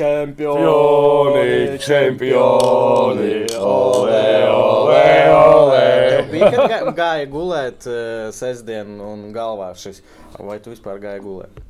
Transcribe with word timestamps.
Čempioni, 0.00 1.76
čempioni, 1.78 3.44
ole, 3.60 4.48
ole, 4.48 5.04
ole. 5.34 6.24
Bija, 6.32 6.48
kad 6.54 6.70
gā- 6.72 6.94
gāja 6.96 7.26
gulēt 7.28 7.84
uh, 7.84 8.30
sestdien 8.32 8.94
un 9.04 9.26
galvā 9.34 9.74
šis. 9.76 10.00
Vai 10.40 10.56
tu 10.64 10.72
vispār 10.72 10.96
gāji 11.02 11.20
gulēt? 11.26 11.60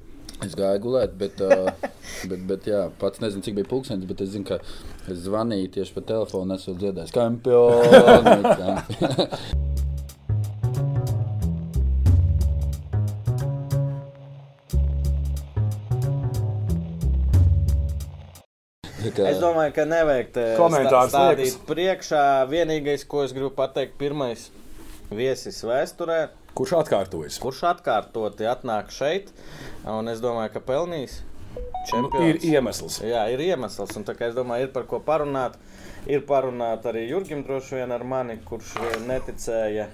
Es 0.47 0.55
gāju 0.55 0.79
gulēt, 0.85 1.17
bet, 1.19 1.43
uh, 1.43 1.75
bet, 2.31 2.47
bet 2.53 2.71
jā, 2.71 2.85
pats 3.03 3.19
nezinu, 3.25 3.43
cik 3.49 3.59
bija 3.59 3.67
pulkstenis, 3.73 4.07
bet 4.07 4.23
es 4.23 4.31
zinu, 4.37 4.47
ka 4.47 4.61
es 5.11 5.25
zvanīju 5.27 5.73
tieši 5.81 5.97
pa 5.99 6.07
telefonu, 6.15 6.55
esmu 6.55 6.79
dziedājis 6.79 7.17
kampioni. 7.17 8.47
kā- 19.09 19.27
Es 19.31 19.39
domāju, 19.41 19.73
ka 19.75 19.85
nevajag 19.85 20.33
Komentārus 20.59 21.11
stā- 21.11 21.35
stādīt 21.35 21.47
liekas. 21.47 21.57
priekšā. 21.67 22.49
Vienīgais, 22.51 23.07
ko 23.09 23.23
es 23.25 23.33
gribu 23.33 23.51
pateikt, 23.51 23.97
pirmais 23.99 24.51
viesis 25.11 25.63
vēsturē, 25.65 26.29
Kurš 26.55 26.73
atkārtojas? 26.85 27.39
kurš 27.41 27.61
atkārtoti 27.75 28.45
atnāk 28.51 28.91
šeit, 28.91 29.29
un 29.87 30.09
es 30.09 30.21
domāju, 30.21 30.53
ka 30.53 30.61
pelnīs 30.61 31.21
Ir 31.57 31.87
čempions. 31.91 32.45
iemesls. 32.45 33.01
Jā, 33.03 33.25
ir 33.33 33.39
iemesls, 33.39 33.97
un 33.97 34.05
tā 34.05 34.15
kā 34.15 34.29
es 34.29 34.35
domāju, 34.35 34.63
ir 34.63 34.69
par 34.69 34.85
ko 34.85 35.01
parunāt. 35.01 35.55
Ir 36.07 36.21
parunāt 36.23 36.83
arī 36.85 37.09
Jurgim 37.09 37.45
droši 37.45 37.71
vien 37.77 37.93
ar 37.93 38.03
mani, 38.05 38.39
kurš 38.45 38.75
neticēja. 39.07 39.87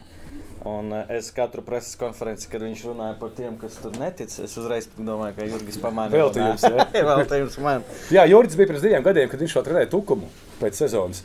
Un 0.67 0.89
eh, 0.93 1.05
es 1.19 1.29
katru 1.31 1.63
preses 1.63 1.95
konferenci, 2.01 2.49
kad 2.51 2.63
viņš 2.65 2.81
runāja 2.89 3.15
par 3.21 3.31
tiem, 3.37 3.55
kas 3.61 3.77
tur 3.79 3.93
netic, 4.01 4.33
es 4.43 4.57
uzreiz 4.59 4.89
domāju, 4.99 5.37
ka 5.37 5.47
Jurgis 5.47 5.77
pamanīja. 5.79 6.25
Veltījums, 6.25 6.65
jā. 6.67 6.87
Veltījums 7.11 7.59
man. 7.63 7.85
Jā, 8.11 8.25
Jurijs 8.27 8.57
bija 8.59 8.73
pirms 8.73 8.83
diviem 8.83 9.05
gadiem, 9.07 9.29
kad 9.31 9.45
viņš 9.45 9.55
šo 9.55 9.63
trenēja 9.69 9.91
tukumu 9.93 10.27
pēc 10.59 10.81
sezonas. 10.83 11.23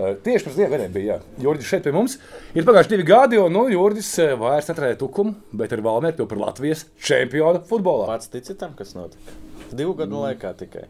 Uh, 0.00 0.14
Tieši 0.24 0.46
pirms 0.46 0.56
diviem 0.56 0.72
gadiem 0.72 0.94
bija. 0.94 1.18
Jurijs 1.44 1.68
šeit 1.68 1.84
pie 1.84 1.92
mums. 1.92 2.14
Ir 2.56 2.64
pagājuši 2.64 2.94
divi 2.94 3.04
gadi, 3.10 3.36
un 3.42 3.52
nu, 3.52 3.66
Jurijs 3.68 4.14
uh, 4.22 4.32
vairs 4.40 4.70
netrēja 4.72 4.96
tukumu, 5.02 5.34
bet 5.60 5.74
ir 5.76 5.82
Valmērs 5.84 6.22
jau 6.22 6.28
par 6.30 6.40
Latvijas 6.46 6.86
čempionu 7.04 7.60
futbolā. 7.68 8.06
Pats 8.14 8.32
tici 8.32 8.56
tam, 8.56 8.72
kas 8.78 8.94
notika? 8.96 9.36
Divu 9.76 9.92
gadu 9.98 10.16
Mm. 10.16 10.24
laikā 10.30 10.54
tikai. 10.62 10.86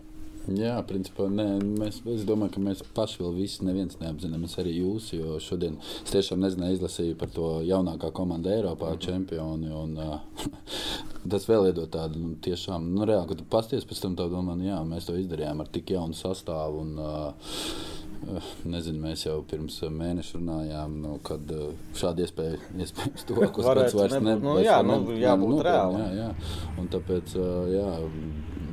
Jā, 0.49 0.79
principā 0.89 1.27
nē, 1.31 1.45
mēs, 1.79 1.99
es 2.11 2.23
domāju, 2.27 2.55
ka 2.57 2.63
mēs 2.65 2.81
paši 2.97 3.21
vēl 3.21 3.35
visi 3.37 3.67
neviens 3.69 3.99
neapzināmies, 4.01 4.55
arī 4.59 4.73
jūs. 4.81 5.11
Jo 5.15 5.37
šodien 5.43 5.77
es 5.83 6.11
tiešām 6.15 6.41
nezināju, 6.43 6.79
izlasīju 6.79 7.19
par 7.21 7.29
to 7.35 7.51
jaunākā 7.69 8.09
komanda 8.17 8.51
Eiropā, 8.57 8.95
čempioni. 9.05 9.69
Un, 9.69 9.95
uh, 10.01 10.49
tas 11.31 11.47
vēl 11.47 11.69
iedod 11.71 11.93
tādu 11.93 12.19
nu, 12.25 12.33
tiešām, 12.43 12.89
nu, 12.97 13.05
reāli, 13.07 13.29
kad 13.31 13.43
tu 13.43 13.47
pasties 13.53 13.85
pēc 13.87 14.01
tam, 14.07 14.17
domā, 14.19 14.57
nu, 14.57 14.65
jā, 14.73 14.81
mēs 14.89 15.07
to 15.11 15.19
izdarījām 15.21 15.61
ar 15.63 15.71
tik 15.77 15.93
jaunu 15.95 16.17
sastāvu. 16.19 16.87
Un, 16.87 16.99
uh, 16.99 17.99
Nezinu, 18.69 18.99
mēs 19.01 19.23
jau 19.25 19.39
pirms 19.49 19.79
mēneša 19.97 20.37
runājām, 20.37 20.97
nu, 21.01 21.15
kad 21.25 21.41
šāda 21.97 22.27
iespēja 22.27 22.59
iespējams 22.85 23.25
tuvākos 23.31 23.65
gados 23.65 23.95
vairs 23.97 24.17
nebūt. 24.19 24.27
ne- 24.27 24.35
Nu, 24.45 24.57
jā, 24.61 24.75
nu, 24.85 24.99
jābūt 25.17 25.63
reālam. 25.65 26.03
Jā, 26.03 26.11
jā. 26.27 26.75
Un 26.83 26.91
tāpēc 26.93 27.33
jā, 27.73 27.87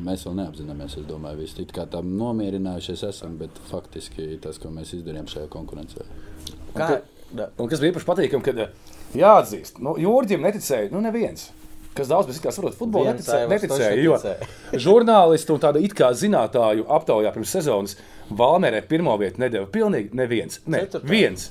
mēs 0.08 0.26
vēl 0.28 0.40
neapzināmies, 0.40 0.98
es 1.02 1.06
domāju, 1.10 1.42
visi 1.44 1.62
it 1.64 1.76
kā 1.76 1.86
tā 1.92 2.02
nomierinājušies 2.06 3.06
esam, 3.10 3.38
bet 3.42 3.62
faktiski 3.70 4.38
tas, 4.44 4.60
ko 4.62 4.72
mēs 4.74 4.96
izdarījām 4.98 5.30
šajā 5.32 5.52
konkurencē. 5.54 6.08
Kā? 6.78 6.98
Da. 7.36 7.50
Un 7.60 7.68
kas 7.68 7.82
bija 7.84 7.92
īpaši 7.92 8.08
patīkami, 8.08 8.46
kad 8.46 8.60
uh, 8.64 8.92
jāatzīst, 9.18 9.82
nu, 9.84 9.98
Jurijam 10.00 10.46
neticēja, 10.48 10.92
nu, 10.94 11.04
neviens. 11.04 11.50
Kas 11.98 12.12
daudz 12.12 12.30
saprot, 12.38 12.76
futbolu 12.78 13.08
Viens 13.08 13.24
neticēja. 13.24 13.48
Neticēja 13.50 14.02
jo 14.04 14.18
žurnālisti 14.86 15.54
un 15.56 15.62
tāda 15.64 15.82
it 15.82 15.96
kā 15.98 16.12
zinātāju 16.14 16.86
aptaujā 16.94 17.32
pirms 17.34 17.54
sezonas 17.58 17.98
Valmērē 18.38 18.84
pirmo 18.86 19.16
vietu 19.18 19.42
nedēva 19.42 19.70
pilnīgi 19.74 20.14
neviens. 20.18 20.62
Ne, 20.68 20.84
Ceturtā. 20.86 21.10
viens. 21.10 21.50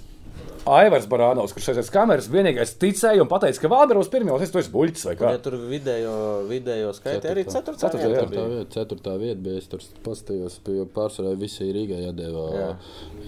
Aivars 0.67 1.05
Barānovs, 1.07 1.53
kurš 1.55 1.69
aizies 1.71 1.89
kameras, 1.95 2.27
vienīgais 2.27 2.73
ticēja 2.83 3.23
un 3.23 3.29
teica, 3.31 3.61
ka 3.63 3.69
Valmēros 3.71 4.09
pirmos, 4.11 4.43
es 4.43 4.51
tu 4.51 4.59
esi 4.59 4.73
buļķis 4.73 5.05
vai 5.07 5.15
kā. 5.21 5.29
Ja 5.37 5.43
tur 5.45 5.55
vidējo, 5.71 6.15
vidējo 6.49 6.89
skaitā 6.97 7.31
arī 7.31 7.45
Ceturtā. 7.47 7.87
4. 7.93 8.01
Ceturtā, 8.01 8.09
jā. 8.11 8.25
Ceturtā 8.25 8.47
vieta, 8.51 8.67
ceturtā 8.75 9.15
vieta 9.23 9.45
bija. 9.45 9.61
Es 9.63 9.71
tur 9.71 9.85
paskatījos, 10.09 10.59
jo 10.81 10.89
pārsvarā 10.97 11.37
visi 11.39 11.71
Rīgā 11.71 12.01
jādēvā, 12.09 12.45
Jā. 12.59 12.69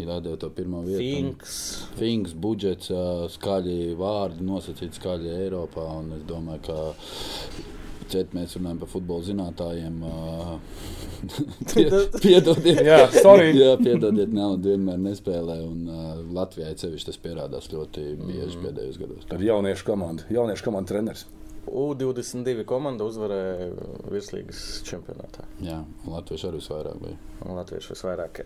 jādēvā 0.01 0.41
to 0.43 0.51
pirmo 0.59 0.83
vietu. 0.83 0.99
Finks. 1.05 1.55
Fings, 2.01 2.35
budžets, 2.35 2.91
skaļi 3.39 3.95
vārdi, 4.03 4.43
nosacīti 4.51 4.99
skaļi 4.99 5.37
Eiropā. 5.45 5.87
un 6.01 6.17
Es 6.19 6.27
domāju, 6.27 6.67
ka 6.67 7.78
Cet, 8.09 8.31
mēs 8.37 8.55
runājam 8.57 8.79
par 8.81 8.89
futbola 8.89 9.25
zinātājiem. 9.27 9.99
pie- 11.75 11.89
Piedodiet, 12.23 12.81
Jā, 12.87 12.99
sorry. 13.21 13.51
jā, 13.63 13.75
piedodiet, 13.81 14.33
naudu 14.35 14.73
vienmēr 14.73 15.01
nespēlē. 15.09 15.59
Un, 15.67 15.83
uh, 15.89 16.21
Latvijai 16.39 16.75
sevišķi 16.79 17.11
tas 17.11 17.21
pierādās 17.25 17.69
ļoti 17.73 18.07
bieži 18.23 18.61
pēdējos 18.63 19.01
gados. 19.03 19.27
Tad 19.31 19.45
jauniešu 19.45 19.87
komanda, 19.89 20.27
jauniešu 20.33 20.67
komanda 20.69 20.95
treneris. 20.95 21.27
U22 21.69 22.63
komanda 22.65 23.05
uzvarēja 23.05 23.67
virslīgas 24.09 24.61
čempionātā. 24.89 25.45
Jā, 25.61 25.83
un 26.07 26.15
Latvieši 26.15 26.47
arī 26.49 26.63
visvairāk 26.63 27.03
bija. 27.03 27.19
Un 27.45 27.59
Latviešu 27.59 27.93
visvairāk. 27.93 28.41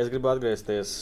Es 0.00 0.08
gribu 0.08 0.30
atgriezties 0.32 0.94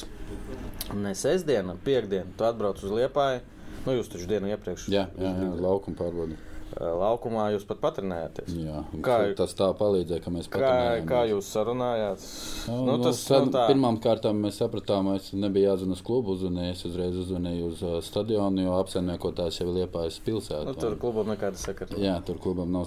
ne 0.99 1.13
sestdienu, 1.15 1.77
piekdienu. 1.87 2.35
Tu 2.35 2.49
atbrauc 2.49 2.83
uz 2.83 2.91
Liepāju. 2.99 3.45
Nu, 3.87 3.95
jūs 3.95 4.09
taču 4.11 4.27
dienu 4.27 4.49
iepriekš 4.51 4.89
Jā, 4.91 5.05
jā, 5.15 5.31
jā 5.31 5.53
laukuma 5.63 5.95
pārbauda. 6.01 6.35
Eh, 6.81 6.85
laukumā 6.85 7.47
jūs 7.55 7.65
pat 7.67 7.81
patrenējāties. 7.81 8.53
Jā, 8.57 8.85
Kā- 9.03 9.35
tas 9.37 9.55
tā 9.55 9.69
palīdzēja, 9.79 10.23
ka 10.25 10.31
mēs 10.31 10.49
Kā, 10.49 10.59
patrenējāmies. 10.61 11.09
kā 11.09 11.21
jūs 11.31 11.51
sarunājāt? 11.57 12.27
Nu, 12.69 12.77
Nu, 12.87 12.97
nu, 12.97 13.05
tas, 13.05 13.25
tad, 13.27 13.47
nu, 13.47 13.53
tā. 13.53 13.67
pirmām 13.71 13.99
kārtām 14.03 14.41
mēs 14.45 14.59
sapratām, 14.61 15.11
ka 15.11 15.17
es 15.21 15.33
nebiju 15.33 15.71
jāzvan 15.71 15.93
uz 15.97 16.03
klubu. 16.03 16.37
Uzvanīju, 16.37 16.71
es 16.77 16.85
uzreiz 16.85 17.15
uzvanīju 17.25 17.67
uz 17.73 17.83
uh, 17.83 18.01
stadionu, 18.03 18.63
jo 18.67 18.77
apsaimniekotājs 18.83 19.61
jau 19.61 19.69
ir 19.69 19.75
Liepājas 19.87 20.21
pilsētā. 20.27 20.65
Nu, 20.67 20.75
tur 20.75 20.97
klubam 21.01 21.27
nekāda 21.33 21.57
sakara. 21.57 21.97
Jā, 21.99 22.19
tur 22.25 22.37
klubam 22.43 22.71
nav 22.73 22.87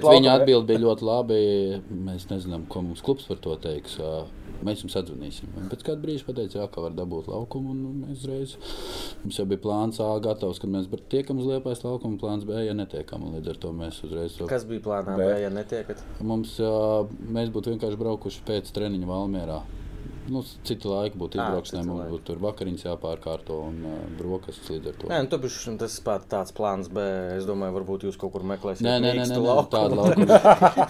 bet 0.00 0.10
Viņa 0.14 0.34
atbild 0.40 0.66
bija 0.66 0.78
ļoti 0.84 1.02
labi. 1.02 1.38
Mēs 2.04 2.28
nezinām, 2.30 2.66
ko 2.68 2.82
mums 2.82 3.00
klubs 3.04 3.24
par 3.28 3.36
to 3.36 3.56
teiks. 3.56 3.98
Ā, 3.98 4.24
Mēs 4.64 4.80
jums 4.84 4.96
atzvanīsim. 5.00 5.50
Un 5.60 5.68
Pēc 5.72 5.82
kāda 5.84 6.00
brīža 6.00 6.24
pateica, 6.28 6.58
jā, 6.62 6.66
ka 6.72 6.80
var 6.84 6.94
dabūt 6.96 7.28
laukumu. 7.28 7.74
Un 7.74 8.02
mēs 8.06 8.22
uzreiz 8.24 8.56
mums 9.24 9.38
jau 9.40 9.46
bija 9.50 9.60
plāns 9.66 10.00
A 10.00 10.08
gatavs, 10.24 10.60
kad 10.62 10.72
mēs 10.72 10.88
tiekam 11.12 11.38
uz 11.42 11.48
Liepājas 11.50 11.84
laukumu, 11.84 12.18
plāns 12.22 12.46
B, 12.48 12.56
ja 12.64 12.74
netiekam. 12.76 13.26
Un 13.28 13.36
Līdz 13.38 13.52
ar 13.54 13.60
to 13.66 13.72
mēs 13.76 14.00
uzreiz 14.06 14.38
Kas 14.48 14.64
bija 14.68 14.80
plānā? 14.86 15.16
Bet- 15.20 15.34
B, 15.34 15.40
ja 15.42 15.50
netiekat? 15.52 16.00
Mums, 16.24 16.56
mēs 17.38 17.52
būtu 17.54 17.74
vienkārši 17.74 18.00
braukuši 18.00 18.44
pēc 18.48 18.72
treniņa 18.76 19.10
Valmjerā. 19.10 19.60
Nu, 20.30 20.40
citu 20.64 20.88
laiku 20.92 21.18
būtu 21.20 21.36
citu 21.36 21.82
mums 21.84 22.08
būtu 22.08 22.24
tur 22.30 22.40
vakariņas 22.44 22.84
jāpārkārto 22.86 23.58
un 23.66 23.80
uh, 23.84 23.96
brokastis 24.18 24.70
līdz 24.72 24.90
ar 24.90 24.96
to. 25.00 25.10
Nē, 25.10 25.18
nu, 25.26 25.30
tu 25.32 25.38
bišķi, 25.42 25.74
tas 25.80 25.96
ir 26.00 26.26
tāds 26.32 26.54
plāns 26.56 26.88
B. 26.92 27.04
Es 27.36 27.44
domāju, 27.48 27.74
varbūt 27.76 28.06
jūs 28.08 28.16
kaut 28.20 28.32
kur 28.34 28.46
meklēsiet. 28.48 28.86
Nē, 28.86 28.94
nē, 29.04 29.12
nē, 29.18 29.26
nē, 29.28 29.38
nē. 29.42 29.64
tādu 29.74 29.98
laukumu, 30.00 30.38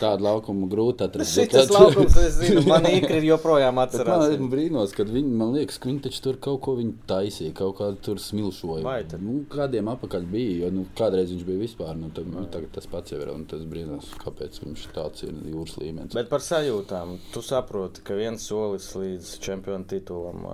tādu 0.04 0.26
laukumu 0.28 0.68
grūti 0.70 1.06
atrast. 1.08 1.34
Šis 1.34 1.50
Bet- 1.54 1.74
laukums, 1.74 2.18
es 2.22 2.38
zinu, 2.38 2.62
man 2.72 2.86
īkri 2.90 3.18
ir 3.22 3.28
joprojām 3.32 3.80
Bet 3.80 3.96
atcerās. 3.96 4.22
Man 4.22 4.36
ir 4.36 4.52
brīnos, 4.54 4.94
kad 4.96 5.10
viņi, 5.10 5.34
man 5.42 5.54
liekas, 5.56 5.80
ka 5.82 5.90
viņi 5.90 6.04
taču 6.06 6.24
tur 6.28 6.40
kaut 6.48 6.62
ko 6.66 6.76
viņi 6.78 6.94
taisīja, 7.10 7.56
kaut 7.58 7.78
kādu 7.80 8.00
tur 8.06 8.22
smilšoju. 8.22 8.84
Vai 8.86 9.00
tad? 9.10 9.24
Nu, 9.24 9.40
kādiem 9.50 9.90
apakaļ 9.94 10.28
bija, 10.30 10.56
jo 10.64 10.72
nu, 10.78 10.86
kādreiz 10.98 11.34
viņš 11.34 11.46
bija 11.48 11.62
vispār, 11.64 11.94
nu, 11.98 12.12
tad, 12.14 12.30
nu, 12.30 12.46
tagad 12.54 12.74
tas 12.78 12.86
pats 12.90 13.14
jau 13.14 13.18
ir, 13.22 13.34
un 13.34 13.46
tas 13.50 13.66
brīnos, 13.66 14.14
kāpēc 14.22 14.62
viņš 14.62 14.86
tāds 14.94 15.26
ir 15.26 15.34
jūras 15.50 15.78
līmenis. 15.82 16.14
Bet 16.14 16.30
par 16.30 16.44
sajūtām, 16.44 17.16
tu 17.34 17.42
saproti, 17.44 18.04
ka 18.06 18.16
viens 18.18 18.44
solis 18.44 18.90
līdz 18.94 19.23
čempionu 19.42 19.86
titulam. 19.90 20.46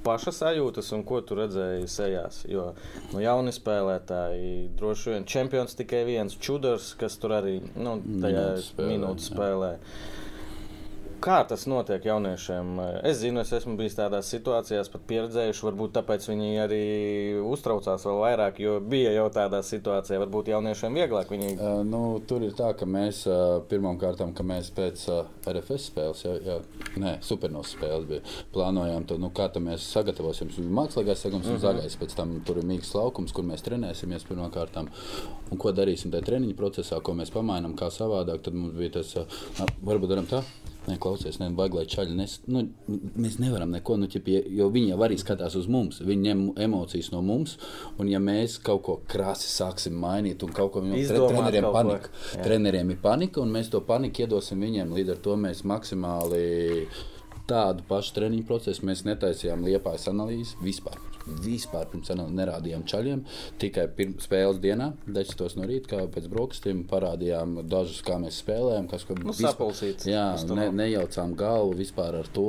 Paša 0.00 0.32
sajūtas, 0.32 0.86
un 0.96 1.02
ko 1.04 1.18
tu 1.20 1.36
redzēji 1.36 1.88
sejās. 1.92 2.44
Jo 2.48 2.70
nu, 3.10 3.20
jauni 3.20 3.52
spēlētāji, 3.52 4.70
droši 4.80 5.12
vien 5.14 5.26
čempions 5.28 5.76
tikai 5.76 6.06
viens 6.08 6.38
čudars, 6.40 6.94
kas 7.00 7.18
tur 7.20 7.36
arī 7.36 7.58
nu, 7.76 7.98
tajā 8.22 8.46
Minūtes 8.80 9.28
spēlē, 9.28 9.74
jā. 9.76 10.29
Kā 11.20 11.42
tas 11.44 11.66
notiek 11.68 12.04
jauniešiem? 12.08 12.68
Es 13.04 13.18
zinu, 13.20 13.42
es 13.42 13.50
esmu 13.52 13.74
bijis 13.76 13.96
tādās 13.98 14.30
situācijās, 14.32 14.88
pat 14.88 15.02
pieredzējuši. 15.10 15.64
Varbūt 15.66 15.92
tāpēc 15.98 16.24
viņi 16.30 16.48
arī 16.62 16.84
uztraucās 17.44 18.06
vēl 18.08 18.20
vairāk, 18.22 18.60
jo 18.64 18.78
bija 18.80 19.12
jau 19.12 19.26
tādā 19.34 19.60
situācijā. 19.66 20.16
Varbūt 20.22 20.48
jauniešiem 20.54 20.96
vieglāk. 20.96 21.28
Viņi... 21.34 21.50
Uh, 21.58 21.82
nu, 21.84 22.00
tur 22.24 22.46
ir 22.46 22.54
tā, 22.56 22.70
ka 22.78 22.88
mēs 22.88 23.26
uh, 23.28 23.58
pirmām 23.68 23.98
kārtām, 24.00 24.32
ka 24.36 24.46
mēs 24.48 24.70
pēc 24.76 25.02
uh, 25.12 25.28
RFS 25.52 25.90
spēles, 25.90 26.24
jau, 26.24 26.38
jau, 26.46 26.56
nē, 27.04 27.18
supernovas 27.26 27.74
spēles 27.76 28.08
bija, 28.08 28.24
plānojām 28.56 29.04
to, 29.10 29.20
nu, 29.20 29.28
kā 29.36 29.50
tā 29.52 29.60
mēs 29.60 29.90
sagatavosim. 29.92 30.48
Mums 30.48 30.64
ir 30.64 30.72
mākslīgais 30.80 31.26
segums 31.26 31.52
un 31.52 31.60
zaļais, 31.60 31.98
pēc 32.00 32.16
tam 32.16 32.38
tur 32.48 32.62
ir 32.62 32.68
mīgs 32.72 32.94
laukums, 32.96 33.36
kur 33.36 33.44
mēs 33.44 33.66
trenēsimies 33.68 34.24
pirmām 34.30 34.48
kārtām. 34.56 34.88
Un 35.52 35.60
ko 35.60 35.76
darīsim 35.76 36.14
tajā 36.14 36.30
treniņa 36.32 36.56
procesā, 36.56 37.04
ko 37.04 37.12
mēs 37.18 37.34
pamainām, 37.34 37.76
kā 37.76 37.92
savādāk, 37.92 38.40
tad 38.46 38.56
mums 38.56 38.72
bija 38.80 38.96
tas, 39.00 39.12
uh, 39.20 39.68
varbūt 39.84 40.16
darām 40.16 40.32
tā. 40.32 40.40
Nē, 40.88 40.96
klausies, 41.02 41.36
ne, 41.42 41.50
vajag, 41.56 41.74
lai 41.76 41.84
čaļi 41.92 42.14
nes, 42.16 42.38
nu, 42.48 42.62
mēs 43.20 43.36
nevaram 43.42 43.70
neko, 43.74 43.98
nu, 44.00 44.08
ķip, 44.10 44.30
jo 44.56 44.70
viņi 44.72 44.94
jau 44.94 44.98
arī 45.04 45.18
skatās 45.20 45.54
uz 45.60 45.68
mums, 45.70 46.00
viņi 46.00 46.24
ņem 46.30 46.40
emocijas 46.64 47.10
no 47.12 47.20
mums, 47.24 47.58
un 48.00 48.08
ja 48.08 48.20
mēs 48.22 48.56
kaut 48.64 48.82
ko 48.86 48.96
krasi 49.10 49.50
sāksim 49.52 49.98
mainīt, 50.00 50.40
un 50.46 50.54
kaut 50.56 50.72
ko 50.72 50.82
viņam 50.84 50.96
Izdomāt 51.02 51.36
treneriem 51.36 51.68
kaut 51.68 51.74
ko. 51.74 51.78
panika, 51.78 52.12
Jā. 52.32 52.46
treneriem 52.48 52.94
ir 52.94 53.00
panika, 53.04 53.44
un 53.44 53.52
mēs 53.54 53.68
to 53.74 53.82
paniku 53.84 54.24
iedosim 54.24 54.64
viņiem, 54.64 54.96
līdz 54.96 55.14
ar 55.16 55.22
to 55.28 55.36
mēs 55.44 55.62
maksimāli 55.68 56.44
tādu 57.50 57.84
pašu 57.88 58.14
treniņu 58.18 58.46
procesu 58.48 58.86
mēs 58.88 59.04
netaisījām 59.08 59.64
liepājas 59.66 60.08
analīzi 60.12 60.58
vispār. 60.64 60.98
Vispār 61.44 61.84
pirms 61.92 62.08
nerādījām 62.32 62.86
čaļiem, 62.88 63.20
tikai 63.60 63.84
pirms 63.96 64.24
spēles 64.26 64.60
dienā, 64.62 64.90
10 65.06 65.58
no 65.60 65.66
rīta, 65.68 65.90
kā 65.92 66.04
pēc 66.14 66.28
brokastiem, 66.32 66.80
parādījām 66.90 67.58
dažus, 67.70 68.00
kā 68.06 68.16
mēs 68.22 68.40
spēlējām. 68.40 68.88
Kas, 68.90 69.04
ko 69.04 69.18
Nu, 69.18 69.28
vispār- 69.34 69.52
sapulcīts. 69.52 70.08
Jā, 70.08 70.24
ne, 70.56 70.70
nejaucām 70.80 71.36
galvu 71.38 71.76
vispār 71.82 72.22
ar 72.22 72.30
to. 72.34 72.48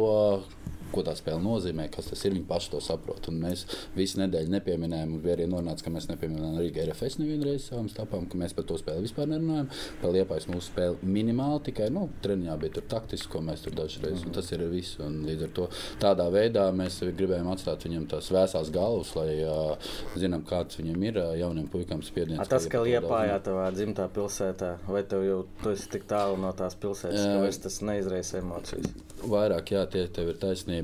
Ko 0.91 1.03
tā 1.07 1.15
spēle 1.17 1.41
nozīmē, 1.43 1.87
kas 1.93 2.09
tas 2.11 2.25
ir. 2.25 2.35
Viņi 2.35 2.47
paši 2.49 2.73
to 2.73 2.81
saprot. 2.83 3.29
Un 3.31 3.39
mēs 3.43 3.65
visu 3.95 4.19
nedēļu 4.21 4.51
nepieminējām. 4.55 5.17
Bija 5.23 5.37
arī 5.37 5.47
norādīts, 5.51 5.85
ka 5.85 5.93
mēs 5.93 6.09
nepieminējām 6.11 6.59
arī 6.59 6.71
RFS 6.85 7.19
nevienu 7.21 7.47
reizi 7.47 7.69
savām 7.69 7.89
stāvām, 7.91 8.27
ka 8.31 8.39
mēs 8.39 8.55
par 8.57 8.67
to 8.69 8.77
spēli 8.79 9.05
vispār 9.07 9.29
nerunājam. 9.31 9.69
Par 10.01 10.15
liepais 10.15 10.47
mūsu 10.51 10.71
spēli 10.71 11.11
minimāli 11.17 11.63
tikai 11.69 11.89
nu, 11.93 12.07
treniņā 12.23 12.57
bija 12.61 12.77
tur 12.77 12.87
taktiski, 12.95 13.31
ko 13.31 13.43
mēs 13.45 13.65
tur 13.65 13.75
dažreiz. 13.77 14.25
Mm. 14.25 14.35
Tas 14.35 14.51
ir 14.55 14.65
viss. 14.71 14.99
Un 15.03 15.21
līdz 15.27 15.47
ar 15.47 15.53
to 15.57 15.67
tādā 16.01 16.27
veidā 16.33 16.67
mēs 16.75 17.01
gribējām 17.05 17.51
atstāt 17.53 17.87
viņam 17.87 18.07
tās 18.11 18.31
vēsās 18.33 18.71
galvas, 18.73 19.13
lai 19.17 19.29
uh, 19.45 19.91
zinām, 20.19 20.45
kāds 20.47 20.79
viņam 20.81 21.07
ir 21.07 21.21
uh, 21.21 21.31
jauniem 21.39 21.69
puikām 21.71 22.03
spiediens. 22.05 22.41
A, 22.41 22.47
tas, 22.49 22.67
ka 22.71 22.83
Liepājā, 22.83 23.37
daudz- 23.37 23.47
tavā 23.47 23.67
dzimtā 23.75 24.07
pilsētā, 24.15 24.73
vai 24.87 25.03
tev 25.07 25.25
jau 25.27 25.39
tu 25.61 25.73
esi 25.75 25.89
tik 25.95 26.07
tālu 26.09 26.39
no 26.41 26.51
tās 26.57 26.77
pilsētas, 26.79 27.21
Jā. 27.21 27.39
ka 27.39 27.63
tas 27.67 27.79
neizraisa 27.85 28.39
emocijas? 28.41 28.91
Vairāk, 29.21 29.73
jā, 29.75 29.83
tie 29.91 30.07
tev 30.09 30.31
ir 30.33 30.37
taisnība. 30.41 30.80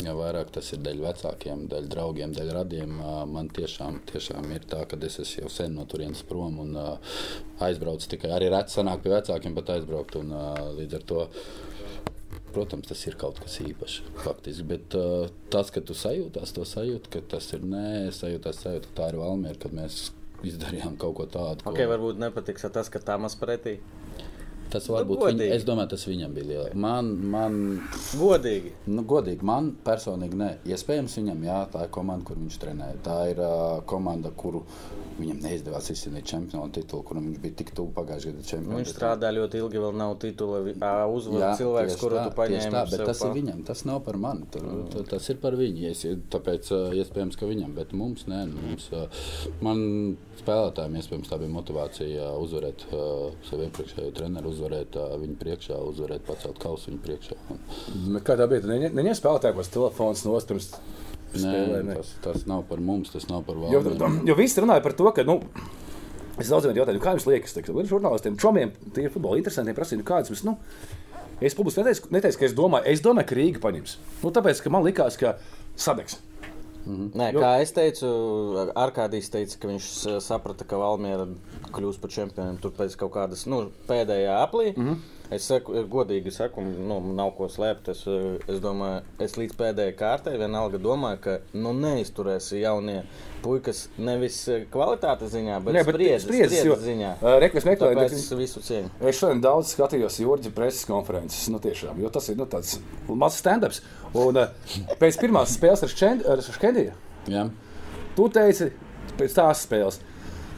Jā, 0.00 0.14
vairāk 0.16 0.48
tas 0.54 0.70
ir 0.72 0.80
dēļ 0.80 1.00
vecākiem, 1.04 1.66
dēļ 1.68 1.88
draugiem, 1.92 2.30
dēļ 2.32 2.52
radiem. 2.56 2.92
Man 3.28 3.50
tiešām, 3.52 3.98
tiešām 4.08 4.46
ir 4.54 4.64
tā, 4.70 4.86
ka 4.88 4.96
es 5.04 5.18
esmu 5.20 5.42
jau 5.42 5.50
sen 5.52 5.74
no 5.76 5.84
turienes 5.84 6.22
prom 6.24 6.56
un 6.62 6.78
aizbraucu 7.60 8.08
tikai 8.14 8.30
arī 8.32 8.48
reti 8.52 8.72
sanāk 8.78 9.02
pie 9.04 9.12
vecākiem, 9.12 9.56
bet 9.58 9.74
aizbraukt. 9.74 10.16
Un, 10.22 10.32
līdz 10.78 10.96
ar 10.96 11.04
to, 11.10 11.26
protams, 12.54 12.88
tas 12.88 13.04
ir 13.10 13.18
kaut 13.20 13.42
kas 13.42 13.58
īpašs. 13.60 14.00
Faktiski, 14.24 14.66
bet 14.72 14.96
uh, 14.96 15.28
tas, 15.52 15.68
ka 15.74 15.84
tu 15.84 15.96
sajūtās 15.96 16.56
to 16.56 16.64
sajūtu, 16.64 17.12
ka 17.12 17.24
tas 17.36 17.52
ir 17.56 17.68
nē, 17.68 18.08
sajūtās 18.16 18.64
sajūta, 18.64 18.88
ka 18.88 19.02
tā 19.02 19.12
ir 19.12 19.20
Valmiera, 19.20 19.60
kad 19.60 19.76
mēs 19.76 20.06
izdarījām 20.46 20.96
kaut 21.00 21.18
ko 21.18 21.28
tādu. 21.28 21.68
Ok, 21.68 21.84
varbūt 21.92 22.24
nepatiks 22.24 22.70
tas, 22.72 22.88
ka 22.88 23.04
tā 23.04 23.20
maz 23.20 23.36
pretī. 23.36 23.78
Tas 24.70 24.86
varbūt 24.88 25.18
Nu, 25.18 25.26
viņ, 25.26 25.40
es 25.56 25.64
domāju, 25.66 25.90
tas 25.96 26.04
viņam 26.06 26.34
bija 26.36 26.46
liela. 26.50 26.70
Man, 26.74 27.10
man 27.32 27.56
Godīgi. 28.20 28.72
Nu, 28.90 29.02
godīgi, 29.08 29.42
man 29.46 29.72
personīgi 29.86 30.38
nē. 30.38 30.50
Iespējams, 30.70 31.16
viņam 31.20 31.44
jā, 31.48 31.58
tā 31.72 31.84
ir 31.86 31.92
komanda, 31.94 32.24
kur 32.28 32.36
viņš 32.40 32.58
trenēja. 32.62 32.98
Tā 33.06 33.18
ir 33.32 33.40
uh, 33.42 33.80
komanda, 33.90 34.30
kuru 34.36 34.62
viņam 35.20 35.40
neizdevās 35.44 35.90
izcīnīt 35.92 36.24
čempionu 36.30 36.70
titulu, 36.72 37.02
kuram 37.04 37.26
viņš 37.28 37.40
bija 37.42 37.56
tik 37.58 37.72
tuvu 37.76 37.90
pagājušajā 37.98 38.36
gadā 38.38 38.46
čempionam. 38.48 38.78
Viņš 38.80 38.92
strādā 38.94 39.32
ļoti 39.36 39.60
ilgi, 39.60 39.82
vēl 39.82 39.96
nav 40.00 40.14
titula. 40.22 40.60
vi- 40.64 40.74
ā, 40.80 40.92
Uzvar 41.12 41.56
cilvēks, 41.58 41.98
kuru 42.00 42.16
tā, 42.16 42.22
tu 42.28 42.36
paņēmi. 42.38 42.70
Tā, 42.72 42.84
bet 42.90 43.04
tas 43.10 43.18
pa- 43.20 43.28
ir 43.28 43.34
viņam, 43.42 43.64
tas 43.66 43.84
nav 43.84 44.00
par 44.06 44.16
mani. 44.16 44.46
Tur, 44.50 44.62
mm. 44.62 45.08
Tas 45.10 45.28
ir 45.28 45.36
par 45.42 45.52
viņu. 45.60 45.84
Es, 45.90 46.04
tāpēc 46.32 46.70
uh, 46.72 46.94
iespējams, 46.96 47.36
ka 47.36 47.46
viņam, 47.50 47.74
bet 47.74 47.92
mums 47.92 48.24
nē. 48.30 48.46
nu, 48.48 48.60
Mums, 48.70 48.88
uh, 48.92 49.08
man 49.60 50.16
spēlētājiem 50.40 50.96
iespējams 51.00 51.28
tā 51.28 51.38
bija 51.40 51.52
motivācija 51.52 52.30
uzvarēt 52.40 52.86
uh, 52.94 53.32
savu 53.48 53.66
iepriekšējo 53.66 54.12
treneru, 54.16 54.48
uzvarēt 54.60 54.96
viņu 55.24 55.36
priekšā, 55.40 55.76
uzvarēt 55.88 56.24
pacelt 56.28 56.58
kausu 56.60 56.90
viņu 56.90 57.00
priekšā. 57.04 57.36
Un, 57.50 57.60
Bet 58.16 58.24
Kā 58.28 58.36
tā 58.38 58.46
bija? 58.50 58.60
Tu 58.64 58.68
neņem 58.70 58.96
neņem 58.98 59.16
spēlētāju, 59.16 59.56
kas 59.56 59.72
telefons 59.72 60.24
nostrums. 60.28 60.70
Nē, 61.30 61.94
tas, 61.94 62.08
tas 62.24 62.46
nav 62.50 62.64
par 62.68 62.80
mums, 62.82 63.12
tas 63.14 63.28
nav 63.30 63.44
par 63.46 63.56
Jo, 63.70 63.80
valsts. 63.84 64.24
jo 64.26 64.34
visi 64.34 64.60
runāja 64.60 64.82
par 64.82 64.92
to, 64.98 65.10
ka. 65.14 65.24
Nu, 65.24 65.40
Es 66.40 66.48
daudziem 66.48 66.72
jautāju, 66.72 67.00
kā 67.04 67.10
jums 67.12 67.26
liekas, 67.28 67.52
ka 67.52 67.72
žurnālistiem, 67.84 68.36
čomiem, 68.40 68.70
tie 68.96 69.10
futbola 69.12 69.36
interesantiem 69.36 69.74
prasīja, 69.76 69.98
nu, 70.00 70.04
kādas 70.08 70.30
mums. 70.32 70.40
Nu, 70.46 70.54
es 71.44 71.52
publiski 71.58 71.82
neteicu, 71.82 72.08
neteicu, 72.14 72.38
ka 72.40 72.46
es 72.46 72.54
domāju, 72.56 72.86
es 72.88 73.02
domāju, 73.04 73.28
ka 73.28 73.36
Rīga 73.36 73.60
paņems. 73.60 73.96
Nu, 74.22 74.30
tāpēc, 74.32 74.62
ka 74.64 74.72
man 74.72 74.86
likās, 74.86 75.18
ka 75.20 75.34
sadegs. 75.76 76.16
Nē, 76.86 77.32
Jo- 77.34 77.40
kā 77.40 77.60
es 77.60 77.72
teicu, 77.72 78.06
Arkādijs 78.74 79.28
teica, 79.30 79.58
ka 79.60 79.68
viņš 79.68 79.84
s- 79.84 80.24
saprata, 80.26 80.64
ka 80.66 80.76
Valmiera 80.80 81.26
kļūs 81.72 82.00
par 82.00 82.10
čempionu 82.10 82.60
tur 82.60 82.70
pēc 82.70 82.96
kaut 82.96 83.12
kādas 83.12 83.46
nu, 83.46 83.70
pēdējā 83.88 84.36
aplī. 84.46 84.74
Mm 84.76 84.86
-hmm. 84.88 84.96
Es 85.30 85.44
saku, 85.46 85.72
godīgi 85.86 86.32
saku, 86.32 86.60
nu, 86.60 87.00
nav 87.14 87.36
ko 87.36 87.46
slēpt. 87.48 87.88
Es, 87.88 88.04
eh, 88.06 88.38
es 88.48 88.58
domāju, 88.60 89.02
es 89.20 89.36
līdz 89.36 89.54
pēdējai 89.54 89.94
kārtai 89.96 90.36
vienalga 90.38 90.78
domāju, 90.78 91.20
ka 91.20 91.38
nu, 91.54 91.72
neizturēs 91.72 92.50
jaunie 92.60 93.02
puikas 93.42 93.86
nevis 93.98 94.36
eh, 94.52 94.64
kvalitātes 94.72 95.30
ziņā, 95.32 95.58
bet 95.64 95.74
bet 95.78 95.88
spriedzes, 95.88 96.26
spriedzes, 96.26 96.64
jo, 96.68 96.76
ziņā. 96.82 97.12
ā, 97.22 97.34
re, 97.40 97.48
ko 97.52 97.60
es 97.60 97.66
meklēju, 97.68 97.96
Tāpēc 97.98 98.14
bet- 98.16 98.38
visu 98.42 98.60
cieņu. 98.66 98.90
Es 99.10 99.18
šodien 99.20 99.40
daudz 99.44 99.72
skatījos 99.74 100.18
Jurģa 100.20 100.52
preses 100.56 100.84
konferences. 100.88 101.48
Nu, 101.52 101.58
tiešām, 101.62 101.98
jo 102.02 102.10
tas 102.12 102.28
ir 102.28 102.36
nu, 102.40 102.46
tāds 102.50 102.78
mazs 103.08 103.40
stand-ups. 103.42 103.80
Un 104.14 104.36
uh, 104.36 104.52
pēc 105.00 105.18
pirmās 105.22 105.56
spēles 105.56 105.82
ar 105.86 105.92
Škend- 105.94 106.28
ar 106.28 106.42
Škendiju. 106.44 106.92
Jā. 107.30 107.48
Tu 108.16 108.28
teici, 108.34 108.70
pēc 109.18 109.34
tās 109.38 109.64
spēles. 109.66 110.00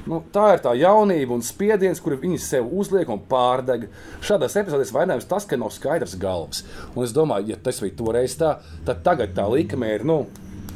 Nu, 0.03 0.19
tā 0.35 0.49
ir 0.57 0.63
tā 0.65 0.73
jaunība 0.75 1.31
un 1.37 1.45
spiediens, 1.47 2.01
kuru 2.03 2.17
viņi 2.19 2.39
sev 2.43 2.67
uzliek 2.75 3.07
un 3.13 3.21
pārdeg. 3.31 3.85
Šādās 4.25 4.57
epizodēs 4.59 4.91
vainojams 4.91 5.29
tas, 5.31 5.45
ka 5.47 5.55
nav 5.61 5.71
skaidrs 5.71 6.17
galvas. 6.19 6.65
Un 6.97 7.05
es 7.07 7.13
domāju, 7.15 7.53
ja 7.53 7.59
tas 7.63 7.79
bija 7.85 7.95
toreiz 8.01 8.35
tā, 8.41 8.57
tad 8.85 9.05
tagad 9.07 9.31
tā 9.37 9.45
likme 9.53 9.93
ir. 9.95 10.03
Nu, 10.09 10.25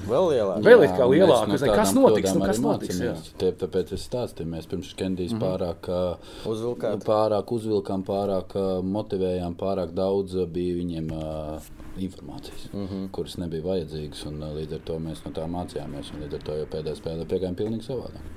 Vēl 0.07 0.29
lielāk. 0.31 0.61
Vēl 0.65 0.85
Jā, 0.87 0.91
kā 0.97 1.07
lielāka, 1.11 1.49
no 1.51 1.73
kas 1.79 1.95
notiks, 1.97 2.35
nu, 2.37 2.45
kas 2.47 2.61
notiks. 2.63 3.01
Tie, 3.41 3.51
tāpēc 3.63 3.93
es 3.97 4.05
stāstīju, 4.07 4.51
mēs 4.53 4.69
pirms 4.71 4.93
Kendijas 4.99 5.35
mm. 5.35 5.41
-hmm. 5.41 5.47
pārāk, 5.47 5.91
Uzvilkāt. 6.53 7.05
pārāk 7.07 7.53
uzvilkām, 7.57 8.05
pārāk 8.07 8.57
motivējām, 8.87 9.59
pārāk 9.59 9.95
daudz 9.97 10.39
bija 10.53 10.79
viņiem 10.79 11.11
ā, 11.17 11.61
informācijas, 11.99 12.69
mm. 12.73 12.87
-hmm. 12.87 13.11
kuras 13.11 13.37
nebija 13.43 13.67
vajadzīgas. 13.67 14.27
Un, 14.31 14.41
līdz 14.61 14.79
ar 14.79 14.87
to 14.91 14.99
mēs 15.03 15.25
no 15.27 15.35
tā 15.37 15.47
mācījāmies. 15.51 16.15
un 16.15 16.27
Līdz 16.27 16.41
ar 16.41 16.49
to 16.49 16.59
jau 16.61 16.67
pēdējā 16.77 16.97
spēlē 17.03 17.27
piegājām 17.27 17.59
pilnīgi 17.59 17.89
savādāk. 17.91 18.35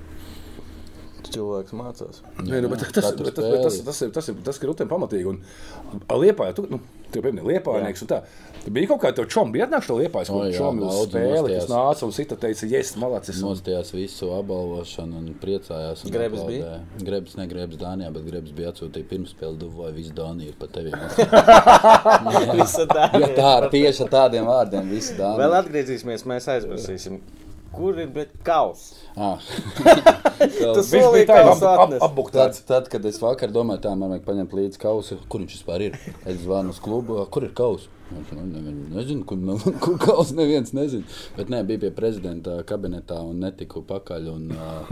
Cilvēks 1.30 1.74
mācās. 1.76 2.22
Nē, 2.42 2.60
nu, 2.64 2.70
bet 2.72 2.80
tas, 2.80 3.12
bet 3.14 3.34
tas, 3.34 3.44
spēli. 3.44 3.50
bet 3.52 3.62
tas, 3.62 3.76
tas, 3.86 4.00
ir, 4.02 4.10
tas 4.14 4.28
ir 4.32 4.38
tas, 4.46 4.58
kas 4.58 4.80
ir 4.82 4.88
pamatīgi. 4.90 5.26
Un 5.30 6.00
Liepā, 6.22 6.48
tu, 6.56 6.64
nu, 6.70 6.80
tu 7.12 7.22
pieminēji 7.22 7.52
Liepājnieks. 7.52 8.02
un 8.02 8.10
tā. 8.10 8.22
Bija 8.68 8.90
kaut 8.90 9.00
kāda 9.00 9.24
čoma, 9.30 9.52
bija 9.54 9.64
atnākta 9.66 9.94
Liepājas, 9.96 10.28
O, 10.30 10.36
kur 10.36 10.50
jā, 10.50 10.58
čomi 10.58 10.82
uz 10.84 10.98
spēli, 11.08 11.54
kas 11.56 11.68
nāca 11.70 12.04
un 12.04 12.12
sita 12.12 12.36
teica, 12.36 12.66
yes, 12.68 12.90
malacis. 13.00 13.38
un- 13.40 13.54
Nostājās 13.54 13.92
visu 13.96 14.28
apbalvošanu 14.36 15.16
un 15.16 15.30
priecājās. 15.40 16.04
Un 16.04 16.12
Grebs 16.12 16.38
aplaudēja. 16.42 16.78
Grebs, 17.08 17.36
ne 17.40 17.46
Grebs 17.48 17.76
Dānijā, 17.80 18.12
bet 18.12 18.26
Grebs 18.28 18.52
bija 18.52 18.72
atsūtījis 18.74 19.08
pirms 19.08 19.32
spēles 19.34 19.58
duvu 19.58 19.82
vai 19.86 19.92
visu 19.96 20.12
Dāniju 20.12 20.52
ir 20.52 20.56
pa 20.60 20.66
tevi. 20.66 20.92
Visa 22.60 22.84
tā. 22.90 23.08
Ja 23.20 23.28
tā 23.36 23.70
tieši 23.72 24.04
ar 24.06 24.10
tādiem 24.16 24.44
vārdiem, 24.46 24.90
visi 24.92 25.14
Dānija. 25.16 25.40
Vēl 25.40 25.56
atgriezīsimies, 25.62 26.26
mēs 26.28 26.48
aizmirsīsim. 26.52 27.20
Kur 27.72 27.96
ir 28.02 28.08
bet 28.10 28.32
kaus? 28.44 28.96
Ah. 29.16 29.38
Tas 30.40 30.90
bija 30.90 31.22
tā 31.28 31.36
ap, 31.46 31.92
ap. 32.02 32.18
Tad, 32.34 32.56
tad, 32.66 32.88
kad 32.90 33.04
es 33.06 33.18
vakar 33.22 33.52
domāju, 33.54 33.80
tā 33.84 33.92
man 33.96 34.10
vajag 34.16 34.24
paņemt 34.26 34.52
līdzi 34.58 34.80
kausu, 34.82 35.18
kur 35.30 35.40
viņš 35.44 35.54
vispār 35.60 35.84
ir. 35.86 35.98
Es 36.26 36.40
zvanu 36.42 36.74
uz 36.74 36.80
klubu, 36.82 37.20
kur 37.30 37.46
ir 37.46 37.52
kausa. 37.54 37.86
Nu, 38.10 38.72
nezinu, 38.96 39.22
kur, 39.24 39.38
kur 39.84 39.98
kausa 40.02 40.34
neviens 40.34 40.72
nezina. 40.74 41.04
Bet 41.36 41.50
nē, 41.52 41.60
bija 41.68 41.78
pie 41.84 41.90
prezidenta 41.94 42.56
kabinetā 42.66 43.20
un 43.22 43.38
netiku 43.44 43.82
pakaļ. 43.86 44.26
Un, 44.32 44.48
uh, 44.50 44.90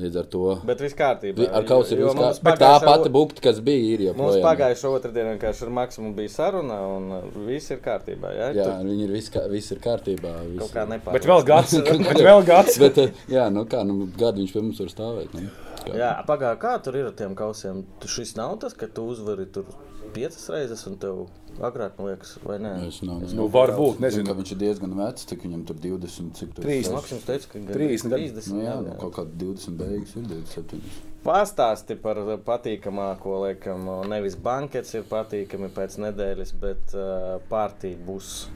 līdz 0.00 0.16
ar 0.20 0.26
to 0.32 0.42
Bet 0.68 0.80
viss 0.80 0.94
kārtībā. 0.96 1.46
ar 1.56 1.64
kausu 1.68 1.94
ir 1.96 2.02
viss 2.04 2.14
mums 2.16 2.38
kārtībā. 2.40 2.56
Tā 2.60 2.72
pati 2.84 3.12
bukta, 3.12 3.42
kas 3.48 3.58
bija, 3.64 3.80
ir 3.94 4.04
Mums 4.12 4.36
joprojām. 4.36 4.44
pagājušā 4.46 4.92
otrdienā 4.98 5.32
vienkārši 5.34 5.66
ar 5.66 5.72
Maksimu 5.80 6.12
bija 6.16 6.32
saruna, 6.36 6.78
un 6.98 7.10
viss 7.48 7.72
ir 7.74 7.80
kārtībā. 7.84 8.32
Ja? 8.36 8.50
Jā, 8.56 8.68
Tur 8.70 8.88
viņi 8.92 9.04
ir 9.08 9.14
viss, 9.16 9.32
kā, 9.34 9.44
viss 9.52 9.72
ir 9.74 9.80
kārtībā. 9.84 10.32
kaut 10.44 10.54
Viss. 10.60 10.74
kā 10.76 10.86
nepārāk. 10.88 11.16
Bet 11.18 11.28
vēl 11.32 11.44
gads, 11.50 11.76
bet 12.08 12.22
vēl 12.28 12.44
gads. 12.48 12.78
Bet, 12.80 13.02
jā, 13.32 13.48
nu 13.52 13.64
kā, 13.68 13.82
nu, 13.88 14.06
gadu 14.20 14.44
viņš 14.44 14.52
pie 14.56 14.64
mums 14.68 14.80
var 14.84 14.92
stāvēt. 14.94 15.36
Nu, 15.36 15.48
kā. 15.84 15.96
Jā, 15.96 16.12
pagājušā 16.28 16.60
kā 16.64 16.74
tur 16.84 17.00
ir 17.00 17.10
ar 17.10 17.16
tiem 17.16 17.36
kausiem? 17.38 17.84
Tu 18.00 18.08
šis 18.20 18.36
nav 18.40 18.56
tas, 18.62 18.76
ka 18.76 18.88
tu 18.88 19.08
uzvari 19.12 19.48
tur 19.52 19.68
piecas 20.14 20.48
reizes, 20.50 20.80
un 20.90 20.96
tev 21.02 21.26
agrāk 21.60 21.98
man 21.98 22.08
liekas, 22.12 22.32
vai 22.44 22.58
ne? 22.58 22.72
Es 22.88 23.02
nav, 23.02 23.20
Nu, 23.36 23.48
varbūt, 23.52 23.98
Zinu, 23.98 24.06
nezinu. 24.06 24.26
ka 24.26 24.34
viņš 24.40 24.52
ir 24.52 24.58
diezgan 24.64 24.96
vecs, 24.96 25.26
cik 25.30 25.44
viņam 25.46 25.66
tur 25.68 25.76
20, 25.76 26.32
cik 26.38 26.54
tur 26.56 26.64
Trīs. 26.64 26.86
seši. 26.88 26.94
Maksims 26.96 27.24
teica, 27.28 27.46
ka 27.52 27.58
gan 27.58 27.74
30 27.76 28.10
gadi. 28.10 28.30
30 28.32 28.52
Nu, 28.54 28.60
jā, 28.64 28.74
jā, 28.74 28.80
nu, 28.88 28.96
kaut 29.00 29.14
kāda 29.18 29.38
20 29.44 29.76
beigas 29.80 30.16
ir 30.16 30.22
27. 30.30 30.80
Pastāsti 31.20 31.98
par 32.00 32.16
patīkamāko, 32.46 33.34
laikam, 33.44 33.82
nevis 34.08 34.36
bankets 34.40 34.94
ir 34.96 35.02
patīkami 35.04 35.68
pēc 35.76 35.98
nedēļas, 36.00 36.52
bet 36.62 36.94
uh, 36.96 37.34
pārtī 37.50 37.90
būs. 38.06 38.46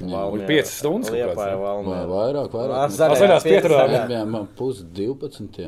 un 0.00 0.44
piecas 0.46 0.76
stundas 0.78 1.10
kaut 1.10 1.18
Liepā 1.18 1.48
jau. 1.50 1.58
Vai 1.88 2.04
vairāk, 2.12 2.52
vairāk. 2.54 2.76
Ar 2.84 2.94
zaļās 2.94 3.42
pieturā, 3.48 3.80
jā. 3.90 4.04
Bijām 4.12 4.46
pus 4.54 4.84
12. 4.94 5.58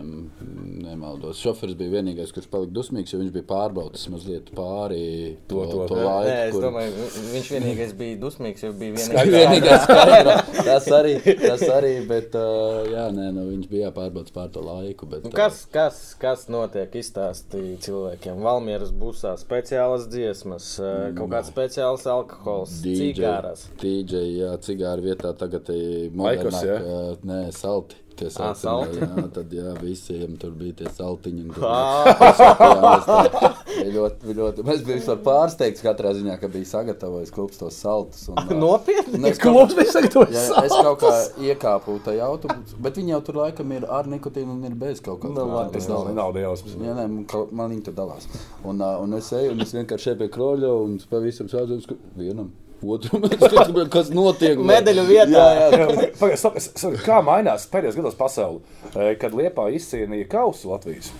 Nemaldos. 0.86 1.40
Šoferis 1.42 1.74
bija 1.78 1.96
vienīgais, 1.98 2.30
kurš 2.34 2.46
palika 2.52 2.72
dusmīgs, 2.78 3.10
jo 3.14 3.18
viņš 3.24 3.32
bija 3.34 3.46
pārbaudījis 3.50 4.06
mazliet 4.14 4.50
pāri 4.56 5.36
to, 5.48 5.64
To- 5.64 5.66
to, 5.72 5.86
to. 5.90 5.98
laiku. 5.98 6.30
Nē, 6.30 6.38
es 6.46 6.54
kur- 6.54 6.62
domāju, 6.76 6.92
vi- 6.92 7.32
viņš 7.34 7.48
vienīgais 7.54 7.92
bija 7.96 8.16
dusmīgs, 8.20 8.62
jo 8.62 8.72
bija 8.72 8.92
vienīgais. 8.96 9.30
vienīgais 9.32 9.82
skaidrs. 9.86 10.52
Tas 10.66 10.86
arī, 10.92 11.12
tas 11.40 11.62
arī, 11.72 11.92
bet 12.08 12.34
uh, 12.34 12.84
jā, 12.90 13.06
nē, 13.14 13.30
nu, 13.32 13.44
viņš 13.50 13.68
bija 13.70 13.88
jāpārbauda 13.90 14.32
pār 14.34 14.48
to 14.52 14.60
laiku. 14.66 15.06
Bet, 15.06 15.24
Nu, 15.24 15.30
Kas, 15.34 15.64
kas, 15.72 16.14
kas 16.20 16.46
notiek? 16.52 16.92
Izstāstīja 16.96 17.78
cilvēkiem. 17.86 18.40
Valmieras 18.44 18.90
būsā 18.92 19.34
speciālas 19.40 20.06
dziesmas, 20.12 20.68
eh, 20.80 21.12
kaut 21.16 21.30
kāds 21.32 21.50
speciāls 21.52 22.06
alkohols, 22.10 22.80
cigāras. 22.84 23.66
DJ, 23.80 24.22
jā, 24.40 24.52
cigāra 24.64 25.02
vietā 25.04 25.32
tagad 25.36 25.68
ir 25.74 26.10
Laikos, 26.14 26.52
modernāk, 26.52 26.66
jā? 26.66 26.80
ā, 26.80 27.16
Nē, 27.26 27.40
salti. 27.52 27.96
Tie 28.16 28.30
Ā, 28.30 28.32
saltiņi, 28.32 28.62
salti? 28.62 29.00
Jā, 29.02 29.24
tad 29.34 29.50
jā, 29.52 29.72
visiem 29.82 30.36
tur 30.40 30.54
bija 30.56 30.78
tie 30.78 30.92
saltiņi. 30.96 31.42
tā, 31.56 33.50
bija 33.76 33.92
ļoti, 33.92 34.34
ļoti, 34.38 34.64
mēs 34.66 34.82
bijām 34.86 35.20
pārsteigti 35.26 35.84
katrā 35.84 36.12
ziņā, 36.16 36.38
ka 36.40 36.48
bija 36.52 36.68
sagatavojis 36.70 37.32
klubs 37.34 37.60
tos 37.60 37.76
saltus. 37.82 38.24
Un, 38.32 38.40
ā, 38.40 38.56
Nopietni! 38.56 39.20
es 39.28 39.40
Klubs 39.42 39.76
bija 39.76 39.92
sagatavojis 39.98 40.36
Jā, 40.36 40.64
es 40.64 40.74
kaut 40.74 41.04
kā 41.04 41.12
iekāpu 41.50 41.98
tajā 42.06 42.26
autobusā, 42.26 42.80
bet 42.88 43.00
viņi 43.00 43.16
jau 43.16 43.22
tur 43.28 43.40
laikam 43.42 43.76
ir 43.76 43.88
ar 43.98 44.08
nikotīnu 44.10 44.56
un 44.56 44.68
ir 44.70 44.76
bez 44.80 45.02
kaut 45.04 45.20
kāda 45.24 45.34
Nu, 45.36 45.48
labi, 45.52 45.76
Tas 45.76 45.90
nav, 45.92 46.08
jausmas. 46.40 46.78
Jā, 46.80 46.96
nē, 46.96 47.06
man, 47.52 47.74
viņi 47.74 47.84
tur 47.90 47.98
dalās. 48.00 48.28
Un, 48.64 48.80
un 48.80 49.18
es 49.20 49.28
eju, 49.36 49.52
un 49.52 49.66
es 49.66 49.76
vienkārši 49.76 50.14
eju 50.14 50.22
pie 50.24 50.32
kroļa 50.32 50.72
un 50.86 50.96
pavisam 51.10 51.52
sādu 51.52 51.82
vienam. 52.16 52.54
Es 52.76 53.40
skatos, 53.50 53.88
kas 53.92 54.10
notiek. 54.12 54.58
Medaļu 54.60 55.06
vietā. 55.08 55.46
Jā, 55.56 55.70
jā, 55.72 56.10
Pagaid, 56.20 56.38
stop, 56.40 56.58
sorry, 56.60 57.00
Kā 57.06 57.22
mainās 57.24 57.64
pēdējos 57.72 57.96
gados 57.98 58.18
pasaule, 58.18 58.60
eh, 58.94 59.14
kad 59.20 59.34
Liepā 59.36 59.68
izcīnīja 59.76 60.28
kausu 60.36 60.70
Latvijas? 60.74 61.12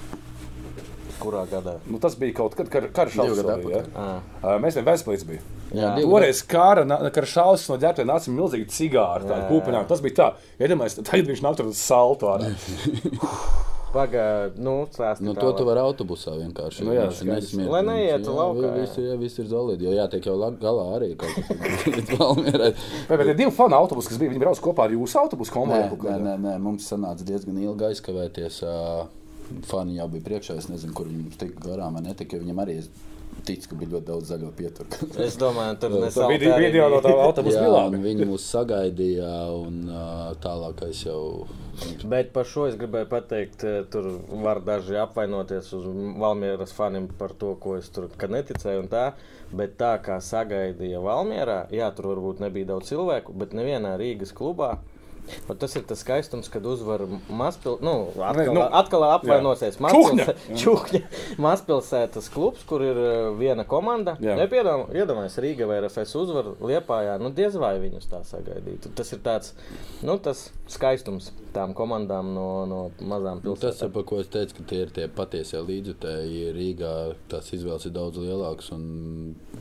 Kurā 1.17 1.47
gadā? 1.49 1.79
Nu, 1.89 1.97
tas 2.03 2.15
bija 2.21 2.35
kaut 2.37 2.55
kad, 2.59 2.69
kad 2.69 2.91
karš 2.95 3.15
šausmas. 3.17 3.65
Ja? 3.73 3.81
Ā. 3.97 4.09
Eh, 4.43 4.59
Mēs 4.63 4.77
vienam 4.77 4.91
Vēstpilsē 4.93 5.29
bijām. 5.31 5.47
jā, 5.73 5.95
Toreiz 6.05 6.43
kara, 6.47 6.85
kara 7.11 7.31
šausmas 7.31 7.71
no 7.73 7.79
ģērbtuves 7.87 8.11
nāca 8.13 8.35
milzīgi 8.37 8.69
cigāri, 8.77 9.25
jā. 9.33 9.41
kūpinājuma. 9.49 9.89
Tas 9.89 10.05
bija 10.05 10.19
tā, 10.21 10.29
iedomājieties, 10.61 11.09
tagad 11.09 11.33
viņš 11.33 11.43
nāk 11.49 11.57
tur 11.59 11.73
uz 11.73 11.81
saltu 11.81 12.29
ārā. 13.97 14.07
Pagaid, 14.07 14.59
nu, 14.63 14.75
stāsti. 14.93 15.25
Nu, 15.27 15.35
to 15.35 15.51
tu 15.57 15.67
vari 15.67 15.81
autobusā 15.83 16.37
vienkārši. 16.39 16.85
Nu 16.87 16.95
jā, 16.95 17.09
Viņš 17.11 17.23
nesmiet, 17.27 17.71
Lai 17.73 17.83
jā, 18.05 18.19
laukā, 18.39 18.63
jā. 18.69 18.73
Viss, 18.77 19.01
jā, 19.01 19.17
viss 19.21 19.41
ir 19.43 19.49
zolīti, 19.51 19.89
jo 19.89 19.97
jātiek 19.97 20.29
jau 20.29 20.37
galā 20.61 20.87
arī. 20.99 21.11
kaut 21.19 21.35
kas 21.37 21.87
līdz 21.97 22.15
Valmierai. 22.21 22.73
Bet, 23.09 23.27
ir 23.27 23.39
divi 23.41 23.51
fanu 23.57 23.79
autobusi, 23.81 24.13
kas 24.13 24.21
bija. 24.23 24.35
Viņi 24.35 24.45
brauc 24.45 24.63
kopā 24.63 24.87
ar 24.87 24.97
jūsu 24.97 25.21
autobusu 25.25 25.57
konvoju. 25.57 26.01
nē, 26.07 26.17
nē, 26.29 26.37
nē, 26.47 26.57
mums 26.63 26.89
sanāca 26.93 27.27
diezgan 27.27 27.59
ilgi 27.63 27.91
aizkavēties. 27.93 28.63
ā, 28.67 29.07
Fani 29.63 29.95
jau 29.95 30.09
bija 30.11 30.25
priekšā, 30.27 30.57
es 30.59 30.67
nezinu, 30.67 30.91
kur 30.97 31.07
viņi 31.07 31.21
mums 31.23 31.37
tika 31.39 31.61
garām, 31.69 31.95
vai 31.95 32.03
netika, 32.09 32.39
viņam 32.43 32.65
arī 32.65 32.81
ticu, 33.47 33.69
ka 33.71 33.79
bija 33.81 33.91
ļoti 33.95 34.07
daudz 34.09 34.31
zaļo 34.33 34.51
pieturu. 34.57 35.09
Es 35.27 35.37
domāju, 35.41 35.77
tur 35.83 35.95
Tā 35.95 36.01
nesalta 36.07 36.31
bija 36.33 36.55
arī 36.57 36.71
video 36.71 36.89
no 36.93 37.03
tā 37.05 37.13
autobusa 37.13 37.63
un 37.85 37.99
viņi 38.05 38.29
mūs 38.31 38.49
sagaidīja, 38.55 39.31
un 39.61 39.87
tālākais 40.43 41.05
jau. 41.07 41.21
Bet 42.09 42.33
par 42.33 42.49
šo 42.49 42.67
es 42.71 42.77
gribēju 42.81 43.09
pateikt, 43.11 43.65
tur 43.93 44.09
var 44.43 44.63
daži 44.65 44.97
apvainoties 45.03 45.69
uz 45.77 45.87
Valmieras 46.23 46.73
faniem 46.77 47.11
par 47.21 47.37
to, 47.37 47.53
ko 47.61 47.77
es 47.77 47.91
tur 47.93 48.09
neticēju. 48.09 48.87
un 48.87 48.93
Tā, 48.93 49.07
bet 49.53 49.77
tā 49.81 49.95
kā 50.05 50.17
sagaidīja 50.25 51.03
Valmierā, 51.05 51.67
jā, 51.75 51.91
tur 51.97 52.15
varbūt 52.15 52.41
nebija 52.47 52.73
daudz 52.73 52.93
cilvēku, 52.93 53.37
bet 53.37 53.57
nevienā 53.57 53.97
Rīgas 54.01 54.33
klubā. 54.37 54.79
Un 55.47 55.59
tas 55.61 55.77
ir 55.79 55.85
tas 55.89 56.03
skaistums, 56.03 56.51
kad 56.53 56.67
uzvar 56.67 57.05
mazpilsēta. 57.29 57.85
Nu, 57.87 57.95
atkal, 58.21 58.51
nu, 58.51 58.59
nu, 58.59 58.65
atkal 58.81 59.07
apvainosies 59.11 59.79
mazpilsētas 61.43 62.31
klubs, 62.35 62.65
kur 62.69 62.85
ir 62.87 63.01
eh, 63.01 63.17
viena 63.39 63.67
komanda. 63.69 64.17
Jā. 64.23 64.37
Iedomājieties, 64.47 65.41
Rīga 65.43 65.69
vai 65.71 65.81
RFS 65.85 66.17
uzvar 66.23 66.53
Liepājā. 66.61 67.19
Nu, 67.23 67.33
diez 67.35 67.57
vai 67.61 67.75
viņus 67.83 68.11
tā 68.11 68.23
sagaidītu. 68.27 68.93
Tas 68.97 69.13
ir 69.17 69.23
tāds 69.25 69.55
nu, 70.07 70.19
tas 70.23 70.49
skaistums 70.71 71.31
tām 71.57 71.75
komandām 71.77 72.33
no, 72.37 72.49
no 72.71 72.81
mazām 73.01 73.41
Nu, 73.43 73.55
tas 73.57 73.81
ir 73.81 73.89
pilsētām. 73.89 73.95
par 73.97 74.07
ko 74.11 74.21
es 74.23 74.31
teicu, 74.33 74.59
ka 74.59 74.69
tie 74.71 74.81
ir 74.85 74.93
tie 74.97 75.09
patiesie 75.09 75.63
līdzjutēji. 75.65 76.43
Rīgā 76.57 76.93
tās 77.33 77.51
izvēles 77.57 77.89
ir 77.89 77.97
daudz 77.97 78.21
lielākas. 78.23 78.73
un 78.77 78.85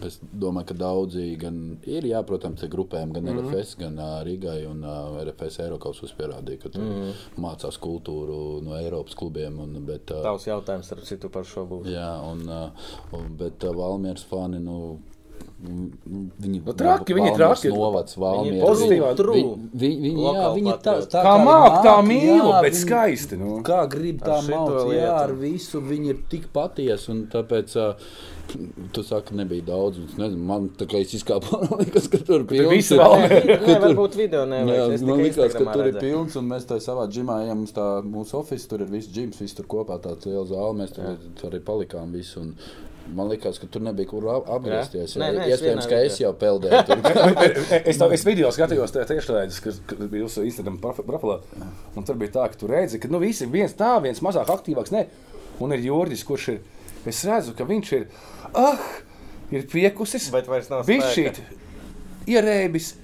Es 0.04 0.18
domāju, 0.22 0.68
ka 0.72 0.75
daudzi 0.78 1.24
gan 1.40 1.58
ir, 1.88 2.06
jā, 2.10 2.20
protams, 2.28 2.64
ir 2.66 2.72
grupējumi, 2.74 3.16
gan 3.16 3.24
mm 3.24 3.38
-hmm. 3.38 3.54
RFS, 3.54 3.75
gan 3.80 4.00
uh, 4.00 4.18
Rīgai 4.28 4.66
un 4.68 4.84
uh, 4.84 5.22
RFS 5.24 5.60
Eiropas 5.64 6.02
uzpierādīja, 6.04 6.62
ka 6.64 6.70
mm. 6.75 6.92
-hmm. 6.92 7.42
mācās 7.46 7.80
kultūru 7.80 8.62
no 8.62 8.75
Eiropas 8.78 9.16
klubiem. 9.16 9.60
Un, 9.60 9.86
bet, 9.86 10.12
uh, 10.12 10.22
Tavs 10.22 10.48
jautājums 10.48 10.92
ar 10.92 11.02
citu 11.02 11.30
par 11.30 11.46
šo 11.46 11.66
būs. 11.66 11.88
Jā, 11.88 12.12
un, 12.32 12.50
uh, 12.50 12.70
un, 13.20 13.38
bet 13.38 13.64
uh, 13.64 13.75
Valmieras 13.75 14.24
fani. 14.24 14.60
Nu, 14.60 15.00
Viņi 15.56 16.60
Nu, 16.66 16.74
traki, 16.76 17.16
viņi 17.16 17.30
ir 17.32 17.38
traki. 17.40 17.70
Novads, 17.72 18.18
Valmiera, 18.20 18.66
pozitīvā- 18.68 19.16
true. 19.16 19.56
Viņi, 19.72 19.98
viņi, 20.04 20.20
jā, 20.20 20.34
Lokāli 20.36 20.60
viņi 20.62 20.74
tā, 20.84 20.96
tā 21.08 21.22
Kā 21.24 21.32
viņi 21.38 21.46
māk, 21.48 21.76
tā 21.86 21.94
māk, 21.96 22.08
mīl, 22.10 22.44
jā, 22.44 22.62
bet 22.62 22.74
viņi- 22.74 22.82
skaisti. 22.84 23.38
Nu. 23.40 23.52
Kā 23.64 23.80
grib 23.90 24.20
tā 24.22 24.42
mācīt, 24.44 24.94
jā, 25.00 25.14
ar 25.24 25.32
visu 25.34 25.82
viņi 25.82 26.10
ir 26.10 26.18
tik 26.30 26.48
patiesi. 26.54 27.10
un 27.10 27.28
Tāpēc 27.32 27.76
uh, 27.80 27.96
tu 28.92 29.02
saki, 29.02 29.30
ka 29.30 29.36
nebija 29.36 29.64
daudz. 29.66 29.98
un 29.98 30.06
es 30.12 30.16
Nezinu, 30.20 30.38
man 30.44 30.70
tā 30.78 30.86
kā 30.92 31.00
es 31.02 31.14
izkāpu, 31.16 31.48
liekas, 31.80 32.08
ka 32.12 32.18
tur 32.18 32.44
bija 32.44 32.68
visi 32.70 32.96
vēl- 33.00 33.26
Nē, 33.66 33.80
varbūt 33.82 34.16
video 34.20 34.44
Jā, 34.46 34.50
nevajag. 34.52 34.94
Es 34.94 35.02
man 35.02 35.18
liekas, 35.24 35.54
ka 35.56 35.72
tur 35.74 35.86
ir 35.88 35.94
pilns, 36.04 36.36
un 36.36 36.50
mēs 36.50 36.66
tā 36.68 36.78
savā 36.84 37.08
džimā 37.10 37.46
ejam 37.48 37.64
uz 37.64 37.72
tā 37.72 38.04
mūsu 38.04 38.44
oficiālu. 38.44 38.68
Tur 38.76 38.82
ir 38.82 38.88
viss 38.92 39.08
džims, 39.08 39.40
viss 39.40 39.54
tur 39.56 39.66
kopā, 39.66 39.98
tāds 40.04 40.26
liels 40.28 40.50
zāle. 40.52 40.76
Mēs 40.76 40.92
tur, 40.94 41.16
tur 41.40 41.50
arī 41.50 41.62
palikām 41.64 42.12
visu. 42.12 42.42
Un, 42.42 42.56
Man 43.14 43.28
liekas, 43.30 43.60
ka 43.62 43.68
tur 43.70 43.84
nebija 43.86 44.10
kur 44.10 44.24
ap- 44.34 44.48
apgriezties. 44.56 45.14
Nē, 45.22 45.28
nē, 45.36 45.44
es 45.46 45.60
Iespējams, 45.60 45.88
ka 45.92 46.00
es 46.08 46.16
jau 46.24 46.32
peldēju. 46.42 46.96
Es 47.92 48.00
tam 48.02 48.14
video 48.26 48.50
skatījos, 48.56 48.94
tā 48.96 49.04
tiešraidē, 49.10 49.60
kas 49.62 49.78
kas 49.86 50.00
bija 50.10 50.24
jūsu 50.24 50.46
Instagram 50.50 50.80
profi- 50.82 51.06
profilā. 51.06 51.38
Un 51.96 52.08
tur 52.08 52.18
bija 52.18 52.34
tā, 52.40 52.48
ka 52.50 52.58
tur 52.64 52.74
redzi, 52.74 52.98
ka 53.04 53.12
nu, 53.14 53.22
visi 53.22 53.46
viens 53.46 53.76
tā, 53.78 53.92
viens 54.02 54.24
mazāk 54.26 54.50
aktīvāks. 54.56 54.94
Ne. 54.96 55.06
Un 55.62 55.76
ir 55.78 55.86
Jurģis, 55.86 56.26
kurš 56.28 56.48
ir. 56.56 56.64
Es 57.06 57.22
redzu, 57.30 57.54
ka 57.58 57.68
viņš 57.70 57.94
ir. 58.00 58.08
Ah, 58.58 58.82
ir 59.54 59.68
piekusis. 59.70 60.32
Bet 60.34 60.50
vairs 60.50 60.72
nav 60.74 60.88
Viņš 60.90 61.12
šeit 61.14 61.44
ierēbis, 62.26 62.96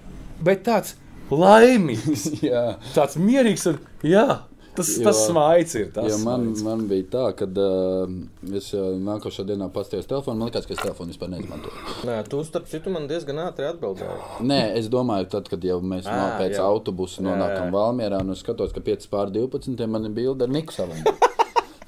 bet 0.42 0.66
tāds 0.66 0.96
laimīgs. 1.32 2.26
jā. 2.50 2.64
Tāds 2.96 3.20
mierīgs 3.22 3.68
un 3.70 3.78
jā, 4.08 4.26
tas, 4.76 4.88
tas 5.04 5.20
Jo- 5.22 5.28
smaids 5.32 5.76
ir. 5.80 5.88
Tas 5.96 6.08
Jo 6.10 6.18
man, 6.26 6.46
smaids. 6.52 6.64
man 6.68 6.84
bija 6.90 7.06
tā, 7.16 7.24
ka 7.40 7.46
uh, 7.46 8.14
es 8.58 8.70
uh, 8.78 8.92
nākošā 9.08 9.46
dienā 9.50 9.68
paskatījos 9.74 10.08
telefonu. 10.10 10.40
Man 10.42 10.50
liekas, 10.52 10.68
ka 10.70 10.76
es 10.78 10.82
telefonu 10.84 11.14
vispār 11.14 11.32
neizmantoju. 11.34 11.86
Nē, 12.10 12.18
tu 12.32 12.44
starp 12.48 12.70
citu 12.72 12.94
man 12.94 13.08
diezgan 13.12 13.42
ātri 13.48 13.68
atbildēji. 13.72 14.46
Nē, 14.52 14.62
es 14.80 14.88
domāju, 14.94 15.30
tad, 15.36 15.50
kad 15.52 15.64
jau 15.68 15.80
mēs 15.82 16.08
Ā, 16.08 16.16
no, 16.16 16.28
pēc 16.42 16.58
jau. 16.60 16.68
autobusa 16.76 17.22
Jā, 17.22 17.28
nonākam 17.30 17.68
jā. 17.68 17.74
Valmjerā, 17.78 18.22
un 18.26 18.32
es 18.36 18.44
skatos, 18.46 18.72
ka 18.76 18.84
5 18.86 19.10
pār 19.12 19.34
12 19.36 19.88
man 19.88 20.06
ir 20.10 20.16
bilde 20.22 20.48
ar 20.48 20.54
Niku 20.54 20.74
Saviņu. 20.78 21.18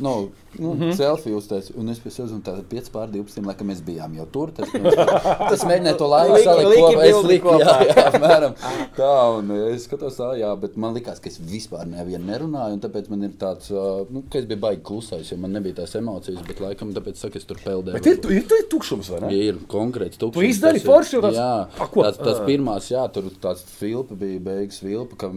Nu, 0.02 0.32
nu, 0.60 0.74
mm 0.74 0.80
-hmm. 0.80 0.96
selfiju 0.98 1.38
uztaisīju, 1.38 1.78
un 1.80 1.90
es 1.90 2.00
pie 2.00 2.12
sevis 2.12 2.32
un 2.32 2.42
tādu 2.42 2.64
5 2.70 2.90
pār 2.94 3.08
12, 3.12 3.46
laikam 3.46 3.68
mēs 3.68 3.82
bijām 3.86 4.16
jau 4.16 4.26
tur. 4.32 4.52
Tas, 4.52 4.70
tas 5.52 5.64
mēģināja 5.66 5.98
to 5.98 6.08
laiku 6.08 6.38
salikt 6.44 6.82
kopā, 6.82 7.04
es 7.06 7.24
liku, 7.26 7.48
jā, 7.60 7.76
jā, 7.88 8.06
apmēram 8.12 8.54
tā, 8.98 9.14
un 9.38 9.52
es 9.74 9.84
skatos 9.88 10.18
tā, 10.20 10.30
jā, 10.40 10.52
bet 10.60 10.78
man 10.78 10.94
likās, 10.94 11.20
ka 11.20 11.30
es 11.30 11.40
vispār 11.40 11.86
nevienu 11.90 12.26
nerunāju, 12.26 12.74
un 12.78 12.84
tāpēc 12.84 13.10
man 13.10 13.24
ir 13.24 13.34
tāds, 13.40 13.70
nu, 14.10 14.24
ka 14.30 14.40
es 14.40 14.46
biju 14.46 14.60
baigi 14.60 14.82
klusais, 14.84 15.32
jo 15.32 15.38
man 15.38 15.52
nebija 15.52 15.80
tās 15.82 15.96
emocijas, 16.00 16.42
bet 16.48 16.60
laikam 16.64 16.94
tāpēc, 16.94 17.16
saka, 17.24 17.42
es 17.42 17.46
tur 17.50 17.58
peldēju. 17.64 17.94
Bet 17.94 18.06
ir, 18.12 18.22
tu- 18.22 18.32
ir, 18.32 18.46
tu 18.48 18.60
ir 18.62 18.68
tukšums, 18.70 19.10
vai 19.14 19.22
ne? 19.26 19.34
Ja 19.36 19.52
ir 19.54 19.60
konkrēts 19.68 20.18
tukšums. 20.22 20.40
Tu 20.40 20.50
izdari 20.54 20.80
forši, 20.80 21.16
jo 21.16 21.22
tāds- 21.22 21.40
Jā, 21.42 21.88
ko? 21.92 22.04
tas, 22.12 22.40
pirmās, 22.48 22.92
jā, 22.92 23.04
tur 23.14 23.30
tāds 23.42 23.64
filpa 23.80 24.16
bija 24.16 24.40
beigas 24.40 24.80
filpa, 24.84 25.16
ka, 25.24 25.30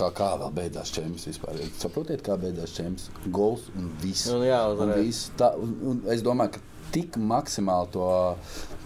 kā, 0.00 0.10
kā 0.18 0.30
vēl 0.40 0.52
beidzās 0.58 0.92
čempions 0.94 1.26
vispār. 1.28 1.60
Saprotiet, 1.78 2.22
kā 2.22 2.36
beidzās 2.40 2.74
čempions? 2.76 3.08
Gols 3.34 3.68
un 3.76 3.90
viss. 4.02 4.26
Nu, 4.30 4.42
jā, 4.46 4.53
un 4.70 4.86
uzreiz. 4.86 5.02
viss 5.06 5.34
tā, 5.38 5.50
un, 5.60 5.74
un 5.90 6.00
es 6.14 6.22
domāju, 6.24 6.56
ka 6.56 6.62
tik 6.94 7.16
maksimāli 7.18 7.90
to 7.90 8.08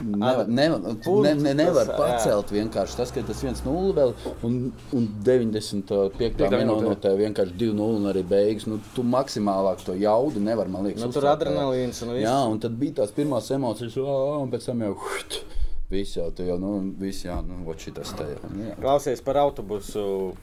nevar, 0.01 0.47
nevar, 0.49 0.81
ne, 0.81 1.33
ne, 1.35 1.53
nevar 1.59 1.85
tas, 1.85 1.91
jā. 1.91 1.97
pacelt 1.99 2.53
vienkārši 2.55 2.97
tas, 3.01 3.13
ka 3.13 3.25
tas 3.29 3.43
1-0 3.45 3.93
vēl 3.99 4.15
un, 4.49 4.57
un 4.97 5.09
95. 5.27 5.99
Piektā 6.17 6.49
minūtē. 6.55 7.13
vienkārši 7.19 7.57
2-0 7.61 7.99
un 7.99 8.09
arī 8.13 8.25
beigas. 8.29 8.69
Nu, 8.71 8.81
tu 8.97 9.05
maksimālāk 9.05 9.85
to 9.85 9.97
jaudu 9.99 10.41
nevar, 10.41 10.71
man 10.73 10.89
liekas. 10.89 11.05
Nu, 11.05 11.13
tur 11.13 11.29
adrenalīns 11.29 12.01
un 12.07 12.15
viss. 12.17 12.25
Jā, 12.25 12.39
un 12.49 12.63
tad 12.63 12.79
bija 12.81 13.03
tās 13.03 13.13
pirmās 13.17 13.51
emocijas, 13.55 13.99
"Ā, 14.01 14.19
un 14.41 14.53
pēc 14.55 14.71
tam 14.71 14.87
jau 14.87 14.97
viss 15.91 16.17
jau 16.17 16.31
tur 16.37 16.47
jau, 16.47 16.59
nu, 16.61 16.95
viss 17.01 17.25
jā, 17.25 17.39
nu, 17.45 17.63
vot 17.65 17.81
šitas 17.81 18.13
te 18.17 18.25
jau. 18.25 18.53
jā. 18.61 18.77
Klausies 18.81 19.25
par 19.25 19.41
autobusu. 19.45 20.35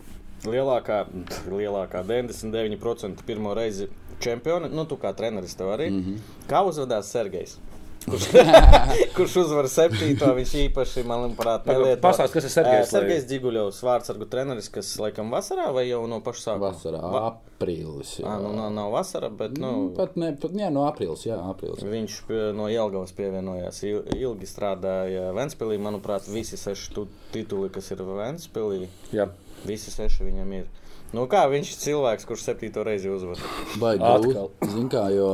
Lielākā, 0.44 1.06
lielākā 1.50 2.04
99% 2.04 3.24
pirmo 3.26 3.54
reizi 3.54 3.88
čempioni. 4.20 4.70
Nu, 4.70 4.86
tu 4.86 4.98
kā 4.98 5.14
treneris 5.16 5.56
tev 5.56 5.68
arī. 5.78 5.90
Mm. 5.90 6.04
-hmm. 6.04 6.20
Kā 6.50 6.66
uzvedās 6.68 7.12
Sergejs? 7.12 7.58
Kurš, 8.06 8.26
kurš 9.18 9.36
uzvar 9.42 9.66
septīto, 9.66 10.28
viņš 10.38 10.52
īpaši, 10.70 11.04
manuprāt, 11.10 11.66
nelieto. 11.66 12.02
Pastāst, 12.04 12.34
kas 12.34 12.44
ir 12.44 12.50
Sergejs, 12.54 12.90
Sergejs 12.92 13.26
Dziguļovs, 13.26 13.80
vārdsargu 13.82 14.28
treneris, 14.30 14.70
kas 14.70 14.92
laikam 15.02 15.32
vasarā 15.34 15.72
vai 15.74 15.88
jau 15.90 16.04
no 16.08 16.20
paša 16.22 16.42
sākuma? 16.44 16.70
Vasarā, 16.70 17.02
Va- 17.02 17.24
aprīlis. 17.32 18.20
jā. 18.20 18.28
Ā, 18.30 18.36
nu, 18.44 18.52
nav, 18.54 18.70
nav 18.74 18.92
vasara, 18.94 19.30
bet, 19.30 19.58
nu, 19.58 19.72
Nu, 19.72 19.90
pat 19.98 20.16
ne, 20.22 20.34
pat, 20.42 20.52
jā, 20.52 20.70
no 20.70 20.86
aprīlis, 20.86 21.26
jā, 21.26 21.40
aprīlis. 21.50 21.82
Viņš 21.84 22.20
pie- 22.28 22.54
no 22.54 22.68
Jelgavas 22.70 23.12
pievienojās. 23.12 23.84
Il- 23.84 24.04
Ilgi 24.22 24.46
strādāja 24.46 25.34
Ventspīlī. 25.34 25.80
Manuprāt, 25.82 26.30
visi 26.30 26.58
seši 26.58 26.94
tu- 26.94 27.08
tituli, 27.34 27.70
kas 27.72 27.90
ir 27.92 27.98
Ventspīlī, 27.98 28.88
Jā. 29.14 29.28
Visi 29.68 29.92
seši 29.92 30.24
viņam 30.30 30.58
ir. 30.62 30.66
Nu, 31.16 31.24
kā 31.32 31.46
viņš 31.48 31.70
ir 31.70 31.78
cilvēks, 31.80 32.26
kurš 32.28 32.42
septīto 32.44 32.84
reizi 32.84 33.08
uzvar? 33.14 33.40
Grūti. 33.78 34.42
Zini 34.72 34.90
kā, 34.92 35.04
jo 35.14 35.28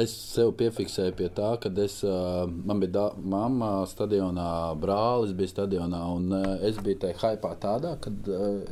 es 0.00 0.14
sev 0.32 0.50
piefiksēju 0.58 1.14
pie 1.18 1.28
tā, 1.36 1.52
ka 1.60 1.70
es, 1.84 2.00
man 2.48 2.80
bija 2.82 2.94
da, 2.96 3.04
mamma 3.34 3.68
stadionā, 3.90 4.48
brālis 4.80 5.34
bija 5.36 5.52
stadionā, 5.52 6.00
un 6.16 6.34
es 6.66 6.80
biju 6.82 7.02
tajā 7.04 7.18
hypā 7.20 7.52
tādā, 7.62 7.92
ka 8.02 8.10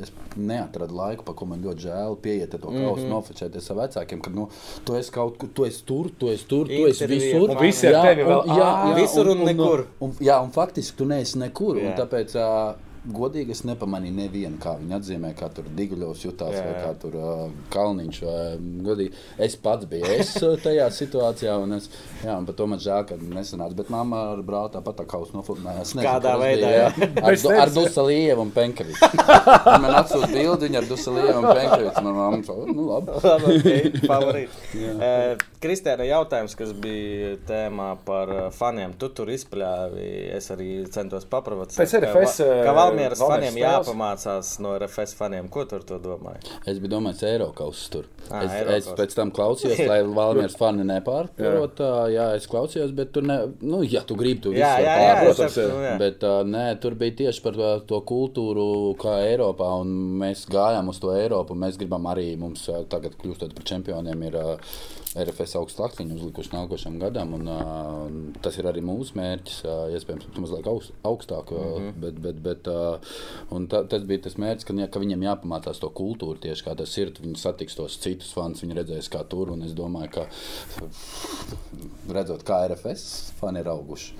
es 0.03 0.11
neatradu 0.35 0.99
laiku, 0.99 1.29
pa 1.29 1.37
ko 1.39 1.47
man 1.53 1.63
ļoti 1.63 1.85
žēl, 1.85 2.19
pieiet 2.25 2.57
to 2.57 2.65
kausu, 2.65 2.81
mm 2.81 3.05
-hmm. 3.05 3.15
nofočēties 3.15 3.71
ar 3.71 3.81
vecākiem, 3.85 4.25
ka, 4.25 4.35
nu, 4.35 4.49
tu 4.85 4.99
esi 4.99 5.15
kaut 5.15 5.39
kur, 5.39 5.53
tu 5.55 5.69
esi 5.69 5.85
tur, 5.85 6.11
tu 6.19 6.33
esi 6.33 6.49
tur, 6.49 6.67
tu 6.67 6.87
esi 6.89 7.07
visur. 7.07 7.51
un 7.51 7.57
visi 7.61 7.87
ar 7.87 7.93
Jā, 7.93 8.03
tevi 8.03 8.23
un- 8.23 8.29
vēl, 8.33 8.45
jā, 8.47 8.69
ā, 8.73 8.91
jā, 8.91 8.97
visur 9.03 9.29
un 9.29 9.45
nekur. 9.45 9.87
Un, 10.01 10.11
jā, 10.21 10.43
un 10.43 10.51
faktiski 10.51 10.97
tu 10.97 11.05
neesi 11.05 11.39
nekur, 11.39 11.77
un 11.77 11.93
Jā. 11.93 11.97
tāpēc 12.03 12.35
ā, 12.35 12.75
godīgi 13.15 13.55
es 13.55 13.63
nepamanīju 13.69 14.15
nevienu, 14.17 14.59
kā 14.63 14.75
viņi 14.81 14.97
atzīmē, 14.99 15.33
kā 15.39 15.49
tur 15.55 15.67
Digļovs 15.79 16.25
jutās, 16.27 16.55
Jā, 16.55 16.63
vai 16.67 16.75
jā. 16.75 16.83
kā 16.85 16.93
tur 17.03 17.17
uh, 17.19 17.43
Kalniņš. 17.75 18.21
Vai, 18.29 18.37
godīgi, 18.89 19.13
es 19.49 19.57
pats 19.63 19.89
biju 19.91 20.11
es 20.19 20.33
uh, 20.43 20.55
tajā 20.63 20.89
situācijā, 20.95 21.55
un, 21.63 21.77
es, 21.79 21.89
jā, 22.25 22.35
un 22.39 22.47
par 22.49 22.57
to 22.59 22.67
man 22.71 22.83
žēl, 22.83 23.05
ka 23.09 23.19
nesanāca. 23.23 23.77
Bet 23.79 23.93
mamma 23.95 24.23
ar 24.35 24.43
brāli 24.47 24.75
tāpat 24.77 25.01
tā 25.03 25.07
kā 25.09 25.21
uznofilmējās. 25.25 25.95
Kādā 25.99 26.35
veidā, 26.41 26.73
jā. 26.75 26.89
Ar, 27.29 27.37
du, 27.39 27.53
ar. 27.55 27.73
Dusalievu 27.75 28.45
un 28.47 28.51
Penkavicu. 28.55 29.09
Man 29.19 29.93
atsūta 29.99 30.29
bildi 30.33 30.69
viņa 30.69 30.81
ar 30.83 30.89
Dusalievu 30.89 31.39
un 31.43 31.47
Penkavicu. 31.49 32.03
Man 32.07 32.17
mamma 32.19 32.41
saka, 32.47 32.73
nu 32.75 32.89
labi. 32.89 33.17
Labi, 33.29 33.55
okay, 33.59 33.91
favorīti. 34.09 34.83
Eh, 34.89 35.43
Kristēna 35.63 36.07
jautājums, 36.09 36.55
kas 36.59 36.71
bija 36.79 37.35
tēmā 37.49 37.89
par 38.07 38.31
faniem. 38.55 38.95
Tu 38.99 39.09
tur 39.15 39.31
izpļāvi, 39.35 40.09
es 40.37 40.49
arī 40.55 40.69
centos 40.95 41.27
paprovocēt. 41.31 41.79
Pēc 41.83 41.97
RFS, 42.01 42.39
ka, 42.65 42.73
va- 42.77 42.89
Valmieras 42.99 43.23
faniem 43.23 43.55
spēles. 43.55 43.65
jāpamācās 43.89 44.51
no 44.65 44.75
RFS 44.79 45.15
faniem. 45.19 45.49
Ko 45.55 45.65
tu 45.65 45.79
ar 45.79 45.85
to 45.89 45.99
domāji? 46.03 46.43
Es 46.67 46.79
biju 46.83 46.93
domājis, 46.97 47.23
Eiropas 47.31 47.85
tur. 47.95 48.09
Ā, 48.29 48.43
Es, 48.45 48.53
Eirokaus. 48.59 48.77
es 48.77 48.99
pēc 48.99 49.15
tam 49.17 49.31
klausījos, 49.33 49.81
lai 49.89 50.01
Valmieras 50.19 50.57
fani 50.61 50.85
nepārprot. 50.89 51.81
Jā. 51.81 51.95
jā, 52.13 52.27
es 52.37 52.47
klausījos, 52.51 52.93
bet 52.99 53.13
tur, 53.17 53.23
ne, 53.29 53.39
nu, 53.63 53.81
ja 53.87 54.03
tu 54.05 54.17
gribi, 54.19 54.43
tu 54.49 54.53
Jā, 54.53 54.75
visu 54.77 54.85
jā, 54.85 54.97
jā, 54.99 55.15
es 55.31 55.37
saprotu, 55.41 55.81
jā. 55.87 55.95
Bet 56.03 56.27
uh, 56.29 56.41
nē, 56.45 56.67
tur 56.83 56.95
bija 57.01 57.17
tieši 57.23 57.43
par 57.45 57.57
to, 57.59 57.71
to 57.95 58.01
kultūru, 58.09 58.69
kā 59.01 59.19
Eiropā. 59.29 59.71
un 59.81 59.95
Mēs 60.19 60.47
gājām 60.51 60.89
uz 60.93 60.99
to 61.01 61.13
Eiropu. 61.15 61.55
Mēs 61.59 61.77
gribam 61.79 62.07
arī, 62.11 62.33
mums 62.41 62.67
tagad 62.91 63.15
kļūstot 63.21 63.55
par 63.57 63.65
čempioniem, 63.69 64.23
ir 64.29 64.37
uh, 64.39 64.79
RFS 65.17 65.55
augsts 65.57 65.81
laktiņu 65.81 66.19
uzlikuši 66.19 66.53
nākošam 66.53 66.99
gadam. 67.01 67.33
Un, 67.39 67.49
uh, 67.49 68.35
tas 68.45 68.59
ir 68.61 68.69
arī 68.69 68.83
mūsu 68.85 69.17
mērķis. 69.19 69.61
Uh, 69.65 69.85
iespējams, 69.97 70.27
pat 70.29 70.41
mazliet 70.43 70.69
augst, 70.69 70.93
augstāk. 71.09 71.53
Mm 71.53 71.73
-hmm. 71.77 72.01
bet, 72.03 72.21
bet, 72.27 72.43
bet, 72.43 72.69
uh, 72.69 73.65
ta, 73.73 73.83
tas 73.85 74.05
bija 74.05 74.27
tas 74.27 74.37
mērķis, 74.37 74.69
ka, 74.69 74.77
ka 74.93 75.01
viņiem 75.01 75.25
jāpamācās 75.29 75.81
to 75.81 75.89
kultūru 75.89 76.39
tieši 76.43 76.65
kā 76.65 76.77
tas 76.77 76.99
ir. 76.99 77.13
Viņi 77.21 77.39
satiks 77.41 77.79
tos 77.79 77.99
citus 77.99 78.33
fans, 78.33 78.63
viņi 78.63 78.79
redzēs, 78.83 79.09
kā 79.09 79.25
tur. 79.29 79.51
Un 79.51 79.63
es 79.63 79.73
domāju, 79.73 80.11
ka 80.11 80.29
redzot, 82.13 82.45
kā 82.45 82.67
RFS 82.69 83.33
fani 83.41 83.61
ir 83.65 83.69
auguši. 83.69 84.13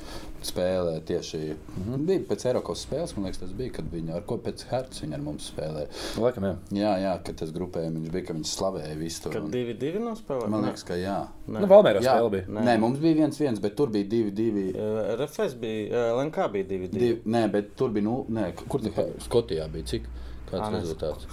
Spēlē 0.45 1.01
tieši 1.07 1.39
mm 1.39 1.83
-hmm. 1.85 2.05
bija 2.07 2.21
pēc 2.29 2.45
Eiropas 2.47 2.85
spēles, 2.87 3.15
man 3.17 3.25
liekas, 3.25 3.41
tas 3.41 3.53
bija, 3.59 3.73
kad 3.79 3.89
viņi 3.93 4.15
ar 4.15 4.23
ko 4.27 4.37
pēc 4.45 4.65
Hertz 4.71 5.03
viņi 5.03 5.15
ar 5.15 5.21
mums 5.21 5.49
spēlēja. 5.53 5.89
Laikam, 6.23 6.45
jā. 6.45 6.55
Jā, 6.79 6.93
jā, 7.03 7.15
kad 7.25 7.41
tas 7.41 7.51
grupējums 7.53 8.11
bija, 8.13 8.25
ka 8.27 8.37
viņi 8.37 8.51
slavēja 8.53 8.99
visu 8.99 9.23
to. 9.23 9.31
Kad 9.31 9.43
un- 9.43 9.51
divi, 9.51 9.75
divi 9.75 9.99
nospēlē? 9.99 10.49
Man 10.49 10.65
liekas, 10.65 10.85
ka 10.85 10.95
jā. 10.95 11.27
Nu, 11.47 11.67
Valmērā 11.67 12.01
spēle 12.01 12.31
bija. 12.31 12.47
Nē. 12.49 12.65
nē, 12.65 12.79
mums 12.79 12.99
bija 12.99 13.15
viens, 13.15 13.41
viens, 13.41 13.61
bet 13.61 13.77
tur 13.77 13.89
bija 13.89 14.05
divi, 14.05 14.31
divi. 14.31 14.73
RFS 15.17 15.55
bija, 15.55 16.15
LNK 16.15 16.49
bija 16.53 16.65
divi, 16.65 16.89
divi. 16.89 17.07
divi 17.07 17.21
nē, 17.27 17.51
bet 17.51 17.77
tur 17.77 17.91
bija, 17.91 18.05
nu, 18.05 18.25
nē, 18.29 18.53
kur 18.69 18.81
tā 18.81 19.09
Skotijā 19.19 19.69
bija, 19.73 19.85
cik? 19.85 20.03
Kāds 20.49 20.71
nē, 20.73 20.81
rezultāts? 20.81 21.27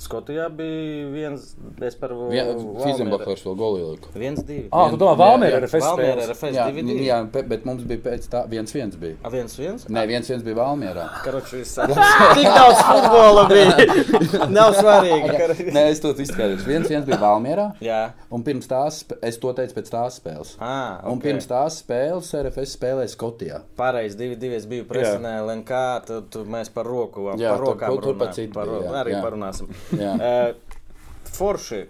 Skotijā 0.00 0.46
bija 0.56 1.08
viens, 1.12 1.42
es 1.84 1.96
par 2.00 2.12
Fizenbachers 2.14 3.42
vēl 3.44 3.56
golī 3.58 3.82
liku. 3.84 4.08
Viens, 4.16 4.40
divi. 4.48 4.68
Ah, 4.72 4.88
tu 4.88 4.96
domā, 5.00 5.12
Jā, 5.12 5.18
Valmērā 5.20 5.50
jā. 5.50 5.58
ir 5.58 5.66
RFS 5.66 5.84
Valmiera 5.84 6.14
spēles. 6.14 6.30
RFS 6.30 6.56
Jā, 6.56 6.64
divi, 6.70 6.84
divi. 6.88 7.04
jā, 7.04 7.18
bet 7.52 7.66
mums 7.68 7.82
bija 7.88 8.00
pēc 8.06 8.28
tā, 8.32 8.40
viens, 8.48 8.72
viens 8.72 8.96
bija. 9.00 9.18
A, 9.20 9.32
viens, 9.34 9.56
viens? 9.60 9.84
Nē, 9.92 10.04
viens, 10.08 10.30
viens 10.32 10.44
bija 10.46 10.56
Valmierā. 10.56 11.04
Karoči, 11.24 11.60
viss 11.60 11.76
Tik 12.38 12.48
daudz 12.48 12.80
futbola 12.88 13.44
bija. 13.50 13.74
Nav 14.56 14.72
svarīgi. 14.78 15.68
Nē, 15.76 15.84
es 15.92 16.00
to 16.00 16.14
izskaidrošu. 16.16 16.64
Viens, 16.70 16.88
viens 16.88 17.04
bija 17.08 17.20
Valmierā. 17.20 17.68
Jā. 17.84 18.00
Un 18.32 18.44
pirms 18.46 18.70
tās, 18.70 19.02
es 19.26 19.36
to 19.42 19.52
teicu 19.58 19.76
pēc 19.80 19.92
tās 19.92 20.16
spēles. 20.22 20.54
Ah, 20.64 21.00
Un 21.04 21.18
ok. 21.18 21.26
pirms 21.28 21.48
tās 21.50 21.80
spēles 21.84 22.32
RFS 22.40 22.76
spēlēja 22.78 23.12
Skotijā. 23.12 23.60
Pareizi, 23.76 24.16
divi, 24.20 24.40
divi. 24.40 24.56
Es 24.60 24.66
biju 24.70 24.88
presinē, 24.88 25.36
LNK, 25.44 25.84
tad 26.08 26.40
mēs 26.50 26.72
par 26.72 26.88
roku, 26.88 27.28
Jā, 27.36 27.52
par 27.54 27.62
rokām 27.68 28.00
jā, 28.00 28.96
arī 29.00 29.14
parunāsim. 29.20 29.68
Eh, 29.98 30.52
Forši 31.36 31.84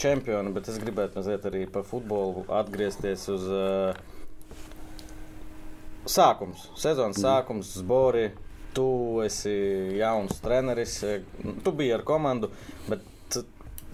čempioni, 0.00 0.52
bet 0.52 0.68
es 0.72 0.78
gribētu 0.80 1.20
mazliet 1.20 1.44
arī 1.46 1.66
par 1.70 1.84
futbolu 1.84 2.42
atgriezties 2.48 3.26
uz 3.28 3.44
uh, 3.52 3.92
sākums, 6.08 6.68
sezonas 6.80 7.18
Mm. 7.18 7.22
sākums, 7.26 7.74
Zbori. 7.78 8.30
Tu 8.72 9.20
esi 9.26 9.52
jauns 9.98 10.38
treneris, 10.40 10.94
tu 11.64 11.72
biji 11.76 11.92
ar 11.92 12.02
komandu, 12.08 12.48
bet 12.88 13.02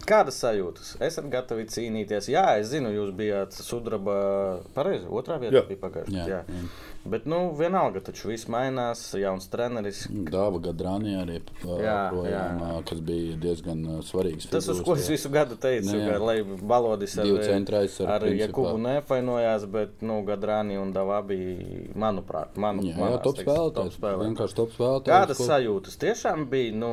kādas 0.07 0.38
sajūtas? 0.38 0.92
Esat 1.03 1.27
gatavi 1.33 1.64
cīnīties? 1.66 2.29
Jā, 2.31 2.44
es 2.61 2.68
zinu, 2.70 2.92
jūs 2.94 3.11
bijāt 3.18 3.53
sudraba 3.59 4.61
pareizi, 4.77 5.09
otrā 5.11 5.40
vietā 5.42 5.59
Jā. 5.59 5.64
bija 5.66 5.83
pagājušajā. 5.83 6.29
Jā, 6.29 6.38
Jā. 6.38 6.44
jā. 6.46 6.68
Bet, 7.09 7.25
nu, 7.31 7.38
vienalga, 7.57 8.01
taču 8.05 8.29
viss 8.29 8.49
mainās, 8.53 9.01
jauns 9.16 9.47
treneris. 9.53 10.03
Dāva 10.11 10.59
Gadrānī 10.68 11.14
arī 11.16 11.38
Jā, 11.64 12.11
projām, 12.12 12.59
jā. 12.61 12.73
kas 12.90 13.01
bija 13.01 13.37
diezgan 13.40 13.85
svarīgs. 14.05 14.49
Tas, 14.53 14.68
uz 14.68 14.81
figūras 14.81 14.85
ko 14.85 14.97
es 15.01 15.09
visu 15.14 15.31
gadu 15.33 15.57
teicu, 15.61 15.88
Nu, 15.92 16.01
jā. 16.03 16.11
ka, 16.12 16.18
lai 16.29 16.37
Balodis 16.44 17.16
ar, 17.18 17.31
centrais 17.47 17.97
ar 18.05 18.12
ar. 18.18 18.27
Jakubu 18.42 18.77
nefainojās, 18.85 19.64
bet 19.73 20.03
nu, 20.05 20.21
Gadrāni 20.29 20.77
un 20.81 20.92
Davā 20.92 21.23
bija, 21.27 21.88
manuprāt, 21.97 22.57
manu, 22.61 22.85
Jā, 22.85 22.94
jā, 22.97 23.01
manās, 23.01 23.23
top 23.25 23.40
teiksim, 23.40 23.49
spēlētājs. 23.55 23.99
Vienkārši 24.27 24.59
top 24.61 24.77
spēlētājs. 24.77 25.14
Kādas 25.14 25.40
ko- 25.40 25.49
sajūtas 25.49 25.99
tiešām 26.05 26.47
bija? 26.53 26.75
Nu, 26.85 26.92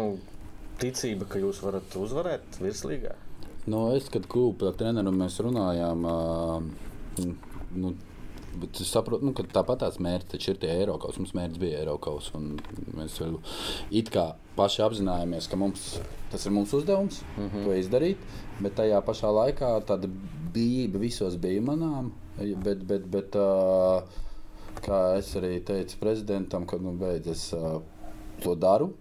ticība, 0.80 1.28
ka 1.30 1.40
jūs 1.40 1.62
varat 1.64 1.94
uzvarēt 2.00 2.60
virslīgā. 2.64 3.14
Nu, 3.68 3.88
es, 3.96 4.10
kad 4.14 4.26
par 4.60 4.74
treneru 4.78 5.12
mēs 5.16 5.40
runājām, 5.42 6.04
uh, 6.06 7.26
nu, 7.76 7.94
bet 8.62 8.82
es 8.82 8.92
saprotu, 8.94 9.26
nu, 9.28 9.34
ka 9.38 9.46
tāpat 9.58 9.84
tās 9.84 10.00
mērķis 10.04 10.32
taču 10.32 10.52
ir 10.54 10.60
tie 10.62 10.72
Eiropas. 10.74 11.20
Mums 11.22 11.36
mērķis 11.38 11.62
bija 11.62 11.82
Eiropas. 11.84 12.32
Mēs 12.96 13.20
vēl 13.22 13.38
it 14.02 14.12
kā 14.14 14.28
paši 14.56 14.84
apzinājāmies, 14.86 15.50
ka 15.52 15.60
mums, 15.60 15.88
tas 16.32 16.46
ir 16.46 16.56
mūsu 16.56 16.82
uzdevums 16.82 17.22
mm 17.38 17.50
-hmm. 17.50 17.66
to 17.66 17.80
izdarīt. 17.80 18.18
Bet 18.60 18.76
tajā 18.76 19.02
pašā 19.06 19.32
laikā 19.40 19.72
tāda 19.88 20.10
bijība 20.54 21.00
visos 21.00 21.36
bija 21.36 21.62
manām. 21.62 22.12
Bet, 22.38 22.84
bet, 22.84 23.06
bet 23.08 23.36
kā 24.86 25.18
es 25.18 25.36
arī 25.36 25.64
teicu 25.64 25.98
prezidentam, 26.00 26.66
kad 26.66 26.82
nu, 26.82 26.92
beidz, 27.00 27.28
es 27.28 27.54
uh, 27.54 27.82
to 28.44 28.56
daru. 28.56 28.94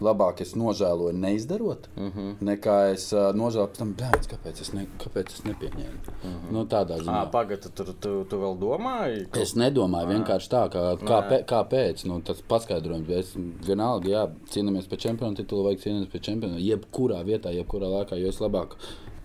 Labāk 0.00 0.40
es 0.42 0.54
nožēloju 0.58 1.12
neizdarot, 1.14 1.88
uh 1.96 2.02
-huh. 2.16 2.34
nekā 2.40 2.92
es 2.92 3.12
uh, 3.12 3.32
nožēloju 3.34 3.76
tam, 3.78 3.94
bēdz, 3.94 4.26
kāpēc 4.32 4.60
es, 4.60 4.72
ne, 4.72 4.86
kāpēc 4.98 5.28
es 5.32 5.42
nepieņēmu. 5.44 5.98
Uh 6.24 6.30
-huh. 6.30 6.52
nu, 6.52 6.64
tādā 6.64 6.98
ziņā. 6.98 7.30
Pagaidā, 7.30 7.68
tur 7.74 7.86
tu, 8.00 8.24
tu 8.24 8.36
vēl 8.36 8.58
domāji? 8.58 9.26
ka- 9.30 9.40
Es 9.40 9.54
nedomāju 9.54 10.08
vienkārši 10.08 10.48
tā, 10.50 10.68
ka, 10.70 10.96
kāpēc, 10.96 11.44
kāpēc 11.44 12.04
nu, 12.08 12.20
tas 12.20 12.42
paskaidrojums. 12.48 13.08
Es 13.10 13.36
vienalga, 13.66 14.08
jā, 14.08 14.30
cīnāmies 14.50 14.88
par 14.88 14.98
čempionu 14.98 15.34
titulu, 15.36 15.62
vajag 15.64 15.78
cīnīties 15.80 16.10
par 16.12 16.20
čempionu. 16.20 16.58
Jebkurā 16.58 17.24
vietā, 17.24 17.50
jebkurā 17.50 17.86
laikā, 17.88 18.16
jo 18.20 18.28
es 18.28 18.40
labāk 18.40 18.74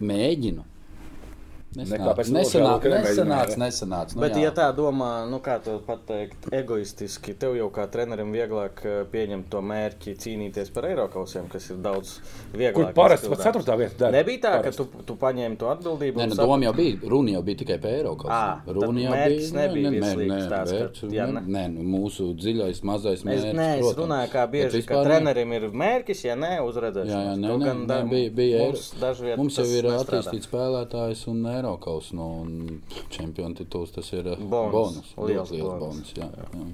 mēģinu. 0.02 0.64
Nesanāca, 1.76 2.16
ka 2.16 2.24
nesanāca, 2.32 2.90
nemēģināja. 2.90 3.58
nesanāca. 3.60 4.16
Nu, 4.16 4.22
Bet, 4.24 4.34
jā. 4.40 4.44
ja 4.48 4.52
tā 4.56 4.68
domā, 4.74 5.28
nu, 5.30 5.38
kā 5.44 5.58
to 5.62 5.76
pateikt, 5.86 6.48
egoistiski, 6.56 7.36
tev 7.38 7.58
jau 7.60 7.68
kā 7.76 7.84
trenerim 7.92 8.32
vieglāk 8.34 8.80
eh, 8.88 8.96
pieņemt 9.12 9.50
to 9.52 9.60
mērķi 9.62 10.14
cīnīties 10.24 10.72
par 10.74 10.88
Eiropausiem, 10.90 11.50
kas 11.52 11.68
ir 11.70 11.78
daudz 11.84 12.16
vieglāk. 12.56 12.74
Kur 12.74 12.94
parasti 12.98 13.30
pat 13.30 13.44
ceturtā 13.44 13.76
vieta 13.78 14.00
dara. 14.06 14.16
Nebija 14.16 14.40
tā, 14.48 14.54
ka 14.56 14.72
Parasti. 14.72 14.86
tu, 14.96 15.04
tu 15.12 15.18
paņēmi 15.22 15.60
to 15.62 15.70
atbildību. 15.70 16.18
Nē, 16.18 16.24
un 16.24 16.30
nu, 16.34 16.38
sap- 16.40 16.48
doma 16.48 16.66
jau 16.70 16.74
bija. 16.80 16.98
Runa 17.14 17.36
jau 17.36 17.44
bija 17.52 17.62
tikai 17.62 17.78
par 17.84 17.92
eiro 18.00 18.16
kaut 18.16 18.32
Ā, 18.32 18.40
ko. 18.64 18.72
tad 18.72 18.80
Runa 18.82 19.04
jau 19.04 19.12
mērķis 19.14 19.52
bija. 19.52 19.60
nebija 19.68 19.92
nē, 19.92 20.00
nē, 20.00 20.28
nē, 20.32 20.40
tāds, 20.56 20.72
ka- 20.72 20.80
vērts, 20.80 21.04
jā, 21.20 21.28
nē, 21.28 21.34
ne? 21.36 21.58
nē, 21.58 21.66
nu, 21.76 21.86
mūsu 21.98 22.30
dziļais, 22.42 22.82
mazais 22.90 23.20
Es, 23.20 23.26
mērķis. 23.28 23.54
nē, 23.60 23.70
es 23.76 23.86
protams. 23.86 24.02
runāju, 24.02 24.32
kā 24.34 24.48
bieži, 24.56 24.84
ka 24.88 25.04
trenerim 25.04 25.54
ir 25.60 25.70
mērķis, 25.84 26.24
ja 26.26 26.36
ne 26.40 26.54
uzredzēšanās. 26.64 27.12
Jā, 27.12 27.22
jā, 27.28 27.38
nē, 27.38 27.54
nē, 27.54 27.60
gan 27.68 27.84
nē, 27.84 27.88
da- 27.92 28.02
bija, 28.08 28.32
bija 28.42 28.64
mums 28.66 28.88
Eiro- 28.94 29.02
dažviet 29.06 29.38
Mums 29.38 29.58
jau 29.62 29.66
ir 29.78 29.84
attīstīts 29.94 30.48
spēlētājs 30.50 31.28
un 31.28 31.44
Eiropas. 31.58 32.12
Nu, 32.14 32.28
un 32.42 32.82
čempionu 33.14 33.56
tituls 33.56 33.92
tas 33.96 34.12
ir 34.14 34.28
uh, 34.34 34.38
Bonus, 34.38 34.72
bonus. 34.74 35.16
liels 35.30 35.52
Liels, 35.52 35.70
bonus. 35.70 35.80
bonus. 35.80 36.14
Jā, 36.18 36.30
jā. 36.38 36.68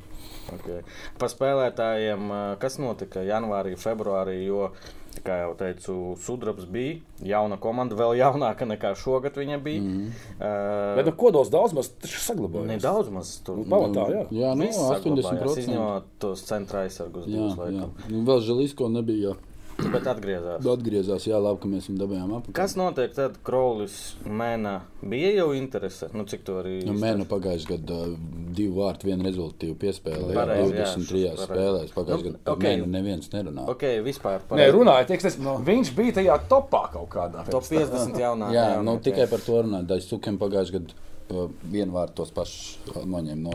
Okay. 0.54 0.82
Par 1.18 1.30
spēlētājiem, 1.32 2.28
ā, 2.36 2.42
kas 2.60 2.76
notika 2.78 3.22
janvārī, 3.24 3.78
februārī, 3.80 4.42
jo, 4.46 4.68
kā 5.24 5.38
jau 5.40 5.54
teicu, 5.56 5.96
Sudrabs 6.20 6.66
bija 6.70 6.98
jauna 7.24 7.56
komanda, 7.62 7.96
vēl 7.96 8.18
jaunāka 8.20 8.68
nekā 8.68 8.92
šogad 9.00 9.38
viņa 9.40 9.60
bija. 9.64 9.82
Mm 9.82 9.88
Mhm. 9.94 10.12
-hmm. 10.40 10.96
Bet 10.98 11.06
nu, 11.06 11.12
kodols 11.18 11.50
daudz 11.50 11.74
maz 11.74 11.92
saglabājās. 12.04 12.68
Nedaudz 12.68 13.10
maz 13.10 13.40
tur. 13.46 13.58
Nu, 13.58 13.64
pamatā, 13.70 14.06
jā. 14.12 14.26
jā 14.32 14.56
nu, 14.56 14.66
Viss 14.68 14.78
saglabājās, 14.80 15.32
80%. 15.40 15.60
Izņemot 15.60 16.04
tos 16.20 16.44
centra 16.44 16.80
aizsargus 16.84 17.26
Jā, 17.28 17.40
jā. 17.40 17.56
laikam. 17.58 17.90
Nu, 18.10 18.24
vēl 18.26 18.42
Želisko 18.42 18.90
nebija. 18.90 19.30
Jā. 19.30 19.36
Bet 19.94 20.06
atgriezās. 20.08 20.66
Atgriezās, 20.70 21.26
jā, 21.28 21.38
labi, 21.42 21.60
ka 21.64 21.70
mēs 21.72 21.88
viņu 21.90 22.00
dabūjām 22.02 22.34
apakšā. 22.38 22.54
Kas 22.58 22.76
notiek 22.78 23.14
tad, 23.16 23.40
Krolis 23.46 23.96
mēnā? 24.26 24.74
Bija 25.02 25.32
jau 25.40 25.48
interese, 25.58 26.08
nu 26.14 26.26
cik 26.30 26.44
to 26.48 26.60
arī. 26.62 26.76
Nu, 26.88 26.94
Mēnu 27.02 27.26
pagājušajā 27.30 27.72
gadā 27.74 27.98
uh, 28.12 28.18
divu 28.56 28.78
vārtu, 28.84 29.10
vienu 29.10 29.26
rezultātu 29.28 29.74
piespēlēja. 29.82 30.36
Pareizi, 30.38 30.76
jā, 30.78 30.88
23 30.94 31.24
pareizi. 31.24 31.48
spēlēs. 31.50 31.96
Pagājušajā 31.98 32.24
Nu, 32.24 32.30
gadā 32.30 32.44
par 32.46 32.54
ok. 32.58 32.64
mēnu 32.70 32.90
neviens 32.94 33.32
nerunā. 33.34 33.66
Ok, 33.74 33.86
vispār 34.06 34.46
par 34.50 34.62
Nē, 34.62 34.68
runāja, 34.78 35.08
teiks, 35.10 35.26
tas, 35.30 35.40
viņš 35.72 35.94
bija 35.98 36.18
tajā 36.22 36.38
topā 36.54 36.84
kaut 36.94 37.10
kādā. 37.14 37.46
top 37.50 37.66
50 37.68 38.22
jaunā. 38.22 38.52
Jā, 38.54 38.68
jaunā, 38.78 38.86
nu, 38.88 38.98
ok. 39.00 39.08
tikai 39.10 39.28
par 39.34 39.42
to 39.46 39.64
runāt. 39.66 39.90
Daļai 39.90 40.06
sukiem 40.08 40.38
pagājušajā 40.42 40.80
gadā 40.80 41.02
vienu 41.72 41.94
vārtu 41.96 42.22
tos 42.22 42.32
pašus 42.36 43.04
noņēma 43.08 43.40
no 43.42 43.54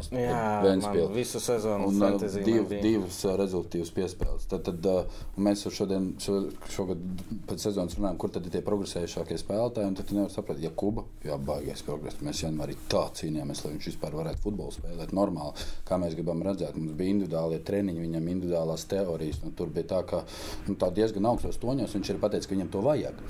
man 0.82 0.98
visu 1.14 1.40
sezonu 1.42 1.88
Un 1.88 1.98
man 2.00 2.16
div, 2.18 2.72
divas 2.82 3.20
rezultātus 3.38 3.92
piespēles. 3.94 4.46
Tad, 4.50 4.68
tad 4.68 5.40
mēs 5.40 5.64
jau 5.66 5.72
šodien, 5.80 6.10
šo, 6.22 6.38
šogad 6.74 7.02
pēc 7.48 7.66
sezonas 7.68 7.96
runājam, 7.98 8.18
kur 8.20 8.32
tad 8.34 8.46
ir 8.48 8.54
tie 8.56 8.62
progresējušākie 8.66 9.38
spēlētāji. 9.40 9.90
un 9.90 9.98
Tad 9.98 10.08
tu 10.10 10.18
nevari 10.18 10.34
saprast, 10.34 10.62
ja 10.64 10.72
Kuba, 10.78 11.04
jā, 11.26 11.38
baigais 11.50 11.82
progress. 11.86 12.20
Mēs 12.24 12.42
janvārī 12.44 12.76
tā 12.90 13.04
cīnījāmies, 13.20 13.64
lai 13.64 13.74
viņš 13.74 13.90
vispār 13.92 14.16
varētu 14.18 14.44
futbolu 14.44 14.74
spēlēt 14.74 15.14
normāli, 15.16 15.66
kā 15.88 16.00
mēs 16.00 16.16
gribam 16.18 16.44
redzēt. 16.46 16.78
Mums 16.78 16.96
bija 16.98 17.16
individuālie 17.16 17.60
treniņi, 17.64 18.04
viņam 18.06 18.30
individuālās 18.36 18.86
teorijas. 18.90 19.42
un 19.44 19.56
Tur 19.58 19.72
bija 19.74 19.92
tā, 19.94 20.04
ka 20.08 20.22
nu, 20.68 20.78
tā 20.78 20.92
diezgan 20.94 21.28
augstos 21.30 21.60
toņos 21.62 21.98
viņš 21.98 22.14
ir 22.14 22.22
pateicis, 22.22 22.48
ka 22.48 22.56
viņam 22.56 22.72
to 22.72 22.84
vajag. 22.84 23.20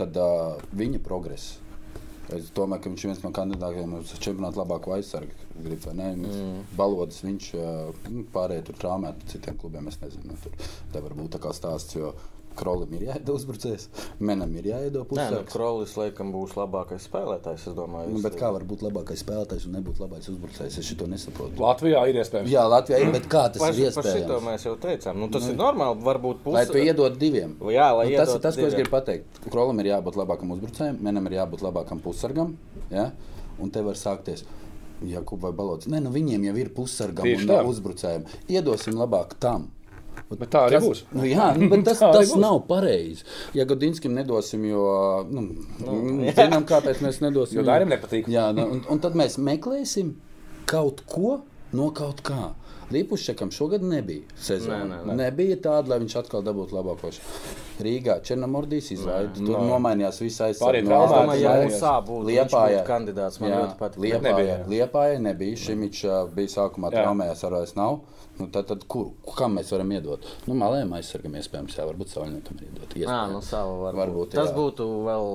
Tad 0.00 0.20
uh, 0.20 0.68
viņa 0.76 1.02
progress. 1.04 1.58
Es 2.36 2.50
domāju, 2.52 2.82
ka 2.84 2.90
viņš 2.92 3.04
ir 3.04 3.10
viens 3.10 3.20
no 3.24 3.30
kandidātiem 3.32 3.94
uz 3.98 4.10
čempionāta 4.20 4.60
labāko 4.60 4.92
aizsargu. 4.96 5.46
Grib, 5.56 5.80
vai 5.86 5.94
ne? 5.96 6.08
mm. 6.28 6.58
Balodas 6.76 7.22
viņš 7.24 7.46
ā, 7.56 7.70
nu, 8.12 8.24
pārējie 8.34 8.66
tur 8.68 8.80
traumēti 8.82 9.30
citiem 9.32 9.56
klubiem. 9.60 9.88
Es 9.88 9.96
nezinu, 10.02 10.34
nu, 10.34 10.36
tur 10.92 11.06
var 11.06 11.16
būt 11.16 11.32
tā 11.36 11.40
kā 11.46 11.54
stāsts. 11.56 11.96
Jo 11.96 12.12
Krolim 12.58 12.92
ir 12.98 13.04
jāiedod 13.08 13.36
uzbrucējs, 13.38 13.88
Menam 14.18 14.52
ir 14.58 14.66
jāiedod 14.72 15.12
Nē, 15.14 15.26
nu. 15.34 15.40
Krolis 15.50 15.94
laikam 15.98 16.32
būs 16.34 16.56
labākais 16.58 17.06
spēlētājs. 17.08 17.68
Es 17.70 17.76
domāju, 17.76 18.12
Nu, 18.16 18.22
bet 18.24 18.36
kā 18.40 18.50
var 18.54 18.64
būt 18.68 18.82
labākais 18.86 19.22
spēlētājs 19.22 19.68
un 19.68 19.76
nebūt 19.78 20.00
labākais 20.02 20.28
uzbrucējs? 20.34 20.78
Es 20.82 20.90
to 20.98 21.06
nesaprotu. 21.10 21.54
Latvijā 21.62 22.02
ir 22.10 22.18
iespējams. 22.22 22.50
Jā, 22.50 22.64
Latvijā 22.68 23.00
ir, 23.04 23.12
bet 23.14 23.28
kā 23.30 23.44
tas 23.54 23.62
Par, 23.62 23.72
ir 23.78 23.92
par 23.94 24.04
šito 24.04 24.18
iespējams? 24.18 24.46
mēs 24.48 24.66
jau 24.66 24.74
teicām. 24.82 25.20
Nu, 25.22 25.30
tas 25.30 25.46
nu, 25.46 25.54
ir 25.54 25.60
normāli. 25.62 26.02
Varbūt 26.08 26.46
Lai 26.50 26.64
tu 26.66 26.72
pusi. 26.74 26.84
iedod 26.90 27.18
diviem. 27.20 27.56
Jā, 27.70 27.88
lai 27.94 28.10
nu, 28.10 28.16
tas 28.18 28.34
ir 28.34 28.40
tas, 28.42 28.56
ko 28.58 28.66
es 28.66 28.74
diviem. 28.74 28.82
gribu 28.82 28.94
pateikt. 28.96 29.40
Krolam 29.48 29.78
ir 29.84 29.92
jābūt 29.94 30.18
labākam 30.18 30.54
uzbrucējam, 30.56 30.98
Menam 31.00 31.26
ir 31.30 31.38
jābūt 31.38 31.62
labākam 31.62 32.02
pussargam. 32.02 32.56
Ja? 32.90 33.10
Un 33.58 33.70
te 33.70 33.82
var 33.82 33.94
sākties. 33.98 34.44
Jakub 35.06 35.40
vai 35.40 35.52
Balots. 35.54 35.86
Nē, 35.86 36.00
nu 36.02 36.10
viņiem 36.10 36.48
jau 36.48 36.56
ir 36.58 36.70
pussargam 36.74 37.26
un 37.30 37.46
tā. 37.46 37.60
uzbrucējiem. 37.70 38.24
Iedosim 38.50 38.96
labāk 38.98 39.36
tam. 39.38 39.68
Bet 40.30 40.50
tā 40.52 40.64
arī 40.66 40.76
Tas, 40.78 40.84
būs. 40.86 41.02
nu, 41.16 41.24
jā, 41.28 41.48
nu, 41.58 41.68
bet 41.72 41.84
tas, 41.88 41.98
tas 42.02 42.32
būs. 42.32 42.40
nav 42.42 42.60
pareizi. 42.68 43.24
Ja 43.56 43.64
Gudinskam 43.68 44.14
nedosim, 44.18 44.64
jo 44.68 44.82
nu, 45.30 45.44
nu, 45.84 45.98
zinām, 46.36 46.66
kāpēc 46.68 47.02
mēs 47.04 47.20
nedosim. 47.24 47.58
Jo 47.58 47.62
viņam. 47.64 47.70
Dairim 47.72 47.92
nepatīk. 47.94 48.28
Jā, 48.32 48.48
nu, 48.56 48.66
un, 48.76 48.82
un 48.92 49.02
tad 49.04 49.16
mēs 49.18 49.38
meklēsim 49.40 50.14
kaut 50.68 51.04
ko 51.08 51.38
no 51.72 51.90
kaut 51.96 52.22
kā. 52.26 52.52
Līpušķekam 52.88 53.50
šogad 53.52 53.82
nebija 53.84 54.24
sezona. 54.40 54.84
Nē, 54.84 54.88
nē, 54.88 54.98
nē. 55.10 55.16
Nebija 55.18 55.56
tāda, 55.60 55.90
lai 55.92 55.98
viņš 56.00 56.14
atkal 56.22 56.44
dabūtu 56.46 56.72
labākos. 56.72 57.18
Rīgā 57.84 58.16
Černamordijas 58.24 58.88
izlaida. 58.94 59.34
Tur 59.36 59.58
Nē. 59.58 59.66
nomainījās 59.68 60.22
visai 60.24 60.48
Pārējie 60.56 60.86
Es 60.86 60.88
traumēti, 60.88 61.18
domāju, 61.18 61.42
ja 61.42 61.52
jā, 61.52 61.66
mums 61.66 61.76
sāp 61.82 62.06
būtu, 62.08 62.30
Liepājā. 62.30 62.78
būtu 62.78 62.88
kandidāts. 62.88 63.40
Man 63.42 63.52
ļoti 63.52 63.76
patīk. 63.82 64.00
Liepājā. 64.06 64.56
Liepājā 64.72 65.20
nebija. 65.26 65.58
Šimičs 65.66 66.00
ā, 66.08 66.16
bija 66.32 66.54
sākumā 66.54 66.90
Jā. 66.90 67.04
traumējās, 67.04 67.44
ar 67.44 67.54
vairs 67.58 67.76
nav. 67.76 68.00
Nu, 68.38 68.48
tad, 68.54 68.66
tad 68.70 68.88
kur, 68.88 69.12
kam 69.36 69.56
mēs 69.58 69.70
varam 69.74 69.92
iedot? 69.92 70.26
Nu, 70.46 70.56
malējiem 70.58 70.96
aizsargam 70.98 71.36
iespējams, 71.42 71.76
jā, 71.76 71.86
varbūt 71.90 72.12
saulniekam 72.14 72.58
ir 72.58 72.66
iedot. 72.70 72.98
Jā, 73.04 73.20
nu 73.30 73.44
savu 73.44 73.80
varbūt. 73.84 74.00
Varbūt, 74.00 74.34
Tas 74.38 74.48
jā. 74.50 74.56
būtu 74.56 74.88
vēl. 75.06 75.32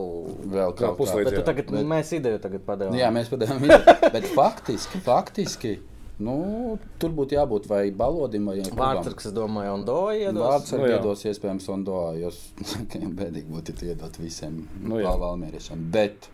Vēl 0.57 0.77
kaut 0.81 0.99
puslīdz. 0.99 1.21
kā. 1.21 1.29
Bet 1.29 1.37
tu 1.37 1.41
jā. 1.43 1.47
tagad, 1.53 1.71
bet... 1.77 1.89
mēs 1.93 2.13
ideju 2.17 2.43
tagad 2.43 2.63
padevām. 2.65 2.97
Jā, 2.97 3.11
mēs 3.13 3.31
padevām 3.31 3.59
viņu. 3.67 3.81
Bet 4.15 4.29
faktiski, 4.33 5.03
faktiski 5.03 5.77
nu, 6.19 6.78
tur 7.02 7.13
būtu 7.17 7.38
jābūt 7.38 7.65
vai 7.69 7.91
balodim, 7.91 8.45
vai 8.52 8.60
Vārtsargs, 8.62 9.30
es 9.30 9.34
domāju, 9.36 9.73
un 9.80 9.86
Doja. 9.88 10.34
Vārds 10.38 10.73
Nu, 10.78 10.86
iedos 10.89 11.26
iespējams 11.26 11.69
un 11.73 11.86
doā, 11.88 12.13
jo 12.21 12.30
bēdīgi 13.21 13.49
būtu 13.49 13.76
iedot 13.89 14.19
visiem 14.21 14.67
Nu, 14.82 15.02
valmieriešiem. 15.02 15.88
Bet 15.91 16.30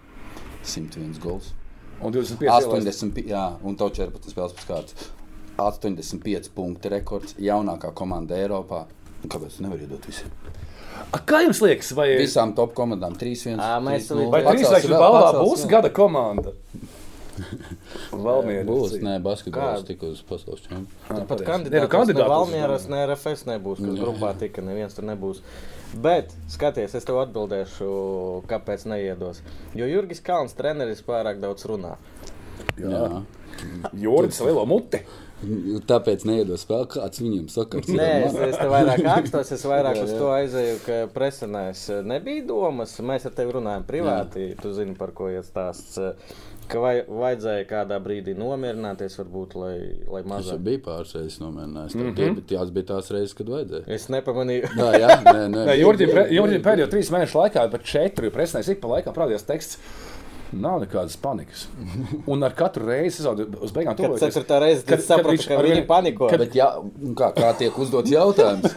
101 0.64 1.20
gols. 1.24 1.54
Un 2.02 2.14
25 2.16 2.48
ielaist. 2.48 2.68
80, 3.04 3.24
jā, 3.28 3.46
un 3.64 3.76
to 3.76 3.90
14 3.90 4.32
spēles 4.32 4.56
pēc 4.56 4.68
kārtas. 4.70 5.10
85 5.60 6.50
punktu 6.56 6.92
rekords, 6.94 7.36
jaunākā 7.40 7.92
komanda 7.96 8.38
Eiropā. 8.40 8.86
Kāpēc 9.28 9.58
tu 9.58 9.66
nevari 9.66 9.84
iedot 9.84 10.06
visiem? 10.08 10.32
A, 11.12 11.20
Kā 11.20 11.42
jums 11.44 11.60
liekas, 11.64 11.92
vai, 11.96 12.08
Visām 12.20 12.54
top 12.56 12.72
komandām 12.78 13.18
3-1. 13.20 13.60
Ā, 13.60 13.74
mēs 13.84 14.08
3-0. 14.12 14.30
vai 14.32 14.42
Pacels 14.46 14.62
trīsreiz 14.70 14.88
vēl, 14.88 15.02
balvā 15.02 15.22
pacels 15.26 15.50
būs 15.50 15.66
gada 15.72 15.92
komanda? 15.96 16.54
Valmiera. 18.26 18.66
Būs, 18.68 18.96
nē, 19.04 19.18
basketbols 19.24 19.82
Kāda? 19.82 19.88
tik 19.88 20.06
uz 20.08 20.22
pasaules 20.28 20.64
čempionu. 20.66 20.88
Pat 21.08 21.28
pareizi. 21.32 21.48
kandidāts 21.50 21.94
Nē, 21.94 22.14
nu, 22.14 22.20
ne 22.20 22.30
Valmieras, 22.34 22.88
ne 22.92 23.04
RFS 23.08 23.46
nebūs, 23.50 23.84
kas 23.84 24.00
grupā 24.00 24.34
tika, 24.40 24.64
neviens 24.66 24.98
tur 24.98 25.08
nebūs. 25.10 25.44
Bet, 26.04 26.36
skaties, 26.54 26.94
es 26.98 27.08
tev 27.08 27.18
atbildēšu, 27.24 27.88
kāpēc 28.50 28.86
neiedos. 28.92 29.42
Jo 29.78 29.88
Jurgis 29.90 30.22
Kalns 30.26 30.54
treneris 30.58 31.02
pārāk 31.06 31.42
daudz 31.42 31.66
runā. 31.70 31.96
Jā. 32.80 33.24
Jorģis 33.98 34.44
lielo 34.46 34.68
muti. 34.70 35.02
Tāpēc 35.88 36.26
neiedos 36.28 36.66
vēl 36.68 36.84
kāds 36.92 37.22
viņam 37.24 37.46
sakars. 37.52 37.88
Nē, 37.96 38.08
es, 38.28 38.34
es 38.50 38.58
te 38.60 38.66
vairāk 38.68 39.06
akstos, 39.18 39.54
es 39.56 39.64
vairāk 39.68 40.02
uz 40.02 40.12
to 40.12 40.28
aizēju, 40.36 40.80
ka 40.84 40.98
presenēs 41.16 41.86
nebija 42.04 42.44
domas. 42.50 42.98
Mēs 43.00 43.28
ar 43.30 43.36
tevi 43.38 43.56
runājam 43.56 43.86
privāti, 43.88 44.50
tu 44.60 44.74
zini, 44.76 44.98
par 45.00 45.14
ko 45.16 45.30
iet 45.32 45.48
stāsts. 45.48 45.96
Ka 46.70 46.82
vai, 46.84 46.94
vajadzēja 47.08 47.66
kādā 47.70 47.98
brīdī 48.04 48.36
nomierināties, 48.38 49.16
varbūt, 49.20 49.56
lai, 49.58 49.74
lai 50.06 50.22
Es 50.22 50.28
jau 50.28 50.34
mazāk. 50.36 50.60
biju 50.68 50.82
pāris 50.86 51.16
reizes 51.18 51.40
nomēģinājis. 51.42 51.96
Mm. 51.96 52.12
-hmm. 52.14 52.36
Bet 52.36 52.48
tās 52.52 52.74
bija 52.76 52.90
tās 52.92 53.10
reizes, 53.16 53.34
kad 53.34 53.50
vajadzēja. 53.50 53.84
Es 53.88 54.10
nepamanīju. 54.14 54.70
Jā, 54.78 54.92
jā, 55.02 55.16
nē, 55.26 55.48
nē. 55.56 55.66
Nē, 55.72 55.78
Jorģim 56.36 56.62
pēdējo 56.68 56.90
trīs 56.92 57.10
mēnešu 57.16 57.42
laikā, 57.42 57.66
bet 57.72 57.84
četru 57.84 58.30
presnēs 58.32 58.70
ik 58.70 58.82
pa 58.82 58.88
laikam 58.94 59.18
parādījās 59.18 59.48
teksts. 59.50 59.80
Nav 60.52 60.80
nekādas 60.82 61.14
panikas. 61.22 61.68
Un 62.28 62.42
ar 62.44 62.56
katru 62.58 62.88
reizi, 62.90 63.22
es 63.22 63.28
uz 63.62 63.72
beigām 63.76 63.94
Kad 63.94 64.00
tuvojoties- 64.00 64.34
ceturtā 64.34 64.58
reize, 64.64 64.82
kad 64.86 65.00
sapratu, 65.06 65.46
ka 65.48 65.58
ar 65.60 65.64
viņi 65.68 65.76
vien- 65.76 65.88
paniko. 65.88 66.30
Bet, 66.38 66.54
jā, 66.58 66.72
un 66.82 67.14
kā, 67.16 67.32
kā 67.36 67.52
tiek 67.58 67.78
uzdots 67.78 68.10
jautājums? 68.10 68.74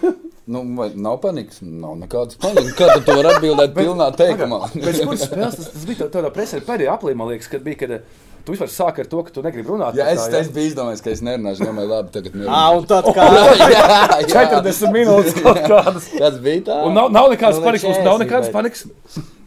Nu, 0.47 0.61
vai 0.77 0.91
nav 0.95 1.21
panikas? 1.23 1.63
Nav 1.63 1.95
nekādas 2.03 2.37
panikas. 2.37 2.75
Kā 2.77 2.91
tu 2.99 3.01
to 3.07 3.15
vari 3.23 3.31
atbildēt 3.37 3.73
pilnā 3.73 4.11
teikumā? 4.19 4.59
Pēc 4.75 5.01
kuras 5.07 5.25
spēles 5.29 5.57
tas, 5.57 5.71
tas 5.73 5.85
bija 5.89 6.03
tā- 6.03 6.11
tādā 6.19 6.33
presē 6.35 6.61
pēdējā 6.61 6.93
aplī, 6.99 7.15
man 7.17 7.29
liekas, 7.31 7.49
kad 7.49 7.63
bija, 7.65 7.79
kad 7.79 7.91
eh, 7.93 8.01
tu 8.45 8.53
vispār 8.53 8.69
sāki 8.69 8.99
ar 9.01 9.07
to, 9.07 9.23
ka 9.23 9.31
tu 9.31 9.41
negribi 9.41 9.71
runāt. 9.71 9.95
Jā, 9.95 10.05
par 10.05 10.13
es, 10.13 10.27
tā, 10.29 10.41
es 10.43 10.49
biju 10.49 10.73
izdomājis, 10.75 11.03
ka 11.07 11.11
es 11.15 11.23
nerunāšu. 11.23 11.63
Domāju, 11.71 11.89
labi, 11.95 12.11
tagad 12.11 12.33
Ā, 12.35 12.41
nerunāšu. 12.43 12.77
un 12.77 12.87
tad 12.91 13.05
kā? 13.17 13.29
jā, 13.33 13.69
jā. 13.71 14.27
40 14.29 14.93
minūtes 14.99 15.39
kaut 15.43 15.63
kādas. 15.73 16.11
Tas 16.19 16.37
bija 16.43 16.61
tā. 16.69 16.81
Un 16.89 16.93
nav, 16.99 17.09
nav 17.15 17.31
nekādas 17.33 17.63
Nu, 17.63 17.65
panikas, 17.71 17.85
mums 17.85 18.03
nav 18.05 18.19
40 18.19 18.27
nekādas 18.27 18.53
panikas. 18.53 18.85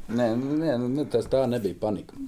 Nē, 0.06 0.28
nu, 0.38 0.58
nē, 0.60 0.76
nu, 0.82 1.06
tas 1.10 1.26
tā 1.32 1.46
nebija 1.50 1.78
panika. 1.82 2.20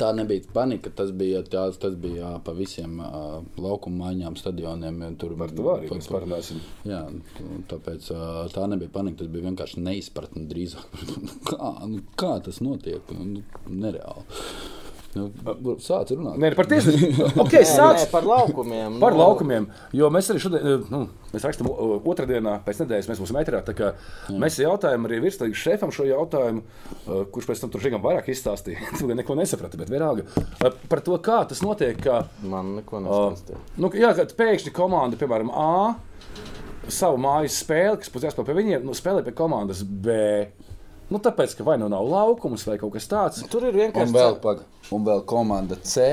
Tā 0.00 0.08
nebija 0.16 0.46
panika. 0.54 0.92
Tas 0.96 1.10
bija, 1.12 1.42
tās, 1.44 1.76
tas 1.82 1.96
bija 2.00 2.32
pa 2.44 2.54
visiem 2.56 2.96
uh, 3.04 3.42
laukuma 3.60 4.06
maiņām, 4.06 4.38
stadioniem. 4.40 5.02
Tur 5.20 5.34
Par 5.40 5.52
to 5.52 5.66
arī 5.74 5.90
mēs 5.92 6.08
parunāsim. 6.08 6.62
Jā, 6.88 7.02
tāpēc 7.68 8.08
uh, 8.14 8.42
tā 8.54 8.64
nebija 8.72 8.92
panika. 8.94 9.20
Tas 9.20 9.32
bija 9.34 9.50
vienkārši 9.50 9.84
neizpratne 9.84 10.46
drīzāk. 10.48 11.00
kā, 11.50 11.72
nu, 11.92 12.00
kā 12.20 12.38
tas 12.46 12.62
notiek? 12.64 13.12
Nu, 13.12 13.44
nereāli. 13.68 14.24
Nu, 15.10 15.24
sāc 15.82 16.12
runāt. 16.14 16.36
Nē, 16.38 16.52
par 16.54 16.68
tiesām. 16.70 16.94
Ok, 17.42 17.56
Nē, 17.56 17.62
sāc 17.66 17.96
nē, 17.98 18.04
par 18.12 18.22
laukumiem. 18.28 18.98
par 19.02 19.16
nu, 19.16 19.18
laukumiem. 19.24 19.64
Jo 19.98 20.06
mēs 20.14 20.28
arī 20.30 20.42
šodien, 20.44 20.62
eh, 20.70 20.84
nu, 20.92 21.00
mēs 21.32 21.46
rakstām 21.48 21.66
otrdienā, 22.06 22.52
pēc 22.62 22.84
nedēļas 22.84 23.08
mēs 23.10 23.22
būsim 23.24 23.38
metrā. 23.40 23.58
tā 23.66 23.74
kā 23.74 23.88
Mēs 24.30 24.60
jautājām 24.62 25.08
arī 25.08 25.18
virslīgas 25.24 25.64
šefam 25.64 25.90
šo 25.90 26.06
jautājumu, 26.06 26.62
eh, 26.62 27.24
kurš 27.34 27.48
pēc 27.50 27.64
tam 27.64 27.72
tur 27.74 27.82
žigam 27.82 28.04
vairāk 28.06 28.30
izstāstīja. 28.30 28.78
Tu 29.00 29.08
gan 29.10 29.18
neko 29.18 29.34
nesaprati, 29.34 29.80
bet 29.82 29.90
vienalga. 29.90 30.28
eh, 30.62 30.70
Par 30.88 31.00
to, 31.02 31.18
kā 31.18 31.40
tas 31.48 31.64
notiek. 31.66 31.98
Kā, 32.06 32.20
Man 32.46 32.76
neko 32.78 33.02
Uh, 33.02 33.08
nestāstīja. 33.08 33.58
nu, 33.82 33.90
jā, 33.90 34.14
kad 34.14 34.30
pēkšņi 34.38 34.70
komanda, 34.78 35.18
piemēram, 35.18 35.50
A, 35.50 35.94
savu 36.90 37.18
mājas 37.22 37.58
spēli, 37.64 37.98
kas 38.00 38.10
būs 38.14 38.24
jāspēlē 38.30 38.46
pie 38.46 38.54
viņiem, 38.62 38.86
nu, 38.86 38.94
spēlē 38.96 39.22
pie 39.26 39.34
komandas 39.36 39.82
B. 39.82 40.14
Nu, 41.10 41.18
tāpēc, 41.18 41.56
ka 41.58 41.64
vai 41.66 41.76
nu 41.82 41.88
nav 41.90 42.04
laukums, 42.06 42.62
vai 42.68 42.76
kaut 42.78 42.92
kas 42.94 43.08
tāds. 43.10 43.40
Tur 43.50 43.64
ir 43.66 43.74
Un 43.74 43.80
vienkārši 43.80 44.14
vēl, 44.14 44.36
paga, 44.42 44.62
un 44.94 45.04
vēl 45.08 45.24
komanda 45.26 45.74
C 45.82 46.04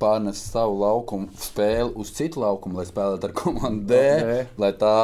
pārnes 0.00 0.42
savu 0.52 0.76
laukumu 0.82 1.30
spēli 1.40 1.94
uz 1.96 2.10
citu 2.12 2.42
laukumu, 2.44 2.76
lai 2.76 2.84
spēlētu 2.88 3.30
ar 3.30 3.32
komandu 3.40 3.86
D, 3.88 4.00
D. 4.20 4.42
lai 4.60 4.72
tā 4.76 4.96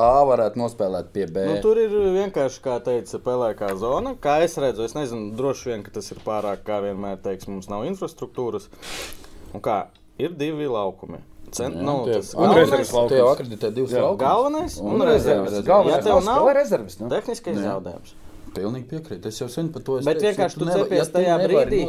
A 0.00 0.22
varētu 0.26 0.58
nospēlēt 0.60 1.08
pie 1.14 1.24
B. 1.26 1.42
Nu, 1.48 1.56
tur 1.62 1.78
ir 1.82 1.90
vienkārši, 2.14 2.60
kā 2.62 2.76
teica, 2.86 3.18
pelēkā 3.24 3.72
zona. 3.78 4.12
Kā 4.22 4.36
es 4.44 4.54
redzu, 4.62 4.84
es 4.86 4.94
nezinu, 4.94 5.32
droši 5.38 5.66
vien, 5.72 5.82
ka 5.82 5.90
tas 5.96 6.06
ir 6.14 6.20
pārāk, 6.26 6.62
kā 6.66 6.78
vienmēr 6.84 7.18
teiks, 7.24 7.48
mums 7.50 7.66
nav 7.68 7.82
infrastruktūras. 7.88 8.68
Un 9.52 9.60
kā 9.64 9.80
ir 10.22 10.30
divi 10.38 10.68
laukumi. 10.70 11.18
Cent, 11.50 11.74
Jā, 11.74 11.82
nu, 11.82 12.04
tie- 12.06 12.20
tas 12.20 12.30
un 12.38 12.44
galvenais, 12.46 12.60
rezerves 12.70 12.92
laukums. 12.94 13.18
Jau 13.18 13.28
akreditē 13.34 13.72
divus 13.74 13.90
Jā. 13.90 14.04
laukumus. 14.06 14.22
galvenais 14.22 14.78
un, 14.78 14.86
Un 14.94 15.00
un 15.02 15.06
rezerves. 15.10 15.58
Galvenais 15.66 15.96
ja 15.96 16.02
tev 16.06 16.24
nav 16.24 16.46
rezerves. 16.54 16.98
Nu. 17.00 17.08
tehniskais 17.10 17.56
Jā. 17.58 17.64
zaudējums, 17.74 18.14
Pilnīgi 18.54 18.86
piekrītu. 18.90 19.28
Es 19.30 19.38
jau 19.40 19.46
sen 19.52 19.68
par 19.70 19.82
to 19.86 19.98
Bet 20.02 20.18
teicu, 20.18 20.26
vienkārši 20.26 20.58
tu 20.58 20.64
nevar- 20.66 20.86
cepies 20.88 21.08
tu 21.10 21.14
tajā 21.18 21.34
brīdī. 21.44 21.80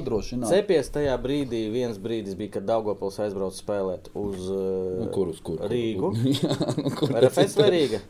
Cepies 0.52 0.89
tajā 0.93 1.15
brīdī, 1.24 1.62
viens 1.74 1.97
brīdis 1.97 2.36
bija, 2.38 2.52
kad 2.58 2.65
Daugopils 2.69 3.17
aizbrauca 3.24 3.58
spēlēt 3.58 4.10
uz 4.13 4.43
uh, 4.52 5.00
Nu, 5.02 5.08
kur 5.15 5.32
uz 5.34 5.39
kur? 5.41 5.58
Rīgu. 5.71 6.12
Jā, 6.43 6.58
nu, 6.78 6.91
kur 7.00 7.10
RFS 7.17 7.56
vai 7.58 7.69
Rīga? 7.74 8.02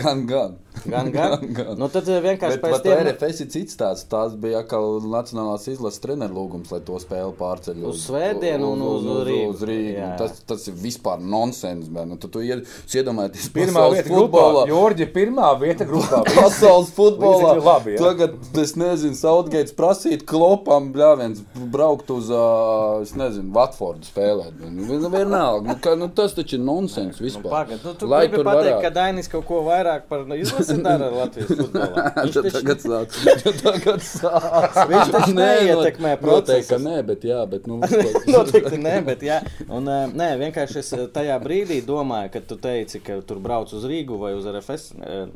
Gan, 0.00 0.24
gan. 0.26 0.56
Gan, 0.86 1.10
gan. 1.14 1.38
gan. 1.60 1.70
Nu, 1.78 1.86
tad 1.92 2.08
uh, 2.10 2.18
vienkārši 2.24 2.58
Bet 2.58 2.64
pēc 2.66 2.82
tiem 2.88 3.04
RFS 3.06 3.44
ir 3.46 3.50
cits 3.54 3.78
tāds. 3.80 4.02
Tās 4.10 4.34
bija 4.42 4.64
atkal 4.64 4.98
Nacionālās 5.06 5.68
izlases 5.70 6.02
treneru 6.02 6.34
lūgums, 6.40 6.72
lai 6.74 6.80
to 6.90 6.98
spēli 7.02 7.36
pārceļ 7.38 7.84
Uz 7.92 8.02
Svētdienu 8.08 8.72
un 8.74 8.82
uz 8.88 9.06
Rīgu. 9.30 9.54
Uz 9.54 9.62
Rīgu. 9.70 9.94
Jā. 10.00 10.10
Tas, 10.18 10.42
tas 10.50 10.66
ir 10.66 10.74
vispār 10.82 11.22
nonsens. 11.22 11.86
bet, 11.88 12.08
Nu, 12.10 12.16
tu, 12.18 12.26
tu 12.32 12.40
ied- 12.42 12.66
iedomājies, 12.90 13.46
Pirmā 13.54 13.86
vieta 13.94 14.08
grupā. 14.10 14.40
futbolā. 14.40 14.66
Jorģi, 14.70 15.06
pirmā 15.14 15.50
vieta 15.60 15.86
grupā. 15.86 16.24
Pasaules 16.40 16.90
futbolā. 16.96 17.54
Labi. 17.60 17.99
Tagad, 18.00 18.34
es 18.62 18.72
nezinu, 18.80 19.14
Saudgaits 19.18 19.74
prasīt 19.76 20.24
klopam, 20.28 20.88
bļāviens, 20.94 21.42
braukt 21.72 22.10
uz, 22.14 22.30
uh, 22.32 23.00
es 23.04 23.12
nezinu, 23.18 23.52
Watfordu 23.54 24.06
spēlēt. 24.08 24.56
Nu, 24.64 24.98
nu, 25.02 25.10
vienalga, 25.12 25.68
nu, 25.68 25.76
ka, 25.82 25.94
nu, 26.00 26.08
tas 26.16 26.34
taču 26.36 26.56
ir 26.58 26.64
nonsens 26.64 27.20
Nu, 27.20 27.26
vispār. 27.26 27.50
pagad, 27.52 27.84
nu, 27.84 27.92
tu 27.98 28.08
Lai 28.10 28.22
gribi 28.28 28.44
pateikt, 28.44 28.66
varētu. 28.70 28.82
ka 28.86 28.90
Dainis 28.96 29.28
kaut 29.32 29.46
ko 29.48 29.60
vairāk 29.66 30.06
par 30.10 30.24
izlasi 30.36 30.78
dara 30.82 31.10
Latvijas 31.12 31.52
futbolā. 31.60 32.06
Viņš 32.20 32.38
taču- 32.40 32.54
tagad 32.56 32.84
sāc. 32.86 33.18
Tagad 33.64 34.04
sāc. 34.06 34.80
Viņš 34.90 35.12
taču 35.16 35.34
Nē, 35.36 35.48
neietekmē 35.60 36.14
not- 36.16 36.26
Noteikti, 36.30 36.68
ka 36.72 36.78
nē, 36.80 36.96
bet 37.06 37.24
jā, 37.28 37.40
bet 37.50 37.66
nu. 37.70 37.80
Noteikti 38.34 38.78
nē, 38.80 38.94
bet 39.06 39.24
jā. 39.26 39.40
Un, 39.68 39.88
nē, 40.16 40.30
vienkārši 40.40 40.80
es 40.82 40.92
tajā 41.14 41.36
brīdī 41.42 41.80
domāju, 41.86 42.32
ka 42.34 42.40
tu 42.50 42.56
teici, 42.60 43.00
ka 43.04 43.20
tur 43.26 43.40
brauc 43.42 43.72
uz 43.76 43.84
Rīgu 43.90 44.18
vai 44.20 44.32
uz 44.38 44.46
RFS. 44.50 44.90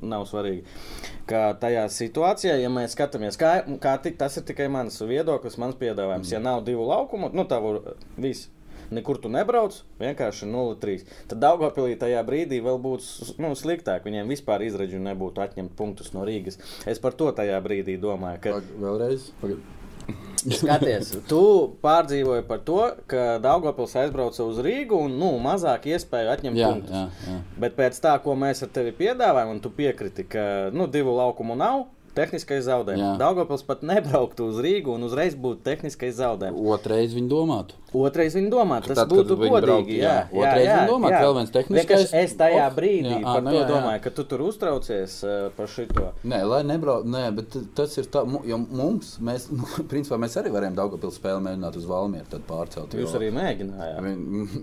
Nav 0.05 0.25
svarīgi. 0.31 0.65
Ka 1.29 1.55
tajā 1.61 1.87
situācijā, 1.89 2.54
ja 2.61 2.71
mēs 2.73 2.95
skatāmies, 2.97 3.37
kā, 3.41 3.53
kā 3.83 3.95
tik, 4.05 4.17
tas 4.21 4.37
ir 4.41 4.45
tikai 4.49 4.67
mans 4.73 4.97
viedoklis, 5.07 5.59
mans 5.61 5.77
piedāvājums. 5.81 6.33
Ja 6.33 6.41
nav 6.43 6.65
divu 6.67 6.87
laukumu, 6.89 7.31
nu 7.35 7.45
tā 7.51 7.61
viss. 8.21 8.51
Nekur 8.95 9.17
tu 9.19 9.31
nebrauc, 9.33 9.79
vienkārši 9.99 10.47
0-3. 10.51 11.07
Tad 11.31 11.41
Daugopilī 11.41 11.95
tajā 11.99 12.21
brīdī 12.29 12.59
vēl 12.63 12.77
būtu 12.85 13.39
nu, 13.41 13.55
sliktāk. 13.57 14.05
Viņiem 14.05 14.29
vispār 14.29 14.63
izredzi 14.67 15.01
nebūtu 15.01 15.41
atņemt 15.41 15.73
punktus 15.79 16.13
no 16.15 16.27
Rīgas. 16.29 16.61
Es 16.87 17.01
par 17.01 17.17
to 17.17 17.31
tajā 17.33 17.57
brīdī 17.65 17.97
domāju. 17.99 18.43
Ka, 18.45 18.59
Pag- 18.59 18.75
Vēlreiz. 18.85 19.31
Pagad. 19.41 19.65
Skaties, 20.59 21.15
tu 21.31 21.41
pārdzīvoji 21.81 22.45
par 22.49 22.61
to, 22.69 22.77
ka 23.09 23.39
Daugopils 23.41 23.95
aizbrauca 23.97 24.45
uz 24.45 24.59
Rīgu 24.65 24.99
un 25.07 25.15
nu, 25.17 25.31
mazāk 25.41 25.87
iespēju 25.95 26.33
atņemt 26.35 26.61
Jā, 26.61 26.69
punktus. 26.75 26.93
jā, 26.93 27.31
jā. 27.31 27.39
Bet 27.65 27.79
pēc 27.79 27.97
tā, 28.05 28.13
ko 28.21 28.35
mēs 28.37 28.61
ar 28.67 28.73
tevi 28.77 28.93
piedāvājam, 28.99 29.55
un 29.57 29.63
tu 29.65 29.73
piekriti, 29.73 30.27
ka 30.29 30.45
nu, 30.77 30.85
divu 30.93 31.17
laukumu 31.17 31.57
nav, 31.57 31.87
tehniskais 32.17 32.65
zaudējums. 32.69 33.19
Daugopils 33.21 33.65
pat 33.67 33.83
nebrauktu 33.87 34.49
uz 34.51 34.61
Rīgu 34.65 34.95
un 34.95 35.07
uzreiz 35.09 35.37
būtu 35.39 35.65
tehniskais 35.67 36.17
zaudējums. 36.21 36.61
Otrais 36.77 37.15
viņi 37.17 37.31
domātu. 37.31 37.79
Otrais 37.95 38.35
viņa 38.35 38.51
domā, 38.51 38.81
tas 38.85 38.99
Tad, 38.99 39.09
būtu 39.09 39.37
godīgi. 39.39 39.61
brauktu, 39.63 39.95
jā, 39.95 40.03
jā. 40.03 40.15
jā, 40.33 40.39
Otrais 40.43 40.67
jā, 40.67 40.77
viņi 40.81 40.91
domā, 40.91 41.11
jā. 41.15 41.21
vēl 41.23 41.35
viens 41.39 41.51
tehniskais- 41.55 41.85
Vienkārši 41.85 42.23
Es 42.25 42.35
tajā 42.35 42.65
brīdī 42.75 43.13
jā, 43.13 43.19
jā, 43.21 43.25
par 43.35 43.43
nu 43.43 43.51
to 43.51 43.57
jā, 43.57 43.63
jā. 43.63 43.69
domāju, 43.71 44.01
ka 44.03 44.11
tu 44.11 44.25
tur 44.25 44.41
uztraucies 44.43 45.15
uh, 45.25 45.51
par 45.57 45.67
šito. 45.71 46.13
Nē, 46.25 46.41
lai 46.49 46.63
nebrauc, 46.65 47.05
nē, 47.07 47.23
bet 47.37 47.57
tas 47.75 47.97
ir 47.99 48.05
tā, 48.11 48.25
jo 48.45 48.59
mums, 48.59 49.19
mēs, 49.23 49.47
nu, 49.57 49.65
principā, 49.91 50.19
mēs 50.19 50.35
arī 50.43 50.51
varējām 50.55 50.75
Daugavpils 50.75 51.19
spēli 51.21 51.45
mēģināt 51.47 51.77
uz 51.77 51.87
Valmieru 51.87 52.27
tad 52.31 52.43
pārcelt. 52.49 52.95
Jūs 52.99 53.13
jo- 53.15 53.21
arī 53.21 53.31
mēģinājāt. 53.31 54.01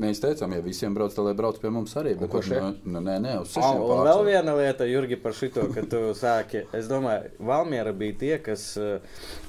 Mēs 0.02 0.20
teicām, 0.24 0.54
ja 0.56 0.62
visiem 0.62 0.94
brauc, 0.96 1.14
tad 1.16 1.26
lai 1.26 1.34
brauc 1.34 1.60
pie 1.62 1.70
mums 1.72 1.94
arī. 1.96 2.18
Bet, 2.20 2.30
ko 2.30 2.42
šie? 2.42 2.60
nu, 2.84 3.00
nē, 3.00 3.16
nē, 3.24 3.36
uz 3.42 3.56
Un, 3.56 3.62
sešiem 3.62 3.82
un 3.82 3.88
vēl 3.88 4.06
pārcelt. 4.06 4.26
viena 4.28 4.56
lieta, 4.58 4.86
Jurgi, 4.90 5.16
par 5.22 5.32
šito, 5.34 5.68
ka 5.74 5.82
tu 5.88 6.02
sāki. 6.18 6.66
Es 6.74 6.88
domāju, 6.92 7.32
Valmiera 7.40 7.94
bija 7.94 8.18
tie, 8.20 8.38
kas 8.44 8.76
uh, 8.78 9.00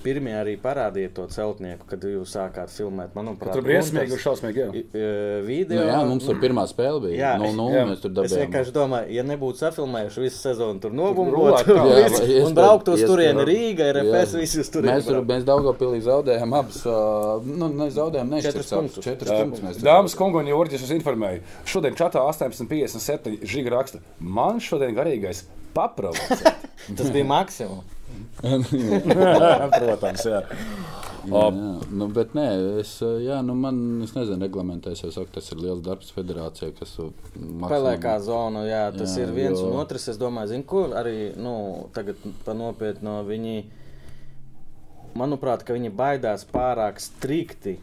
pirmie 0.04 0.34
arī 0.38 0.56
parādīja 0.60 1.12
to 1.14 1.26
celtnieku, 1.32 1.86
kad 1.90 2.00
jūs 2.06 2.32
sākāt 2.36 2.70
filmēt. 2.70 3.12
Manuprāt, 3.14 3.54
briesmīgi 3.72 4.14
un 4.16 4.20
šausmīgi. 4.22 4.66
Uh, 4.68 5.40
Video. 5.46 5.80
Nu, 5.80 5.86
jā, 5.88 6.00
mums 6.08 6.26
tur 6.28 6.38
pirmā 6.42 6.64
spēle 6.70 7.00
bija. 7.06 7.16
Jā. 7.18 7.32
Nu, 7.40 7.50
nu, 7.56 7.66
Jā. 7.72 7.84
mēs 7.88 8.02
tur 8.04 8.12
Es 8.12 8.16
dabūjām. 8.18 8.42
vienkārši 8.46 8.74
domāju, 8.76 9.10
ja 9.16 9.24
nebūtu 9.26 9.62
safilmējuši 9.64 10.22
visu 10.26 10.38
sezonu, 10.42 10.78
tur 10.82 10.94
nobumbot 10.96 11.66
un 11.72 12.56
braukt 12.56 12.92
uz 12.92 13.02
turieni 13.08 13.46
Rīga, 13.48 13.88
RFS, 13.96 14.36
visus 14.40 14.70
turieni. 14.72 14.98
Mēs 14.98 15.08
tur 15.08 15.22
mēs 15.28 15.46
Daugavpilī 15.48 16.02
zaudējām 16.04 16.54
abus, 16.58 16.82
ā, 16.86 16.96
nu, 17.46 17.70
ne 17.80 17.88
zaudējām, 17.94 18.30
ne 18.32 18.42
Četrus 18.44 18.70
punktus. 18.74 19.04
Četrus 19.06 19.32
Jā. 19.32 19.40
punktus 19.42 19.64
mēs 19.64 19.80
tur 19.80 19.88
Dāmas, 19.88 20.16
kungi, 20.18 20.40
un 20.42 20.50
Jorģis 20.52 20.84
jūs 20.86 20.94
informēja. 20.98 21.42
Šodien 21.72 21.96
čatā 21.98 22.22
18,57 22.28 23.42
žiga 23.48 23.74
raksta. 23.78 24.02
Man 24.20 24.60
šodien 24.62 24.94
garīgais 24.96 25.44
paprovocē. 25.76 26.52
Tas 26.98 27.10
bija 27.14 27.24
maksimums. 27.28 27.98
Protams, 29.78 30.26
jā. 30.28 30.42
Jā, 31.28 31.42
jā. 31.54 31.72
Nu, 31.90 32.08
bet 32.08 32.32
nē, 32.34 32.46
es, 32.80 32.96
jā, 33.22 33.36
nu, 33.46 33.54
man, 33.54 33.76
es 34.02 34.14
nezinu, 34.16 34.40
reglamentēs, 34.42 35.02
jau 35.04 35.10
saku, 35.14 35.30
tas 35.36 35.50
ir 35.52 35.60
liels 35.62 35.82
darbs 35.84 36.10
federācijai, 36.16 36.72
kas 36.78 36.96
Pelēkā 37.62 38.16
zona, 38.24 38.64
jā, 38.66 38.82
tas 38.96 39.14
Jā, 39.16 39.26
ir 39.28 39.32
viens 39.36 39.58
jo- 39.60 39.68
un 39.70 39.78
otrs. 39.82 40.08
Es 40.08 40.18
domāju, 40.18 40.48
zinu, 40.54 40.66
kur 40.66 40.96
arī 40.98 41.36
nu, 41.36 41.88
tagad 41.94 42.16
pa 42.44 42.54
nopietnu 42.58 43.20
viņi, 43.28 43.56
manuprāt, 45.18 45.64
ka 45.64 45.76
viņi 45.76 45.92
baidās 45.94 46.44
pārāk 46.48 46.98
strikti 47.02 47.76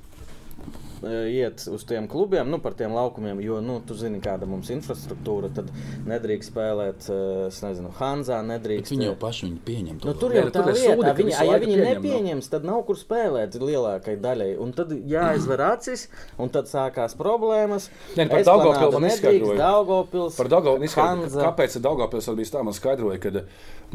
iet 1.31 1.63
uz 1.71 1.85
tiem 1.87 2.07
klubiem, 2.11 2.49
nu, 2.51 2.57
par 2.59 2.73
tiem 2.75 2.91
laukumiem, 2.91 3.39
jo, 3.39 3.61
nu, 3.63 3.77
tu 3.87 3.95
zini, 3.95 4.19
kāda 4.23 4.43
mums 4.49 4.67
infrastruktūra, 4.73 5.47
tad 5.55 5.69
nedrīkst 6.09 6.51
spēlēt, 6.51 7.05
es 7.47 7.59
nezinu, 7.63 7.91
Hanzā, 7.95 8.41
Bet 8.43 8.49
nedrīkst. 8.49 8.91
viņi 8.91 9.07
jau 9.07 9.13
paši 9.21 9.45
viņu 9.47 9.61
pieņem. 9.69 10.01
to 10.01 10.09
Nu, 10.11 10.15
tur 10.19 10.35
jau 10.35 10.43
tā 10.49 10.59
tur 10.65 10.73
lieta, 10.73 10.97
sūdi, 10.97 11.13
viņi, 11.21 11.35
ja 11.37 11.59
viņi 11.63 11.77
pieņem, 11.77 12.01
nepieņems, 12.01 12.49
tad 12.51 12.67
nav 12.67 12.83
kur 12.89 12.99
spēlēt 12.99 13.55
lielākai 13.63 14.17
daļai. 14.19 14.49
Un 14.59 14.75
tad 14.75 14.91
jāizver 14.91 15.63
acis, 15.69 16.09
un 16.37 16.51
tad 16.51 16.67
sākās 16.67 17.15
problēmas. 17.19 17.87
Nē, 18.19 18.27
par 18.27 18.43
nedrīkst, 18.43 19.07
izskaidroja. 19.13 19.57
Daugavpils, 19.63 20.35
Par 20.35 20.51
Daugavpils 20.51 20.99
Hanza. 20.99 21.47
kāpēc 21.47 21.79
Daugavpils 21.79 22.27
bija 22.35 22.51
tā, 22.57 22.65
man 22.67 22.75
skaidroja, 22.75 23.23
ka 23.23 23.45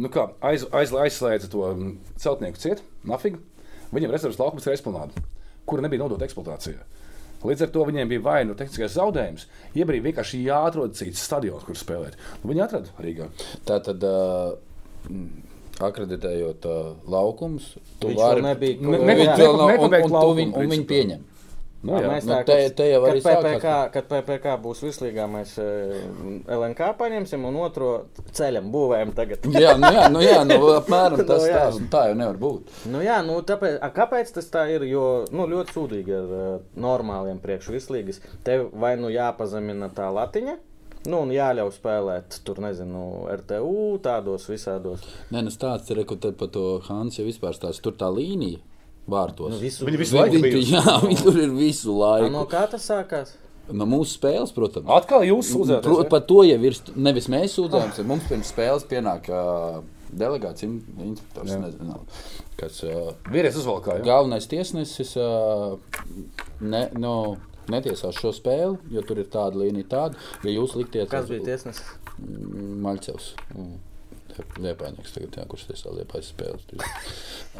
nu 0.01 0.09
kā, 0.09 0.31
aiz, 0.41 0.65
aiz, 0.73 0.97
aizslēdza 1.05 1.53
to 1.53 1.69
mm, 1.69 1.95
celtnieku 2.17 2.65
cietu, 2.65 2.83
nafigu. 3.05 3.45
Viņam 3.95 4.11
rezerves 4.11 4.41
laukums 4.41 4.65
ir 4.67 4.73
esplanāda, 4.75 5.13
kura 5.67 5.83
nebija 5.83 6.03
nodota 6.05 6.25
eksploatācijā. 6.27 6.81
Līdz 7.45 7.63
ar 7.67 7.69
to 7.75 7.85
viņiem 7.85 8.09
bija 8.09 8.23
vai 8.25 8.39
nu 8.49 8.55
tehniskais 8.57 8.95
zaudējums, 8.97 9.47
jeb 9.77 9.91
arī 9.93 9.99
vienkārši 10.07 10.39
jāatrod 10.47 10.95
cits 10.97 11.21
stadions, 11.27 11.65
kur 11.67 11.77
spēlēt. 11.77 12.15
Un 12.43 12.51
viņi 12.55 12.63
atrada 12.65 12.89
Rīgā. 13.05 13.27
Tā 13.69 13.81
tad. 13.85 14.03
Uh, 14.05 14.55
Akreditējot 15.85 16.67
uh, 16.71 16.93
laukumus, 17.11 17.73
tu 17.99 18.13
Viņš 18.13 18.19
vari 18.21 18.43
nebija 18.45 18.77
Nu, 18.79 18.93
kaut- 18.95 19.07
ne- 19.09 19.15
Jā. 19.15 19.19
viņš 19.25 19.41
vēl 19.43 19.57
nav- 19.59 19.65
un- 19.65 19.73
Nepabeigt 19.75 20.05
un 20.05 20.11
tu 20.11 20.15
laukumu, 20.15 20.37
viņu- 20.39 20.55
un 20.63 20.69
viņi 20.71 20.85
pieņem. 20.87 21.23
Nu, 21.85 21.99
jā. 22.01 22.09
mēs 22.09 22.25
Nu, 22.25 22.33
tā, 22.33 22.45
te- 22.49 22.71
te 22.73 22.87
kad 22.97 23.19
PPK, 23.27 23.73
kad 23.93 24.07
PPK 24.09 24.55
būs 24.65 24.81
vislīgā, 24.87 25.27
mēs 25.29 25.51
eh, 25.61 25.99
LNK 26.57 26.89
paņemsim 27.01 27.45
un 27.45 27.59
otro 27.61 27.91
ceļam, 28.33 28.71
būvējam 28.73 29.13
tagad. 29.17 29.45
Jā, 29.65 29.75
nu, 29.81 29.91
jā, 29.93 30.07
nu, 30.13 30.23
jā 30.25 30.39
nu, 30.49 30.57
apmēram 30.81 31.21
Nu, 31.21 31.27
tas 31.29 31.45
jā. 31.45 31.61
tās, 31.61 31.77
un 31.83 31.91
tā 31.93 32.07
jau 32.09 32.17
nevar 32.19 32.41
būt. 32.41 32.73
Nu, 32.89 33.03
jā, 33.05 33.19
nu, 33.27 33.37
tāpēc, 33.47 33.77
a, 33.85 33.91
kāpēc 33.95 34.33
tas 34.39 34.49
tā 34.53 34.65
ir? 34.73 34.87
Jo 34.89 35.05
nu, 35.35 35.47
ļoti 35.51 35.77
sūdīgi 35.77 36.15
ar 36.17 36.33
uh, 36.39 36.55
normāliem 36.81 37.39
priekšvislīgas. 37.45 38.23
Tev 38.47 38.71
vai 38.81 38.95
nu 39.01 39.13
jāpazemina 39.13 39.91
tā 39.95 40.09
latiņa, 40.15 40.57
nu, 41.05 41.21
un 41.21 41.33
jāļauj 41.37 41.73
spēlēt 41.77 42.41
tur, 42.49 42.61
nezinu, 42.65 43.05
RTU, 43.43 43.99
tādos 44.05 44.49
visādos. 44.49 45.05
Nē, 45.35 45.45
nu 45.45 45.53
stāsts 45.53 45.93
ir, 45.93 46.01
ka 46.09 46.17
te 46.17 46.33
par 46.33 46.49
to 46.55 46.79
Hans 46.89 47.21
jau 47.21 47.27
vispār 47.29 47.57
stāsta. 47.57 47.85
Tur 47.85 47.99
tā 48.01 48.09
līnija 48.13 48.63
vārtos. 49.11 49.55
Nu, 49.55 49.61
visu, 49.63 49.87
Viņi 49.89 49.99
visu 50.01 50.17
laiku 50.19 50.39
Viņi, 50.39 50.51
bija. 50.51 50.81
jā, 50.81 50.95
viņi 51.09 51.23
tur 51.23 51.41
ir 51.45 51.51
visu 51.57 51.95
A, 51.97 52.05
laiku. 52.05 52.31
no 52.35 52.45
kā 52.51 52.65
tas 52.73 52.87
sākās? 52.91 53.35
No 53.73 53.87
mūsu 53.89 54.19
spēles, 54.19 54.51
protams. 54.53 54.91
Atkal 54.93 55.23
jūs 55.25 55.49
sūdzat. 55.55 55.87
Protams, 55.87 56.11
par 56.13 56.21
to 56.29 56.43
jau 56.45 56.59
ir. 56.69 56.75
Nevis 57.01 57.31
mēs 57.33 57.55
sūdzāmies, 57.57 58.01
oh. 58.03 58.09
mums 58.11 58.27
pirms 58.29 58.51
spēles 58.53 58.85
pienāk 58.91 59.31
uh, 59.33 59.79
delegāts 60.13 60.67
in- 60.67 60.83
inspektors. 61.01 61.55
Jā. 61.55 61.63
Nezinu, 61.63 61.97
kas 62.61 62.83
uh, 62.85 63.15
Vīrietis 63.33 63.57
uzvalkā. 63.63 63.97
Ja? 64.03 64.05
galvenais 64.11 64.45
tiesnesis 64.53 65.15
uh, 65.17 65.79
ne, 66.61 66.83
no, 67.01 67.15
netiesās 67.73 68.21
šo 68.21 68.35
spēli, 68.37 68.77
jo 68.93 69.01
tur 69.09 69.23
ir 69.25 69.31
tāda 69.33 69.57
līnija, 69.65 69.89
tāda. 69.97 70.21
Ja 70.45 70.53
jūs 70.59 70.77
likties, 70.77 71.09
Kas 71.09 71.33
bija 71.33 71.49
tiesnesis? 71.49 71.89
Maļcevs. 72.85 73.31
Liepājnieks 74.35 75.13
tagad, 75.15 75.37
jā, 75.39 75.45
kurš 75.51 75.67
tiesā 75.69 75.93
liepājas 75.95 76.31
spēles. 76.33 76.65
tur 76.67 76.83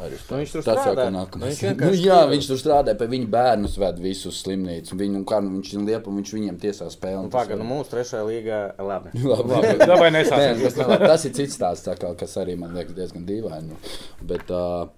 Arī 0.03 0.17
Nu, 0.17 0.39
viņš 0.41 0.53
tur 0.55 0.63
strādā. 0.65 1.05
Nu, 1.13 1.21
viņš 1.39 1.61
Nu, 1.79 1.91
jā, 1.95 2.17
viņš 2.27 2.49
tur 2.49 2.59
strādā, 2.59 2.95
pie 2.99 3.07
viņa 3.11 3.29
bērnus 3.31 3.77
ved 3.79 4.01
visus 4.03 4.41
slimnīcu. 4.43 4.97
Viņu, 4.99 5.21
kā, 5.29 5.39
nu, 5.45 5.53
viņš 5.55 5.71
ir 5.71 5.85
liepa, 5.87 6.11
un 6.11 6.19
viņš 6.19 6.33
viņiem 6.35 6.59
tiesā 6.65 6.89
spēli. 6.91 7.23
Nu, 7.27 7.31
Pagaidām, 7.33 7.63
nu, 7.63 7.69
mūsu 7.77 7.93
trešajā 7.93 8.25
līgā 8.27 8.59
labi. 8.83 9.15
Labi. 9.31 9.73
Vai 9.87 10.11
Nē, 10.11 10.19
nesāksim? 10.19 10.61
tas, 10.65 10.77
labi. 10.83 11.09
tas 11.13 11.25
ir 11.29 11.35
cits 11.39 11.57
stāsts, 11.59 11.87
tā 11.87 11.95
kā, 11.99 12.11
kas 12.19 12.35
arī 12.43 12.57
man 12.59 12.75
liekas 12.75 12.97
diezgan 12.97 13.25
dīvaini. 13.29 13.79
Bet, 14.27 14.51
uh, 14.51 14.89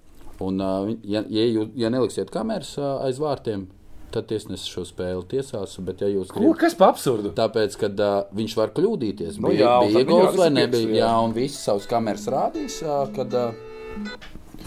un, 0.44 0.62
uh, 0.64 0.90
ja, 1.06 1.22
ja, 1.30 1.46
jūs, 1.46 1.74
ja 1.78 1.94
neliksiet 1.94 2.34
kameras 2.34 2.74
uh, 2.82 2.98
aiz 3.06 3.22
vārtiem, 3.22 3.68
tad 4.14 4.28
tiesnesis 4.30 4.70
šo 4.72 4.84
spēli 4.88 5.26
tiesās. 5.34 5.76
Bet, 5.84 6.02
ja 6.02 6.08
jūs 6.12 6.32
Ko, 6.32 6.40
gribat, 6.40 6.60
kas 6.64 6.76
par 6.80 6.94
absurdu? 6.94 7.34
tāpēc, 7.38 7.76
ka 7.82 7.90
uh, 7.92 8.18
viņš 8.38 8.56
var 8.60 8.72
kļūdīties, 8.78 9.38
Nu 9.44 9.52
bija, 9.52 9.60
jā, 9.66 9.76
bija 9.88 10.06
viņam 10.08 10.26
vai 10.38 10.48
viss 10.48 10.56
nebija. 10.62 10.90
Jā. 10.94 11.04
jā. 11.06 11.14
un 11.28 11.36
visi 11.36 11.60
savus 11.62 11.88
kameras 11.92 12.28
rādīs, 12.32 12.80
uh, 12.86 13.04
kad 13.16 13.34
uh, 13.38 13.52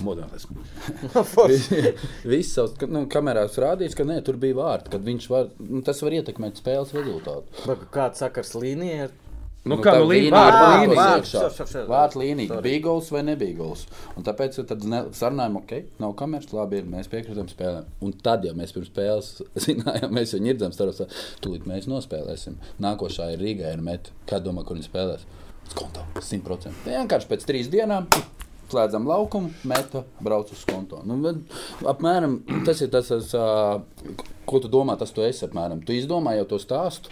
Modernais. 0.00 0.46
viss 2.32 2.54
savus 2.54 2.76
ka- 2.80 2.88
nu, 2.90 3.02
kamerās 3.10 3.56
rādīs, 3.60 3.96
ka 3.98 4.04
nē, 4.08 4.20
tur 4.24 4.38
bija 4.40 4.56
vārti, 4.60 4.92
kad 4.94 5.04
viņš 5.04 5.26
var, 5.32 5.50
nu, 5.60 5.82
tas 5.86 6.00
var 6.04 6.16
ietekmēt 6.20 6.60
spēles 6.60 6.94
rezultātu. 6.96 7.64
Bet 7.66 7.82
Kāds 7.94 8.22
sakars 8.24 8.54
līnija 8.56 9.08
ir? 9.08 9.16
Nu, 9.68 9.76
kā 9.84 9.92
nu 9.98 10.06
līnija, 10.08 10.30
līnija 10.30 10.36
vārdu 10.40 10.60
ir 10.60 10.88
līnija. 10.88 10.96
vārtos 10.96 11.00
Vārds, 11.04 11.26
iekšā. 11.28 11.40
šur, 11.40 11.50
šur, 11.56 11.66
šur. 11.68 11.88
Vārdu 11.90 12.20
līnija. 12.22 12.48
Sorry. 12.48 12.62
Bija 12.64 12.80
gols 12.86 13.10
vai 13.12 13.20
nebija 13.28 13.56
gols. 13.58 13.82
Un 14.16 14.24
tāpēc 14.24 14.56
tad 14.70 14.86
ne- 14.88 15.02
sarunājām, 15.18 15.58
ok, 15.60 15.74
nav 16.00 16.14
kameras, 16.16 16.52
labi, 16.56 16.78
ir, 16.80 16.86
mēs 16.88 17.10
piekritām 17.12 17.50
spēlēm. 17.50 17.84
Un 18.00 18.14
tad, 18.24 18.46
ja 18.48 18.54
mēs 18.56 18.72
pirms 18.72 18.88
spēles 18.88 19.28
zinājām, 19.66 20.10
mēs 20.16 20.32
jau 20.32 20.40
ņirdzam 20.40 20.72
starpā, 20.72 21.06
tūlīt 21.44 21.68
mēs 21.68 21.90
nospēlēsim. 21.92 22.56
Nākošā 22.80 23.32
ir 23.34 23.44
Rīgā, 23.44 23.74
ir 23.76 23.84
met. 23.84 24.08
Kā 24.30 24.40
domā, 24.40 24.64
kur 24.64 24.80
viņi 24.80 24.88
spēlēs? 24.88 25.28
Skonto, 25.74 26.06
100%. 26.16 26.72
Vienkārši 26.88 27.28
pēc 27.30 27.44
trīs 27.46 27.68
dienām. 27.70 28.08
Slēdzam 28.70 29.04
laukumu, 29.10 29.50
meta, 29.66 30.04
brauc 30.22 30.50
uz 30.54 30.60
konto. 30.64 31.00
Nu, 31.04 31.18
apmēram 31.90 32.36
tas 32.64 32.80
ir 32.80 32.88
tas, 32.88 33.08
tas 33.10 33.32
ko 34.46 34.60
tu 34.62 34.70
domā, 34.70 34.94
tas 34.98 35.10
tu 35.10 35.24
esi. 35.26 35.42
Apmēram. 35.48 35.80
Tu 35.84 35.96
izdomā 35.98 36.36
jau 36.38 36.44
to 36.52 36.58
stāstu, 36.62 37.10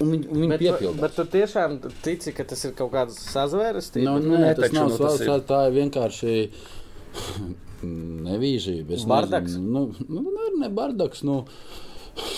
un 0.00 0.10
viņi, 0.12 0.28
un 0.28 0.40
viņi 0.42 0.48
Bet, 0.52 0.60
piepildās. 0.60 1.00
bet 1.00 1.14
tu 1.16 1.24
tiešām 1.36 1.76
tici, 2.04 2.32
ka 2.36 2.44
tas 2.44 2.64
ir 2.64 2.72
kaut 2.78 2.92
kāds 2.92 3.16
sazvērestība? 3.32 4.04
Nu, 4.04 4.18
Nu, 4.20 4.36
nē, 4.36 4.40
nē, 4.44 4.54
tas 4.56 4.64
taču, 4.70 4.74
nav 4.80 4.88
nu, 4.90 4.98
tas 4.98 5.20
ir- 5.20 5.46
tā, 5.48 5.60
ir 5.70 5.76
vienkārši 5.80 6.34
nevīžība. 8.28 8.98
Bardaks? 9.06 9.52
nezinu, 9.56 9.72
Nu, 9.72 9.92
nu, 10.08 10.22
nu, 10.30 10.58
ne 10.60 10.68
bardaks. 10.70 11.22
Nu, 11.22 11.44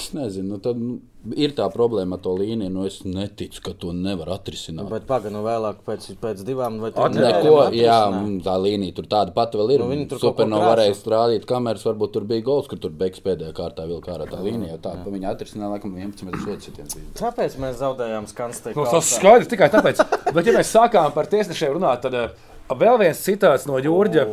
es 0.09 0.15
nezinu, 0.17 0.55
nu, 0.55 0.59
tad, 0.65 0.79
nu, 0.81 0.95
ir 1.37 1.53
tā 1.57 1.67
problēma 1.73 2.17
ar 2.17 2.23
to 2.25 2.33
līniju. 2.39 2.71
Nu, 2.73 2.87
es 2.89 3.03
neticu, 3.05 3.61
ka 3.67 3.75
to 3.77 3.93
nevar 3.93 4.31
atrisināt. 4.39 4.89
Bet 4.89 5.05
pagaidi, 5.09 5.35
nu 5.37 5.43
vēlāk 5.45 5.83
pēc, 5.87 6.07
pēc 6.23 6.41
divām 6.49 6.79
vai 6.81 6.89
At- 6.95 6.97
trim 7.13 7.19
Neko, 7.21 7.53
nedēļām 7.69 7.77
jā, 7.77 7.99
tā 8.47 8.55
līnija 8.65 8.97
tur 8.97 9.09
tāda 9.13 9.35
pati 9.37 9.61
vēl 9.61 9.75
ir. 9.77 9.85
Nu, 9.85 9.91
viņi 9.93 10.07
tur 10.09 10.23
kaut 10.23 10.25
ko 10.25 10.33
Super 10.33 10.49
nav 10.49 10.63
krāso. 10.65 10.73
varējis 10.73 11.03
rādīt 11.15 11.47
kameras, 11.53 11.85
varbūt 11.91 12.15
tur 12.17 12.27
bija 12.33 12.47
gols, 12.49 12.71
kur 12.73 12.81
tur 12.81 12.95
beigas 13.05 13.21
pēdējā 13.29 13.53
kārtā 13.61 13.87
vilka 13.91 14.15
ārā 14.17 14.29
tā 14.31 14.41
līnija. 14.43 14.73
jo 14.75 14.81
Tā, 14.89 14.95
ka 15.05 15.13
viņi 15.15 15.29
atrisināja 15.35 15.73
laikam 15.77 15.95
11 15.99 16.25
metrus 16.31 16.47
sodsitienu. 16.49 17.07
Kāpēc 17.21 17.59
mēs 17.61 17.77
zaudējām 17.83 18.27
skansteiku? 18.33 18.79
Nu, 18.81 18.89
tas 18.89 19.13
skaidrs 19.19 19.51
tikai 19.53 19.69
tāpēc. 19.75 20.01
Bet, 20.33 20.47
ja 20.49 20.57
mēs 20.57 20.73
sākām 20.73 21.13
par 21.13 21.27
tiesnešiem 21.29 21.77
runāt, 21.77 22.01
tad 22.07 22.15
uh, 22.17 22.49
vēl 22.73 22.99
viens 23.05 23.21
citāts 23.21 23.67
no 23.69 23.77
Jurģa. 23.83 24.25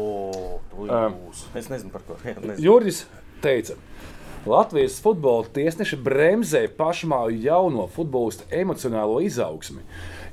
Es 1.55 1.69
nezinu 1.71 1.91
par 1.91 2.03
ko. 2.07 2.17
Jurģis 2.67 3.05
teica, 3.43 3.75
Latvijas 4.45 4.99
futbola 5.01 5.47
tiesneši 5.53 5.97
bremzē 6.05 6.67
pašmāju 6.77 7.39
jauno 7.41 7.87
futbolistu 7.89 8.45
emocionālo 8.53 9.17
izaugsmi, 9.25 9.81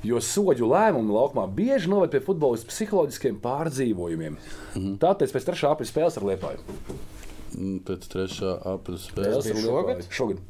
jo 0.05 0.21
soļu 0.21 0.69
lēmumi 0.69 1.15
laukumā 1.15 1.47
bieži 1.49 1.89
noved 1.89 2.13
pie 2.13 2.21
futbolistu 2.21 2.69
psiholoģiskiem 2.69 3.39
pārdzīvojumiem. 3.41 4.37
Mhm. 4.75 4.95
Tāpēc 5.01 5.33
pēc 5.33 5.49
trešā 5.49 5.73
aprīļa 5.73 5.89
spēles 5.89 6.19
ar 6.21 6.27
Liepāju. 6.29 6.61
Mm, 7.53 7.79
Pēc 7.85 8.07
trešā 8.09 8.53
aprīļa 8.73 9.01
Tas 9.01 9.09
spēles. 9.09 9.49
Ar? 9.49 9.61
Liepāju. 9.65 10.07
Šogad. 10.09 10.41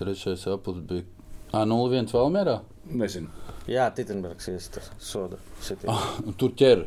Trešais 0.00 0.46
aprīlis 0.52 0.86
bija 0.88 1.04
A, 1.52 1.64
0-1 1.66 2.12
Valmērā. 2.14 2.60
Nezinu. 2.86 3.28
Jā, 3.68 3.90
Titenbergs 3.94 4.48
iestājas 4.50 4.88
soda. 4.98 5.36
sitienu. 5.60 5.92
Nu, 6.24 6.32
Tur 6.40 6.54
ķer. 6.56 6.86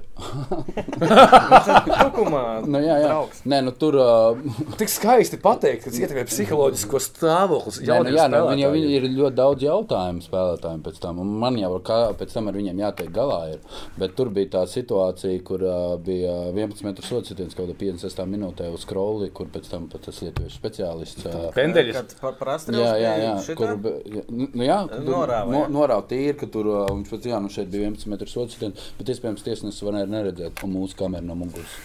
Tukumā, 0.98 2.42
Nu, 2.66 2.80
jā, 2.82 2.96
jā. 3.04 3.08
draugs. 3.10 3.42
Nē, 3.46 3.60
nu, 3.66 3.74
tur 3.78 3.98
uh, 4.02 4.40
Tik 4.80 4.90
skaisti 4.92 5.38
pateikt, 5.42 5.84
ka 5.86 5.92
tas 5.92 6.00
ietekmē 6.02 6.24
psiholoģisko 6.30 7.02
stāvokli. 7.04 7.86
Nē, 7.86 8.00
nu, 8.08 8.14
jā, 8.18 8.26
nu, 8.32 8.42
viņi 8.50 8.66
jau 8.66 8.72
viņi 8.74 8.92
ir 8.98 9.08
ļoti 9.14 9.38
daudz 9.38 9.66
jautājumu 9.68 10.26
spēlētājiem 10.26 10.82
pēc 10.88 11.00
tam. 11.04 11.22
un 11.24 11.34
Man 11.44 11.60
jau 11.62 11.72
kā, 11.86 12.00
pēc 12.20 12.34
tam 12.36 12.50
ar 12.52 12.58
viņiem 12.58 12.82
jātiek 12.84 13.12
galā. 13.14 13.40
Ir. 13.54 13.80
Bet 14.00 14.16
tur 14.18 14.32
bija 14.34 14.52
tā 14.58 14.64
situācija, 14.74 15.44
kur 15.48 15.64
uh, 15.68 15.96
bija 16.04 16.34
11 16.52 16.84
metru 16.88 17.06
sodsitiens 17.08 17.54
kaut 17.58 17.70
kādā 17.70 17.78
56 18.00 18.28
minūtē 18.34 18.70
uz 18.74 18.88
kroli, 18.90 19.30
kur 19.36 19.50
pēc 19.54 19.70
tam 19.72 19.88
pat 19.92 20.08
tas 20.10 20.22
lietuviešu 20.26 20.58
speciālists. 20.58 21.28
Uh, 21.30 21.48
Pendeļus. 21.56 22.00
Kad 22.02 22.18
par, 22.24 22.38
par 22.42 22.54
Jā, 22.74 22.94
jā, 22.98 23.14
jā. 23.22 23.32
Astrēlu 23.38 23.60
Kur, 23.60 23.94
jā, 24.18 24.24
nu, 24.34 24.48
nu 24.54 24.66
jā, 24.66 24.80
Norāva, 25.04 25.50
no, 25.52 25.64
jā. 25.66 25.72
norāva 25.74 26.06
tīri, 26.10 26.36
ka 26.40 26.48
tur 26.54 26.63
uh, 26.70 26.86
viņš 26.96 27.12
pats, 27.14 27.30
jā, 27.32 27.40
nu 27.44 27.52
šeit 27.54 27.70
bija 27.74 27.90
11 27.92 28.10
metru 28.14 28.30
sodsitiens, 28.32 28.90
bet 29.00 29.12
iespējams 29.14 29.46
tiesnesis 29.46 29.84
varēja 29.86 30.10
neredzēt, 30.12 30.64
mūsu 30.70 30.98
kamera 31.00 31.24
no 31.26 31.36
muguras. 31.40 31.78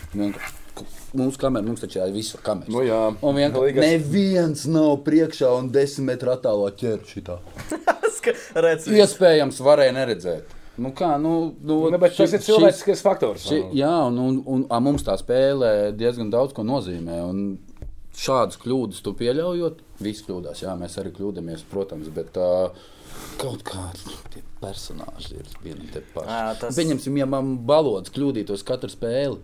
Mūsu 1.18 1.40
kamera, 1.40 1.64
mums 1.66 1.80
taču 1.82 1.98
ir 2.04 2.12
visa 2.14 2.38
kamera. 2.44 2.70
Nu 2.70 2.84
jā. 2.86 3.00
Un 3.24 3.34
vienkārši 3.34 3.64
Līgas- 3.72 3.88
neviens 3.88 4.66
nav 4.70 5.00
priekšā 5.06 5.50
un 5.58 5.70
desmit 5.74 6.22
metru 6.22 6.36
šitā. 7.08 7.40
Redz, 8.64 8.86
Iespējams, 8.92 9.58
varēja 9.64 9.94
neredzēt. 9.96 10.54
Nu, 10.78 10.92
kā, 10.94 11.16
nu, 11.18 11.54
nu, 11.58 11.78
Nu, 11.90 11.98
bet 11.98 12.14
tas 12.14 12.30
ši- 12.30 12.38
ir 12.38 12.44
cilvēciskais 12.46 13.00
faktors. 13.02 13.48
Ši, 13.48 13.58
jā, 13.80 13.90
un, 14.06 14.18
un, 14.22 14.36
un 14.46 14.66
a, 14.70 14.78
mums 14.84 15.02
tā 15.06 15.16
spēle 15.18 15.90
diezgan 15.98 16.30
daudz 16.30 16.54
ko 16.54 16.62
nozīmē. 16.66 17.18
un 17.26 17.58
Šādas 18.18 18.58
kļūdas 18.58 18.98
tu 19.06 19.12
pieļaujot, 19.14 19.78
visi 20.02 20.24
kļūdās. 20.26 20.64
Jā, 20.64 20.72
mēs 20.78 20.96
arī 20.98 21.12
kļūdāmies, 21.14 21.62
protams, 21.70 22.08
bet 22.10 22.34
uh, 22.42 22.74
kaut 23.38 23.62
kādi 23.66 24.42
tie 24.58 24.66
personāļi 24.66 25.38
ir 25.38 25.52
vieni 25.64 25.88
tie 25.92 26.02
paši. 26.14 26.28
Ā, 26.28 26.58
tas- 26.60 26.76
Pieņemsim, 26.76 27.16
ja 27.18 27.26
man 27.26 27.56
balots 27.68 28.10
kļūdītos 28.10 28.64
katru 28.66 28.90
spēli. 28.90 29.38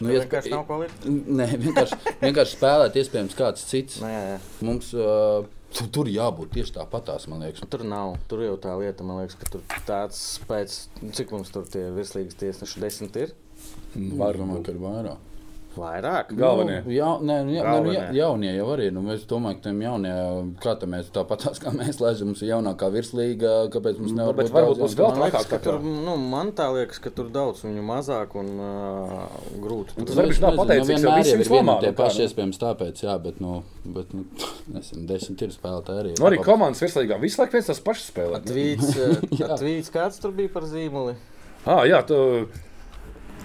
Nu, 0.00 0.08
iesp- 0.08 0.24
vienkārši 0.30 0.50
nav 0.50 0.66
ko 0.66 0.78
likt? 0.80 1.04
Nē, 1.04 1.46
vienkārši, 1.60 1.98
vienkārši 2.22 2.56
spēlēt, 2.56 2.94
iespējams, 2.96 3.34
kāds 3.36 3.64
cits. 3.68 4.00
Nu, 4.00 4.08
jā, 4.08 4.20
jā. 4.32 4.38
Mums 4.64 4.94
uh, 4.96 5.44
tu- 5.76 5.88
tur 5.92 6.06
jābūt 6.08 6.50
tieši 6.56 6.72
tāpatās, 6.78 7.28
man 7.28 7.40
liekas. 7.44 7.66
Tur 7.68 7.84
nav. 7.84 8.16
Tur 8.28 8.40
jau 8.46 8.56
tā 8.56 8.72
lieta, 8.80 9.04
man 9.04 9.20
liekas, 9.20 9.36
ka 9.36 9.50
tur 9.52 9.60
tāds 9.86 10.38
pēc, 10.48 10.88
cik 11.12 11.30
mums 11.36 11.50
tur 11.52 11.64
tie 11.68 11.90
virslīgas 11.92 12.34
tiesneši 12.40 12.80
desmit 12.80 13.16
ir? 13.16 13.34
Var 13.94 14.34
domāt, 14.40 14.64
ka 14.64 14.72
ir 14.72 14.78
vairāk. 14.80 15.18
Vairāk. 15.70 16.32
Galvenie. 16.34 16.80
Nu, 16.82 16.92
jā, 16.92 17.08
nē, 17.22 17.36
nu, 17.46 17.52
jā, 17.54 17.62
nē, 17.62 17.74
nu, 17.84 17.92
Galvenie. 17.92 18.18
jaunie 18.18 18.50
jau 18.56 18.66
arī. 18.74 18.88
Nu, 18.94 19.02
mēs 19.06 19.22
domājam, 19.30 19.58
ka 19.60 19.64
tiem 19.68 19.82
jauniem, 19.84 20.48
kā 20.62 20.74
tā 20.80 20.88
mēs 20.90 21.10
tāpat 21.14 21.46
kā 21.62 21.72
mēs 21.74 22.00
lēžam, 22.02 22.32
mums 22.32 22.42
ir 22.42 22.50
jaunākā 22.50 22.88
virslīga, 22.94 23.52
kāpēc 23.74 24.00
mums 24.02 24.16
nevar 24.18 24.38
bet 24.38 24.50
būt 24.50 24.56
varbūt 24.56 24.82
būs 24.82 24.96
vēl 24.98 25.14
trakāk 25.18 25.48
ka 25.52 25.60
tur, 25.62 25.78
nu, 25.80 26.16
man 26.32 26.50
tā 26.58 26.66
liekas, 26.74 26.98
ka 27.02 27.12
tur 27.14 27.30
daudz 27.34 27.62
viņu 27.66 27.84
mazāk 27.86 28.34
un 28.40 28.50
uh, 28.58 29.24
grūti. 29.62 29.94
Tas 29.98 30.10
Tur. 30.10 30.18
varbūt 30.18 30.34
Es 30.34 30.42
nav 30.42 30.56
nezinu, 30.56 30.64
pateicīgs, 30.64 30.90
nu, 30.90 31.06
jo 31.06 31.14
vienmēr 31.14 31.44
ir 31.46 31.52
nomāna, 31.54 31.80
tie 31.84 31.92
paši, 32.00 32.18
nu. 32.18 32.28
iespējams, 32.28 32.60
tāpēc, 32.64 33.02
jā, 33.06 33.18
bet, 33.22 33.42
nu, 33.44 33.60
bet, 33.98 34.14
nu, 34.16 34.24
nezinu, 34.76 35.04
desmit 35.10 35.44
ir 35.46 35.54
spēlētāji 35.54 36.04
arī. 36.04 36.14
Nu, 36.18 36.26
arī 36.30 36.40
komandas 36.44 36.82
virslīgā 36.82 37.20
visu 37.22 37.42
laiku 37.42 37.58
viens 37.58 37.70
tas 37.70 37.82
pašs 37.84 38.08
spēlē. 38.10 38.42
Tvīts, 38.46 38.90
uh, 38.98 39.54
tvīts, 39.60 39.92
kāds 39.94 40.18
tur 40.22 40.34
bija 40.34 40.50
par 40.54 40.66
zīmoli? 40.70 41.14
Ah, 41.68 41.84
jā, 41.84 42.00
tu, 42.08 42.16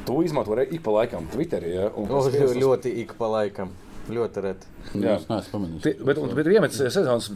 tu 0.05 0.21
izmanto 0.23 0.51
arī 0.55 0.67
ik 0.73 0.83
pa 0.83 0.91
laikam 0.91 1.27
Twitterī. 1.33 1.73
Ja, 1.75 1.89
un 1.95 2.09
O, 2.11 2.21
tas 2.23 2.33
viens 2.33 2.51
uz- 2.51 2.57
ļoti 2.63 2.95
ik 3.03 3.13
pa 3.17 3.25
laikam. 3.27 3.69
Ļoti 4.09 4.41
reti. 4.45 4.67
Jā. 5.01 5.15
Es 5.17 5.27
neesmu 5.27 5.51
pamanījis. 5.51 6.05
Bet, 6.05 6.17
un- 6.21 6.33
bet 6.37 6.45
iemetis 6.45 6.77
sezonas 6.93 7.31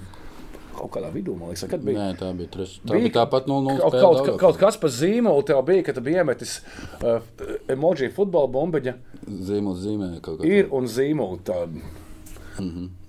kaut 0.80 0.92
kādā 0.94 1.10
vidū, 1.12 1.34
man 1.38 1.50
liekas, 1.50 1.66
kad 1.70 1.82
bija. 1.84 1.98
Nē, 1.98 2.18
tā 2.20 2.28
bija 2.38 2.48
trešā. 2.54 2.80
Tā 2.86 2.94
Bija 2.94 3.02
bija 3.10 3.16
tāpat 3.26 3.48
0-0 3.50 3.80
Kaut, 3.80 3.92
kaut, 3.92 4.02
Daugavpilsē. 4.02 4.38
kaut 4.40 4.58
kas 4.62 4.78
par 4.78 4.90
zīmolu 4.90 5.44
tev 5.46 5.64
bija, 5.66 5.84
kad 5.84 5.96
tu 5.96 6.02
biji 6.02 6.16
iemetis 6.22 6.62
uh, 7.04 7.20
emoji 7.68 8.12
futbola 8.14 8.48
bumbiņa. 8.48 8.94
Zīmols 9.28 9.82
zīmē 9.84 10.22
kaut 10.22 10.40
kā. 10.40 10.46
Ir 10.46 10.70
un 10.72 10.86
zīmola 10.86 11.40
tāda. 11.44 11.82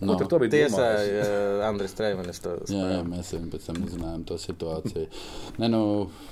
No. 0.01 0.15
Tur 0.17 0.27
to 0.31 0.39
bija 0.39 0.51
Tiesā 0.51 0.79
domājis. 0.79 1.27
uh, 1.27 1.69
Andris 1.69 1.91
Streimanis 1.91 2.39
to 2.41 2.51
Jā, 2.71 2.85
jā, 2.95 3.01
mēs 3.07 3.33
jau 3.35 3.41
pēc 3.51 3.65
tam 3.67 3.77
izzinājām 3.83 4.25
to 4.29 4.35
situāciju. 4.39 5.09
Nē, 5.59 5.71
nu, 5.73 5.81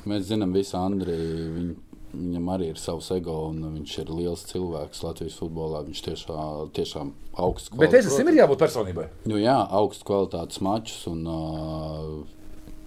mēs 0.06 0.28
zinām, 0.30 0.52
visu 0.54 0.76
Andriju. 0.78 1.48
Viņ, 1.56 1.72
viņam 2.18 2.50
arī 2.54 2.70
ir 2.72 2.80
savs 2.80 3.10
ego, 3.14 3.36
un 3.50 3.62
viņš 3.78 3.94
ir 4.02 4.12
liels 4.12 4.44
cilvēks 4.50 5.04
Latvijas 5.06 5.38
futbolā. 5.40 5.84
Viņš 5.86 6.02
tiešām, 6.08 6.72
tiešām 6.76 7.12
augsts 7.38 7.72
Bet 7.78 7.96
es 7.96 8.10
esmu 8.10 8.34
jābūt 8.36 8.64
personībai. 8.64 9.08
Nu, 9.30 9.38
jā, 9.40 9.56
augsts 9.80 10.06
kvalitātes 10.08 10.62
mačs 10.64 11.00
un 11.10 11.24
uh, 11.30 12.10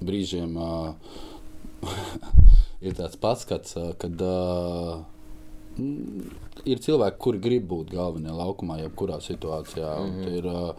brīžiem 0.03 0.57
uh, 0.59 0.91
ir 2.85 2.97
tāds 2.99 3.17
pats, 3.21 3.47
skats, 3.47 3.77
uh, 3.79 3.93
kad 4.01 4.25
uh, 4.25 5.01
ir 6.65 6.79
cilvēki, 6.83 7.17
kuri 7.21 7.39
grib 7.41 7.63
būt 7.69 7.93
galvenie 7.95 8.33
laukumā, 8.35 8.77
jebkurā 8.83 9.19
situācijā. 9.23 9.91
Mm 9.99 10.11
-hmm. 10.11 10.33
Ir, 10.37 10.45
uh, 10.45 10.73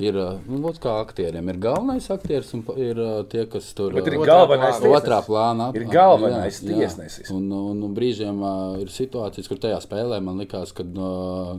ir 0.00 0.16
uh, 0.16 0.38
nu, 0.48 0.72
kā 0.82 0.94
aktieriem, 1.00 1.48
ir 1.48 1.56
galvenais 1.62 2.10
aktieris 2.10 2.54
un 2.54 2.64
ir 2.76 2.98
uh, 2.98 3.22
tie, 3.28 3.46
kas 3.46 3.72
tur 3.74 3.92
Bet 3.92 4.06
ir 4.06 4.18
galvenais 4.18 4.80
plānā. 4.80 4.96
Otrā 5.00 5.20
plānā 5.26 5.74
Ir 5.76 5.84
galvenais 5.84 6.62
jā, 6.62 6.68
jā. 6.70 6.78
tiesnesis. 6.78 7.30
Un, 7.30 7.52
un, 7.52 7.82
un 7.82 7.94
brīžiem 7.94 8.42
ir 8.80 8.88
situācijas, 8.88 9.48
kur 9.48 9.58
tajā 9.58 9.80
spēlē 9.80 10.20
man 10.20 10.38
likās, 10.40 10.72
ka, 10.72 10.82
uh, 10.82 11.56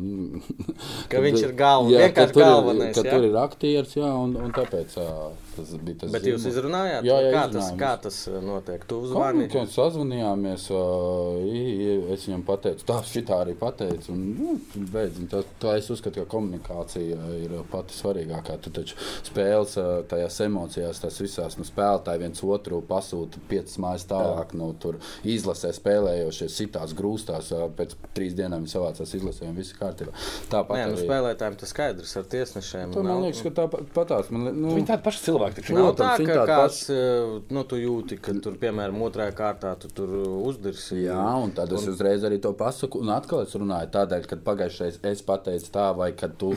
Ka 1.09 1.17
viņš 1.19 1.43
ir 1.43 1.53
galva- 1.55 1.89
jā, 1.91 1.99
vienkārši 2.07 2.13
ka 2.13 2.33
tur 2.33 2.41
ir- 2.41 2.47
galvenais, 2.49 2.95
Ka 2.95 3.01
jā? 3.01 3.11
tur 3.11 3.23
ir 3.23 3.35
aktieris, 3.35 3.95
jā, 3.95 4.11
un, 4.23 4.35
un 4.35 4.51
tāpēc 4.51 4.97
uh, 4.97 5.31
tas 5.57 5.73
bija 5.79 5.99
tas. 6.03 6.11
Bet 6.13 6.25
jūs 6.27 6.45
izrunājāt, 6.49 7.05
Jā, 7.07 7.17
jā, 7.27 7.31
kā, 7.35 7.43
tas, 7.53 7.71
kā 7.79 7.91
tas 8.07 8.17
uh, 8.31 8.39
notiek? 8.43 8.83
Tu 8.89 8.97
Kā 8.99 9.07
uzvani. 9.07 9.47
mēs 9.53 9.75
sazvanījāmies, 9.77 10.67
es 12.13 12.25
viņam 12.27 12.43
pateicu, 12.47 12.85
tā 12.87 12.97
šitā 13.07 13.39
arī 13.43 13.55
pateicu. 13.59 14.13
Un, 14.13 14.23
nu, 14.37 14.55
beidz, 14.93 15.19
un 15.21 15.29
tā, 15.31 15.41
tā 15.61 15.75
es 15.79 15.89
uzskatu, 15.93 16.23
ka 16.23 16.31
komunikācija 16.35 17.17
ir 17.43 17.55
pati 17.71 17.95
svarīgākā. 17.97 18.57
Tu 18.63 18.71
taču 18.75 18.97
spēles 19.27 19.75
tajās 20.11 20.39
emocijās, 20.45 21.01
tas 21.03 21.19
visās 21.23 21.57
nu, 21.59 21.65
spēlētāji 21.67 22.23
viens 22.23 22.43
otru 22.45 22.81
pasūta 22.87 23.41
piecas 23.49 23.77
mājas 23.83 24.07
tālāk. 24.09 24.53
Nu, 24.57 24.71
tur 24.79 24.99
izlasē 25.27 25.71
spēlējošie 25.75 26.49
sitās 26.53 26.93
grūstās, 26.97 27.51
pēc 27.77 27.95
trīs 28.15 28.35
dienām 28.37 28.63
viņi 28.65 28.73
savācās 28.75 29.15
izlasē 29.17 29.49
un 29.49 29.57
viss 29.59 29.75
kārtībā. 29.79 30.13
Tāpat 30.51 30.77
Nē, 30.79 30.85
nu, 30.91 30.97
arī. 30.97 31.07
spēlētājiem 31.07 31.57
tas 31.61 31.73
skaidrs 31.73 32.15
ar 32.19 32.27
tiesnešiem. 32.33 32.93
Tā, 32.95 33.03
man 33.05 33.23
liekas, 33.25 33.43
ka 33.45 33.53
tā. 33.57 33.67
Man, 34.33 34.47
li- 34.47 34.53
nu, 34.57 34.73
Viņi 34.77 34.87
tādi 34.89 35.03
paši 35.05 35.23
cilvēki. 35.27 35.42
Taču 35.51 35.73
Nav 35.73 35.85
nav. 35.85 35.95
tā, 35.99 36.25
ka 36.25 36.45
kāds, 36.47 36.89
eh, 36.89 37.41
nu, 37.49 37.63
tu 37.63 37.75
jūti, 37.75 38.17
ka 38.21 38.33
tur, 38.43 38.55
piemēram, 38.61 39.01
otrajā 39.07 39.33
kārtā 39.37 39.73
tu 39.79 39.87
tur 39.87 40.13
uzdirsi. 40.47 41.03
Jā, 41.03 41.25
un 41.43 41.51
tad 41.51 41.71
es 41.73 41.87
uzreiz 41.87 42.23
arī 42.23 42.39
to 42.41 42.53
pasaku. 42.53 43.01
Un 43.03 43.09
atkal 43.09 43.43
es 43.43 43.55
runāju 43.57 43.91
tādēļ, 43.91 44.27
ka 44.29 44.39
pagājušajā 44.47 45.11
es 45.11 45.21
pateicu 45.21 45.71
tā, 45.73 45.89
vai 45.97 46.11
kad 46.11 46.37
tu 46.37 46.53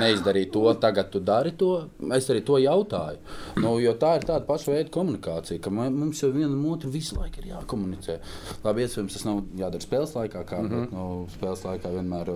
neizdarīji 0.00 0.50
to, 0.52 0.64
tagad 0.80 1.10
tu 1.10 1.20
dari 1.20 1.52
to. 1.52 1.88
Es 2.16 2.30
arī 2.30 2.44
to 2.44 2.58
jautāju. 2.62 3.18
Nu, 3.56 3.78
jo 3.82 3.94
tā 4.00 4.16
ir 4.18 4.26
tāda 4.28 4.46
paša 4.48 4.72
veida 4.72 4.90
komunikācija, 4.90 5.60
ka 5.60 5.70
mums 5.70 6.22
jau 6.22 6.32
vienam 6.34 6.64
otru 6.72 6.90
visu 6.90 7.18
laiku 7.20 7.42
ir 7.42 7.52
jākomunicē. 7.54 8.18
Labi, 8.64 8.86
iespējams, 8.86 9.16
tas 9.16 9.26
nav 9.28 9.42
jādara 9.58 9.84
spēles 9.84 10.16
laikā, 10.16 10.44
kā 10.44 10.60
mm 10.62 10.68
-hmm. 10.68 10.80
bet, 10.80 10.92
nu, 10.92 11.26
spēles 11.36 11.64
laikā 11.68 11.94
vienmēr 11.98 12.34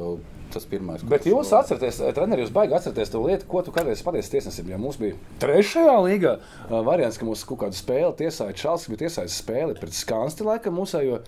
tas 0.54 0.66
pirmais. 0.68 1.02
Bet 1.10 1.26
jūs 1.28 1.52
atceraties, 1.56 2.00
eh, 2.00 2.12
treneri, 2.16 2.44
jūs 2.44 2.52
baigi 2.54 2.76
atcerieties 2.78 3.12
to 3.12 3.22
lietu, 3.24 3.48
ko 3.50 3.62
tu 3.66 3.74
kādreiz 3.74 4.02
pateici 4.06 4.36
tiesnesim. 4.36 4.70
Ja 4.72 4.78
mums 4.80 4.98
bija 5.00 5.18
trešajā 5.42 5.96
līgā 6.06 6.36
uh, 6.38 6.78
variants, 6.86 7.18
ka 7.20 7.28
mums 7.28 7.44
kaut 7.48 7.64
kāda 7.64 7.78
spēle 7.78 8.14
tiesāja 8.18 8.56
Čāls, 8.58 8.86
bija 8.90 9.04
tiesājis 9.04 9.40
spēli 9.42 9.76
pret 9.80 9.96
Skansti 9.96 10.46
laikam 10.46 10.78
mūsējo, 10.78 11.20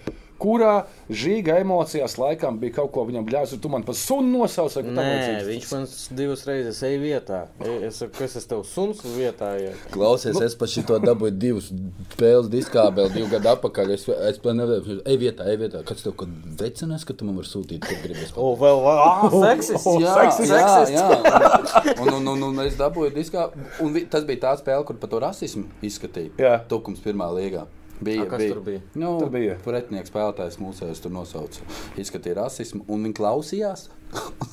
kurā 0.43 0.73
žīga 1.11 1.59
emocijās 1.63 2.17
laikam 2.21 2.59
bija 2.61 2.75
kaut 2.81 2.91
ko 2.95 3.05
viņam 3.09 3.27
bļāvis, 3.29 3.57
tu 3.63 3.69
man 3.73 3.83
pa 3.87 3.95
sunu 3.97 4.39
nosauc. 4.41 4.75
vai 4.77 4.83
ko 4.85 4.95
tam 4.95 4.99
Nē, 5.01 5.45
viņš 5.49 5.67
man 5.73 5.87
divas 6.19 6.45
reizes 6.49 6.83
eja 6.87 6.99
vietā. 7.03 7.41
Es 7.87 8.01
saku, 8.03 8.13
kas 8.19 8.37
es 8.41 8.47
tev 8.51 8.65
suns 8.69 9.01
vietā? 9.17 9.53
Ja? 9.63 9.73
Klausies, 9.95 10.41
es 10.45 10.55
par 10.59 10.69
šo 10.73 10.99
dabūju 11.03 11.37
divas 11.39 11.71
spēles 12.15 12.51
diskābeli 12.53 13.13
divu 13.15 13.31
gadu 13.33 13.53
atpakaļ. 13.55 13.95
Es, 13.97 14.07
es 14.09 14.41
nevaru, 14.45 14.99
ej 15.05 15.17
vietā, 15.21 15.47
ej 15.53 15.61
vietā. 15.65 15.83
Kāds 15.87 16.05
tev 16.07 16.17
kad 16.21 16.29
vecinās, 16.61 17.05
ka 17.09 17.15
tu 17.17 17.25
man 17.29 17.37
vari 17.41 17.49
sūtīt, 17.51 17.85
kur 17.87 18.01
gribas? 18.05 18.33
O, 18.37 18.53
vēl, 18.61 18.83
vēl, 18.85 19.01
ah, 19.07 19.27
seksis! 19.47 19.87
O, 19.87 19.97
Jā, 20.03 20.15
seksists, 20.21 20.53
jā, 20.53 20.69
seksists. 20.85 20.97
jā. 20.97 21.97
Un, 22.07 22.13
un, 22.19 22.29
un, 22.35 22.43
un 22.51 22.61
es 22.67 22.77
dabūju 22.79 23.15
diskā. 23.17 23.49
Un 23.83 23.93
vi- 23.95 24.05
tas 24.11 24.25
bija 24.29 24.43
tā 24.47 24.53
spēle, 24.61 24.85
kur 24.87 24.99
par 25.01 25.11
to 25.13 25.21
rasismu 25.23 25.65
izskatīja. 25.87 26.33
Jā. 26.41 26.55
Tukums 26.71 27.01
pirmā 27.05 27.27
līgā. 27.35 27.65
Bija, 28.01 28.27
A, 28.27 28.29
kas 28.29 28.43
tur 28.45 28.61
bija? 28.61 28.81
Nu, 28.95 29.15
Tur 29.23 29.31
bija. 29.33 29.57
Pretinieks 29.65 30.13
spēlētājs 30.13 30.59
mūsējos 30.61 31.01
tur 31.05 31.15
nosauca. 31.15 31.65
Izskatīja 32.01 32.43
rasismu, 32.43 32.85
un 32.93 33.07
viņi 33.09 33.17
klausījās. 33.17 33.87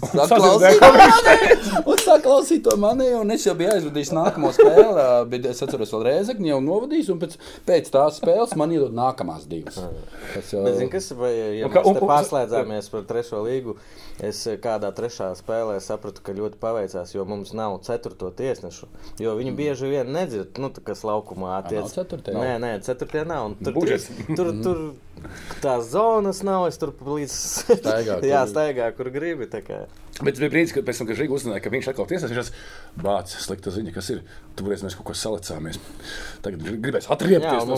Sadzirdēja, 0.03 0.77
ko 0.81 0.89
viņš 0.93 1.83
Un 1.87 1.99
sāk 2.01 2.23
klausīt 2.25 2.63
to 2.65 2.75
mani, 2.79 3.07
un 3.15 3.31
es 3.33 3.45
jau 3.47 3.53
biju 3.57 3.71
aizvadījis 3.73 4.11
nākamo 4.15 4.49
spēli. 4.55 5.05
Bet 5.31 5.45
es 5.49 5.61
atceros, 5.63 5.91
vēl 5.95 6.03
Rēzekni 6.09 6.51
jau 6.51 6.59
novadījis, 6.63 7.09
un 7.13 7.21
pēc, 7.21 7.37
pēc 7.67 7.89
tās 7.93 8.19
spēles 8.19 8.55
man 8.59 8.73
iedod 8.75 8.93
nākamās 8.97 9.45
divas. 9.49 9.79
Tas 10.33 10.51
jau 10.53 10.63
zini, 10.67 10.89
kas, 10.91 11.11
vai, 11.17 11.31
ja 11.61 11.67
Un 11.69 11.73
mēs 11.73 11.85
un- 11.87 11.95
te 11.99 12.03
un- 12.03 12.09
pārslēdzāmies 12.11 12.89
par 12.91 13.05
trešo 13.09 13.43
līgu, 13.47 13.77
es 14.19 14.43
kādā 14.61 14.91
trešā 14.93 15.31
spēlē 15.39 15.79
sapratu, 15.81 16.21
ka 16.23 16.33
ļoti 16.37 16.59
paveicās, 16.61 17.13
jo 17.15 17.25
mums 17.25 17.53
nav 17.53 17.79
ceturto 17.87 18.29
tiesnešu. 18.31 18.87
Jo 19.23 19.35
viņi 19.39 19.55
bieži 19.55 19.89
vien 19.89 20.07
nedzird, 20.13 20.57
nu, 20.59 20.69
tā 20.69 20.83
kas 20.83 21.01
laukumā 21.07 21.63
Mm. 21.63 21.87
ceturtajā? 21.95 22.35
Nē, 22.37 22.59
nē, 22.59 22.73
ceturtajā 22.83 23.25
nav. 23.27 23.45
un 23.45 23.55
Tur, 23.63 23.73
Budžets. 23.73 24.09
tur, 24.35 24.51
tur 24.63 24.93
tās 25.61 25.89
zonas 25.93 26.43
nav, 26.43 26.67
es 26.67 26.77
tur 26.77 26.91
līdz 26.91 27.31
Staigā, 27.79 28.15
kur 28.19 28.27
Jā, 28.29 28.45
staigā, 28.47 28.91
kur 28.95 29.09
gribi. 29.09 29.42
Tā 29.51 29.63
kā. 29.65 29.83
Bet 30.21 30.37
bija 30.37 30.51
brīdis, 30.53 30.71
kad 30.75 30.85
tam, 30.85 31.07
kad 31.09 31.17
Žiga 31.17 31.33
uzzināja, 31.33 31.61
ka 31.65 31.71
viņš 31.73 31.87
atkal 31.89 32.05
tiesās, 32.09 32.29
viņš 32.29 32.49
bācis 33.01 33.47
slikta 33.47 33.71
ziņa, 33.73 33.93
kas 33.95 34.11
ir. 34.13 34.19
Tur 34.53 34.67
mēs 34.69 34.93
kaut 34.93 35.07
ko 35.07 35.13
salicāmies. 35.17 35.79
Tagad 36.45 36.61
gribēs 36.61 37.07
atriepties 37.09 37.65
no 37.65 37.77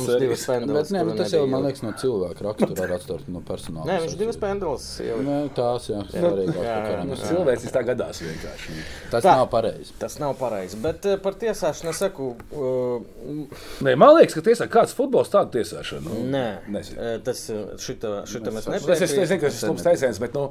pendulas. 0.49 0.89
Bet, 0.89 0.91
ne, 0.91 1.03
kuru 1.05 1.13
bet 1.13 1.21
tas 1.21 1.31
jau, 1.31 1.45
man 1.47 1.63
liekas, 1.63 1.83
no 1.85 1.93
cilvēka 2.01 2.43
rakstura 2.43 2.75
var 2.81 2.93
atstāt 2.97 3.29
no 3.31 3.39
personāla. 3.47 3.87
Nē, 3.87 3.95
viņš 4.03 4.17
divas 4.19 4.39
pendulas 4.41 4.87
ielika. 4.99 5.23
Nē, 5.29 5.37
tās 5.55 5.87
karam. 6.89 7.13
Nu, 7.13 7.19
cilvēcis 7.21 7.75
tā 7.77 7.85
gadās 7.87 8.19
vienkārši. 8.25 8.75
Tas 9.13 9.23
Tā. 9.23 9.37
nav 9.39 9.47
pareizi. 9.53 9.95
Tas 10.01 10.19
nav 10.19 10.35
pareizi. 10.41 10.81
Bet 10.83 11.07
eh, 11.07 11.15
par 11.23 11.39
tiesāšanu 11.39 11.93
es 11.93 12.03
saku, 12.03 12.33
uh, 12.51 13.55
Nē, 13.87 13.95
man 13.95 14.17
liekas, 14.17 14.35
ka 14.35 14.43
tiesā 14.49 14.67
kāds 14.75 14.97
futbols 14.97 15.31
tādu 15.31 15.55
tiesāšanu. 15.55 16.11
Nu, 16.11 16.27
nē, 16.35 16.45
Nezinu. 16.75 16.99
Eh, 16.99 17.15
tas 17.23 17.45
šita, 17.87 18.17
šita 18.27 18.51
mēs 18.51 18.67
Tas 18.67 18.99
es, 18.99 19.15
es 19.15 19.31
zinu, 19.31 19.39
ka 19.45 19.47
tas 19.47 19.63
ir 19.63 19.71
mums 19.71 19.87
teiciens, 19.87 20.19
bet 20.19 20.35
nu, 20.35 20.49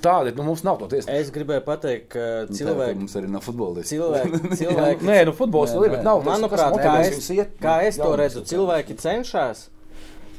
tādi 0.00 0.32
nu, 0.36 0.48
mums 0.56 0.64
nav 0.66 0.80
to 0.80 0.88
tiesā. 0.90 1.12
Es 1.20 1.30
gribēju 1.34 1.62
pateikt, 1.66 2.08
ka 2.14 2.26
cilvēki. 2.50 2.98
mums 3.02 3.16
arī 3.20 3.30
nav 3.30 3.44
futbolisti. 3.44 3.96
Cilvēki, 3.96 4.40
cilvēki 4.62 5.08
Nē, 5.08 5.18
nu, 5.28 5.34
vēl 5.76 5.88
ir, 5.90 5.96
bet 5.98 6.06
nav. 6.06 6.22
tas, 6.24 6.30
manuprāt, 6.32 6.76
kas 6.76 6.86
kā 6.86 6.94
es, 7.04 7.50
kā 7.62 7.76
es 7.86 8.00
to 8.00 8.12
redzu, 8.18 8.44
cilvēki 8.48 8.96
cenšas, 9.02 9.66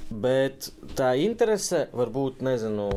bet 0.10 0.72
tā 0.98 1.14
interese 1.22 1.86
varbūt, 1.96 2.42
nezinu, 2.48 2.90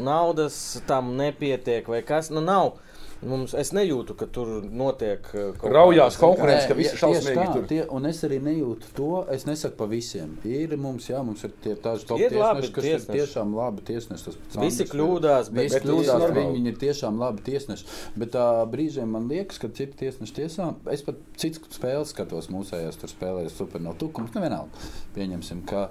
naudas 0.00 0.58
tam 0.88 1.14
nepietiek 1.20 1.88
vai 1.90 2.00
kas. 2.06 2.32
Nu, 2.32 2.42
nav. 2.44 2.78
Mums, 3.24 3.54
es 3.56 3.70
nejūtu, 3.72 4.14
ka 4.20 4.26
tur 4.26 4.62
notiek 4.68 5.24
eh, 5.34 5.52
kaut 5.56 5.72
Raujās 5.72 6.14
kādas- 6.14 6.18
konkurence, 6.20 6.66
ka 6.68 6.74
visi 6.76 6.96
šausmīgi 7.00 7.46
tur. 7.54 7.62
Tie, 7.70 7.78
un 7.96 8.04
es 8.06 8.20
arī 8.26 8.38
nejūtu 8.44 8.90
to. 8.94 9.08
Es 9.32 9.46
nesaku 9.48 9.76
par 9.78 9.88
visiem. 9.88 10.34
Ir 10.44 10.76
mums, 10.76 11.06
jā, 11.08 11.22
mums 11.24 11.42
ir 11.44 11.54
tie 11.64 11.74
tādi 11.74 12.04
top 12.06 12.20
Ir 12.20 12.30
tiesneši, 12.34 12.72
kas 12.76 12.84
tiesneši. 12.84 13.08
ir 13.08 13.20
tiešām 13.22 13.54
labi 13.56 13.82
tiesneši. 13.88 14.34
Visi 14.60 14.82
ir- 14.84 14.90
kļūdās, 14.92 15.50
bet- 15.50 15.64
Visi 15.64 15.74
bet 15.78 15.82
kļūdās, 15.88 16.26
viņi, 16.36 16.52
viņi 16.58 16.68
ir 16.74 16.78
tiešām 16.84 17.18
labi 17.18 17.42
tiesneši. 17.48 17.84
Bet 18.16 18.30
tā 18.32 18.46
brīžiem 18.70 19.06
man 19.08 19.28
liekas, 19.28 19.58
ka 19.58 19.68
citi 19.68 19.96
tiesneši 20.04 20.34
tiesā, 20.40 20.74
es 20.92 21.02
pat 21.02 21.16
citas 21.36 21.60
spēles 21.78 22.12
skatos 22.12 22.48
mūsējās, 22.52 23.00
tur 23.00 23.08
spēlējas 23.08 23.56
super 23.56 23.80
no 23.80 23.94
tukums. 23.94 24.32
Nevienalga. 24.34 24.68
Pieņemsim, 25.16 25.64
ka 25.66 25.88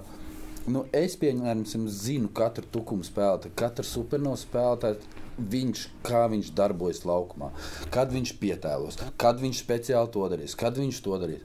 Nu, 0.66 0.86
es 0.94 1.14
pieņemsim, 1.20 1.82
zinu 1.92 2.28
katru 2.32 2.64
tukumu 2.72 3.04
spēlētāju, 3.04 3.50
katru 3.54 3.84
supernovas 3.84 4.46
spēlētāju. 4.46 4.96
Viņš, 5.34 5.80
kā 6.06 6.24
viņš 6.30 6.52
darbojas 6.54 7.00
laukumā, 7.08 7.48
kad 7.90 8.12
viņš 8.14 8.36
pietēlos, 8.38 9.00
kad 9.18 9.40
viņš 9.42 9.62
speciāli 9.64 10.12
to 10.14 10.28
darīs, 10.30 10.54
kad 10.54 10.76
viņš 10.78 11.00
to 11.02 11.16
darīs. 11.18 11.42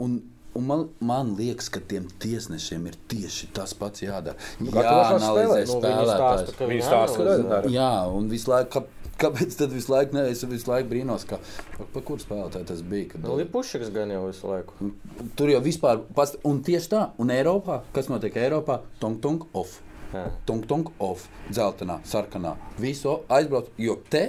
Un, 0.00 0.14
un 0.56 0.64
man, 0.64 0.86
man 1.04 1.34
liekas, 1.36 1.68
ka 1.74 1.82
tiem 1.84 2.06
tiesnešiem 2.22 2.86
ir 2.88 2.96
tieši 3.12 3.50
tas 3.52 3.74
pats 3.76 4.00
jādara. 4.06 4.40
kā 4.56 4.64
tu 4.64 4.80
pašā 4.80 5.18
Jāanalizē 5.18 5.60
spēlē? 5.68 5.68
Nu, 5.68 5.76
viņi 5.76 5.84
spēlētājs. 5.84 6.16
stāsta, 6.16 6.56
ka 6.58 6.70
Viņi 6.72 6.88
stāsta, 6.88 7.28
analizē. 7.28 7.74
Jā, 7.76 7.90
un 8.16 8.32
visu 8.32 8.50
laiku, 8.54 8.72
kā, 8.80 9.12
kāpēc 9.26 9.58
tad 9.60 9.76
visu 9.76 9.92
laiku, 9.92 10.16
ne, 10.16 10.24
es 10.32 10.42
visu 10.48 10.72
laiku 10.72 10.88
brīnos, 10.96 11.28
ka, 11.28 11.38
par, 11.76 11.92
par 11.92 12.08
kur 12.08 12.24
spēlētāju 12.24 12.70
tas 12.72 12.80
bija. 12.82 13.12
Kad, 13.12 13.28
Nu, 13.28 13.36
Lipušiks 13.42 13.92
gan 13.92 14.08
jau 14.16 14.24
visu 14.30 14.48
laiku. 14.48 14.92
Tur 15.36 15.52
jau 15.52 15.60
vispār, 15.68 16.00
past, 16.16 16.40
un 16.48 16.64
tieši 16.64 16.94
tā, 16.96 17.04
un 17.20 17.28
Eiropā, 17.36 17.82
kas 17.92 18.08
notiek 18.08 18.40
Eiropā, 18.40 18.80
tung, 19.04 19.20
tung, 19.20 19.44
off. 19.52 19.82
Jā. 20.12 20.24
Tung, 20.48 20.64
tung, 20.68 20.88
off, 21.02 21.28
dzeltenā, 21.50 22.00
sarkanā. 22.08 22.56
Visu 22.80 23.18
aizbrauc, 23.32 23.70
jo 23.80 23.96
te, 24.12 24.24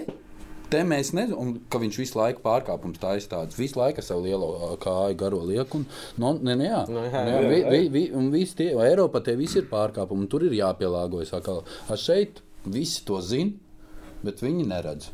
te 0.71 0.83
mēs 0.87 1.11
nezinām, 1.15 1.57
ka 1.71 1.81
viņš 1.83 1.99
visu 2.01 2.19
laiku 2.19 2.43
pārkāpums 2.45 3.01
taisa 3.01 3.31
tāds. 3.35 3.57
Visu 3.59 3.79
laiku 3.79 4.01
ar 4.01 4.07
savu 4.07 4.25
lielo 4.25 4.77
kāju 4.83 5.17
garo 5.19 5.41
lieku. 5.47 5.81
Un, 5.81 5.87
no, 6.21 6.35
ne, 6.39 6.55
ne, 6.59 6.69
jā. 6.71 6.83
Nu, 6.89 7.03
jā, 7.07 7.11
jā, 7.13 7.35
jā, 7.35 7.49
vi, 7.49 7.59
vi, 7.67 7.81
vi, 7.93 8.05
un 8.17 8.31
visi 8.33 8.59
tie, 8.61 8.69
Eiropā 8.87 9.23
tie 9.25 9.35
visi 9.39 9.59
ir 9.61 9.67
pārkāpumi, 9.71 10.25
un 10.25 10.31
tur 10.31 10.47
ir 10.47 10.55
jāpielāgojas 10.57 11.35
atkal. 11.39 11.63
Ar 11.91 11.99
šeit 11.99 12.41
visi 12.63 13.03
to 13.07 13.19
zina, 13.23 13.53
bet 14.23 14.41
viņi 14.43 14.69
neredz. 14.71 15.11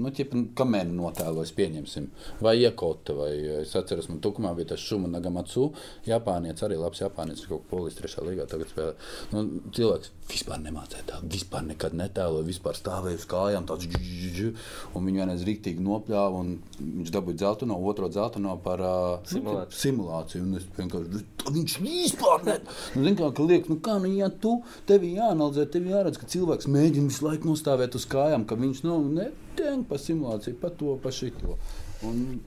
Nu, 0.00 0.12
ķip, 0.16 0.34
kamēr 0.58 0.88
notēlojas, 0.90 1.52
pieņemsim, 1.56 2.08
vai 2.44 2.56
iekota, 2.62 3.14
vai 3.18 3.30
es 3.60 3.74
atceros, 3.78 4.08
man 4.10 4.22
tukumā 4.24 4.54
bija 4.58 4.72
tas 4.72 4.84
Šuma 4.84 5.10
Nagamatsu, 5.12 5.68
Japānietis, 6.08 6.64
arī 6.66 6.78
labs 6.80 7.02
Japānietis, 7.02 7.46
kaut 7.50 7.66
ko 7.66 7.76
polijas 7.76 7.98
trešā 8.00 8.24
līgā 8.26 8.48
tagad 8.50 8.72
spēlē. 8.72 8.94
Nu, 9.34 9.44
cilvēks 9.76 10.14
vispār 10.30 10.60
nemācēja 10.62 11.04
tā, 11.08 11.16
vispār 11.32 11.64
nekad 11.66 11.94
netēloja, 11.98 12.46
vispār 12.46 12.76
stāvēja 12.78 13.18
uz 13.20 13.26
kājām, 13.30 13.66
tāds 13.68 13.86
dž, 13.90 14.00
dž, 14.00 14.30
dž, 14.36 14.50
un 14.94 15.06
viņu 15.08 15.20
vienreiz 15.22 15.44
rīktīgi 15.48 15.82
nopļāva, 15.84 16.40
un 16.44 16.52
viņš 16.80 17.12
dabūja 17.14 17.40
dzelteno, 17.42 17.78
otro 17.92 18.08
dzelteno 18.12 18.54
par 18.64 18.80
uh, 18.80 19.30
Simulāciju. 19.30 19.80
simulāciju, 19.82 20.42
un 20.46 20.54
es 20.60 20.68
vienkārši, 20.78 21.22
"Tā 21.42 21.54
viņš 21.56 21.76
vispār 21.84 22.44
ne. 22.46 22.58
Nu, 22.94 23.04
zin, 23.08 23.16
kā, 23.20 23.32
ka 23.34 23.42
liek, 23.50 23.68
nu 23.68 23.76
kā, 23.82 23.98
nu, 24.02 24.12
ja 24.16 24.28
tu, 24.30 24.62
tev 24.86 25.02
jāanalizē, 25.08 25.66
tev 25.70 25.90
jāredz, 25.90 26.18
ka 26.20 26.26
cilvēks 26.26 26.70
mēģina 26.70 27.08
visu 27.10 27.26
laiku 27.28 27.50
nostāvēt 27.52 27.94
uz 27.98 28.06
kājām, 28.06 28.46
ka 28.46 28.54
viņš, 28.60 28.84
nu, 28.86 29.00
netēng 29.18 29.84
pa 29.90 29.98
simulāciju, 29.98 30.56
pa 30.62 30.70
to, 30.70 30.96
pa 31.02 31.10
šito. 31.10 31.58
Un 32.06 32.40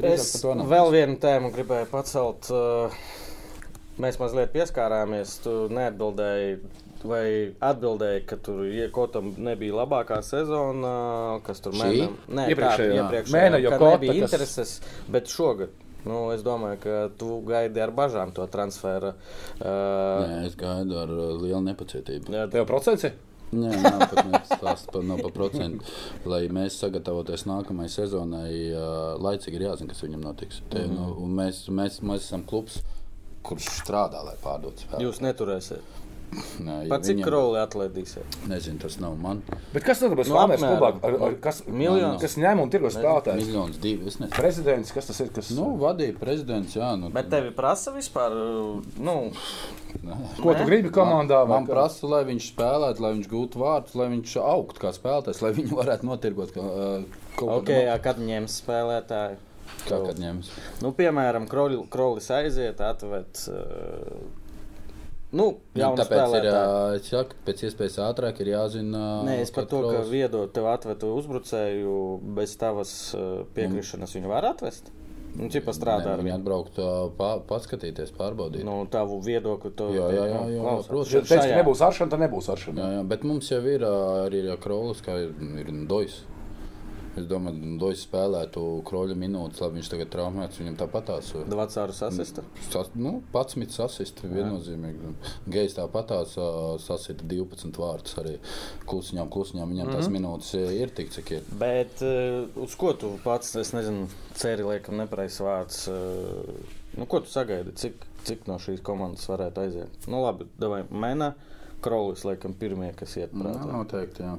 Es 0.00 0.32
par 0.32 0.40
to 0.40 0.54
nav. 0.56 0.68
vēl 0.72 0.90
vienu 0.94 1.16
tēmu 1.20 1.50
gribēju 1.52 1.86
pacelt. 1.90 2.48
Mēs 4.00 4.16
mazliet 4.20 4.52
pieskārāmies. 4.54 5.34
Tu 5.44 5.52
neatbildēji, 5.68 6.54
vai 7.04 7.54
atbildēji, 7.60 8.24
ka 8.26 8.36
tur 8.36 8.64
iekotam 8.64 9.32
nebija 9.38 9.74
labākā 9.82 10.22
sezona, 10.22 11.40
kas 11.44 11.60
tur 11.60 11.72
mēnam- 11.72 12.16
Nē, 12.28 12.48
Iepriekšējā. 12.54 12.92
tā, 12.92 13.02
iepriekšējā, 13.02 13.32
Mēne 13.36 13.62
jau 13.62 13.78
Kota, 13.78 14.06
kas- 14.06 14.16
intereses, 14.16 14.80
bet 15.08 15.24
šogad. 15.26 15.68
Nu, 16.04 16.30
es 16.32 16.42
domāju, 16.42 16.80
ka 16.80 17.08
tu 17.16 17.42
gaidi 17.46 17.80
ar 17.80 17.90
bažām 17.92 18.32
to 18.34 18.44
transferu. 18.48 19.12
Uh, 19.60 19.66
Nē, 19.66 20.46
es 20.46 20.56
gaidu 20.56 20.96
ar 20.98 21.06
lielu 21.08 21.62
nepacietību. 21.62 22.26
jā, 22.34 22.50
Tev 22.50 22.66
procents 22.66 23.04
ir? 23.04 23.12
Nē, 23.52 23.68
nav 23.82 24.08
pat 24.08 24.24
par, 24.90 25.02
nav 25.04 25.20
par 25.20 25.30
procentu. 25.30 25.84
Lai 26.24 26.48
mēs 26.48 26.78
sagatavotos 26.80 27.44
nākamajai 27.44 27.90
sezonai, 27.90 28.72
uh, 28.72 29.18
laicīgi 29.20 29.54
ir 29.60 29.66
jāzina, 29.68 29.88
kas 29.88 30.00
viņam 30.00 30.22
notiks. 30.24 30.60
Te, 30.70 30.78
Mhm. 30.78 30.94
nu, 30.96 31.14
un 31.22 31.36
mēs, 31.36 31.68
mēs, 31.68 32.00
mēs 32.00 32.16
esam 32.26 32.42
klubs, 32.46 32.80
kurš 33.44 33.68
strādā, 33.84 34.24
lai 34.24 34.34
pārdotu 34.42 34.86
spēku. 34.86 35.02
Jūs 35.02 35.20
neturēsiet. 35.20 35.80
Nē, 36.32 36.74
ja 36.84 36.88
Pat 36.88 37.02
cik 37.04 37.18
viņam- 37.18 37.26
kroli 37.26 37.58
atlaidīsiet? 37.60 38.36
Nezinu, 38.48 38.78
tas 38.80 38.94
nav 39.02 39.18
man. 39.20 39.42
Bet 39.74 39.84
kas 39.84 39.98
tad 40.00 40.14
būs 40.16 40.28
Nu, 40.30 40.36
apmēram. 40.40 40.78
klubā? 40.78 40.88
Ar, 41.04 41.16
ar, 41.28 41.34
kas, 41.44 41.58
Miljons. 41.66 42.20
kas 42.22 42.36
ņem 42.40 42.62
un 42.62 42.70
tirgo 42.72 42.88
spēlētājs? 42.88 43.36
Miljonus 43.44 43.76
divi. 43.82 44.06
Es 44.08 44.16
nezinu. 44.16 44.36
Prezidents, 44.38 44.92
kas 44.96 45.06
tas 45.10 45.20
ir? 45.20 45.28
Kas, 45.28 45.50
Nu, 45.50 45.76
vadīja 45.76 46.16
prezidents, 46.18 46.72
jā. 46.74 46.98
Nu, 46.98 47.10
Bet 47.10 47.28
tevi 47.28 47.50
prasa 47.52 47.92
vispār, 47.92 48.32
nu, 48.96 49.30
ko 50.42 50.54
tu 50.56 50.64
gribi 50.64 50.88
komandā? 50.90 51.42
vai 51.46 51.58
Man 51.60 51.66
kā? 51.66 51.74
prasa, 51.76 52.08
lai 52.08 52.24
viņš 52.24 52.48
spēlētu, 52.54 53.00
lai 53.04 53.12
viņš 53.18 53.28
gūtu 53.28 53.60
vārdus, 53.60 53.94
lai 53.94 54.08
viņš 54.08 54.36
augtu 54.40 54.80
kā 54.80 54.92
spēlētājs, 54.96 55.42
lai 55.44 55.52
viņu 55.52 55.76
varētu 55.84 56.08
notirgot 56.08 56.52
kā, 56.56 57.04
kaut 57.36 57.62
ok, 57.62 57.68
jā, 57.68 57.96
kad 58.02 58.16
ņems 58.18 58.60
spēlētāju. 58.64 59.36
kā 59.88 59.98
kad 60.06 60.16
ņems. 60.16 60.48
Nu, 60.80 60.92
piemēram, 60.92 61.46
Kroli- 61.48 61.86
Krolis 61.90 62.28
aiziet, 62.30 62.80
atved. 62.80 63.26
Uh, 63.48 64.40
nu, 65.32 65.44
Nu, 65.74 65.80
jaunu 65.80 65.96
tāpēc 65.96 66.12
ir 66.12 66.22
spēlētāju. 66.22 66.54
ā, 66.54 66.96
es 66.96 67.08
saku, 67.08 67.36
pēc 67.46 67.62
iespējas 67.68 67.98
ātrāk 68.04 68.40
ir 68.44 68.50
jāzina. 68.52 69.02
Nē, 69.24 69.38
es 69.40 69.50
par 69.50 69.64
to, 69.66 69.80
ka 69.82 69.94
Krols- 70.02 70.10
viedo 70.12 70.46
tev 70.52 70.66
atvedu 70.72 71.14
uzbrucēju 71.16 71.94
bez 72.36 72.56
tavas 72.60 72.92
piekrišanas, 73.54 74.12
viņu 74.18 74.28
var 74.28 74.44
atvest. 74.52 74.90
Nu, 75.34 75.46
cik 75.48 75.64
strādā 75.72 76.04
Nē, 76.04 76.12
ar 76.12 76.18
Viņi 76.20 76.28
viņu? 76.28 76.40
atbraukt, 76.42 76.76
pā, 77.16 77.28
paskatīties, 77.48 78.10
pārbaudīt. 78.12 78.64
Nu, 78.68 78.84
tavu 78.92 79.16
viedokli 79.24 79.70
to 79.74 79.86
Jā, 79.88 80.10
jā, 80.12 80.26
jā, 80.28 80.40
jā, 80.52 80.60
klausās. 80.60 80.88
protams. 80.90 81.28
Teiks, 81.30 81.46
ka 81.48 81.62
nebūs 81.62 81.80
aršana, 81.80 82.10
tad 82.10 82.20
nebūs 82.20 82.48
aršana. 82.52 82.76
Jā, 82.82 82.90
jā, 82.98 83.08
bet 83.08 83.24
mums 83.24 83.48
jau 83.48 83.62
ir 83.64 83.80
arī 83.80 84.42
Krolis, 84.60 85.00
kā 85.00 85.16
ir, 85.24 85.32
ir 85.56 85.72
Dojs. 85.88 86.18
Es 87.12 87.26
domāju, 87.28 87.58
ka 87.60 87.78
Dojs 87.82 88.02
spēlētu 88.06 88.62
kroļa 88.88 89.14
minūtes, 89.20 89.60
lai 89.60 89.68
viņš 89.74 89.88
tagad 89.92 90.08
traumēts. 90.14 90.56
Viņam 90.62 90.78
tāpatās. 90.80 91.26
Vecāru 91.50 91.92
asista. 92.06 92.40
Sas, 92.70 92.88
nu, 92.96 93.18
11 93.34 93.74
sasista 93.76 94.30
viennozīmīgi. 94.30 95.12
Gejs 95.52 95.76
tāpatās 95.76 96.32
ā, 96.40 96.46
sasita 96.80 97.26
12 97.28 97.76
vārdus 97.82 98.16
arī 98.22 98.38
klusiņām, 98.88 99.28
klusiņām. 99.28 99.74
Viņam 99.74 99.90
Mhm. 99.90 99.96
tās 99.98 100.08
minūtes 100.08 100.54
ir 100.80 100.88
tik, 100.96 101.10
cik 101.12 101.30
ir. 101.36 101.42
Bet 101.60 102.00
uz 102.56 102.74
ko 102.80 102.94
tu 102.94 103.18
pats, 103.22 103.54
es 103.56 103.72
nezinu, 103.72 104.08
ceri 104.34 104.62
liekam 104.64 104.96
nepareizs 104.96 105.40
vārds. 105.44 105.88
Nu, 106.96 107.06
ko 107.06 107.20
tu 107.20 107.26
sagaidi? 107.28 107.72
Cik, 107.76 107.94
cik 108.24 108.46
no 108.48 108.56
šīs 108.60 108.80
komandas 108.84 109.26
varētu 109.28 109.58
aiziet? 109.66 110.08
Nu, 110.08 110.22
labi, 110.24 110.44
davai, 110.58 110.82
Mēnā, 110.92 111.34
Krolis, 111.82 112.22
laikam, 112.24 112.54
pirmie, 112.54 112.92
kas 112.96 113.16
iet 113.16 113.32
Jā, 113.32 113.38
prātā. 113.42 113.68
noteikti. 113.72 114.22
Jā. 114.22 114.38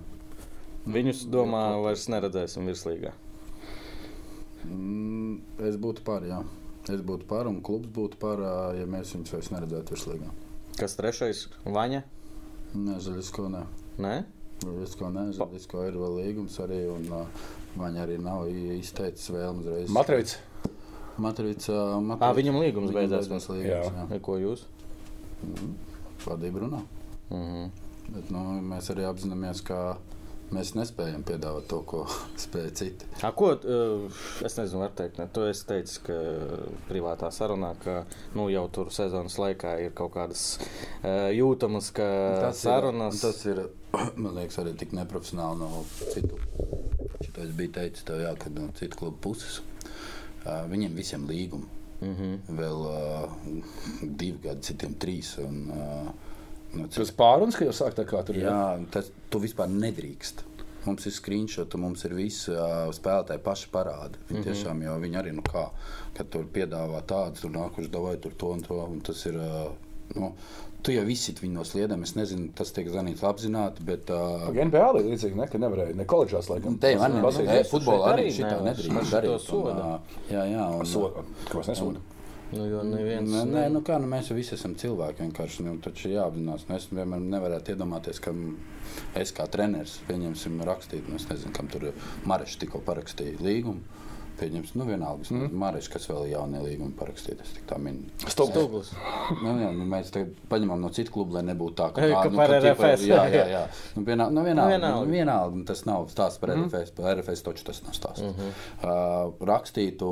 Viņus, 0.85 1.25
domā, 1.31 1.61
vairs 1.83 2.07
neredzēsim 2.11 2.65
virslīgā. 2.67 3.13
Mm, 4.67 5.39
Es 5.63 5.77
būtu 5.79 6.03
par, 6.03 6.23
jā. 6.27 6.41
Es 6.91 6.99
būtu 7.01 7.27
par, 7.27 7.47
un 7.47 7.61
klubs 7.63 7.87
būtu 7.95 8.17
par, 8.19 8.41
ja 8.75 8.85
mēs 8.89 9.13
viņus 9.15 9.31
vairs 9.37 9.51
neredzētu 9.53 9.95
virslīgā. 9.95 10.31
Kas 10.79 10.95
trešais? 10.99 11.45
Vaņa? 11.65 12.01
Nē, 12.75 12.97
Zaļisko 13.05 13.45
nē. 13.53 13.61
Nē? 14.03 14.15
Zaļisko 14.63 15.09
nē, 15.13 15.23
Zaļisko 15.37 15.83
ir 15.87 15.97
vēl 15.99 16.17
līgums 16.21 16.57
arī, 16.63 16.81
un 16.91 17.07
uh, 17.13 17.45
man 17.79 17.95
arī 18.01 18.17
nav 18.19 18.47
i- 18.49 18.79
izteicis 18.79 19.29
vēlmu 19.35 19.63
uzreiz. 19.63 19.89
Matrīts. 19.93 20.37
Matrīts, 21.21 21.69
uh, 21.69 21.99
Ā, 22.17 22.31
viņam 22.35 22.57
līgums 22.63 22.91
beidzās. 22.95 23.27
beidzās 23.29 23.47
Jā. 23.47 23.55
līgums, 23.59 23.97
jā. 23.99 24.05
Vai 24.09 24.19
Ko 24.19 24.37
jūs? 24.41 24.65
Vadība 26.25 26.63
runā. 26.63 26.81
Mhm. 27.29 27.71
Bet, 28.13 28.31
nu, 28.31 28.39
mēs 28.67 28.89
arī 28.91 29.05
apzināmies, 29.07 29.61
ka 29.63 29.97
mēs 30.51 30.73
nespējam 30.77 31.23
piedāvāt 31.27 31.67
to, 31.71 31.79
ko 31.87 32.03
spēj 32.43 32.69
citi. 32.79 33.09
A, 33.23 33.31
ko, 33.35 33.53
uh, 33.55 34.23
es 34.45 34.57
nezinu, 34.59 34.81
var 34.83 34.95
teikt, 34.97 35.19
ne? 35.21 35.27
tu 35.33 35.45
esi 35.47 35.67
teicis, 35.69 35.99
ka 36.05 36.17
privātā 36.89 37.31
sarunā, 37.33 37.73
ka 37.83 38.03
nu, 38.37 38.49
jau 38.53 38.65
tur 38.73 38.91
sezonas 38.93 39.39
laikā 39.41 39.77
ir 39.85 39.95
kaut 39.97 40.15
kādas 40.17 40.45
uh, 40.59 41.29
jūtamas 41.33 41.91
ka 41.95 42.07
sarunas. 42.57 43.19
Ir, 43.19 43.27
tas 43.27 43.45
ir, 43.49 43.63
man 44.23 44.33
liekas, 44.39 44.59
arī 44.63 44.75
tik 44.79 44.95
neprofesionāli 44.97 45.61
no 45.63 45.85
citu. 46.01 46.41
Šitais 47.23 47.53
bija 47.55 47.77
teicis, 47.79 48.07
tev, 48.07 48.25
jā, 48.25 48.33
ka 48.39 48.51
no 48.51 48.67
citu 48.77 48.99
klubu 48.99 49.21
puses 49.29 49.61
viņiem 50.43 50.95
visiem 50.97 51.23
līgumi. 51.27 51.69
Mm 52.03 52.15
-hmm. 52.15 52.57
Vēl 52.59 52.79
uh, 52.87 53.31
divi 54.01 54.37
gadi, 54.43 54.61
citiem 54.61 54.95
trīs. 54.99 55.37
Un, 55.39 55.69
uh, 55.71 56.09
no 56.77 56.87
Tas 56.93 57.13
pārunas, 57.17 57.57
ka 57.57 57.67
jau 57.67 57.75
sāk 57.75 57.95
tā 57.97 58.05
kā 58.09 58.23
tur 58.25 58.39
ir. 58.39 58.47
Jā, 58.47 58.57
tas 58.93 59.11
tu 59.29 59.41
vispār 59.43 59.71
nedrīkst. 59.71 60.43
Mums 60.83 61.05
ir 61.07 61.13
screenshot, 61.15 61.75
mums 61.79 62.03
ir 62.03 62.15
visi 62.17 62.51
uh, 62.51 62.89
spēlētāji 62.91 63.39
paši 63.43 63.69
parādi. 63.71 64.19
Viņi 64.27 64.39
mm 64.39 64.43
-hmm. 64.43 64.49
tiešām 64.49 64.83
jau 64.83 64.97
viņi 64.99 65.19
arī, 65.21 65.31
nu 65.31 65.43
kā, 65.45 65.69
kad 66.17 66.29
tur 66.29 66.43
piedāvā 66.43 66.99
tādu, 67.07 67.39
tur 67.39 67.51
nākuši 67.55 67.91
davai 67.91 68.17
tur 68.17 68.35
to 68.37 68.51
un 68.57 68.61
to. 68.61 68.79
Un 68.83 68.99
tas 68.99 69.25
ir, 69.25 69.37
uh, 69.39 69.71
nu, 70.15 70.33
tu 70.83 70.91
jau 70.91 71.05
visi 71.07 71.31
viņu 71.39 71.53
no 71.53 71.63
sliedēm, 71.63 72.03
es 72.03 72.15
nezinu, 72.15 72.49
tas 72.55 72.71
tiek 72.75 72.89
zanīts 72.91 73.23
apzināti, 73.23 73.83
bet. 73.87 74.09
Uh, 74.09 74.49
Gan 74.55 74.67
NBA 74.67 74.89
ir 74.99 75.07
līdzīgi, 75.07 75.39
ne, 75.39 75.47
ka 75.47 75.57
nevarēja 75.57 75.95
ne 75.95 76.05
koledžās 76.05 76.49
laikam. 76.51 76.77
Te 76.77 76.91
jau 76.91 77.01
arī 77.07 77.63
futbolā 77.69 78.13
arī 78.13 78.27
šitā 78.31 78.57
arī 78.57 78.67
nedrīkst 78.71 79.15
darīt. 79.15 79.53
Un, 79.53 79.77
uh, 79.77 80.17
jā, 80.31 80.43
jā. 80.51 80.67
Un, 80.79 80.85
Soda. 80.85 81.23
Kāpēc 81.47 81.71
nesoda? 81.71 82.03
Nu, 82.53 82.65
jo 82.69 82.83
neviens. 82.85 83.29
Nē, 83.29 83.43
nē, 83.49 83.63
nu 83.73 83.81
kā, 83.85 83.97
nu 84.01 84.09
mēs 84.11 84.29
visi 84.35 84.55
esam 84.57 84.75
cilvēki. 84.79 85.25
Vienkārši 85.25 85.65
nu, 85.65 85.75
taču 85.83 86.11
jāapzinās. 86.13 86.67
Nu, 86.69 86.77
es 86.77 86.87
vienmēr 86.91 87.23
nevarētu 87.23 87.73
iedomāties, 87.73 88.21
ka 88.23 88.33
es 89.19 89.33
kā 89.35 89.47
treneris 89.51 89.97
pieņemsim 90.09 90.61
rakstīt. 90.67 91.09
Nu, 91.09 91.17
es 91.21 91.27
nezinu, 91.31 91.53
kam 91.55 91.71
tur 91.73 91.89
Marešs 92.29 92.59
tikko 92.61 92.83
parakstīja 92.85 93.41
līgumu. 93.43 94.02
Pieņemsim, 94.39 94.79
nu 94.81 94.85
vienalga. 94.87 95.27
Mm. 95.29 95.51
Marešs, 95.61 95.89
kas 95.93 96.07
vēl 96.09 96.25
jaunie 96.31 96.61
līgumi 96.63 96.95
parakstīti. 96.97 97.45
Es 97.45 97.51
tik 97.53 97.67
tā 97.69 97.77
minu. 97.81 98.07
Stūglis. 98.23 98.89
Nu, 99.43 99.53
jā, 99.61 99.69
nu, 99.75 99.85
mēs 99.89 100.09
tagad 100.13 100.33
paņemam 100.49 100.81
no 100.81 100.89
citu 100.95 101.13
klubu, 101.13 101.37
lai 101.37 101.43
nebūtu 101.45 101.77
tā, 101.77 101.89
ka, 101.93 102.07
tā, 102.09 102.23
nu, 102.31 102.39
par 102.41 102.53
RFS. 102.57 103.05
Jā, 103.09 103.21
jā, 103.29 103.45
jā. 103.51 103.63
Nu, 103.97 104.05
vienā, 104.07 104.27
nu, 104.33 104.41
vienalga, 104.45 104.73
vienalga. 104.73 105.05
nu, 105.05 105.13
vienalga. 105.13 105.59
Nu, 105.59 105.67
tas 105.69 105.85
nav 105.85 106.07
stāsts 106.13 106.41
par 106.41 106.55
mm. 106.55 106.65
RFS. 106.65 106.95
Par 106.97 107.19
RFS 107.19 107.45
taču 107.45 107.67
tas 107.69 107.83
nav 107.85 107.97
stāsts. 107.97 108.25
Mm 108.25 108.33
-hmm. 108.39 108.57
uh, 108.81 109.47
rakstītu 109.53 110.09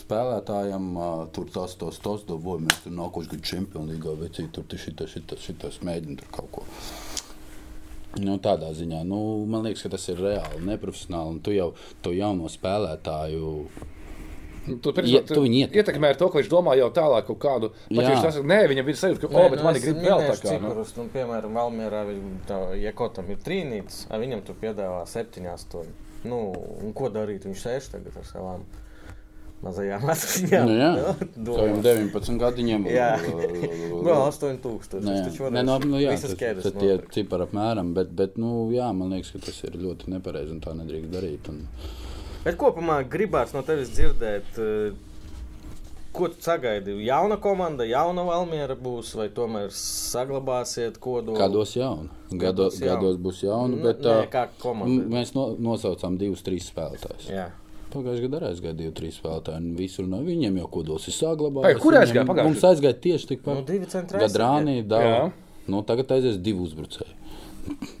spēlētājiem, 0.00 0.90
uh, 0.96 1.26
tur 1.32 1.52
tas, 1.52 1.76
tos, 1.76 2.00
tos, 2.04 2.24
dabūj, 2.28 2.64
mēs 2.64 2.82
tur 2.84 2.96
nākošu 2.96 3.34
gadu 3.34 3.42
čempionu 3.52 3.92
līgā 3.92 4.16
vecīt, 4.24 4.52
tur 4.52 4.64
tas, 4.64 4.80
šitas, 4.80 5.10
šitas, 5.10 5.44
šitas, 5.44 5.80
mēģina 5.84 6.22
tur 6.22 6.36
kaut 6.40 6.50
ko. 6.52 6.68
Nu, 8.16 8.38
tādā 8.40 8.72
ziņā, 8.72 9.02
nu, 9.04 9.44
man 9.46 9.66
liekas, 9.66 9.82
ka 9.84 9.90
tas 9.92 10.08
ir 10.08 10.16
reāli 10.16 10.64
neprofesionāli. 10.64 11.28
un 11.36 11.40
Tu 11.44 11.52
jau 11.58 11.74
to 12.02 12.10
jauno 12.16 12.48
spēlētāju 12.48 13.68
Tu, 14.68 14.92
Ie- 15.00 15.22
tu 15.24 15.40
viņu 15.40 15.62
ietekmē. 15.64 15.76
ietekmē 15.80 16.08
ar 16.12 16.16
to, 16.20 16.28
ka 16.28 16.38
viņš 16.40 16.48
domā 16.52 16.74
jau 16.76 16.90
tālāk 16.92 17.24
kaut 17.24 17.38
kādu. 17.40 17.70
Ja 17.88 18.20
tas, 18.20 18.36
nē, 18.36 18.58
viņam 18.68 18.88
ir 18.88 18.98
sajūta, 19.00 19.20
ka, 19.22 19.28
o, 19.32 19.48
bet 19.48 19.62
mani 19.64 19.80
grib 19.80 19.96
vēl 19.96 20.26
tā 20.28 20.34
kā. 20.42 20.58
Nu. 20.60 20.74
Nu, 20.98 21.06
piemēram, 21.14 21.54
Valmjerā, 21.56 22.02
ja 22.76 22.92
kotam 22.92 23.30
ir 23.30 23.38
trīnītis, 23.38 24.02
a 24.12 24.18
viņam 24.20 24.44
tur 24.44 24.58
piedāvā 24.60 25.06
7, 25.08 25.46
8. 25.48 25.86
Nu, 26.28 26.52
un 26.84 26.92
ko 26.92 27.08
darīt? 27.08 27.46
Viņš 27.48 27.64
sēž 27.64 27.90
tagad 27.94 28.16
ar 28.20 28.28
savām 28.28 28.66
mazajām 29.64 30.04
aciņām. 30.14 30.68
Nu, 30.68 30.74
jā, 30.78 30.90
Nu, 30.98 31.28
domā. 31.50 31.80
19 31.82 32.38
gadiņiem. 32.42 32.86
Jā. 32.92 33.08
Vēl 33.22 34.20
8000. 34.28 35.00
Nē, 35.02 35.16
Tas 35.18 35.32
taču 35.32 35.50
nē, 35.50 35.64
no, 35.66 35.78
nu, 35.82 35.98
jā, 36.02 36.12
visas 36.14 36.30
tas, 36.34 36.38
ķēdes 36.42 36.68
tas 36.68 36.76
tie 36.78 36.94
cipari 37.16 37.46
apmēram, 37.48 37.90
bet, 37.96 38.12
bet 38.14 38.38
nu, 38.38 38.68
jā, 38.74 38.90
man 38.94 39.10
liekas, 39.16 39.32
ka 39.34 39.42
tas 39.48 39.58
ir 39.66 39.78
ļoti 39.82 40.12
nepareizi 40.14 40.54
un 40.54 40.62
tā 40.64 40.74
nedrīkst 40.78 41.10
darīt. 41.16 41.50
Un, 41.52 41.64
Bet 42.44 42.54
kopumā 42.56 43.00
gribās 43.10 43.50
no 43.52 43.60
tevis 43.66 43.90
dzirdēt, 43.92 44.58
eh, 44.62 44.94
ko 46.14 46.28
tu 46.32 46.38
sagaidi. 46.40 46.94
Jauna 47.04 47.36
komanda, 47.42 47.84
jauna 47.84 48.22
Valmiera 48.24 48.76
būs, 48.78 49.10
vai 49.18 49.26
tomēr 49.34 49.68
saglabāsiet 49.74 50.96
kodolu? 51.02 51.36
Gados 51.38 51.74
jaunu. 51.76 52.08
Gado, 52.30 52.68
Gados 52.68 52.78
gados 52.80 53.16
būs 53.20 53.42
jaunu, 53.44 53.76
N- 53.78 53.82
bet 53.84 54.00
nē, 54.06 54.14
ā, 54.22 54.30
kā 54.32 54.46
komanda. 54.62 55.04
mēs 55.12 55.34
no, 55.36 55.50
nosaucām 55.58 56.16
divus, 56.20 56.42
trīs 56.46 56.70
spēlētājus. 56.72 57.28
Jā. 57.88 57.94
Pagājušajā 57.94 58.28
gadā 58.28 58.48
aizgāja 58.52 58.76
divi, 58.76 58.92
trīs 58.92 59.16
spēlētāji. 59.18 59.56
un 59.56 59.74
Visur 59.78 60.06
no 60.06 60.18
viņiem 60.22 60.58
jau 60.60 60.68
kodols 60.68 61.08
ir 61.08 61.14
saglabājies. 61.16 61.80
kur 61.80 61.94
aizgāja 61.94 62.24
Viņiem-? 62.28 62.44
Mums 62.50 62.64
aizgāja 62.68 62.94
tieši 63.00 63.30
tikpat. 63.34 63.54
Nu, 63.62 63.64
divi 63.64 63.86
centrāli. 63.86 64.24
Gadrānī, 64.26 64.76
daudz. 64.86 65.32
Nu, 65.68 65.82
tagad 65.82 66.10
aizies 66.16 66.36
divi 66.40 66.60
uzbrucēji. 66.64 67.14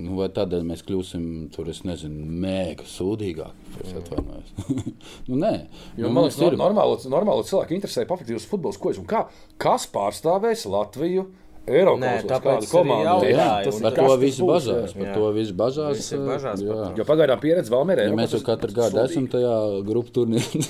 Nu, 0.00 0.14
vai 0.16 0.28
tādēļ 0.32 0.62
mēs 0.64 0.80
kļūsim 0.86 1.24
tur, 1.52 1.68
es 1.68 1.82
nezinu, 1.84 2.24
mēga 2.40 2.86
sūdīgāk? 2.88 3.52
Es 3.84 3.90
atvainojos. 4.00 4.52
nu, 5.28 5.36
nē, 5.36 5.50
Jo 5.98 6.06
nu, 6.08 6.12
man 6.16 6.24
liekas, 6.24 6.38
no, 6.40 6.48
normālo, 6.56 6.94
normālo 7.12 7.44
cilvēku 7.44 7.76
interesē 7.76 8.06
patīkams 8.08 8.46
futbols. 8.48 8.78
Ko, 8.80 8.90
es- 8.94 9.00
un 9.02 9.04
kā, 9.04 9.26
kas 9.60 9.84
pārstāvēs 9.92 10.64
Latviju 10.72 11.26
Arī 11.68 12.68
komandu? 12.70 13.04
jautāju, 13.04 13.32
Jā, 13.32 13.46
un 13.48 13.66
tas, 13.68 13.80
par 13.82 13.94
kas 13.94 14.04
to 14.04 14.08
tas 14.08 14.20
būs, 14.22 14.48
bažās. 14.48 14.94
Par 14.98 15.10
to 15.14 15.30
viss 15.36 15.54
bažās. 15.62 15.98
Visi 15.98 16.20
bažās. 16.22 16.62
Jo 16.98 17.06
pagaidām 17.08 17.42
pieredze 17.42 17.74
Valmērē. 17.74 18.06
Ja 18.08 18.18
mēs 18.18 18.36
jau 18.36 18.42
katru 18.46 18.74
gadu 18.76 19.02
esam 19.04 19.28
tajā 19.30 19.56
grupu 19.88 20.14
turnīrā. 20.20 20.64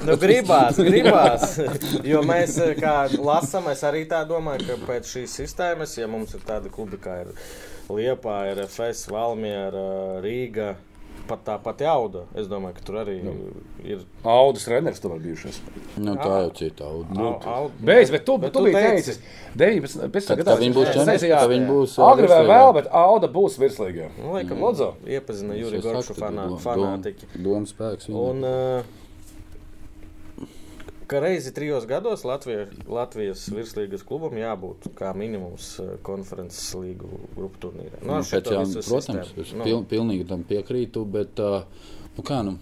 Nu, 0.06 0.14
gribās, 0.20 0.78
gribās. 0.80 1.56
Jo 2.06 2.22
mēs, 2.26 2.56
eh, 2.62 2.72
kā 2.78 2.94
lasām, 3.20 3.66
es 3.72 3.82
arī 3.86 4.04
tā 4.08 4.22
domāju, 4.28 4.64
ka 4.68 4.78
pēc 4.88 5.10
šīs 5.14 5.34
sistēmas, 5.42 5.96
ja 5.98 6.08
mums 6.10 6.32
ir 6.36 6.44
tāda 6.46 6.70
kluba 6.72 6.98
kā 7.00 7.20
ir 7.24 7.34
Liepa, 7.90 8.38
RFS, 8.54 9.08
Valmiera, 9.10 10.20
Rīga, 10.24 10.74
pat 11.28 11.44
tā 11.44 11.58
pati 11.62 11.84
Auda, 11.84 12.24
es 12.34 12.46
domāju, 12.48 12.74
ka 12.74 12.80
tur 12.84 12.94
arī 13.04 13.22
Nu. 13.24 13.34
ir. 13.84 13.98
Audus 14.24 14.64
treneris 14.64 15.00
tur 15.00 15.10
bijušas. 15.18 15.60
nu, 15.96 16.14
tā 16.16 16.42
jau 16.42 16.50
cita 16.54 16.84
auga. 16.84 17.08
Au- 17.16 17.40
Auda. 17.54 17.72
Beidz, 17.80 18.10
bet 18.10 18.24
tu, 18.26 18.38
Bet 18.38 18.52
tu 18.52 18.58
tu 18.58 18.64
biji 18.64 18.74
teici- 18.74 18.94
teicis, 18.94 19.18
19, 19.56 20.08
pēc 20.12 20.26
Tad, 20.26 20.38
tam, 20.38 20.44
kad 20.46 20.58
viņi 20.58 21.66
būs 21.68 21.98
Agri 21.98 22.26
vai 22.26 22.38
virslīgā. 22.44 22.48
vēl, 22.48 22.74
bet 22.74 22.86
Auda 22.92 23.28
būs 23.28 23.58
virslīgā. 23.58 24.08
Nu, 24.18 24.32
laikam, 24.32 24.60
Lodzo. 24.60 24.94
iepazina 25.06 25.54
Juri 25.58 25.80
Goršu 25.80 26.14
fanātiķi. 26.14 27.26
dom- 27.34 27.42
Domas 27.44 27.72
spēks. 27.72 28.08
viņam. 28.08 28.30
Un, 28.30 28.44
uh, 28.44 28.82
ka 31.10 31.20
reizi 31.24 31.50
trijos 31.56 31.86
gados 31.90 32.22
Latvija, 32.28 32.68
Latvijas 32.86 33.48
virslīgas 33.50 34.04
klubam 34.06 34.36
jābūt 34.38 34.90
kā 34.98 35.10
minimums 35.18 35.72
uh, 35.82 35.96
konferences 36.06 36.68
līgu 36.78 37.08
grupu 37.34 37.64
turnīrā. 37.66 37.98
Nu, 38.06 38.20
šito 38.26 38.54
jau, 38.54 38.62
visu 38.68 38.84
protams, 38.86 39.32
sistēmu. 39.32 39.46
es 39.48 39.56
Nu, 39.58 39.66
pil, 39.66 39.82
pilnīgi 39.90 40.28
tam 40.30 40.44
piekrītu, 40.46 41.02
bet 41.18 41.42
uh, 41.42 41.64
nu, 42.14 42.24
kā 42.26 42.44
nu? 42.46 42.56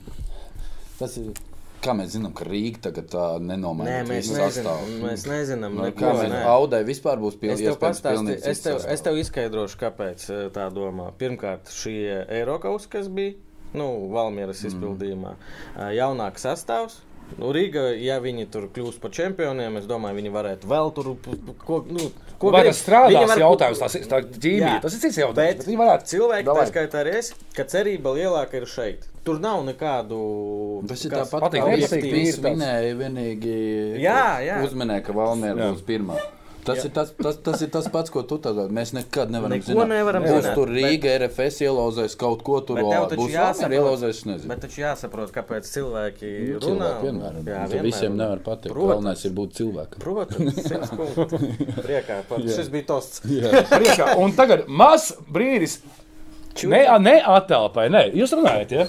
Tas 0.99 1.21
ir. 1.21 1.37
Kā 1.79 1.93
mēs 1.95 2.09
zinām, 2.17 2.33
ka 2.35 2.43
Rīga 2.43 2.81
tagad 2.89 3.07
tā 3.13 3.25
Nē, 3.39 3.53
nenomaina 3.53 4.01
mēs 4.09 4.27
visu 4.27 4.35
nezinām. 4.35 4.89
Mēs 5.05 5.27
nezinām, 5.31 5.77
Nu, 5.79 5.85
neko, 5.87 6.01
kā 6.01 6.09
mēs 6.17 6.33
nē. 6.33 6.41
Audai 6.51 6.81
vispār 6.89 7.21
būs 7.23 7.37
Es 7.37 7.39
pilnīgi 7.45 7.69
tev, 7.69 7.77
pastāstīju, 7.85 8.39
es, 8.51 8.63
tev, 8.65 8.81
es 8.97 9.05
tev 9.07 9.19
izskaidrošu, 9.21 9.79
kāpēc 9.85 10.25
eh, 10.35 10.41
tā 10.57 10.65
domā. 10.75 11.13
Pirmkārt, 11.21 11.71
šī 11.71 11.95
Eiropas, 12.35 12.89
kas 12.91 13.07
bija 13.07 13.37
nu, 13.79 14.09
Valmieras 14.11 14.65
Mm. 14.65 14.73
izpildījumā, 14.73 15.37
eh, 15.37 15.93
jaunāks 16.01 16.49
sastāvs. 16.49 16.99
Nu, 17.39 17.53
Rīga, 17.53 17.83
ja 18.01 18.17
viņi 18.25 18.47
tur 18.51 18.69
kļūs 18.75 18.97
par 19.03 19.11
čempioniem, 19.15 19.77
es 19.79 19.85
domāju, 19.87 20.17
viņi 20.17 20.33
varētu 20.33 20.71
vēl 20.71 20.95
tur 20.97 21.11
ko, 21.65 21.85
nu, 21.91 22.09
ko 22.39 22.51
grib. 22.65 22.73
Viņi 23.13 23.29
var- 23.29 23.43
jautājums, 23.45 23.79
tas 23.79 23.95
ir 23.95 24.07
tā 24.11 24.23
ģīmija, 24.25 24.81
tas 24.83 24.95
ir 24.95 25.01
cits 25.05 25.19
jautājums. 25.21 25.37
Bet 25.37 25.59
Bet 25.59 25.67
viņi 25.67 25.79
varētu 25.83 26.05
cilvēki, 26.15 26.45
tā 26.49 26.67
skaitā 26.73 27.03
arī 27.05 27.15
es, 27.19 27.35
ka 27.55 27.65
cerība 27.65 28.15
lielāka 28.17 28.55
ir 28.55 28.67
šeit. 28.67 29.07
Tur 29.25 29.39
nav 29.39 29.63
nekādu. 29.67 30.19
Tas 30.89 31.05
ir 31.05 31.11
kas- 31.11 31.31
tāpat, 31.31 31.43
kā 31.53 31.69
tīri 32.03 32.33
tāds. 32.33 32.41
vinēja 32.49 32.97
vienīgi 32.97 34.01
Jā, 34.01 34.39
jā. 34.41 34.59
uzminēja, 34.65 35.05
ka 35.05 35.13
Valmiera 35.13 35.57
Jā. 35.69 35.73
būs 35.75 35.83
pirmā. 35.85 36.17
Tas 36.65 36.83
ir 36.85 36.91
tas, 36.93 37.13
tas, 37.17 37.37
tas 37.41 37.63
ir 37.65 37.71
tas 37.73 37.87
pats, 37.89 38.11
ko 38.13 38.21
tu 38.29 38.37
tādā 38.45 38.67
mēs 38.69 38.91
nekad 38.93 39.31
nevaram 39.33 39.55
Neko 39.57 39.71
zināt. 39.71 39.89
nevaram 39.89 40.23
Būs 40.27 40.43
zināt, 40.43 40.55
tur 40.59 40.67
bet- 40.69 40.77
Rīga, 40.77 41.13
RFS 41.23 41.61
ielauzēs 41.65 42.17
kaut 42.21 42.43
ko 42.45 42.61
tur, 42.61 42.77
Bet 42.83 43.17
būs 43.17 43.31
jāsaprot- 43.33 43.77
ielauzēs, 43.79 44.21
nezinu. 44.29 44.49
Bet 44.49 44.61
taču 44.67 44.83
jāsaprot, 44.83 45.33
kāpēc 45.33 45.65
cilvēki 45.73 46.33
Nu, 46.53 46.59
runā. 46.59 46.91
Cilvēki 46.91 47.07
vienmēr. 47.07 47.39
Jā, 47.49 47.63
Jā, 47.73 47.83
visiem 47.83 48.17
nevar 48.21 48.39
patikt. 48.45 48.75
Protams. 48.75 48.93
Galvenais 48.99 49.25
ir 49.25 49.33
būt 49.39 49.57
cilvēkam. 49.61 49.99
Protams. 50.05 50.55
Priekā, 51.87 52.21
šis 52.53 52.69
bija 52.73 52.87
tosts. 52.93 53.21
priekšā. 53.25 54.17
Un 54.19 54.33
tagad 54.37 54.67
mazs 54.69 55.15
brīdis. 55.33 55.79
Ne, 56.69 56.83
ne 56.99 57.21
atelpai, 57.23 57.89
nē, 57.89 58.09
jūs 58.19 58.33
runājat, 58.35 58.73
ja? 58.75 58.87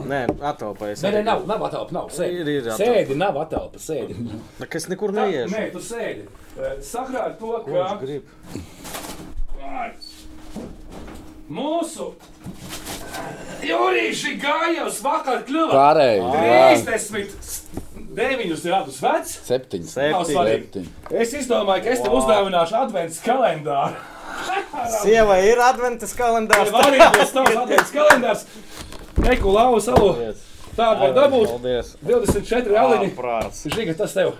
Nē, 0.00 0.20
atvēlējies. 0.40 1.02
Nē, 1.04 1.10
nē, 1.18 1.22
nav, 1.26 1.42
nav 1.50 1.64
atelpa, 1.66 1.92
nav. 1.92 2.06
Sēdi, 2.14 2.38
Ir, 2.40 2.48
ir 2.48 2.68
atelpa. 2.70 2.84
sēdi 2.86 3.16
nav 3.20 3.36
atelpa, 3.42 3.76
sēdi. 3.82 4.14
Kas 4.72 4.86
nekur 4.88 5.12
Tā, 5.12 5.26
neiešu. 5.26 5.50
Nē, 5.52 5.64
tu 5.74 5.82
sēdi. 5.84 6.24
Eh, 6.60 6.80
Sakrāt 6.84 7.38
to, 7.40 7.54
ka 7.64 7.70
mūsu 11.50 12.10
jūrīši 13.64 14.34
gāja 14.42 14.84
uz 14.86 14.98
vakar 15.02 15.40
kļuva 15.48 15.72
Pārējie. 15.72 16.26
39 18.10 18.66
gadus 18.66 19.00
vecs. 19.02 19.32
Septiņi. 19.48 19.88
Nav 19.88 19.94
Septiņi. 19.94 20.34
svarīgi. 20.34 20.66
Septiņi. 20.66 20.92
Es 21.24 21.34
izdomāju, 21.40 21.84
ka 21.86 21.94
es 21.94 22.04
tev 22.04 22.18
uzdāvināšu 22.20 22.78
adventas 22.82 23.22
kalendāru. 23.24 23.96
Sievai 25.00 25.40
ir 25.48 25.64
adventas 25.64 26.12
kalendārs. 26.18 26.70
Tev 26.70 26.78
arī 26.84 27.00
būs 27.16 27.34
tavs 27.38 27.56
adventas 27.56 27.96
kalendārs. 27.96 28.46
Neku 29.24 29.56
lauvu 29.56 29.80
savu. 29.84 30.12
Tādu 30.76 31.00
var 31.02 31.16
dabūt. 31.16 31.50
Paldies. 31.56 31.96
24 32.04 32.78
aliņi. 32.84 33.10
Žiga, 33.74 33.96
tas 34.04 34.14
tev. 34.16 34.36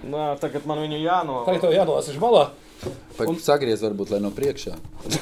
Nā, 0.00 0.30
tagad 0.40 0.64
man 0.68 0.78
viņu 0.80 0.98
jāno. 1.02 1.42
Tagad 1.44 1.66
tev 1.66 1.74
jānolasa 1.74 2.14
iš 2.14 2.20
malā. 2.22 2.46
Un... 3.20 3.36
Sagriez 3.42 3.82
varbūt, 3.84 4.14
lai 4.14 4.20
no 4.24 4.30
priekšā. 4.32 4.72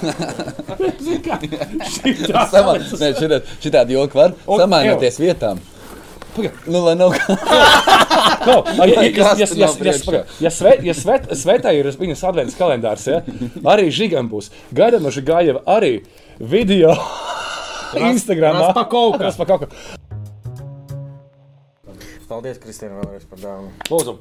Šitā. 1.95 2.45
Samā... 2.53 2.77
Nē, 2.79 3.09
šitā, 3.19 3.41
šitādi 3.65 3.97
joki 3.97 4.21
var 4.21 4.37
samainoties 4.47 5.19
vietām. 5.19 5.59
Nu, 6.71 6.85
lai 6.85 6.95
nav 6.95 7.11
kā. 7.19 7.35
Ja, 10.39 10.55
svetā 10.55 11.75
ir 11.75 11.91
viņas 11.99 12.23
adventas 12.31 12.59
kalendārs, 12.59 13.09
ja, 13.11 13.25
arī 13.75 13.91
Žigam 13.91 14.31
būs. 14.31 14.53
Gaidām 14.71 15.03
no 15.03 15.11
Žigājeva 15.15 15.67
arī 15.67 16.05
video 16.39 16.95
Instagramā. 17.99 18.69
Raspakauka. 18.69 19.25
Raspakauka. 19.27 19.67
Paldies, 22.29 22.59
Kristīna, 22.61 23.01
vēlreiz 23.01 23.25
par 23.27 23.41
dāvanu. 23.41 23.73
Lūdzu. 23.89 24.19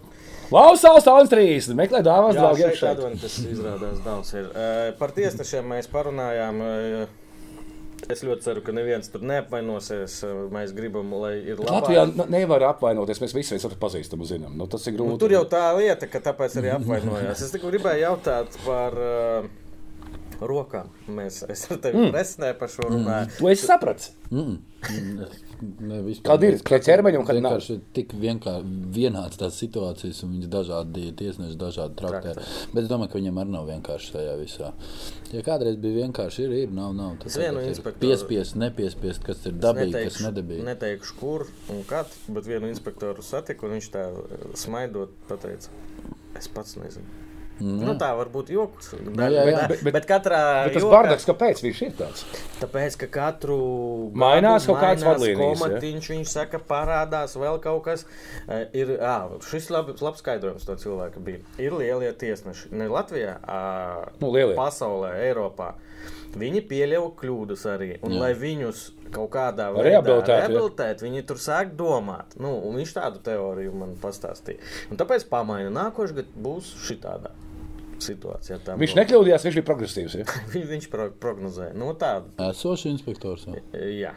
Lausās 0.53 1.03
tālens 1.03 1.31
30. 1.31 1.75
Meklē 1.77 2.01
dāvāns 2.05 2.37
draugiem 2.39 2.73
šeit 2.75 2.91
adventas 2.93 3.37
izrādās 3.43 4.01
daudz 4.05 4.33
ir. 4.37 4.49
Uh, 4.51 4.83
par 4.99 5.15
tiesnešiem 5.17 5.73
mēs 5.75 5.89
parunājām. 5.93 6.61
Uh, 6.63 7.23
Es 8.07 8.21
ļoti 8.23 8.43
ceru, 8.45 8.61
ka 8.63 8.71
neviens 8.71 9.09
tur 9.11 9.23
neapvainosies. 9.25 10.19
Uh, 10.23 10.43
Mēs 10.53 10.69
gribam, 10.77 11.09
lai 11.17 11.33
ir 11.41 11.57
labi. 11.57 11.73
Latvijā 11.73 12.27
nevar 12.31 12.63
apvainoties. 12.69 13.19
Mēs 13.23 13.33
visi 13.35 13.55
viens 13.55 13.65
otru 13.67 13.79
pazīstam 13.81 14.21
un 14.23 14.29
zinām. 14.29 14.53
Nu, 14.55 14.67
tas 14.71 14.85
ir 14.87 14.93
grūti. 14.95 15.15
Nu, 15.15 15.19
tur 15.19 15.33
jau 15.33 15.41
tā 15.49 15.63
lieta, 15.75 16.07
ka 16.07 16.21
tāpēc 16.29 16.59
arī 16.61 16.71
apvainojās. 16.77 17.41
Es 17.43 17.55
tikai 17.55 17.73
gribēju 17.73 18.05
jautāt 18.05 18.55
par 18.63 18.95
uh, 19.01 19.49
rokām. 20.39 20.93
Mēs 21.17 21.41
es 21.49 21.65
ar 21.71 21.81
tevi 21.83 22.05
mm. 22.05 22.13
presnē 22.13 22.53
par 22.59 22.71
šo 22.71 22.87
runāju. 22.93 23.33
To 23.41 23.51
es 23.51 23.65
sapratu. 23.65 24.13
Ne, 25.61 26.03
vispār 26.05 26.35
Kāda 26.35 26.49
ir? 26.51 26.57
Pie 26.61 26.77
ķermeņa 26.85 27.17
un 27.17 27.25
kad 27.25 27.37
nav? 27.41 27.55
vienkārši 27.57 27.73
ir 27.73 27.79
tik 27.97 28.11
vienkārši 28.21 29.39
tās 29.41 29.57
situācijas, 29.57 30.19
un 30.25 30.35
viņas 30.35 30.51
dažādi 30.53 31.05
tiesneši 31.17 31.57
dažādi 31.57 31.97
traktē. 31.97 32.35
Bet 32.73 32.83
es 32.83 32.89
domāju, 32.91 33.11
ka 33.13 33.17
viņam 33.21 33.39
arī 33.41 33.53
nav 33.55 33.65
vienkārši 33.71 34.13
tajā 34.13 34.35
visā. 34.37 34.71
Ja 35.33 35.41
kādreiz 35.47 35.79
bija 35.81 36.03
vienkārši, 36.05 36.45
ir, 36.45 36.55
ir, 36.63 36.73
nav, 36.77 36.93
nav. 36.97 37.17
Tas 37.23 37.39
vienu 37.41 37.63
inspektoru- 37.65 38.05
Piespiest, 38.05 38.55
nepiespiest, 38.61 39.23
kas 39.25 39.45
ir 39.49 39.57
dabīgi, 39.57 40.03
kas 40.03 40.21
nedabīgi. 40.27 40.63
neteikšu, 40.69 41.17
kur 41.19 41.47
un 41.73 41.81
kad, 41.89 42.05
bet 42.29 42.45
vienu 42.45 42.69
inspektoru 42.69 43.25
satiku, 43.25 43.65
un 43.65 43.79
viņš 43.79 43.89
tā 43.97 44.09
eh, 44.13 44.49
smaidot 44.53 45.09
pateica, 45.27 45.73
es 46.37 46.47
pats 46.53 46.77
nezinu. 46.77 47.25
Mm. 47.59 47.79
Nu, 47.87 47.93
tā 47.97 48.11
var 48.17 48.29
būt 48.29 48.51
joks. 48.53 48.91
Bet, 49.01 49.31
jā, 49.33 49.43
jā. 49.49 49.67
bet, 49.67 49.81
Bet- 49.83 49.93
bet, 49.93 50.05
katrā 50.09 50.41
Bet 50.67 50.73
tas 50.75 50.83
jokā- 50.83 50.91
bardaks, 50.93 51.25
kāpēc 51.25 51.61
viņš 51.65 51.81
ir 51.87 51.91
tāds? 51.97 52.25
Tāpēc, 52.61 52.97
ka 53.01 53.07
katru 53.07 53.57
Mainās 54.13 54.67
kaut 54.69 54.77
kāds 54.83 55.01
vadlīnijas, 55.03 55.57
ja? 55.57 55.67
komatiņš, 55.67 56.09
viņš 56.13 56.27
saka, 56.35 56.59
parādās 56.59 57.33
vēl 57.35 57.59
kaut 57.63 57.83
kas. 57.83 58.05
Eh, 58.47 58.67
Ir, 58.77 58.97
ā, 59.01 59.39
šis 59.41 59.69
labs 59.71 60.21
skaidrojums 60.21 60.65
to 60.65 60.75
cilvēku 60.75 61.19
bija. 61.23 61.39
Ir 61.57 61.71
lielie 61.73 62.11
tiesneši, 62.13 62.69
ne 62.71 62.87
Latvijā, 62.87 63.39
ā, 63.41 64.09
Nu, 64.21 64.29
lielie. 64.31 64.55
pasaulē, 64.55 65.15
Eiropā. 65.25 65.73
Viņi 66.37 66.61
pieļauj 66.67 67.15
kļūdas 67.17 67.63
arī. 67.65 67.97
Un, 68.03 68.11
Jā. 68.11 68.19
lai 68.19 68.33
viņus 68.35 68.91
kaut 69.11 69.31
kādā 69.31 69.71
veidā 69.73 69.83
Rehabilitēt, 70.03 70.27
ja? 70.27 70.47
rehabilitēt, 70.47 71.01
viņi 71.01 71.25
tur 71.25 71.37
sāk 71.37 71.71
domāt. 71.75 72.35
Nu, 72.37 72.61
viņš 72.75 72.93
tādu 72.93 73.19
teoriju 73.23 73.73
man 73.73 73.95
pastāstīja. 73.95 74.59
Un 74.91 74.97
tāpēc 74.97 75.25
pamaina. 75.31 75.71
Nākošais 75.71 76.13
gads 76.13 76.35
būs 76.37 76.69
šitādā 76.85 77.31
situācijā. 78.03 78.57
Tā 78.65 78.75
Viņš 78.79 78.93
būs. 78.93 78.99
nekļūdījās, 79.01 79.45
viņš 79.47 79.57
bija 79.59 79.67
progresīvs. 79.67 80.15
Ja? 80.19 80.25
Viņš, 80.73 80.89
pro, 80.93 81.07
prognozēja. 81.23 81.73
Nu, 81.77 81.91
tādu. 81.99 82.31
Esošs 82.49 82.85
inspektors. 82.91 83.47
jā. 83.49 83.63
Jā. 83.97 84.13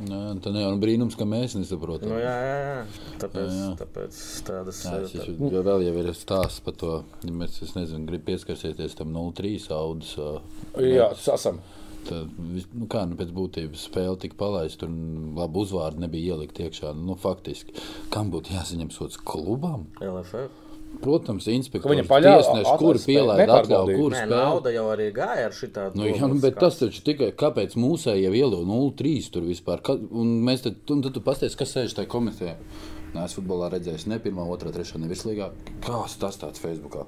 Nē, 0.00 0.20
tā 0.44 0.52
ir 0.54 0.78
brīnums, 0.80 1.16
ka 1.18 1.26
mēs 1.28 1.54
nesaprotam. 1.58 2.12
Nu, 2.12 2.18
jā, 2.20 2.32
jā, 2.46 2.56
jā. 2.60 2.78
Tāpēc, 3.22 3.50
Jā, 3.50 3.58
jā. 3.64 3.74
tāpēc 3.80 4.18
tādas 4.46 4.80
es 4.86 5.12
tā- 5.16 5.50
jo 5.54 5.62
vēl 5.66 5.84
jau 5.86 5.94
ir 6.02 6.10
stāsts 6.16 6.62
par 6.64 6.74
to, 6.80 6.92
ja 7.26 7.32
mēs, 7.32 7.60
es 7.64 7.74
nezinu, 7.76 8.06
grib 8.08 8.24
pieskarsties 8.28 8.96
tam 8.98 9.12
0-3 9.14 9.68
audus. 9.76 10.14
Jā, 10.80 11.10
tas 11.16 11.28
esam. 11.36 11.60
Tā, 12.00 12.22
nu 12.72 12.86
kā, 12.88 13.02
nu, 13.08 13.16
pēc 13.18 13.28
būtības 13.36 13.82
spēle 13.90 14.16
tika 14.22 14.38
palaista, 14.40 14.86
tur 14.86 14.94
labi 15.36 15.60
uzvārdi 15.60 16.00
nebija 16.00 16.34
ielikt 16.36 16.56
iekšā. 16.64 16.94
Nu, 16.96 17.12
faktiski, 17.20 17.74
kam 18.12 18.30
būtu 18.32 18.54
jāsaņem 18.56 18.88
sots 18.94 19.18
klubam? 19.20 19.84
LFF. 20.00 20.48
Protams, 21.00 21.46
inspektors, 21.48 22.10
tiesneši, 22.10 22.72
kur 22.80 22.98
pielaida 23.00 23.60
atļauju, 23.62 23.96
kur 23.96 24.12
Nē, 24.12 24.24
spēle. 24.26 24.40
nauda 24.42 24.72
jau 24.74 24.84
arī 24.92 25.06
gāja 25.16 25.46
ar 25.48 25.54
šitā. 25.56 25.86
Nu, 25.96 26.04
jā, 26.10 26.28
nu, 26.28 26.36
bet 26.42 26.58
tas 26.60 26.76
taču 26.80 27.00
tikai 27.06 27.30
kāpēc 27.40 27.76
mūsēji 27.80 28.26
jau 28.26 28.32
ieliek 28.36 28.66
0-3 28.68 29.30
tur 29.32 29.46
vispār. 29.48 29.80
Ka, 29.86 29.96
un 29.96 30.34
mēs 30.44 30.66
tad, 30.66 30.82
un 30.92 31.00
tad 31.06 31.16
tu 31.16 31.22
pasties, 31.24 31.56
kas 31.56 31.72
sēž 31.76 31.96
tajā 31.96 32.10
komentē. 32.10 32.56
Es 33.10 33.32
futbolā 33.34 33.66
redzēju, 33.72 34.06
ne 34.06 34.18
pirmā, 34.22 34.44
otrā, 34.46 34.70
trešā, 34.70 34.98
ne 35.02 35.08
virslīgā. 35.10 35.48
Kas 35.82 36.12
tas 36.20 36.36
tāds 36.38 36.60
Facebookā? 36.62 37.02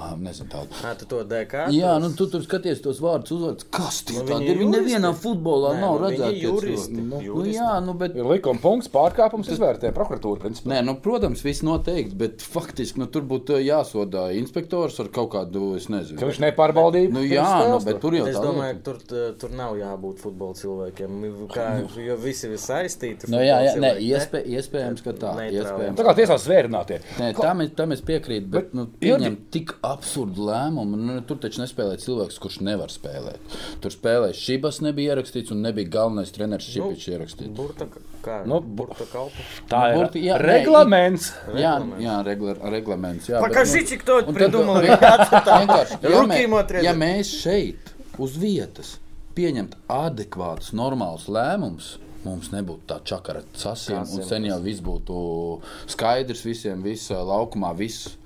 Ah, 0.00 0.14
nezinu 0.16 0.48
tādu. 0.48 0.72
Nē, 0.80 0.92
tu 0.96 1.04
to 1.10 1.18
DK. 1.28 1.66
Jā, 1.76 1.90
nu 2.00 2.08
tu 2.16 2.24
tur 2.32 2.40
skaties 2.40 2.80
tos 2.80 3.02
vārdus, 3.04 3.34
uzvārdus. 3.36 3.66
Kas 3.70 3.98
tie 4.08 4.16
Nu, 4.16 4.24
tādi 4.30 4.48
ir? 4.48 4.56
Viņi 4.62 4.72
nevienā 4.72 5.10
futbolā 5.12 5.74
Nē, 5.76 5.80
nav 5.82 5.98
nu, 6.00 6.06
redzēti. 6.08 6.40
juristi. 6.46 6.96
Nu, 6.96 7.04
nu, 7.10 7.20
juristi. 7.26 7.58
jā, 7.58 7.74
nu, 7.84 7.92
bet. 8.00 8.16
Ir 8.16 8.24
likuma 8.30 8.62
punkts, 8.64 8.88
pārkāpums, 8.88 9.50
izvērtē 9.52 9.92
prokuratūra. 9.92 10.40
Principā. 10.46 10.72
Nē, 10.72 10.80
nu, 10.88 10.94
protams, 11.04 11.44
viss 11.44 11.60
noteikti, 11.62 12.16
bet 12.16 12.40
faktiski 12.40 13.02
nu, 13.04 13.06
tur 13.12 13.22
būtu 13.28 13.60
jāsoda 13.60 14.30
inspektors 14.32 14.96
ar 15.04 15.12
kaut 15.12 15.30
kādu, 15.36 15.76
es 15.76 15.86
Ka 15.90 15.98
nezinu. 15.98 16.18
viņš 16.32 16.40
nepārbaudīja. 16.48 17.12
Nu, 17.12 17.20
jā, 17.28 17.68
nu, 17.68 17.78
bet 17.84 18.00
tur 18.00 18.16
jau 18.16 18.24
Es 18.32 18.40
domāju, 18.40 18.78
ka 18.80 18.84
tur, 18.88 18.98
t- 19.04 19.28
tur 19.38 19.50
nav 19.50 19.76
jābūt 19.76 20.24
futbola 20.24 20.56
cilvēkiem. 20.56 21.20
Kā, 21.52 21.68
jo 22.00 22.16
visi 22.16 22.48
ir 22.48 22.56
saistīti. 22.56 23.28
Nu, 23.28 23.36
jā, 23.44 23.60
jā, 23.68 23.76
cilvēki, 23.76 24.08
iespē, 24.16 24.44
iespējams, 24.56 25.04
ka 25.04 25.12
tā 25.12 25.36
Neitrāli. 25.41 25.57
Iespējams. 25.57 25.97
Tā 25.97 26.03
kā 26.07 26.13
tiesās 26.15 26.45
zvērinātie. 26.47 26.99
Nē, 27.19 27.31
tam, 27.41 27.61
es- 27.61 27.71
tam 27.75 27.91
es 27.91 28.01
piekrītu, 28.01 28.47
bet, 28.49 28.63
bet 28.71 28.73
nu, 28.73 28.85
pieņem 29.01 29.37
tik 29.51 29.73
absurdu 29.83 30.45
lēmumu. 30.47 30.95
Nu, 30.97 31.21
tur 31.21 31.37
taču 31.37 31.61
nespēlē 31.63 31.97
cilvēks, 31.97 32.39
kurš 32.39 32.61
nevar 32.61 32.87
spēlēt. 32.87 33.37
Tur 33.81 33.91
spēlēja 33.91 34.33
Šibas, 34.33 34.81
nebija 34.81 35.15
ierakstīts, 35.15 35.51
un 35.51 35.61
nebija 35.61 35.89
galvenais 35.89 36.31
treneris 36.31 36.67
Šipičs 36.73 37.07
ierakstīts. 37.13 37.53
Burta, 37.55 37.87
kā, 38.23 38.45
Nu, 38.45 38.55
nu, 38.55 38.61
burta 38.61 39.05
kalpa. 39.11 39.31
Tā 39.69 39.91
ir 39.93 39.97
Burti- 40.01 40.23
jā, 40.23 40.35
nē, 40.37 40.45
reglaments. 40.45 41.31
Jā, 41.55 41.77
jā 41.99 42.23
regla, 42.25 42.53
reglaments. 42.69 43.27
Jā, 43.29 43.39
Покажите, 43.41 43.97
кто 43.97 44.19
это 44.19 44.27
un 44.29 44.35
tad- 44.35 44.41
придумал. 44.41 44.81
Vienkārši, 44.83 46.01
ja, 46.03 46.09
Руки 46.09 46.41
ему 46.43 46.55
mē, 46.57 46.63
отрезать. 46.63 46.83
ja 46.83 46.93
mēs 46.93 47.31
šeit 47.41 47.77
uz 48.19 48.35
vietas 48.37 48.97
pieņemtu 49.35 49.75
adekvātus, 49.87 50.71
normālus 50.73 51.27
lēmumus, 51.29 51.97
mums 52.24 52.52
nebūtu 52.54 52.88
tā 52.90 53.00
čakara 53.04 53.42
sasiem, 53.54 54.02
un 54.02 54.26
sen 54.26 54.48
jau 54.48 54.58
viss 54.62 54.84
būtu 54.84 55.16
skaidrs 55.90 56.44
visiem, 56.46 56.82
visā 56.84 57.20
laukumā, 57.26 57.74
viss 57.78 58.16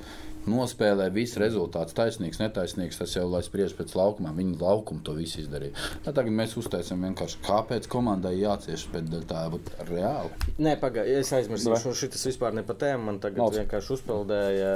nospēlē, 0.46 1.08
viss 1.14 1.38
rezultāts 1.40 1.94
taisnīgs, 1.96 2.40
netaisnīgs. 2.40 2.98
Tas 3.00 3.14
jau 3.16 3.26
lai 3.28 3.42
spriež 3.44 3.74
pēc 3.78 3.94
laukuma. 3.98 4.34
Viņi 4.36 4.58
laukumu 4.60 5.02
to 5.06 5.16
visu 5.18 5.42
izdarīja. 5.42 5.74
Tā 6.04 6.14
tagad 6.14 6.34
mēs 6.38 6.56
uztaisām 6.60 7.02
vienkārši, 7.08 7.40
kāpēc 7.46 7.88
komandai 7.92 8.36
jācieš, 8.38 8.88
bet 8.94 9.10
tā 9.30 9.46
būtu 9.52 9.88
reāli. 9.90 10.30
Nē, 10.62 10.76
pagaidi, 10.82 11.18
es 11.20 11.32
aizmirsu, 11.36 11.74
šis 11.98 12.28
vispār 12.30 12.56
ne 12.56 12.66
par 12.66 12.78
tēmu. 12.80 13.10
Man 13.10 13.22
tagad 13.22 13.42
Nav. 13.42 13.56
vienkārši 13.58 13.96
uzpeldēja. 13.98 14.74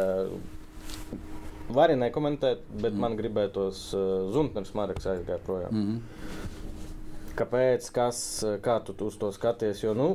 Var 1.71 1.87
arī 1.87 2.01
nekomentēt, 2.01 2.65
bet 2.81 2.91
mm. 2.91 2.99
man 2.99 3.13
gribētos, 3.19 3.85
uh, 3.95 4.31
Zuntners 4.35 4.73
Marks 4.75 5.07
aizgāja 5.07 5.39
projām. 5.47 5.71
Mm 5.71 5.85
-hmm. 5.87 6.57
Kāpēc, 7.39 7.87
kas, 7.95 8.21
kā 8.65 8.79
tu 8.85 8.95
uz 9.07 9.17
to 9.21 9.31
skaties? 9.35 9.83
Jo, 9.85 9.95
nu, 9.97 10.09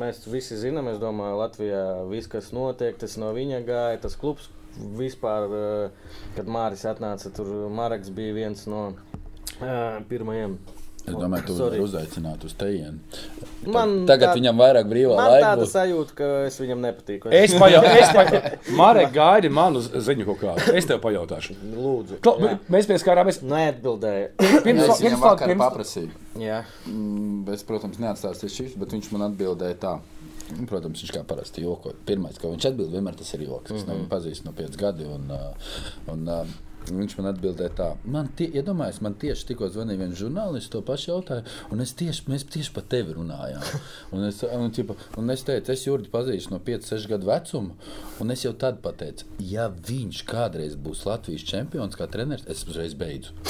mēs 0.00 0.22
visi 0.30 0.58
zinām, 0.60 0.90
es 0.92 1.00
domāju, 1.02 1.38
Latvijā 1.40 1.84
viss, 2.10 2.30
kas 2.30 2.50
notiek, 2.56 2.98
tas 3.00 3.16
no 3.20 3.30
viņa 3.36 3.62
gāja, 3.66 4.02
tas 4.04 4.16
klubs 4.20 4.50
vispār, 4.98 5.48
uh, 5.50 6.18
kad 6.36 6.50
Māris 6.50 6.84
atnāca, 6.88 7.32
tur 7.34 7.48
Marks 7.74 8.12
bija 8.14 8.36
viens 8.36 8.66
no 8.70 8.90
uh, 8.92 9.98
pirmajiem. 10.10 10.58
Es 11.06 11.14
domāju, 11.16 11.46
tu 11.46 11.54
vari 11.56 11.78
uzaicināt 11.80 12.44
uz 12.44 12.52
tejienu. 12.54 12.98
Man 13.66 14.06
Tagad 14.06 14.28
tā- 14.30 14.36
viņam 14.38 14.56
vairāk 14.60 14.86
brīvā 14.90 15.16
Man 15.16 15.30
laika. 15.32 15.46
tāda 15.46 15.62
būs. 15.64 15.72
sajūta, 15.72 16.14
ka 16.14 16.24
es 16.46 16.58
viņam 16.60 16.80
nepatīku. 16.84 17.32
Es 17.32 17.54
pajautāšu, 17.54 18.52
Marek, 18.80 19.12
gaidi 19.12 19.48
manu 19.48 19.80
ziņu 19.80 20.24
kaut 20.26 20.40
kādu. 20.40 20.74
Es 20.76 20.84
tev 20.86 21.00
pajautāšu. 21.00 21.56
Lūdzu, 21.74 22.20
Kla, 22.20 22.34
Jā. 22.38 22.58
mēs 22.70 22.86
pieskārāmies. 22.86 23.40
neatbildēju. 23.42 24.28
Pirms, 24.38 24.82
Es 24.82 25.00
viņam 25.00 25.00
pirms, 25.00 25.20
vakar 25.24 25.48
pirms, 25.48 25.64
paprasīju. 25.64 26.10
Jā, 26.38 26.64
Mm, 26.86 27.48
Es, 27.52 27.62
protams, 27.64 27.96
neatstāstīšu 27.98 28.56
šīs, 28.60 28.76
bet 28.78 28.88
viņš 28.90 29.10
man 29.12 29.30
atbildēja 29.32 29.74
tā. 29.80 30.00
Nu, 30.58 30.66
Protams, 30.66 31.00
viņš 31.02 31.12
kā 31.14 31.24
parasti 31.24 31.62
joko. 31.62 31.92
Pirmais, 32.06 32.38
ko 32.38 32.48
viņš 32.50 32.64
atbild, 32.72 32.90
vienmēr 32.92 33.14
tas 33.16 33.32
ir 33.34 33.40
joks. 33.46 33.70
Es 33.70 33.84
mm 33.84 33.88
-hmm. 33.90 33.96
viņu 34.00 34.08
pazīstu 34.08 34.44
no 34.44 34.52
5 34.52 34.76
gadiem. 34.76 35.30
Viņš 36.88 37.16
man 37.18 37.28
atbildēja 37.30 37.72
tā, 37.76 37.88
man, 38.08 38.30
tie, 38.36 38.46
iedomājies, 38.56 39.00
man 39.04 39.14
tieši 39.20 39.46
tikko 39.50 39.68
zvanīja 39.70 40.00
viens 40.00 40.18
žurnālists, 40.18 40.70
to 40.72 40.80
pašu 40.86 41.10
jautāju, 41.12 41.42
un 41.70 41.84
es 41.84 41.92
tieši, 41.98 42.24
mēs 42.32 42.46
tieši 42.50 42.72
par 42.74 42.84
tevi 42.90 43.14
runājām. 43.18 43.62
Un 44.16 44.24
es, 44.26 44.40
un, 44.42 44.70
ķipa, 44.74 44.96
un 45.20 45.30
es 45.30 45.44
teicu, 45.46 45.70
es 45.74 45.84
Jurgi 45.86 46.10
pazīstu 46.10 46.50
no 46.54 46.58
5, 46.66 46.88
6 46.90 47.06
gadu 47.12 47.28
vecuma, 47.28 47.76
un 48.22 48.26
es 48.34 48.44
jau 48.46 48.54
tad 48.58 48.80
pateicu, 48.82 49.28
ja 49.52 49.68
viņš 49.70 50.24
kādreiz 50.30 50.74
būs 50.80 51.04
Latvijas 51.06 51.46
čempions 51.46 51.94
kā 51.98 52.08
treneris, 52.10 52.46
es 52.50 52.64
uzreiz 52.66 52.94
beidzu. 52.98 53.30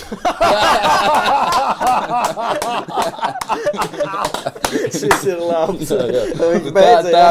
šis 4.90 5.24
ir 5.26 5.40
labs. 5.42 5.90
Viņš 5.90 6.68
tā, 6.74 7.24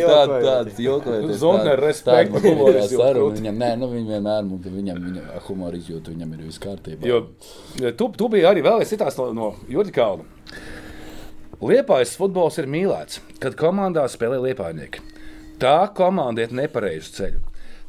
jokojoties. 0.00 0.46
tāds 0.46 0.80
jokojoties. 0.84 1.36
Zondner 1.40 1.76
tā- 1.76 1.86
respekt, 1.86 2.32
tāda 2.34 2.42
humoru 2.44 2.72
bija 2.74 2.84
izjūta 2.84 3.04
saruna 3.04 3.20
krūti. 3.20 3.40
Viņam, 3.40 3.60
nē, 3.62 3.70
nu, 3.80 3.90
viņa 3.94 4.08
vienmēr, 4.14 4.50
viņam, 4.78 4.98
viņa 5.40 5.48
humoru 5.48 5.76
izjūta, 5.76 6.12
viņam 6.12 6.34
ir 6.34 6.44
viss 6.44 6.60
kārtībā. 6.60 7.06
Jo 7.06 7.26
jo 7.80 7.92
tu, 7.96 8.12
tu 8.16 8.28
biji 8.28 8.46
arī 8.46 8.62
vēl 8.62 8.84
citās 8.84 9.16
no, 9.18 9.32
no 9.32 9.54
Jurģa 9.68 9.92
Kalna. 9.92 10.24
Liepājas 11.60 12.16
futbols 12.16 12.58
ir 12.58 12.66
mīlēts, 12.66 13.20
kad 13.40 13.56
komandā 13.56 14.06
spēlē 14.08 14.40
liepājnieki. 14.40 15.00
Tā 15.60 15.92
komanda 15.94 16.42
iet 16.42 16.52
nepareizu 16.52 17.12
ceļu. 17.12 17.40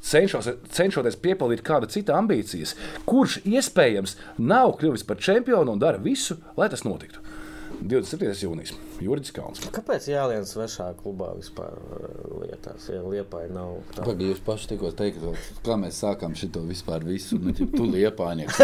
Cenšos, 0.01 0.49
cenšoties 0.73 1.15
piepildīt 1.21 1.61
kāda 1.61 1.87
cita 1.87 2.17
ambīcijas, 2.17 2.73
kurš 3.05 3.39
iespējams 3.45 4.17
nav 4.39 4.73
kļuvis 4.79 5.05
par 5.05 5.19
čempionu 5.21 5.75
un 5.75 5.79
dara 5.79 6.01
visu, 6.01 6.39
lai 6.57 6.67
tas 6.69 6.83
notiktu. 6.83 7.21
27. 7.81 8.35
jūnijas 8.45 8.73
Jurģis 9.01 9.33
Kalns. 9.33 9.61
Kāpēc 9.73 10.05
jāliek 10.11 10.45
svešā 10.45 10.91
klubā 10.99 11.31
vispār 11.37 11.73
uh, 11.73 12.43
lietās? 12.43 12.85
Ja 12.91 13.01
liepai 13.01 13.47
nav 13.49 13.79
tā. 13.95 14.03
Pagaidām, 14.03 14.29
jūs 14.29 14.43
paši 14.45 14.69
tikko 14.73 14.91
teicāt, 14.97 15.47
kā 15.65 15.77
mēs 15.81 16.01
sākām 16.03 16.35
šo 16.37 16.61
vispār 16.67 17.05
visu. 17.07 17.39
Nu, 17.41 17.55
ķip, 17.57 17.73
tu 17.73 17.87
liepānieks, 17.89 18.61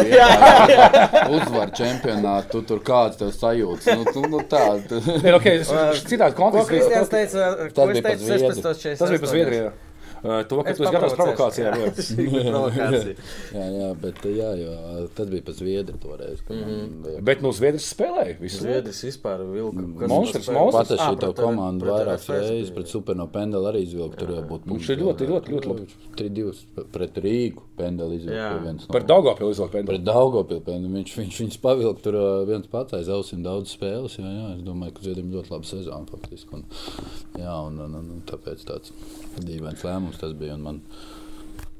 uzvar 1.40 1.74
čempionātu, 1.78 2.52
tu 2.54 2.64
tur 2.70 2.84
kāds 2.86 3.18
tev 3.18 3.34
sajūts. 3.34 3.90
Nu, 3.98 4.14
tu, 4.14 4.26
nu, 4.30 4.44
tā, 4.50 4.64
tu, 4.86 5.02
Nē, 5.26 5.34
okay, 5.40 5.66
citādi 5.66 6.38
Ko 6.38 6.52
kontekstā. 6.52 6.70
Kristians 6.76 7.14
teica? 7.14 7.52
Ko 7.74 7.90
bija 7.90 7.98
es 7.98 8.06
pa 8.06 8.14
teicu 8.14 8.30
Zviedri. 8.30 8.56
16. 8.62 8.98
Tas 9.02 9.14
bija 9.16 9.26
pa 9.26 9.34
Zviedrijā. 9.34 9.76
Uh, 10.24 10.44
To, 10.48 10.64
ka 10.64 10.74
tu 10.74 10.84
esi 10.84 10.94
gatavs 10.94 11.14
provokācijām. 11.14 11.74
jā. 11.78 11.92
Provokācija. 12.52 13.16
jā, 13.54 13.90
bet 14.02 14.24
jā, 14.26 14.50
jo, 14.62 15.08
tas 15.16 15.28
bija 15.30 15.42
pa 15.46 15.52
Zviedri 15.52 15.98
toreiz. 16.02 16.40
Mm 16.50 16.56
-hmm. 16.64 17.22
Bet 17.22 17.42
no 17.42 17.52
Zviedrijas 17.52 17.88
spēlēja. 17.96 18.40
Visu 18.42 18.58
Zviedris 18.64 19.04
vispār 19.04 19.44
vilka. 19.54 19.84
Kas 20.00 20.10
Monstrs, 20.10 20.50
monstrs. 20.50 20.88
Pat 20.88 21.00
šī 21.00 21.18
pret- 21.20 21.36
komanda 21.44 21.86
pret 21.86 21.94
vairāk 21.96 22.16
RFS 22.18 22.30
reizes 22.50 22.72
pret 22.74 22.88
Superno 22.88 23.28
pendeli 23.28 23.66
arī 23.66 23.82
izvilka. 23.84 24.16
Tur 24.18 24.30
jau 24.30 24.44
būtu 24.50 24.64
Viņš 24.74 24.90
ir 24.92 24.98
ļoti, 25.00 25.28
ļoti, 25.28 25.48
ļoti 25.54 25.68
labi. 25.68 25.88
3-2 26.18 26.54
pret 26.92 27.18
Rīgu 27.18 27.62
pendeli 27.78 28.16
izvilka. 28.16 28.38
Jā. 28.38 28.50
bija 28.54 28.64
viens 28.64 28.88
no- 28.88 28.94
Par 28.94 29.04
Daugavpilu 29.04 29.50
izvilkt 29.52 29.72
Pret 29.72 29.86
penduli. 29.86 30.06
Daugopilsnu 30.06 30.90
viņš, 30.98 31.12
viņš, 31.18 31.40
viņš 31.42 31.58
pavilka 31.62 32.02
tur 32.02 32.14
viens 32.46 32.68
pats 32.68 32.94
aiz 32.94 33.08
ausīm 33.08 33.44
daudz 33.44 33.78
spēles. 33.78 34.18
Jā, 34.20 34.26
jā, 34.26 34.56
es 34.58 34.62
domāju, 34.64 34.92
ka 34.94 35.02
Ziedim 35.04 35.32
ļoti 35.32 35.52
labi 35.52 35.66
sezona 35.66 36.06
faktiski. 36.12 36.48
Un, 36.54 36.64
jā, 37.38 37.68
un, 37.68 37.80
un, 37.80 37.96
un, 37.96 38.06
un 38.12 38.22
tāpēc 38.26 38.64
tāds 38.66 38.92
dīvains 39.44 39.84
lēmums 39.86 40.20
tas 40.22 40.34
bija. 40.38 40.54
un 40.58 40.62
Man, 40.68 40.82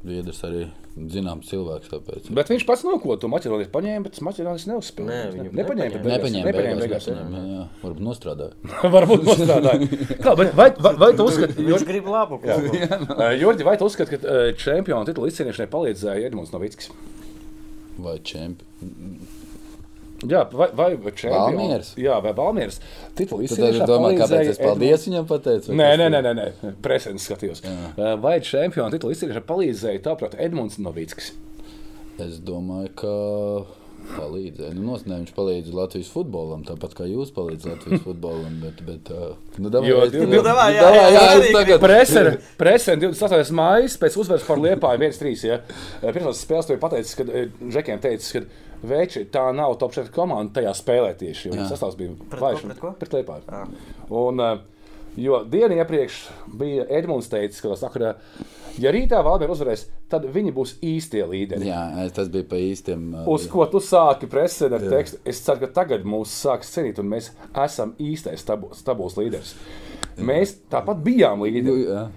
Viedrs 0.08 0.38
arī 0.46 0.68
zināms 1.12 1.50
cilvēks. 1.50 1.90
Tāpēc. 1.92 2.28
Bet 2.38 2.48
viņš 2.52 2.64
pats 2.70 2.84
no 2.86 2.94
ko 3.02 3.16
to 3.20 3.28
maķeronis 3.28 3.68
paņēma, 3.74 4.04
bet 4.06 4.14
tas 4.16 4.24
maķeronis 4.24 4.68
neuzspēlēja. 4.70 5.10
Nē, 5.10 5.32
Viņš 5.34 5.42
viņu 5.42 5.52
ne- 5.52 5.58
nepaņēma. 5.58 6.02
Nepaņēma, 6.12 6.46
Nepaņēma. 6.48 6.80
beigās, 6.84 7.08
nepaņēma, 7.10 7.42
jā, 7.42 7.58
jā. 7.58 7.66
Varbūt 7.82 8.04
nostrādāja. 8.08 8.54
Varbūt 8.96 9.26
nostrādāja. 9.28 9.90
Kā, 10.24 10.36
bet 10.40 10.54
vai, 10.56 10.70
vai, 10.86 10.94
vai 11.02 11.10
tu 11.18 11.26
uzskati, 11.28 11.58
Viņš 11.60 11.74
Jurģi, 11.74 11.90
grib 11.92 12.08
labu 12.14 12.40
klubu. 12.46 12.72
Jurģi, 13.42 13.68
vai 13.68 13.76
tu 13.82 13.90
uzskati, 13.90 14.22
ka 14.22 14.38
čempionu 14.64 15.10
titulu 15.10 15.28
izcīnīšanai 15.34 15.70
palīdzēja 15.74 16.30
Edmunds 16.30 16.54
Novickis? 16.56 16.94
Vai 17.98 18.20
čempions? 18.22 19.37
Jā, 20.26 20.40
vai, 20.50 20.68
vai 20.74 20.88
čempionu? 21.14 21.44
Valmieras? 21.58 21.92
Jā, 22.02 22.16
vai 22.26 22.32
titulu 23.14 23.44
Tad 23.44 23.46
es 23.46 23.52
izcīnīšanai 23.54 23.88
domāju, 23.92 24.18
kāpēc 24.18 24.32
palīdzēja 24.34 24.50
es 24.56 24.58
paldies 24.64 25.04
viņam 25.08 25.28
pateicu. 25.30 25.68
vai 25.70 25.78
Nē, 25.78 25.90
nē, 26.02 26.08
nē, 26.10 26.22
nē, 26.26 26.34
nē. 26.40 26.72
presens 26.82 27.28
skatījos. 27.30 27.62
Eh, 27.64 28.16
Vai 28.24 28.40
čempionu 28.42 28.90
titulu 28.96 29.14
izcīnīšanai 29.14 29.46
palīdzēja, 29.46 30.02
tāprāt, 30.08 30.34
Edmunds 30.42 30.80
Novickis? 30.82 31.34
Es 32.18 32.40
domāju, 32.42 32.90
ka 32.98 33.14
palīdzēja. 34.18 34.74
Nu, 34.78 34.86
Nosnē, 34.94 35.18
viņš 35.22 35.34
palīdz 35.36 35.72
Latvijas 35.76 36.10
futbolam, 36.14 36.62
tāpat 36.66 36.94
kā 36.98 37.06
jūs 37.10 37.30
palīdzat 37.36 37.74
Latvijas 37.76 38.04
futbolam. 38.06 38.54
Bet, 38.64 38.82
bet, 38.88 39.12
uh, 39.14 39.36
nu, 39.62 39.70
davai, 39.74 39.90
Jo- 39.90 40.02
es- 40.06 40.14
nu, 40.14 40.26
Nu, 40.32 40.42
davai, 40.46 40.70
jā, 40.74 40.82
davai, 40.82 40.98
jā, 40.98 41.10
jā, 41.12 41.40
es 41.42 41.52
tagad. 41.54 41.80
Presere, 41.84 42.38
presere 42.58 42.98
28. 43.04 43.52
maijā 43.52 43.98
pēc 44.02 44.18
uzvaras 44.18 44.46
par 44.48 44.58
Liepāju 44.58 44.98
1-3. 45.04 45.44
Ja? 45.44 45.60
Pirmās 46.02 46.42
spēlēs 46.46 46.68
to 46.70 46.74
ir 46.74 46.80
pateicis, 46.82 47.16
kad 47.20 47.30
eh, 47.30 47.50
Džekiem 47.62 48.00
teica, 48.00 48.32
ka 48.40 48.46
Veči 48.84 49.26
tā 49.34 49.48
nav 49.56 49.78
top 49.82 49.94
4 49.96 50.12
komanda 50.14 50.60
tajā 50.62 50.74
spēlē 50.78 51.16
tieši. 51.18 51.48
Jo 51.48 51.54
Jā. 51.54 51.58
viņas 51.62 51.72
sastāvs 51.74 51.98
bija 51.98 52.12
Pret 52.30 52.42
vājš. 52.44 52.62
ko, 52.80 52.92
pret? 52.94 53.00
Pret 53.00 53.16
Liepāju. 53.18 53.68
Un, 54.12 54.40
eh, 54.40 54.58
jo 55.18 55.40
dienu 55.50 55.80
iepriekš 55.82 56.20
bija 56.60 56.86
Edmunds 56.90 57.28
teicis, 57.32 57.62
ka 57.62 57.70
sakarā, 57.80 58.16
ja 58.78 58.92
rītā 58.94 59.24
Valmiera 59.26 59.52
uzvarēs, 59.56 59.88
tad 60.10 60.24
viņi 60.30 60.54
būs 60.54 60.76
īstie 60.86 61.24
līderi. 61.26 61.66
Jā, 61.66 62.10
tas 62.14 62.30
bija 62.30 62.44
pa 62.48 62.56
īstiem. 62.56 63.14
uh, 63.24 63.28
Uz 63.34 63.48
ko 63.48 63.66
tu 63.66 63.78
sāki 63.82 64.30
presēt 64.30 64.72
ar 64.78 64.80
tekstu? 64.80 65.18
Es 65.26 65.42
ceru, 65.42 65.60
ka 65.66 65.68
tagad 65.82 66.06
mūs 66.06 66.26
sāks 66.38 66.70
cienīt, 66.76 67.00
un 67.00 67.10
mēs 67.10 67.32
esam 67.56 67.96
īstais 67.98 68.46
stabils 68.46 69.18
līderis. 69.18 69.56
Mēs 70.18 70.56
tāpat 70.70 71.02
bijām 71.06 71.38
Nu, 71.40 71.46
līderi. 71.46 71.84
jā. 71.90 72.08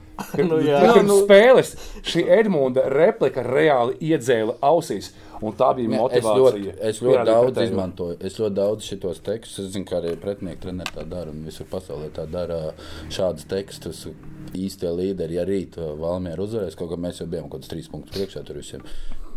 Nu, 0.45 0.57
jā. 0.61 0.79
Jā, 0.85 0.93
pirms 0.95 1.09
nu, 1.09 1.17
spēles 1.27 1.75
šī 2.05 2.27
Edmunda 2.29 2.83
replika 2.93 3.43
reāli 3.43 3.97
iedzēla 4.01 4.59
ausīs. 4.61 5.11
Un 5.43 5.53
tā 5.57 5.71
bija 5.77 5.89
Jā, 5.89 5.95
Es 5.95 6.01
motivācija. 6.01 6.41
ļoti, 6.41 6.75
es 6.91 6.99
ļoti 7.01 7.25
daudz 7.25 7.47
pretējo. 7.53 7.71
izmantoju. 7.71 8.17
Es 8.29 8.35
ļoti 8.41 8.55
daudz 8.59 8.85
šitos 8.91 9.21
tekstus. 9.25 9.59
Es 9.67 9.73
zinu, 9.73 9.87
ka 9.89 9.97
arī 10.01 10.17
pretinieki 10.21 10.61
treneri 10.67 10.93
tā 10.99 11.07
dara. 11.09 11.31
Un 11.31 11.45
visur 11.49 11.65
pasaulē 11.71 12.11
tā 12.13 12.27
dara 12.31 12.75
šādus 13.09 13.47
tekstus. 13.49 14.07
Īstie 14.53 14.91
līderi, 14.91 15.39
ja 15.39 15.45
rīt 15.49 15.79
uh, 15.79 15.95
Valmiera 15.97 16.43
uzvarēs, 16.43 16.77
kaut 16.77 16.91
kā 16.91 16.97
mēs 17.01 17.21
jau 17.23 17.27
bijām 17.31 17.49
kaut 17.49 17.61
kāds 17.63 17.71
trīs 17.73 17.89
punktus 17.89 18.17
priekšā 18.19 18.45
tur 18.45 18.57
visiem. 18.61 18.83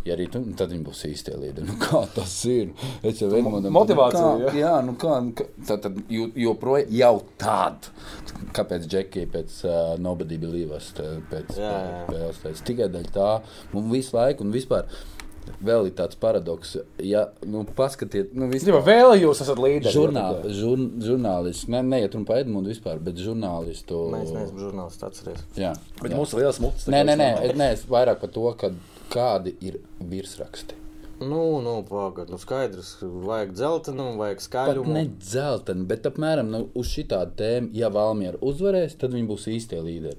Ja 0.04 0.12
rīt, 0.20 0.34
nu, 0.36 0.52
tad 0.52 0.68
viņi 0.68 0.84
būs 0.84 0.98
īstie 1.08 1.32
līderi. 1.40 1.64
Nu, 1.64 1.78
kā 1.80 2.02
tas 2.12 2.34
ir? 2.44 2.74
Es 3.02 3.22
jau 3.22 3.30
vienmēr 3.32 3.70
motivācija, 3.72 4.50
kā, 4.50 4.52
jā, 4.58 4.72
nu 4.84 4.92
kā, 5.00 5.14
nu 5.24 5.32
kā 5.32 5.46
tad 5.80 5.96
jo- 6.12 6.28
joprojām 6.36 6.90
jau 6.92 7.14
tāda. 7.40 7.88
Kāpēc 8.52 8.84
Džekija 8.90 9.30
pēc 9.32 9.56
uh, 9.64 9.94
Nobody 9.96 10.36
Believe 10.36 10.76
Us, 10.76 10.90
tā- 10.92 11.22
pēc 11.32 11.56
Jā, 11.56 11.72
jā. 11.72 12.04
spēles 12.10 12.42
teica, 12.44 12.64
tikai 12.68 12.90
dēļ 12.98 13.08
tā, 13.16 13.30
un 13.72 13.88
visu 13.94 14.12
laiku, 14.18 14.44
un 14.44 14.52
vispār. 14.52 14.84
Vēl 15.64 15.86
ir 15.88 15.94
tāds 15.96 16.16
paradoks, 16.20 16.74
ja 17.04 17.26
nu, 17.48 17.62
paskatiet, 17.76 18.34
nu, 18.36 18.46
Jā, 18.48 18.52
vispār, 18.56 18.82
vēl 18.84 19.14
jūs 19.22 19.40
esat 19.44 19.60
līderi. 19.60 19.92
žurnāl, 19.94 20.42
žur, 20.52 20.84
žurnālisti, 21.04 21.70
ne, 21.72 21.82
neiet 21.94 22.14
runa 22.16 22.28
par 22.28 22.42
Edmundu 22.42 22.72
vispār, 22.72 23.00
bet 23.00 23.20
žurnālistu. 23.20 24.04
Mēs 24.12 24.32
neesam 24.34 24.60
žurnālisti, 24.60 25.08
atceries. 25.08 25.42
Jā, 25.56 25.72
Bet 26.02 26.10
jā. 26.12 26.16
mums 26.20 26.32
ir 26.36 26.42
liels 26.44 26.60
mutes. 26.64 26.88
Nē, 26.92 27.04
nē, 27.08 27.16
nē, 27.20 27.28
nē, 27.56 27.72
es 27.78 27.84
vairāk 27.88 28.20
par 28.24 28.32
to, 28.34 28.46
kādi 29.14 29.54
ir 29.64 29.80
virsraksti. 30.00 30.80
Nu, 31.24 31.60
nu, 31.62 31.76
pagaid, 31.86 32.28
nu 32.28 32.36
skaidrs, 32.42 32.96
vajag 33.00 33.52
dzeltenu, 33.54 34.08
vajag 34.18 34.40
Pat 34.40 34.44
skaļumu. 34.48 34.92
ne 34.92 35.04
dzelteni, 35.22 35.86
bet 35.86 36.08
apmēram 36.10 36.50
nu, 36.50 36.64
uz 36.74 36.90
šitādu 36.90 37.36
tēmu, 37.38 37.70
ja 37.72 37.88
Valmiera 37.94 38.40
uzvarēs, 38.42 38.96
tad 38.98 39.14
viņi 39.14 39.28
būs 39.30 39.46
īstie 39.54 39.78
līderi. 39.80 40.18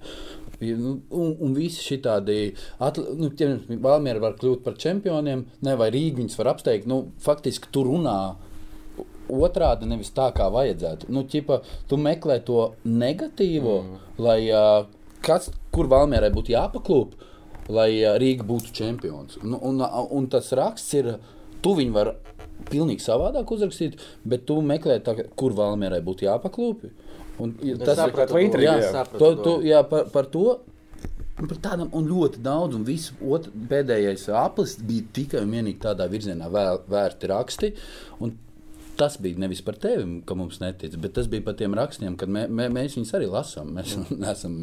Nu, 0.61 0.95
un, 1.11 1.35
un 1.43 1.53
visi 1.57 1.83
šitādi, 1.83 2.53
atl- 2.79 3.09
nu, 3.19 3.29
piemēram, 3.35 3.79
Valmiera 3.83 4.23
var 4.23 4.37
kļūt 4.39 4.63
par 4.63 4.77
čempioniem, 4.79 5.45
ne, 5.65 5.77
vai 5.79 5.89
Rīga 5.93 6.21
viņus 6.21 6.37
var 6.39 6.53
apsteigt. 6.53 6.87
Nu, 6.89 7.01
faktiski 7.23 7.71
tur 7.75 7.89
runā 7.91 8.17
otrādi, 9.31 9.89
nevis 9.89 10.13
tā, 10.15 10.29
kā 10.35 10.47
vajadzētu. 10.53 11.09
Nu, 11.13 11.25
ķipa, 11.29 11.61
tu 11.89 11.99
meklē 12.01 12.39
to 12.45 12.67
negatīvo, 12.85 13.77
mm. 13.81 14.03
lai 14.21 14.39
uh, 14.51 14.85
kas, 15.25 15.49
kur 15.75 15.89
Valmierai 15.91 16.31
būtu 16.33 16.53
jāpaklūp, 16.55 17.15
lai 17.73 17.89
uh, 18.03 18.15
Rīga 18.21 18.45
būtu 18.47 18.75
čempions. 18.75 19.39
Nu, 19.43 19.59
un, 19.59 19.81
un, 19.81 20.11
un 20.19 20.29
tas 20.31 20.51
raksts 20.57 20.95
ir, 20.99 21.15
tu 21.65 21.73
viņu 21.77 21.95
vari 21.95 22.15
pilnīgi 22.69 23.03
savādāk 23.03 23.51
uzrakstīt, 23.51 23.99
bet 24.27 24.45
tu 24.49 24.59
meklē, 24.65 24.99
tā, 25.03 25.17
kur 25.37 25.55
Valmierai 25.57 26.01
būtu 26.05 26.29
jāpaklūp. 26.29 26.85
Un, 27.43 27.51
ja, 27.65 27.75
Es 27.75 27.97
sapratu 27.99 28.35
to 28.35 28.39
intrigu, 28.39 28.69
jā, 28.69 28.91
sapratu 28.93 29.19
to, 29.19 29.43
to. 29.43 29.53
jā, 29.67 29.81
par, 29.89 30.07
par 30.13 30.29
to. 30.31 30.45
Par 31.35 31.57
tādām 31.59 31.89
un 31.91 32.05
ļoti 32.07 32.39
daudz, 32.39 32.77
un 32.77 32.85
viss 32.87 33.11
otr, 33.19 33.51
pēdējais 33.71 34.29
aplis 34.39 34.77
bija 34.79 35.03
tikai 35.17 35.41
un 35.43 35.51
vienīgi 35.51 35.81
tādā 35.83 36.07
virzienā 36.07 36.47
vēl, 36.47 36.79
vērti 36.87 37.27
raksti. 37.27 37.71
Un 38.23 38.31
tas 38.97 39.17
bija 39.21 39.39
nevis 39.43 39.61
par 39.65 39.75
tevi, 39.81 40.03
ka 40.27 40.35
mums 40.37 40.59
netic, 40.61 40.95
bet 41.01 41.13
tas 41.17 41.27
bija 41.31 41.43
par 41.45 41.55
tiem 41.59 41.75
rakstiem, 41.77 42.15
kad 42.19 42.31
mē, 42.31 42.45
mē, 42.47 42.67
mēs 42.73 42.95
viņus 42.97 43.13
arī 43.17 43.27
lasām. 43.31 43.71
Mēs 43.75 43.95
neesam 44.23 44.55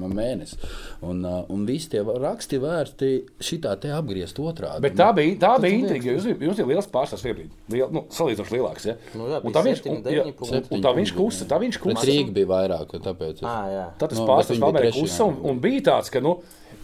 no 0.00 0.10
mēnesis. 0.12 0.58
Un, 1.06 1.22
uh, 1.24 1.42
un 1.54 1.64
visi 1.68 1.90
tie 1.94 2.02
raksti 2.04 2.60
vērti 2.62 3.10
šitā 3.44 3.74
te 3.80 3.92
apgriezt 3.94 4.38
otrādi. 4.42 4.84
Bet 4.84 4.98
tā 4.98 5.08
bija, 5.16 5.36
tā 5.44 5.54
bija 5.62 5.80
intriga. 5.82 6.12
Jums, 6.14 6.28
bija- 6.30 6.48
jums 6.50 6.62
ir 6.62 6.70
liels 6.72 6.90
pārstāvs 6.92 7.24
Viebrīd. 7.28 7.54
Liel, 7.74 7.88
nu, 7.94 8.04
salīdzinoši 8.14 8.56
lielāks. 8.58 8.88
Ja? 8.90 8.96
Nu 9.14 9.30
jā, 9.32 9.40
un 9.42 9.48
bija 9.48 9.56
tā 9.58 9.64
viņš, 9.68 9.84
un, 9.92 10.02
jā, 10.18 10.26
un, 10.28 10.84
tā 10.84 10.94
viņš 11.00 11.14
kusta, 11.18 11.48
tā 11.50 11.60
viņš 11.64 11.80
kusta. 11.84 12.06
Rīgu 12.08 12.36
bija 12.36 12.52
vairāk, 12.52 12.94
tāpēc. 13.04 13.42
Es... 13.42 13.48
Ah, 13.48 13.66
jā. 13.72 13.86
Tad 13.98 14.12
tas 14.12 14.18
Nu, 14.18 14.24
nu, 14.24 14.30
pārsteigts 14.32 14.62
viņi 14.64 14.80
bija 14.82 14.94
puses, 14.98 15.20
un, 15.24 15.40
un 15.50 15.60
bija 15.62 15.84
tāds, 15.92 16.12
ka 16.12 16.22
nu, 16.24 16.38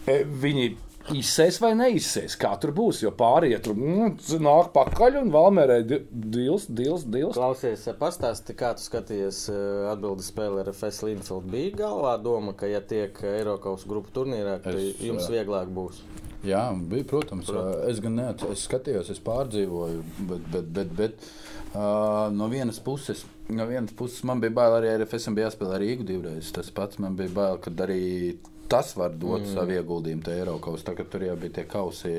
e, 0.07 0.21
viņi 0.23 0.67
izsēs 1.13 1.59
vai 1.61 1.73
neizsēs. 1.77 2.37
Kā 2.39 2.53
tur 2.61 2.73
būs, 2.75 3.01
jo 3.03 3.11
pārējie 3.15 3.59
tur 3.65 3.77
mm, 3.77 4.17
nāk 4.41 4.71
pakaļ 4.75 5.19
un 5.21 5.31
valmērē 5.33 5.79
dils, 5.85 6.67
dils, 6.69 7.05
dils. 7.05 7.35
Klausies, 7.37 7.85
pastāsti, 7.99 8.55
kā 8.57 8.73
tu 8.77 8.85
skaties 8.85 9.45
eh, 9.53 9.89
atbildes 9.91 10.31
spēli 10.33 10.63
ar 10.63 10.71
FS 10.73 11.03
Linfield. 11.05 11.49
Bija 11.51 11.75
galvā 11.85 12.15
doma, 12.21 12.55
ka, 12.57 12.69
ja 12.71 12.81
tiek 12.81 13.19
Eiropas 13.35 13.85
grupu 13.89 14.13
turnīrā, 14.15 14.57
tad 14.63 14.79
jums 14.79 15.27
jā. 15.27 15.37
vieglāk 15.37 15.69
būs. 15.75 16.01
Jā, 16.45 16.67
bija, 16.77 17.05
protams. 17.09 17.49
protams. 17.49 17.85
Es 17.89 18.01
gan 18.03 18.17
neatceros, 18.19 18.59
es 18.59 18.65
skatījos, 18.69 19.09
es 19.13 19.21
pārdzīvoju, 19.25 20.03
bet, 20.29 20.49
bet, 20.53 20.67
bet, 20.75 20.91
bet 20.97 21.29
uh, 21.73 22.27
no 22.33 22.49
vienas 22.51 22.81
puses. 22.85 23.25
No 23.49 23.65
vienas 23.69 23.93
puses 23.97 24.23
man 24.25 24.41
bija 24.41 24.53
bail 24.57 24.79
arī 24.79 24.91
ar 24.93 25.05
FSM, 25.05 25.35
bija 25.37 25.49
jāspēlē 25.49 25.79
Rīgu 25.81 26.05
divreiz. 26.05 26.51
Tas 26.53 26.69
pats 26.73 27.01
man 27.01 27.17
bija 27.17 27.33
bail, 27.33 27.59
ka 27.61 27.73
arī 27.85 28.37
tas 28.71 28.93
var 28.97 29.13
dot 29.13 29.43
mm. 29.43 29.51
savu 29.53 29.75
ieguldījumu 29.75 30.25
tajā 30.25 30.43
Eiropas. 30.43 30.85
Tagad 30.87 31.09
tur 31.11 31.25
jau 31.25 31.35
bija 31.39 31.57
tie 31.59 31.65
kausi, 31.69 32.13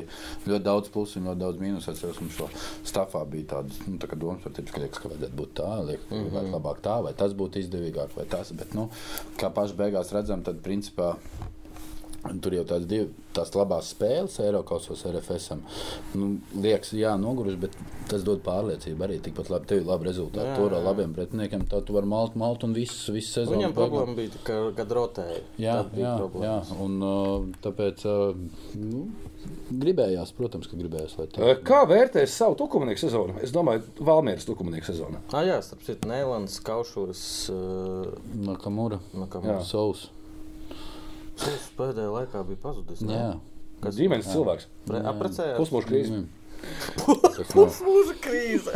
ļoti 0.46 0.64
daudz 0.66 0.92
plusu 0.94 1.20
un 1.20 1.30
ļoti 1.30 1.42
daudz 1.42 1.62
mīnus. 1.62 1.88
Es 1.92 2.04
ka 2.04 2.28
šo 2.38 2.48
stāvā 2.86 3.24
bija 3.30 3.50
tādas 3.56 3.82
nu, 3.86 3.98
tā 4.02 4.10
domas 4.14 4.44
par 4.44 4.54
tiem, 4.56 4.70
ka, 4.70 4.84
liekas, 4.84 5.02
ka 5.02 5.12
vajadzētu 5.12 5.40
būt 5.40 5.54
tā, 5.60 5.72
liekas, 5.90 6.08
mm 6.10 6.30
-hmm. 6.30 6.54
labāk 6.54 6.80
tā, 6.86 6.96
vai 7.02 7.14
tas 7.14 7.34
būtu 7.34 7.62
izdevīgāk, 7.64 8.16
vai 8.16 8.26
tas. 8.30 8.52
Bet, 8.52 8.74
nu, 8.74 8.88
kā 9.36 9.50
paši 9.50 9.74
beigās 9.74 10.12
redzam, 10.12 10.42
tad 10.42 10.62
principā. 10.62 11.16
Un 12.30 12.40
Tur 12.42 12.56
jau 12.56 12.64
tās 13.36 13.52
labās 13.56 13.90
spēles, 13.92 14.38
Eiropas 14.42 14.88
vai 14.90 15.12
RFS. 15.12 15.50
Nu, 16.16 16.30
liekas, 16.62 16.92
jā, 16.96 17.12
noguruši, 17.20 17.58
bet 17.66 17.76
tas 18.10 18.24
dod 18.26 18.42
pārliecību 18.46 19.06
arī. 19.06 19.18
Tikpat 19.24 19.50
labi, 19.52 19.68
tev 19.70 19.82
ir 19.82 19.88
labi 19.88 20.08
rezultāti. 20.08 20.46
Jā, 20.46 20.56
Tur 20.58 20.72
ar 20.72 20.80
jā. 20.80 20.86
labiem 20.86 21.14
pretiniekiem 21.16 21.66
tā 21.70 21.82
tu 21.86 21.96
vari 21.96 22.08
malt, 22.10 22.36
malt 22.38 22.64
un 22.66 22.74
viss, 22.76 23.06
viss 23.12 23.34
sezonu. 23.36 23.58
Viņam 23.58 23.76
problēma 23.76 24.16
bija, 24.18 24.42
ka, 24.46 24.58
kad 24.78 24.94
rotēja. 24.98 25.40
Jā, 25.60 25.76
jā, 25.92 26.02
jā, 26.02 26.14
problēmas. 26.22 26.72
un 26.86 26.96
uh, 27.04 27.46
tāpēc 27.64 28.06
uh, 28.08 28.40
nu, 28.80 29.04
gribējās, 29.84 30.32
protams, 30.36 30.70
ka 30.70 30.80
gribējās, 30.80 31.16
lai 31.20 31.28
tā 31.32 31.46
E, 31.52 31.56
Kā 31.66 31.82
vērtēs 31.88 32.36
savu 32.40 32.58
tukumnieku 32.60 33.02
sezonu? 33.04 33.38
Es 33.44 33.54
domāju, 33.54 33.84
Valmieras 34.06 34.48
tukumnieku 34.48 34.88
sezonu. 34.88 35.20
Ah, 35.32 35.44
jā, 35.46 35.60
starp 35.64 35.84
citu, 35.86 36.08
Nēlans, 36.10 36.58
Kaušūras, 36.66 37.24
uh, 37.52 38.12
Nakamura, 38.46 39.00
Nakamura. 39.16 39.60
Saus. 39.66 40.08
Viņš 41.42 41.68
pēdējā 41.76 42.08
laikā 42.14 42.42
bija 42.48 42.62
pazudis. 42.62 43.00
ne? 43.04 43.14
Jā. 43.14 43.34
Kas 43.82 43.94
ģimenes 43.98 44.28
cilvēks? 44.32 44.66
Pre- 44.88 45.02
Apprecējās. 45.12 45.58
Pusmūža 45.60 45.88
krīze. 45.90 46.10
Mm. 46.16 46.28
Tas 47.36 47.50
nav, 47.54 47.74
Mūža 47.84 48.14
krīze. 48.24 48.72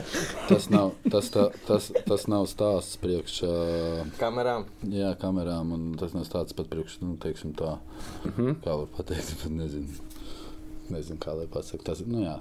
tas, 0.51 0.67
nav, 0.71 0.91
tas, 1.11 1.31
tā, 1.33 1.47
tas, 1.67 1.87
tas 2.07 2.27
nav 2.29 2.45
stāsts 2.47 2.99
priekš 3.01 3.39
uh, 3.49 4.11
Kamerām. 4.21 4.67
jā, 4.85 5.15
kamerām, 5.19 5.73
un 5.73 5.87
tas 5.99 6.13
nav 6.15 6.27
stāsts 6.29 6.55
pat 6.55 6.69
priekš, 6.71 6.99
nu, 7.01 7.17
teiksim 7.17 7.55
tā, 7.57 7.79
uh 7.81 8.37
-huh. 8.37 8.53
kā 8.61 8.77
var 8.83 8.87
pateikt, 8.99 9.33
bet 9.43 9.53
nezinu, 9.57 9.89
nezinu 10.91 11.19
kā 11.19 11.35
lai 11.39 11.47
pasaka. 11.47 11.83
Tas, 11.85 12.05
nu, 12.07 12.21
jā, 12.21 12.37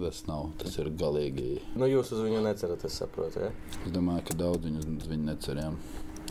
tas 0.00 0.26
nav, 0.26 0.50
tas 0.58 0.78
ir 0.78 0.90
galīgi. 0.90 1.60
Nu, 1.76 1.84
jūs 1.84 2.12
uz 2.16 2.24
viņu 2.24 2.42
necerat, 2.42 2.84
es 2.84 2.92
saprotu. 2.98 3.40
Ja? 3.40 3.50
Es 3.86 3.92
domāju, 3.92 4.24
ka 4.24 4.34
daudz 4.34 4.64
viņu 4.64 4.78
uz 4.78 5.06
viņu 5.06 5.24
necerējām. 5.24 5.76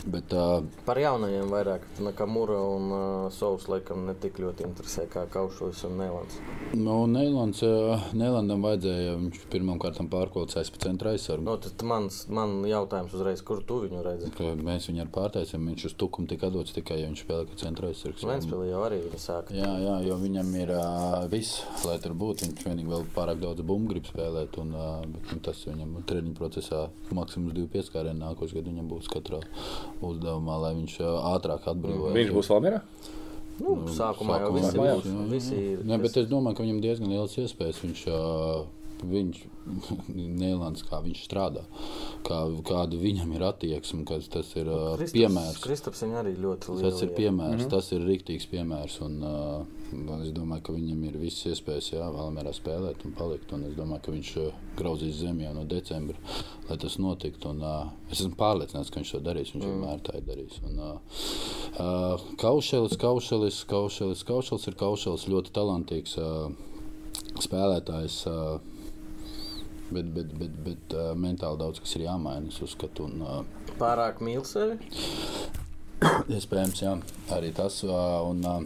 Bet, 0.06 0.32
uh, 0.32 0.62
Par 0.86 0.98
jaunajiem 1.00 1.50
vairāk. 1.50 1.82
Nakamura 2.04 2.58
un 2.62 2.92
uh, 2.92 3.32
Sovs 3.34 3.66
laikam 3.68 4.04
ne 4.06 4.14
tik 4.18 4.38
ļoti 4.40 4.64
interesē 4.68 5.08
kā 5.10 5.24
Kaušos 5.32 5.82
un 5.88 5.98
Nelans. 5.98 6.38
nu, 6.78 7.00
Neilands, 7.10 7.62
uh, 7.66 8.06
Neilandam 8.16 8.62
vajadzēja, 8.64 9.16
viņš 9.18 9.42
pirmām 9.52 9.80
kārtām 9.82 10.08
pārkvalcēs 10.12 10.70
pa 10.74 10.82
centra 10.84 11.12
aizsargu. 11.16 11.44
No, 11.44 11.56
tad 11.60 11.82
mans, 11.88 12.20
man 12.30 12.62
jautājums 12.68 13.16
uzreiz, 13.18 13.42
kur 13.42 13.62
tu 13.66 13.80
viņu 13.86 14.04
redzi? 14.06 14.30
Ka 14.36 14.52
Mēs 14.58 14.88
viņu 14.90 15.02
arī 15.04 15.12
pārtaisām. 15.14 15.66
Viņš 15.72 15.84
uz 15.90 15.96
tukumu 16.00 16.28
tika 16.30 16.50
dots 16.54 16.74
tikai, 16.76 17.00
ja 17.02 17.10
viņš 17.10 17.24
spēlē 17.24 17.48
kā 17.50 17.58
centra 17.60 17.90
aizsargs. 17.90 18.24
Ventspēlī 18.28 18.70
jau 18.70 18.84
arī 18.86 19.00
viņa 19.04 19.20
sāka. 19.22 19.56
Jā, 19.56 19.70
jā, 19.82 19.96
jo 20.06 20.18
viņam 20.22 20.54
ir 20.62 20.72
uh, 20.76 21.26
viss, 21.32 21.62
lai 21.88 21.98
tur 22.02 22.14
būtu. 22.18 22.48
Viņš 22.48 22.66
vienīgi 22.68 22.92
vēl 22.92 23.06
pārāk 23.16 23.42
daudz 23.42 23.64
bumbu 23.66 23.94
grib 23.94 24.08
spēlēt. 24.08 24.58
Un, 24.62 24.74
uh, 24.76 25.02
bet, 25.04 25.32
nu, 25.32 25.42
tas 25.44 25.62
viņam 25.68 25.98
treniņu 26.08 26.36
procesā 26.38 26.86
maksimums 27.14 27.56
divi 27.56 27.70
pieskārieni 27.76 28.20
nākošais 28.22 28.56
gads 28.58 28.72
viņam 28.72 28.90
būs 28.90 29.08
katrā 29.12 29.40
uzdevumā, 30.04 30.58
lai 30.64 30.72
viņš 30.78 30.98
uh, 31.02 31.14
ātrāk 31.34 31.68
atbrīvojas. 31.72 32.16
Viņš 32.18 32.34
būs 32.36 32.50
Valmjerā. 32.54 32.82
Nu, 33.58 33.74
sākumā 33.90 34.38
jau 34.38 34.50
Sākumā 34.54 34.54
būs, 34.54 34.74
jā, 34.78 34.88
jā. 35.10 35.28
visi 35.32 35.54
ir. 35.58 35.78
Jā, 35.82 35.98
bet 35.98 36.18
es 36.20 36.28
domāju, 36.30 36.58
ka 36.58 36.66
viņam 36.66 36.82
diezgan 36.84 37.10
liels 37.10 37.34
iespējas. 37.42 37.80
Viņš, 37.82 38.02
uh, 38.12 38.66
viņš 39.04 39.44
Nīlands, 40.40 40.84
kā 40.88 41.00
viņš 41.04 41.22
strādā, 41.26 41.64
kā, 42.26 42.40
kāda 42.66 42.98
viņam 43.00 43.32
ir 43.36 43.44
attieksme, 43.48 44.04
kas 44.08 44.28
tas 44.32 44.50
ir 44.56 44.68
uh, 44.70 44.94
Kristaps- 44.96 45.16
piemērs. 45.16 45.58
Kristaps 45.64 46.04
arī 46.08 46.34
ļoti 46.38 46.74
lielu. 46.74 46.84
Tas 46.86 47.02
ir 47.04 47.12
piemērs, 47.16 47.56
mm 47.56 47.64
-hmm. 47.64 47.72
tas 47.74 47.90
ir 47.92 48.06
rīktīgs 48.08 48.48
piemērs. 48.52 48.98
Un, 49.04 49.18
uh, 49.22 50.22
es 50.22 50.32
domāju, 50.36 50.62
ka 50.68 50.76
viņam 50.76 51.04
ir 51.08 51.18
visas 51.20 51.52
iespējas, 51.52 51.92
jā, 51.92 52.06
vēlamies 52.14 52.60
spēlēt 52.60 53.04
un 53.04 53.14
palikt. 53.18 53.52
Un 53.52 53.64
es 53.68 53.74
domāju, 53.76 54.02
ka 54.04 54.12
viņš 54.12 54.30
uh, 54.36 54.62
grauzīs 54.78 55.20
zemi 55.22 55.44
jau 55.44 55.54
no 55.54 55.64
decembra, 55.64 56.16
lai 56.68 56.78
tas 56.78 56.98
notiktu. 56.98 57.52
Un, 57.52 57.62
uh, 57.62 57.92
es 58.10 58.20
esmu 58.20 58.36
pārliecināts, 58.36 58.90
ka 58.90 59.00
viņš 59.00 59.12
to 59.16 59.20
darīs. 59.20 59.52
Viņš 59.54 59.64
mm. 59.64 59.74
vienmēr 59.74 60.00
tā 60.06 60.16
ir 60.18 60.24
darījis. 60.28 60.62
Un, 60.68 60.78
uh, 60.78 60.96
uh, 61.76 62.26
Kaušelis, 62.40 62.96
Kaušelis, 62.96 63.64
Kaušelis, 63.64 64.24
Kaušelis 64.24 64.66
ir 64.66 64.74
Kaušelis 64.74 65.28
ļoti 65.28 65.52
talantīgs 65.52 66.18
uh, 66.18 66.50
spēlētājs. 67.38 68.24
Uh, 68.26 68.76
Bet, 69.88 70.08
bet, 70.12 70.32
bet, 70.36 70.56
bet 70.66 70.94
uh, 70.96 71.12
mentāli 71.16 71.58
daudz 71.62 71.80
kas 71.80 71.94
ir 71.96 72.02
jāmaina. 72.04 72.50
Es 72.52 72.60
uzskatu, 72.64 73.06
un, 73.08 73.22
uh, 73.24 73.72
Pārāk 73.80 74.18
mīl 74.24 74.42
sevi. 74.44 74.76
Iespējams, 76.36 76.82
jā, 76.84 76.92
arī 77.34 77.52
tas. 77.56 77.80
ā, 77.88 78.02
Un, 78.28 78.42
ā, 78.44 78.58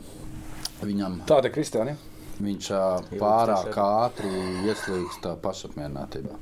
viņam 0.83 1.21
Tāda 1.31 1.49
ir 1.51 1.55
Kristiāna. 1.55 1.95
viņš 2.43 2.71
ā, 2.75 2.83
pārāk 3.21 3.77
ātri 3.79 4.33
ieslīgst 4.67 5.23
tā 5.23 5.37
pašapmierinātībā. 5.45 6.41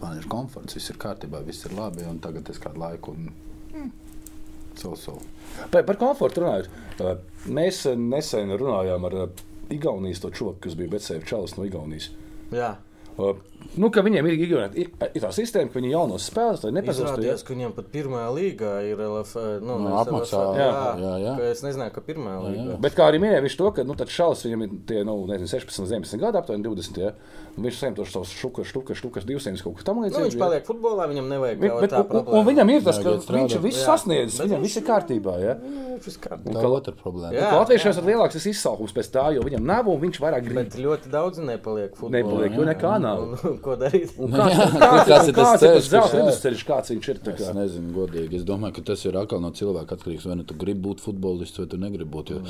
Man 0.00 0.16
ir 0.16 0.28
komforts, 0.30 0.76
viss 0.78 0.92
ir 0.92 0.98
kārtībā, 1.02 1.40
viss 1.44 1.66
ir 1.66 1.74
labi. 1.76 2.04
un 2.06 2.20
Tagad 2.22 2.48
es 2.52 2.60
kādu 2.62 2.80
laiku. 2.80 3.12
Un, 3.12 3.32
mm, 3.74 3.90
so, 4.78 4.94
so. 4.96 5.18
Par, 5.72 5.82
par 5.88 5.98
komfortu 6.00 6.44
runājot, 6.44 6.70
uh, 7.02 7.16
mēs 7.50 7.82
uh, 7.90 7.98
nesen 7.98 8.54
runājām 8.56 9.04
ar 9.10 9.18
uh, 9.26 9.44
Igaunijas 9.74 10.20
to 10.22 10.30
čoku, 10.30 10.60
kas 10.62 10.76
bija 10.78 10.92
Betsēva 10.92 11.26
Čalis 11.26 11.56
no 11.58 11.66
Igaunijas. 11.66 12.12
Jā. 12.54 12.76
Uh, 13.16 13.34
Nu, 13.76 13.90
ka 13.92 14.00
viņiem 14.04 14.26
ir, 14.30 14.34
ir, 14.40 14.52
ir, 14.86 14.90
tā 15.20 15.30
sistēma, 15.34 15.68
ka 15.72 15.76
viņi 15.80 15.90
jaunos 15.92 16.26
spēlētājus 16.30 16.74
nepazīst. 16.76 17.02
Izrādījās, 17.04 17.42
ka 17.44 17.52
viņiem 17.52 17.72
pat 17.76 17.88
pirmajā 17.92 18.28
līgā 18.36 18.72
ir 18.88 19.02
LF. 19.04 19.34
Nu, 19.60 19.76
Nu, 19.76 19.78
nevis 19.84 19.98
apmaksā, 20.00 20.42
LF, 20.52 20.56
jā, 20.56 20.68
jā, 20.70 20.92
jā, 21.02 21.14
jā. 21.24 21.32
ka 21.36 21.48
Es 21.50 21.62
nezināju, 21.64 21.92
ka 21.96 22.04
pirmajā 22.06 22.36
Jā, 22.36 22.44
jā. 22.46 22.52
līgā. 22.54 22.76
Bet 22.86 22.96
kā 22.96 23.08
arī 23.10 23.20
minēja, 23.20 23.42
viņš 23.44 23.56
to, 23.60 23.72
ka 23.76 23.84
nu, 23.84 23.96
šaus 24.16 24.44
viņam 24.46 24.64
ir 24.64 24.76
tie, 24.88 25.02
nu, 25.04 25.16
nezinu, 25.28 25.50
16, 25.50 25.90
17 25.92 26.22
gadi, 26.22 26.40
aptuveni 26.40 26.68
20. 26.68 27.02
Ja? 27.02 27.12
Un 27.56 27.66
Viņš 27.66 27.76
saņem 27.80 27.94
tos 27.96 28.10
savus 28.12 28.32
šukas, 28.36 28.68
šukas, 28.68 28.98
šukas, 29.00 29.24
200 29.28 29.64
kaut 29.64 29.78
ko 29.78 29.84
tam 29.86 30.00
Nu, 30.04 30.08
viņš 30.12 30.36
paliek 30.40 30.66
futbolā, 30.68 31.06
viņam 31.08 31.28
nevajag 31.32 31.62
kaut 31.62 31.84
bet, 31.86 31.92
un, 31.96 32.02
un 32.04 32.10
problēma. 32.12 32.42
viņam 32.50 32.72
ir 32.74 32.82
tas, 32.84 32.98
ka 33.00 33.14
iet 33.16 33.30
viņš 33.32 33.54
viss 33.64 33.80
Jā. 33.80 33.86
sasniedzis, 33.88 34.36
Bet 34.40 34.50
viņam 34.50 34.66
viss 34.66 34.76
ir 34.76 34.84
kārtībā. 34.86 35.36
Ja? 35.40 35.54
Nu, 35.56 35.96
kārtībā. 36.04 36.52
Tā 36.52 36.60
ir 36.60 36.68
otra 36.68 36.94
problēma. 37.00 37.32
Jā. 37.32 37.46
Jā, 37.46 37.54
Latviešos 37.56 38.00
ir 38.02 38.08
lielāks 38.10 38.48
izsaukums 38.52 38.92
pēc 38.96 39.08
tā, 39.16 39.24
jo 39.36 39.44
viņam 39.46 39.64
nav 39.72 39.88
un 39.88 40.00
viņš 40.04 40.20
vairāk 40.20 40.44
grib. 40.44 40.58
Bet 40.60 40.76
ļoti 40.76 41.12
daudz 41.16 41.40
nepaliek 41.48 41.96
futbolā. 41.96 42.20
Nepaliek, 42.20 42.58
jo 42.60 42.68
nekā 42.68 42.92
nav. 43.00 43.05
Un, 43.22 43.34
un, 43.50 43.58
ko 43.64 43.76
darīt? 43.80 44.12
Nu, 44.18 44.28
Kāds 44.32 44.56
jā, 44.56 44.66
kāds- 44.72 45.08
kāds 45.10 45.28
ir 45.30 45.34
tas 45.36 45.50
kāds 45.50 45.62
ir 45.62 45.68
ceļš, 45.68 45.88
tas 45.90 46.06
kas 46.06 46.14
vidusceļš, 46.16 46.64
kāds 46.70 46.92
viņš 46.94 47.08
ir? 47.12 47.20
Es 47.32 47.40
kā? 47.42 47.52
nezinu, 47.56 47.92
godīgi. 47.96 48.40
Es 48.40 48.44
domāju, 48.48 48.74
ka 48.78 48.86
tas 48.92 49.04
ir 49.06 49.18
atkal 49.20 49.40
no 49.44 49.50
cilvēka 49.56 49.98
atkarīgs. 49.98 50.26
Vai 50.30 50.36
nu 50.40 50.44
tu 50.48 50.54
gribi 50.58 50.82
būt 50.88 51.04
futbolists, 51.04 51.58
vai 51.62 51.66
tu 51.70 51.78
negribi 51.82 52.10
būt. 52.16 52.34
Jo 52.34 52.42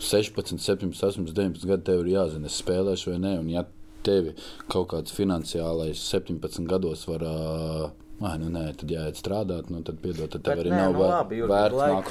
16, 0.00 0.58
17, 0.60 0.92
18, 1.02 1.32
19 1.32 1.66
gadi 1.72 1.88
tev 1.88 2.04
ir 2.04 2.12
jāzina, 2.16 2.46
es 2.50 2.60
spēlēšu 2.62 3.14
vai 3.14 3.18
nē. 3.24 3.34
Un 3.40 3.48
ja 3.54 3.64
tevi 4.02 4.34
kaut 4.68 4.88
kāds 4.92 5.14
finansiālais 5.14 6.00
17 6.12 6.66
gados 6.70 7.06
var. 7.08 7.22
Uh, 7.22 7.90
Ai, 8.22 8.36
nu 8.38 8.48
nē, 8.54 8.60
tad 8.78 8.90
jāiet 8.92 9.16
strādāt, 9.18 9.70
nu 9.72 9.80
tad 9.82 9.96
piedod, 10.02 10.28
tad 10.30 10.44
tev 10.46 10.52
Bet 10.54 10.60
arī 10.62 10.70
nē, 10.70 10.76
nav 10.78 10.92
nu, 10.94 11.00
labi, 11.02 11.38
Jurgi, 11.40 11.50
vērts 11.52 11.78
spēlēt 11.80 12.10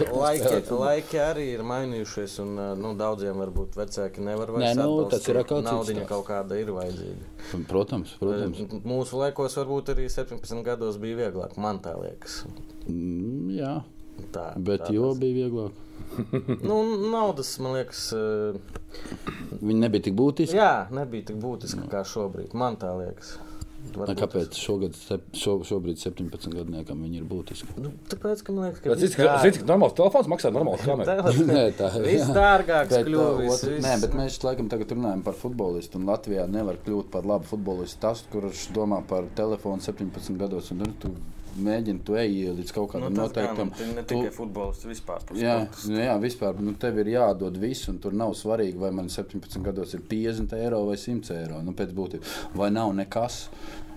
futbolu. 0.68 0.80
laiki 0.82 1.20
arī 1.24 1.46
ir 1.54 1.62
mainījušies, 1.70 2.34
un 2.44 2.50
nu, 2.82 2.92
daudziem 3.00 3.40
varbūt 3.40 3.78
vecāki 3.80 4.26
nevar 4.26 4.52
vairs 4.52 4.66
Nē, 4.66 4.74
nu, 4.82 5.06
tas 5.14 5.28
ir 5.32 5.40
atkal 5.40 5.62
cits 5.62 5.72
Naudiņa 5.72 6.04
kaut 6.10 6.26
kāda 6.28 6.58
ir 6.60 6.74
vajadzīga. 6.76 7.30
Protams, 7.70 8.16
protams. 8.20 8.60
Mūsu 8.84 9.22
laikos 9.22 9.56
varbūt 9.62 9.94
arī 9.96 10.10
17 10.12 10.64
gados 10.68 10.98
bija 11.00 11.22
vieglāk, 11.24 11.56
man 11.58 11.80
tā 11.86 11.96
liekas. 12.02 12.42
Mm, 12.90 13.54
jā, 13.56 13.78
Tā, 14.36 14.50
bet 14.60 14.84
tā 14.90 14.92
jo 14.94 15.14
tas- 15.14 15.22
bija 15.24 15.46
vieglāk. 15.46 15.72
Nu, 16.68 16.82
naudas, 17.14 17.54
man 17.64 17.78
liekas, 17.78 18.02
uh, 18.18 18.58
Viņi 19.62 19.80
nebija 19.86 20.04
tik 20.10 20.16
būtiski. 20.18 20.58
jā, 20.60 20.88
nebija 20.92 21.30
tik 21.30 21.38
būtiska 21.40 21.88
kā 21.92 22.02
šobrīd. 22.04 22.52
Man 22.58 22.76
tā 22.82 22.90
liekas. 23.00 23.38
Varbūt 23.92 24.20
Kāpēc 24.22 24.56
šogad, 24.56 24.94
šo, 25.36 25.54
šobrīd 25.68 25.98
17 26.00 26.54
gadniekam 26.56 27.02
viņi 27.04 27.18
ir 27.20 27.26
būtiski? 27.28 27.74
Nu, 27.82 27.90
tāpēc, 28.08 28.44
ka 28.48 28.54
man 28.56 28.68
liekas, 28.70 28.80
ka 28.86 28.96
Zini, 29.02 29.16
ka- 29.18 29.34
zini, 29.44 29.56
cik 29.58 29.66
normāls 29.68 29.96
telefons 29.98 30.30
maksā 30.32 30.52
normālu 30.56 30.80
kameru. 30.86 31.46
Nē, 31.50 31.66
tā 31.80 31.90
Viss 32.06 32.30
dārgāks 32.38 32.94
Bet, 32.94 33.10
kļuvis. 33.10 33.66
uh, 33.68 33.76
Nē, 33.84 33.96
bet 34.06 34.16
mēs 34.22 34.38
laikam 34.46 34.70
tagad 34.72 34.94
runājam 34.96 35.26
par 35.26 35.36
futbolistu. 35.42 36.00
un 36.00 36.08
Latvijā 36.08 36.46
nevar 36.48 36.80
kļūt 36.86 37.12
par 37.12 37.28
labu 37.28 37.50
futbolistu. 37.52 38.00
Tas, 38.06 38.24
kurš 38.32 38.70
domā 38.78 39.02
par 39.10 39.28
telefonu 39.36 39.84
17 39.84 40.38
gados, 40.40 40.72
un 40.72 40.86
nu, 40.86 40.92
tu 41.02 41.12
mēģini 41.58 42.04
to 42.08 42.16
eju 42.16 42.54
līdz 42.58 42.72
kaut 42.74 42.94
Nu, 42.94 43.00
kādam 43.00 43.14
gan, 43.14 43.24
noteiktam. 43.24 43.72
tu 43.78 43.86
ne 43.96 44.04
tikai 44.04 44.32
futbolists, 44.32 44.86
vispār. 44.86 45.20
Jā, 45.36 45.68
nu, 45.90 46.00
jā, 46.00 46.18
vispār 46.22 46.60
nu, 46.60 46.74
tev 46.74 46.98
ir 47.00 47.06
jādod 47.18 47.58
viss, 47.58 47.88
un 47.90 48.00
tur 48.00 48.14
nav 48.14 48.34
svarīgi, 48.34 48.78
vai 48.80 48.92
man 48.92 49.08
17 49.10 49.62
gados 49.64 49.94
ir 49.94 50.02
50 50.02 50.54
eiro 50.58 50.86
vai 50.86 50.96
100 50.98 51.32
eiro. 51.42 51.62
Nu, 51.62 51.72
pēc 51.74 51.92
būtības, 51.94 52.28
vai 52.56 52.70
nav 52.72 52.94
nekas. 52.96 53.48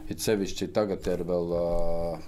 Ir 0.04 0.18
sevišķi 0.20 0.66
tagad, 0.76 1.06
ir 1.08 1.22
vēl, 1.24 1.46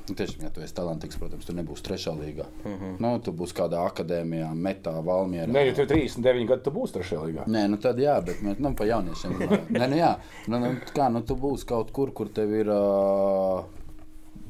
nu, 0.09 0.15
tiešām, 0.17 0.47
ja 0.47 0.49
tu 0.49 0.63
esi 0.65 0.73
talantīgs, 0.73 1.19
protams, 1.21 1.45
tu 1.45 1.53
nebūsi 1.53 1.85
trešā 1.85 2.15
līgā. 2.17 2.47
Uh 2.65 2.71
Mhm. 2.71 2.85
-huh. 2.85 3.01
nu, 3.05 3.19
tu 3.21 3.33
būsi 3.33 3.53
kādā 3.53 3.83
akadēmijā, 3.91 4.49
metā, 4.55 4.95
valmierā. 5.05 5.47
Nē, 5.53 5.61
ja 5.61 5.67
ir 5.67 5.87
39 5.87 6.47
gadi, 6.49 6.63
tu 6.63 6.71
būsi 6.71 6.93
trešajā 6.97 7.21
līgā. 7.27 7.45
Nē, 7.47 7.69
nu 7.69 7.77
tad 7.77 7.99
jā, 7.99 8.25
bet 8.25 8.41
mēs 8.43 8.59
nu, 8.59 8.75
par 8.75 8.87
jauniešiem 8.87 9.33
runājam. 9.33 9.67
Nē, 9.71 9.89
nu 9.91 9.97
jā, 9.97 10.17
nu, 10.49 10.59
nu, 10.59 10.67
kā, 10.95 11.13
nu, 11.13 11.21
tu 11.21 11.35
būsi 11.37 11.67
kaut 11.67 11.91
kur, 11.93 12.11
kur 12.13 12.29
tev 12.29 12.51
ir 12.55 12.67
uh, 12.71 13.65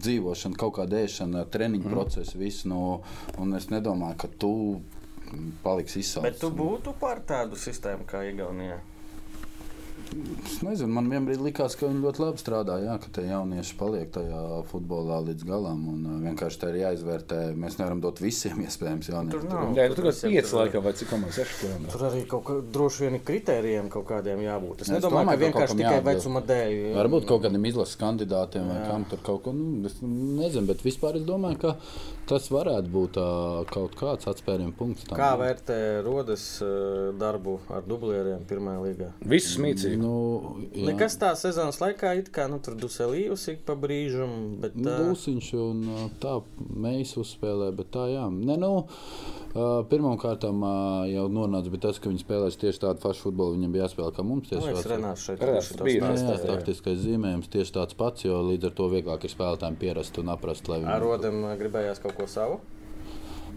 dzīvošana, 0.02 0.58
kaut 0.60 0.76
kāda 0.80 1.00
ēšana, 1.04 1.46
treniņu 1.52 1.86
mm. 1.86 1.94
procesi, 1.94 2.38
viss. 2.40 2.66
Nu, 2.68 3.00
un 3.40 3.56
es 3.58 3.70
nedomāju, 3.72 4.18
ka 4.22 4.30
tu 4.42 4.52
paliksi 5.64 6.02
izsaucis. 6.02 6.26
Bet 6.28 6.40
tu 6.42 6.50
būtu 6.54 6.94
par 7.00 7.22
tādu 7.26 7.58
sistēmu 7.60 8.06
kā 8.08 8.24
Igaunijā. 8.30 8.78
Es 10.46 10.60
nezinu, 10.62 10.88
man 10.96 11.08
vienbrīd 11.10 11.40
likās, 11.42 11.74
ka 11.76 11.88
viņi 11.90 12.00
ļoti 12.04 12.20
labi 12.22 12.40
strādā. 12.40 12.76
Jā, 12.80 12.94
ka 13.02 13.08
tie 13.16 13.24
jaunieši 13.26 13.74
paliek 13.76 14.08
tajā 14.14 14.42
futbolā 14.70 15.18
līdz 15.26 15.44
galam. 15.48 15.80
Un, 15.92 16.04
uh, 16.06 16.20
vienkārši 16.22 16.60
tā 16.62 16.70
ir 16.70 16.78
jāizvērtē. 16.84 17.38
Mēs 17.58 17.76
nevaram 17.80 18.00
dot 18.04 18.20
visiem 18.22 18.62
iespējams 18.64 19.08
Tur 19.10 19.16
jauniešiem. 19.16 19.48
nav. 19.50 19.72
Nē, 19.76 19.88
nu, 19.90 19.96
tur 19.98 20.06
5 20.08 20.22
tur- 20.46 20.60
laikam 20.60 20.84
vai 20.86 20.92
cik 21.00 21.10
komandas 21.10 21.40
6 21.42 21.58
km. 21.64 21.88
Tur 21.92 22.04
arī 22.10 22.22
kaut 22.30 22.44
kā 22.48 22.56
droši 22.76 23.04
vien 23.08 23.18
kritērijiem 23.20 23.90
kaut 23.92 24.06
kādiem 24.08 24.44
jābūt. 24.46 24.80
Es 24.86 24.88
Es 24.88 24.94
nedomāju, 24.94 25.26
domāju, 25.26 25.38
ka 25.40 25.44
vienkārši 25.44 25.76
tikai 25.82 25.96
jāatbilst. 25.98 26.22
vecuma 26.22 26.42
dēļ. 26.52 26.76
Varbūt 27.00 27.26
kaut 27.32 27.42
kādiem 27.48 27.66
izlases 27.72 27.96
kandidātiem 28.00 28.68
vai 28.70 28.78
kam 28.86 29.04
tur 29.10 29.18
kaut 29.26 29.42
ko. 29.42 29.52
Nu, 29.52 29.84
es 29.90 29.98
nezinu, 30.00 30.66
bet 30.70 30.86
vispār 30.86 31.16
es 31.20 31.26
domāju, 31.26 31.58
ka 31.66 31.76
tas 32.30 32.48
varētu 32.50 32.88
būt 32.90 33.18
uh, 33.18 33.64
kaut 33.70 33.94
kāds 33.98 34.26
atspērienu 34.30 34.72
punkts. 34.78 35.04
tam. 35.10 35.18
Kā 35.18 35.34
vērtē 35.38 36.02
rodas 36.06 36.46
uh, 36.62 37.12
darbu 37.18 37.58
ar 37.70 37.82
dublieriem 37.86 38.46
pirmajā 38.48 38.80
līgā? 38.86 39.10
Viss 39.26 39.58
mīcīgi. 39.58 39.95
Nu, 39.96 40.56
jā. 40.74 40.86
Nekas 40.90 41.16
tā 41.20 41.32
sezonas 41.38 41.78
laikā, 41.80 42.14
it 42.18 42.30
kā 42.34 42.48
nu, 42.50 42.58
tur 42.62 42.74
duselījus 42.74 43.48
ik 43.54 43.64
pa 43.68 43.74
brīžam, 43.74 44.58
bet 44.60 44.76
Nu, 44.76 44.90
Dūsiņš 44.90 45.50
un 45.60 45.82
tā 46.22 46.40
mēs 46.76 47.16
uzspēlējām, 47.20 47.76
bet 47.76 47.90
tā 47.96 48.06
jā. 48.12 48.26
Ne, 48.32 48.56
nu, 48.60 48.86
Pirmkārt, 49.56 50.42
jau 51.08 51.22
nonāca 51.32 51.70
pie 51.72 51.78
tas, 51.80 51.96
ka 51.96 52.10
viņi 52.10 52.20
spēlēs 52.20 52.58
tieši 52.60 52.82
tādu 52.82 53.00
pašu 53.00 53.22
futbolu. 53.30 53.54
Viņam 53.56 53.72
bija 53.72 53.86
jāspēlē 53.86 54.12
kā 54.12 54.24
mums. 54.26 54.50
man 54.50 54.60
Tieši 54.60 54.66
liekas, 54.66 54.82
tāds- 54.84 54.92
Renārs 54.92 55.22
šeit 55.24 55.38
to 55.78 55.84
bija, 55.86 56.00
Jā, 56.02 56.10
stāstīja. 56.20 56.44
jā, 56.44 56.56
taktiskais 56.58 56.98
zīmējums 57.06 57.48
tieši 57.48 57.72
tāds 57.72 57.96
pats, 57.96 58.24
jo 58.28 58.42
līdz 58.50 58.64
ar 58.68 58.70
to 58.76 58.88
vieglāk 58.92 59.24
ir 59.24 59.30
spēlētājiem 59.32 59.78
pierast 59.80 60.18
un 60.18 60.26
aprast. 60.28 60.68
lai 60.68 60.80
viņi- 60.80 60.92
Ar 60.92 61.00
rodam 61.00 61.40
gribējās 61.56 62.02
kaut 62.02 62.16
ko 62.18 62.26
savu. 62.26 62.60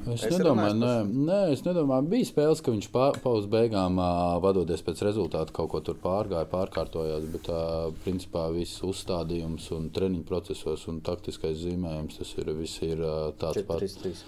Es 0.08 0.24
Esi 0.24 0.40
nedomāju, 0.40 0.76
nē, 0.80 0.94
nē, 1.28 1.40
es 1.54 1.62
nedomāju, 1.66 2.08
bija 2.10 2.28
spēles, 2.30 2.62
ka 2.64 2.72
viņš 2.74 2.88
pa, 2.94 3.10
pa 3.20 3.34
uz 3.36 3.46
beigām, 3.52 4.00
vadoties 4.42 4.82
pēc 4.86 5.04
rezultātu, 5.06 5.54
kaut 5.56 5.70
ko 5.74 5.82
tur 5.86 6.00
pārgāja, 6.02 6.48
pārkārtojās. 6.50 7.28
Bet, 7.34 7.50
ā, 7.52 7.92
principā, 8.06 8.48
viss 8.56 8.82
uzstādījums 8.88 9.70
un 9.76 9.90
treniņu 9.94 10.26
procesos 10.30 10.88
un 10.90 11.02
taktiskais 11.06 11.60
zīmējums, 11.66 12.22
tas 12.22 12.36
ir, 12.40 12.54
ir 12.88 13.06
tāds 13.42 13.60
4, 13.62 13.68
pats 13.70 13.98
3, 14.02 14.22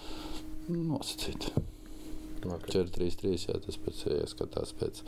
3. 0.68 0.82
nosacīts. 0.92 1.54
Okay. 2.42 2.74
4, 2.74 2.90
3, 2.98 3.18
3, 3.22 3.46
jā, 3.48 3.58
tas 3.62 3.78
pēc 3.82 4.02
ieskatās 4.18 4.74
pēc. 4.80 5.02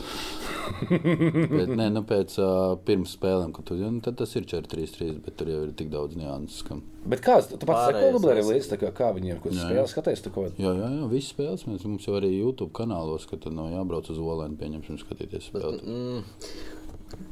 bet, 1.58 1.72
nē, 1.74 1.90
nu, 1.96 2.04
pēc 2.08 2.36
uh, 2.42 2.76
pirms 2.86 3.16
spēlēm, 3.18 3.54
kad 3.56 3.68
tu 3.70 3.78
tad 4.06 4.20
tas 4.22 4.36
ir 4.38 4.46
4, 4.50 4.70
3, 4.70 4.94
3, 5.00 5.10
bet 5.26 5.38
tur 5.40 5.50
jau 5.50 5.64
ir 5.66 5.74
tik 5.78 5.90
daudz 5.94 6.18
nianses. 6.20 6.62
Ka... 6.68 6.78
Bet 7.10 7.24
kāds 7.26 7.50
tu 7.52 7.60
pats 7.66 7.90
seko 7.90 8.14
dublēri 8.18 8.46
līdzi, 8.48 8.70
tā 8.76 8.80
kā, 8.82 8.94
kā 8.96 9.10
viņiem, 9.18 9.42
Jā. 9.50 9.66
spēlē 9.66 9.88
skaties, 9.92 10.24
tu 10.24 10.34
ko? 10.36 10.46
Jā, 10.62 10.76
jā, 10.78 10.92
jā, 11.00 11.10
visas 11.12 11.34
spēles 11.34 11.66
mēs 11.70 11.88
mums 11.90 12.08
jau 12.08 12.16
arī 12.20 12.32
YouTube 12.36 12.72
kanālos, 12.78 13.28
ka 13.30 13.40
tur 13.42 13.56
nav 13.56 13.74
jābrauc 13.74 14.08
uz 14.14 14.22
Olēnu, 14.22 14.60
pieņemsim, 14.62 15.02
skatīties 15.02 15.50
spēli. 15.50 15.82
Mm, 15.84 16.24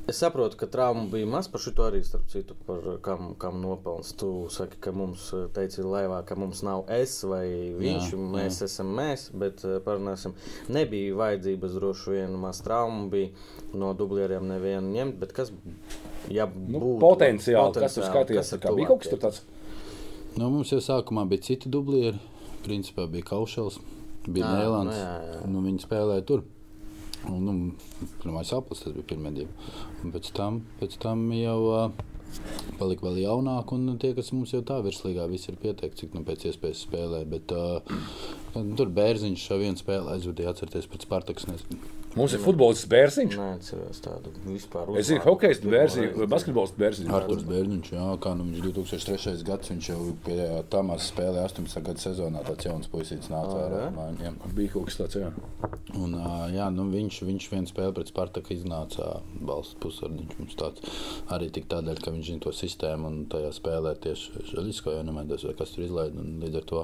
es 0.07 0.17
saprotu, 0.19 0.57
ka 0.59 0.67
trauma 0.67 1.05
bija 1.11 1.27
maz 1.29 1.47
par 1.51 1.61
šo 1.63 1.71
arī, 1.85 2.01
starp 2.05 2.27
citu, 2.31 2.55
par 2.67 2.81
kam, 3.05 3.33
kam 3.39 3.61
nopelns. 3.63 4.11
Tu 4.19 4.29
saki, 4.53 4.77
ka 4.83 4.91
mums, 4.91 5.29
eh, 5.33 5.47
teici, 5.55 5.81
laivā, 5.85 6.19
ka 6.25 6.35
mums 6.35 6.61
nav 6.67 6.83
es 6.91 7.15
vai 7.23 7.45
viņš, 7.79 8.09
Jā, 8.11 8.17
jā, 8.17 8.27
mēs 8.35 8.59
jā. 8.61 8.67
esam 8.69 8.91
mēs, 8.97 9.27
bet 9.33 9.63
eh, 9.65 9.79
parunāsim. 9.85 10.33
Nebija 10.69 11.15
vajadzības 11.21 11.77
droši 11.79 12.15
vien 12.17 12.35
maz 12.41 12.61
traumu, 12.65 13.09
bija 13.09 13.29
no 13.73 13.93
dublieriem 13.97 14.47
nevienu 14.47 14.91
ņemt, 14.97 15.19
bet 15.21 15.33
kas, 15.37 15.51
ja 16.29 16.45
Nu, 16.51 16.79
būtu 16.79 16.99
potenciāli, 17.01 17.73
kas 17.79 17.95
tur 17.97 18.03
potenciāli, 18.03 18.11
skatījās, 18.11 18.53
kas 18.61 18.75
bija 18.81 18.87
kaut 18.91 19.03
kas 19.05 19.13
tur 19.15 19.23
tāds. 19.25 19.41
Nu, 20.37 20.49
mums 20.49 20.71
jau 20.71 20.79
sākumā 20.79 21.25
bija 21.27 21.41
citi 21.51 21.69
dublieri. 21.71 22.19
Principā 22.61 23.07
bija 23.09 23.25
Kaušels, 23.25 23.79
bija 24.29 24.45
Ā, 24.45 24.57
Nēlands. 24.59 24.99
nu. 25.47 25.53
Nu, 25.55 25.63
viņi 25.65 25.81
spēlēja 25.81 26.23
tur. 26.29 26.43
Un, 27.29 27.43
nu, 27.45 27.53
pirmais 28.23 28.49
aplis 28.55 28.81
bija 28.87 29.05
pirmie 29.13 29.33
divi. 29.35 29.69
Un 30.01 30.13
pēc 30.15 30.31
tam, 30.37 30.63
pēc 30.79 30.97
tam 31.03 31.27
jau 31.35 31.91
palika 32.79 33.05
vēl 33.05 33.21
jaunāk, 33.25 33.73
un 33.75 33.97
tie, 34.01 34.13
kas 34.17 34.31
mums 34.33 34.53
jau 34.55 34.63
tā 34.65 34.79
virslīgā, 34.85 35.27
visi 35.29 35.51
ir 35.51 35.59
pieteikti, 35.61 36.05
cik 36.05 36.15
nu 36.17 36.25
pēc 36.27 36.47
iespējas 36.49 36.85
spēlē. 36.87 37.23
Bet 37.29 37.53
uh, 37.55 37.81
tur 38.79 38.93
bērziņš 38.97 39.49
šā 39.49 39.59
vienu 39.61 39.81
spēli 39.81 40.15
aizvadīja 40.15 40.55
atcerieties 40.55 40.89
pret 40.91 41.07
Spartaks. 41.07 41.49
nezinu. 41.51 42.00
Mums 42.11 42.33
ir 42.35 42.41
futbolists 42.43 42.87
Bērziņš. 42.91 43.35
Nē, 43.39 43.45
atceros 43.55 44.01
tādu 44.03 44.33
vispār. 44.43 44.89
Es 44.99 45.07
zinu, 45.07 45.21
uzvārdu. 45.21 45.29
hokejs 45.29 45.61
Bērziņš, 45.63 46.17
basketbols 46.33 46.73
Bērziņš. 46.75 47.11
Arktūrs 47.15 47.45
Bērniņš, 47.47 47.91
jā, 47.95 48.07
kā 48.25 48.33
nu 48.35 48.47
viņš 48.49 48.65
2003. 48.65 49.35
gads, 49.47 49.71
viņš 49.71 49.87
jau 49.93 49.99
pie 50.25 50.39
Tamās 50.73 51.07
spēlē 51.07 51.45
18. 51.47 51.83
gada 51.87 52.03
sezonā 52.03 52.43
tāds 52.47 52.67
jauns 52.67 52.91
puisītis 52.91 53.31
nāca 53.31 53.55
ārā. 53.61 53.79
jā? 53.85 53.93
mājām. 53.95 54.39
Bija 54.57 54.73
kaut 54.75 54.89
kas 54.89 54.99
tāds, 54.99 55.19
jā. 55.21 55.29
Un, 55.95 56.17
jā, 56.51 56.67
nu, 56.75 56.89
viņš, 56.91 57.21
viņš 57.29 57.47
vienu 57.53 57.71
spēli 57.71 57.95
pret 57.95 58.11
Spartaku 58.11 58.55
iznāca 58.57 59.07
valsts 59.39 59.79
pusardiņš. 59.79 60.35
Mums 60.41 60.59
tāds 60.59 60.99
arī 61.31 61.47
tik 61.55 61.71
tādēļ, 61.71 62.01
ka 62.03 62.11
viņš 62.11 62.27
zina 62.27 62.43
to 62.43 62.55
sistēmu 62.55 63.07
un 63.07 63.21
tajā 63.31 63.53
spēlē 63.55 63.95
tieši 64.03 64.49
Žaļisko, 64.51 64.97
ja 64.97 65.05
nemēdos, 65.07 65.47
vai 65.47 65.55
kas 65.63 65.71
tur 65.77 65.87
izlaid. 65.87 66.19
un 66.19 66.41
Līdz 66.43 66.59
ar 66.59 66.67
to 66.73 66.83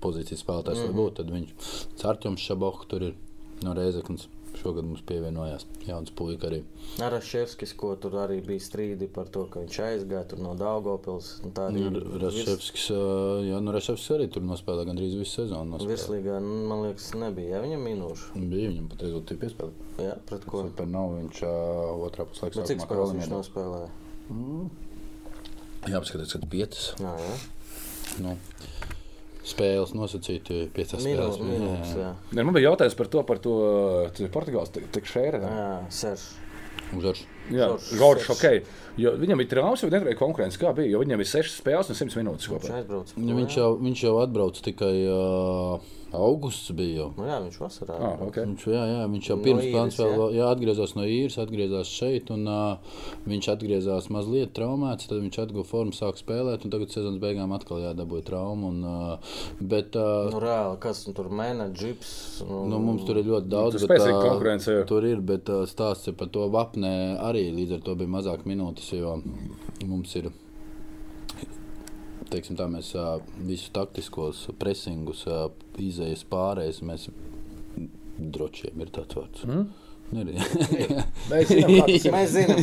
pozīcijas 0.00 0.40
spēlētājs 0.44 0.80
mm 0.80 0.86
-hmm. 0.86 0.96
var 0.96 1.02
būt. 1.02 1.20
Tad 1.20 1.30
viņš 1.36 1.76
Cārķums 2.00 2.48
Šaboh 2.48 2.82
tur 2.88 3.10
ir 3.10 3.14
no 3.64 3.76
Reizeknas. 3.76 4.28
Šogad 4.66 4.86
mums 4.88 5.02
pievienojās 5.06 5.62
jauns 5.86 6.10
puika 6.18 6.48
arī. 6.48 6.56
Araševskis, 7.06 7.70
ko 7.78 7.92
tur 8.02 8.16
arī 8.18 8.40
bija 8.42 8.62
strīdi 8.64 9.06
par 9.12 9.28
to, 9.30 9.44
ka 9.52 9.60
viņš 9.62 9.76
aizgāja 9.84 10.24
tur 10.32 10.40
no 10.42 10.56
Daugopils. 10.58 11.28
Nu, 11.46 12.02
Raševskis, 12.18 12.88
ā, 12.90 12.98
jā, 13.46 13.60
nu 13.62 13.74
Raševskis 13.76 14.14
arī 14.16 14.26
tur 14.34 14.42
nospēlēja 14.48 14.88
gandrīz 14.90 15.14
visu 15.20 15.42
sezonu. 15.44 15.76
nospēlēja. 15.76 15.92
Virslīgā, 15.92 16.40
nu, 16.42 16.56
man 16.72 16.82
liekas, 16.88 17.12
nebija. 17.14 17.54
Ja 17.54 17.62
viņam 17.62 17.86
minūšu. 17.86 18.42
Bija 18.42 18.72
viņam 18.72 18.90
pat 18.90 19.06
rezultāti 19.06 19.38
piespēlēt. 19.44 19.86
Jā, 20.02 20.18
pret 20.32 20.48
ko? 20.50 20.64
Super 20.66 20.90
nav 20.96 21.14
viņš 21.14 21.42
uh, 21.46 22.04
otrā 22.08 22.26
puslaikā. 22.32 22.58
Bet 22.58 22.72
cik 22.72 22.82
spēles 22.88 23.14
viņš 23.20 23.32
nospēlēja? 23.36 23.90
Jā, 25.86 26.00
apskatās, 26.00 26.34
ka 26.34 26.50
piecas. 26.50 26.90
Jā, 26.98 27.14
jā. 27.22 27.38
Nu, 28.24 28.34
spēles 29.46 29.92
nosacīti 29.94 30.64
piecas 30.74 31.04
Minūtes, 31.04 31.36
spēles. 31.38 31.52
minūtes, 31.52 31.92
jā. 32.00 32.08
Ne, 32.34 32.42
man 32.46 32.56
bija 32.56 32.70
jautājums 32.72 32.96
par 32.98 33.10
to, 33.12 33.22
par 33.28 33.38
to 33.44 33.54
tas 34.10 34.24
ir 34.26 34.32
Portugāls 34.34 34.72
tekšēra. 34.74 35.40
Jā, 35.46 35.68
Serš. 35.94 36.26
Uzvars. 36.94 37.22
Jā, 37.50 37.66
Žoržs. 37.72 37.86
Žoržs, 37.98 38.26
ok. 38.34 38.44
Jo 39.00 39.12
viņam 39.18 39.40
ir 39.42 39.48
traumas, 39.50 39.82
jau 39.82 39.90
nevarēja 39.90 40.18
konkurence. 40.18 40.58
Kā 40.60 40.70
bija? 40.76 40.92
Jo 40.94 41.00
viņam 41.02 41.22
ir 41.22 41.28
6 41.30 41.56
spēles 41.60 41.90
un 41.90 41.98
100 41.98 42.18
minūtes 42.20 42.46
Viņš 42.46 42.66
kopā. 42.66 42.82
Ja 43.26 43.38
viņš, 43.38 43.56
jau, 43.58 43.70
viņš 43.82 44.02
jau 44.06 44.12
atbrauc 44.22 44.60
tikai 44.66 44.92
uh, 45.10 45.82
augusts. 46.12 46.70
Bija 46.76 47.00
jau. 47.00 47.08
Nu, 47.18 47.24
jā, 47.28 47.36
viņš 47.44 47.56
vasarā. 47.60 47.96
Ah, 47.98 48.20
okay. 48.26 48.44
Viņš, 48.46 48.66
jā, 48.70 48.82
jā, 48.90 49.00
viņš 49.10 49.28
jau 49.30 49.36
No 49.36 49.42
pirms 49.44 49.62
īres, 49.64 49.72
plāns 49.74 49.98
vēl 50.00 50.12
jā? 50.16 50.28
jā, 50.38 50.46
atgriezās 50.54 50.94
no 50.96 51.04
īres, 51.06 51.38
atgriezās 51.42 51.90
šeit. 51.92 52.30
Un, 52.34 52.46
uh, 52.46 53.02
viņš 53.26 53.48
atgriezās 53.54 54.08
mazliet 54.14 54.52
traumēts, 54.56 55.08
tad 55.10 55.20
viņš 55.24 55.38
atguva 55.44 55.66
formu, 55.66 55.92
sāk 55.96 56.20
spēlēt. 56.20 56.64
un 56.64 56.70
Tagad 56.76 56.94
sezonas 56.94 57.20
beigām 57.22 57.52
atkal 57.56 57.82
jādabūja 57.84 58.26
trauma. 58.30 58.70
Un, 58.70 58.80
uh, 58.84 59.36
bet, 59.60 59.96
uh, 59.98 60.30
Nu, 60.32 60.40
reāli, 60.42 60.78
kas 60.80 61.06
nu, 61.08 61.14
tur 61.16 61.28
menedžers? 61.28 62.42
Nu, 62.46 62.64
Nu, 62.70 62.78
mums 62.82 63.04
tur 63.06 63.18
ir 63.20 63.28
ļoti 63.28 63.48
daudz. 63.52 63.80
tur 63.80 63.88
bet, 63.88 64.06
jā. 64.66 64.84
Tur 64.86 65.04
ir, 65.06 65.20
bet 65.20 65.48
ā, 65.52 65.62
stāsts 65.70 66.08
ir 66.08 66.14
par 66.18 66.28
to 66.32 66.48
vapnē 66.52 67.18
arī. 67.20 67.48
Līdz 67.56 67.78
ar 67.78 67.86
to 67.86 67.94
bija 67.98 68.08
mazāk 68.16 68.46
minūtes, 68.48 68.92
jo 68.96 69.18
mums 69.86 70.14
ir. 70.16 70.30
Teiksim, 72.30 72.56
tā, 72.58 72.66
mēs 72.70 72.90
visus 73.46 73.70
taktiskos 73.74 74.46
presingus, 74.58 75.24
izējas 75.78 76.24
pārējais, 76.30 76.82
mēs 76.86 77.08
drošiem 78.18 78.82
ir 78.82 78.90
tāds 78.96 79.18
vārds. 79.18 79.44
Mm? 79.46 79.68
Ir, 80.14 80.28
Mēs 81.26 81.48
zinām, 81.50 81.72
kā 81.74 81.86
tas 81.88 82.04
ir. 82.06 82.12
Mēs 82.14 82.34
zinām, 82.36 82.58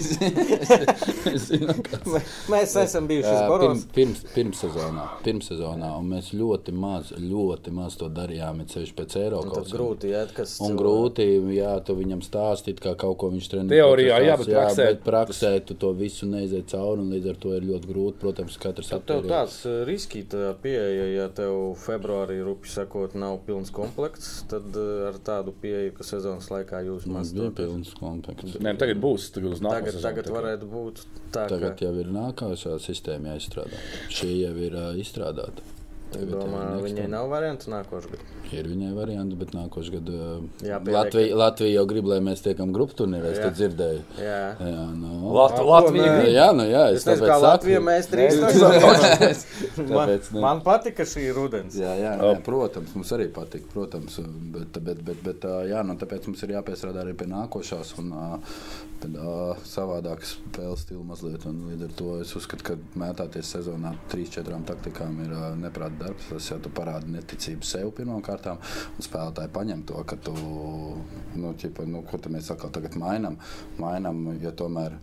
Mēs 1.26 1.48
zinām, 1.50 1.80
kāds 1.90 2.30
mēs 2.54 2.76
esam 2.80 3.08
bijuši 3.10 3.28
Jā, 3.34 3.42
Boros. 3.52 3.82
pirms, 3.92 4.22
pirms, 4.22 4.22
pirmssezonā, 4.34 5.04
pirmssezonā, 5.26 5.90
un 6.00 6.08
mēs 6.14 6.30
ļoti 6.40 6.74
maz, 6.78 7.12
ļoti 7.20 7.74
maz 7.76 7.98
to 8.00 8.08
darījām, 8.16 8.62
it 8.64 8.72
sevišķi 8.76 8.96
pēc 9.00 9.12
Tas 9.14 9.22
Eiropas. 9.26 9.74
grūti, 9.76 10.12
jā, 10.14 10.22
kas 10.38 10.54
Un 10.64 10.78
grūti, 10.80 11.28
jā, 11.58 11.74
tu 11.86 11.98
viņam 12.00 12.24
stāstīt, 12.26 12.80
kā 12.84 12.96
kaut 13.00 13.18
ko 13.22 13.30
viņš 13.34 13.50
trenē. 13.52 13.68
Teorijā, 13.74 14.22
jā, 14.24 14.38
bet 14.40 14.48
jā, 14.54 14.64
praksē- 14.64 14.88
bet 14.94 15.04
praksē 15.08 15.52
tu 15.68 15.78
to 15.84 15.92
visu 16.00 16.30
neiziet 16.32 16.72
cauri, 16.72 17.04
un 17.04 17.12
līdz 17.12 17.30
ar 17.34 17.42
to 17.44 17.54
ir 17.58 17.68
ļoti 17.68 17.92
grūti. 17.92 18.20
Protams, 18.24 18.58
katrs 18.62 18.90
Tad 18.94 19.04
tev 19.10 19.28
tāds 19.28 19.60
eh, 19.68 19.84
riski 19.90 20.24
tā 20.32 20.54
pieeja, 20.64 21.10
ja 21.18 21.28
tev 21.36 21.76
februārī, 21.84 22.40
rupi 22.46 22.72
sakot, 22.72 23.16
nav 23.20 23.40
pilns 23.48 23.72
komplekts, 23.74 24.46
tad 24.48 24.72
eh, 24.80 25.08
ar 25.10 25.20
tādu 25.26 25.52
pieeju, 25.60 25.92
ka 25.98 26.08
sezonas 26.08 26.48
laikā 26.54 26.84
jūs 26.88 27.04
Mums 27.10 27.18
maz 27.18 27.33
bija 27.34 27.52
pilns 27.58 27.94
komplekts. 28.00 28.58
Nē, 28.64 28.76
tagad 28.80 29.02
būs. 29.04 29.30
Tagad, 29.36 29.60
Tagad, 29.64 30.00
tagad 30.06 30.32
varētu 30.38 30.70
būt 30.72 31.04
tā, 31.34 31.48
Tagad 31.52 31.78
ka 31.80 31.88
jau 31.88 31.94
ir 32.02 32.12
nākamā 32.14 32.80
sistēma 32.82 33.34
jāizstrādā. 33.34 33.80
Šī 34.14 34.32
jau 34.44 34.54
ir 34.68 34.78
uh, 34.80 34.92
izstrādāta. 35.02 35.73
Domā, 36.30 36.62
next 36.74 36.86
viņai 36.86 37.08
nav 37.10 37.30
variantu 37.32 37.72
nākošais 37.74 38.12
gads. 38.14 38.32
Ir 38.54 38.68
viņai 38.70 38.92
variants, 38.94 39.36
bet 39.40 39.54
nākošais 39.56 39.92
gads 39.96 40.12
Jāpieliek, 40.64 40.94
Latvija, 40.98 41.36
Latvija 41.42 41.74
jau 41.80 41.86
grib, 41.90 42.06
lai 42.12 42.20
mēs 42.22 42.44
tiekam 42.46 42.74
grupu 42.76 42.94
turnīrā. 43.02 43.32
Es 43.34 43.40
Jā. 43.42 43.48
to 43.50 43.58
dzirdēju. 43.58 44.02
Jā. 44.22 44.42
Jā, 44.60 44.84
nu. 44.94 45.14
Lat 45.34 45.56
Ko 45.58 45.66
Latvija 45.72 46.12
grib. 46.20 46.30
Jā, 46.36 46.48
nu 46.54 46.68
jā, 46.70 46.84
Es 46.94 47.02
es 47.02 47.08
nezinu, 47.10 47.26
tāpēc 47.26 47.34
kā 47.34 47.38
Latvija 47.48 47.80
saku. 47.80 47.88
mēs 47.90 48.10
trīs 48.14 48.40
man, 49.90 50.08
Tāpēc 50.08 50.30
ne. 50.34 50.42
man 50.46 50.62
patika 50.66 51.06
šī 51.08 51.26
rudens. 51.36 51.78
Jā, 51.80 51.94
jā 51.98 52.14
nē, 52.20 52.34
protams, 52.46 52.94
mums 52.98 53.14
arī 53.16 53.28
patīk. 53.34 53.66
Protams, 53.74 54.20
bet, 54.54 54.78
bet, 54.84 55.02
bet, 55.08 55.24
bet 55.26 55.48
jā, 55.70 55.82
nu, 55.88 55.98
tāpēc 56.00 56.30
mums 56.30 56.44
ir 56.46 56.56
jāpiestrādā 56.58 57.04
arī 57.06 57.16
pie 57.18 57.28
nākošās 57.32 57.96
un 58.04 58.14
ā, 59.04 59.12
pie 59.12 59.20
ā, 59.20 59.56
savādākas 59.68 60.36
spēles 60.38 60.84
stila 60.86 61.04
mazliet. 61.08 61.46
Līdz 61.46 61.86
ar 61.88 61.96
to 62.00 62.10
es 62.22 62.34
uzskatu, 62.38 62.66
ka 62.68 63.00
mētāties 63.00 63.52
sezonā 63.56 63.94
trīs, 64.12 64.32
četrām 64.34 64.66
taktikām 64.68 65.20
ir 65.26 65.34
ā, 65.36 65.50
neprāta 65.60 66.06
darbs. 66.06 66.30
Tas 66.30 66.50
jau 66.52 66.60
tu 66.64 66.72
parādi 66.74 67.14
neticību 67.16 67.68
sev 67.68 67.92
pirmkārt, 67.98 68.48
un 68.54 69.04
spēlētāji 69.04 69.54
paņem 69.56 69.84
to, 69.90 70.04
ka 70.08 70.20
tu, 70.28 70.36
nu, 71.36 71.54
ķipa, 71.60 71.88
nu 71.90 72.04
ko 72.08 72.22
mēs 72.34 72.52
atkal 72.54 72.72
tagad 72.74 72.98
mainām. 73.00 73.40
Mainām, 73.82 74.26
jo 74.42 74.54
tomēr 74.64 74.98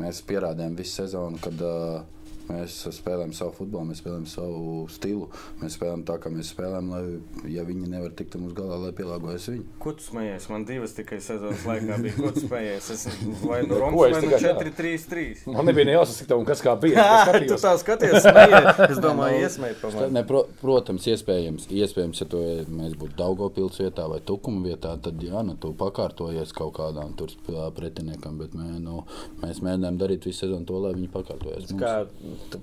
mēs 0.00 0.24
pierādījām 0.26 0.74
visu 0.78 1.02
sezonu, 1.02 1.38
kad 1.42 1.60
uh, 1.62 2.02
mēs 2.48 2.76
spēlējam 2.98 3.32
savu 3.36 3.54
futbolu, 3.58 3.88
mēs 3.90 4.00
spēlējam 4.02 4.26
savu 4.28 4.84
stilu. 4.92 5.28
Mēs 5.62 5.76
spēlējam 5.78 6.02
tā, 6.08 6.18
kā 6.22 6.32
mēs 6.32 6.50
spēlējam, 6.54 6.90
lai, 6.92 7.50
ja 7.54 7.64
viņi 7.66 7.88
nevar 7.92 8.12
tikt 8.18 8.36
mums 8.40 8.52
galā, 8.56 8.76
lai 8.82 8.92
pielāgojas 8.96 9.48
viņi. 9.52 9.64
Ko 9.82 9.94
tu 9.96 10.04
smējies? 10.04 10.48
Man 10.52 10.66
divas 10.68 10.94
tikai 10.96 11.20
sezonas 11.24 11.64
laikā 11.68 11.98
bija. 12.04 12.16
Ko 12.18 12.32
tu 12.36 12.44
smējies? 12.44 12.90
Es 12.94 13.06
vai 13.44 13.62
nu 13.64 13.74
Ko 13.74 13.80
Romas, 13.84 14.00
vai 14.00 14.10
nu 14.12 14.22
tikai- 14.28 14.42
4, 14.44 14.74
3, 14.80 15.06
3. 15.14 15.54
Man 15.56 15.70
nebija 15.70 15.88
ne 15.88 15.96
jāsaka, 15.96 16.38
un 16.38 16.44
kas 16.48 16.62
kā 16.64 16.76
bija. 16.80 17.08
Tu 17.44 17.56
tā 17.60 17.74
skaties, 17.80 18.18
smējies. 18.24 18.78
Es 18.90 19.00
domāju, 19.02 19.40
iesmēji 19.44 19.76
pa 19.80 19.90
mani. 19.94 20.22
Pro, 20.28 20.44
protams, 20.60 21.04
iespējams, 21.12 21.66
iespējams, 21.74 22.20
ja 22.22 22.26
to, 22.30 22.40
mēs 22.72 22.94
būtu 22.98 23.16
Daugopils 23.18 23.80
vietā 23.82 24.06
vai 24.10 24.20
Tukuma 24.24 24.62
vietā, 24.64 24.94
tad 25.02 25.20
jā, 25.22 25.42
nu, 25.44 25.56
tu 25.60 25.72
pakārtojies 25.76 26.52
kaut 26.56 26.72
kādām 26.78 27.12
tur 27.18 27.32
pretiniekam, 27.76 28.38
bet 28.40 28.54
mē, 28.56 28.78
nu, 28.82 29.02
mēs 29.42 29.60
mēģinājām 29.64 29.98
darīt 30.00 30.26
visu 30.28 30.44
sezonu 30.46 30.66
to, 30.68 30.78
lai 30.84 30.94
viņi 30.96 31.10
pakārtojas. 31.14 31.68
Mums. 31.74 31.82
Kā 31.82 31.94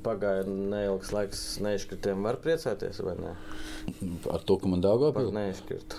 pagāja 0.04 0.44
neilgs 0.48 1.12
laiks 1.16 1.60
neizkritiem. 1.64 2.24
Var 2.24 2.36
priecāties 2.44 3.02
vai 3.04 3.16
ne? 3.20 3.36
Ar 4.32 4.40
to, 4.46 4.58
ka 4.58 4.68
man 4.68 4.82
Par 4.82 4.90
Daugavpils. 4.92 5.32
neizkritu. 5.34 5.96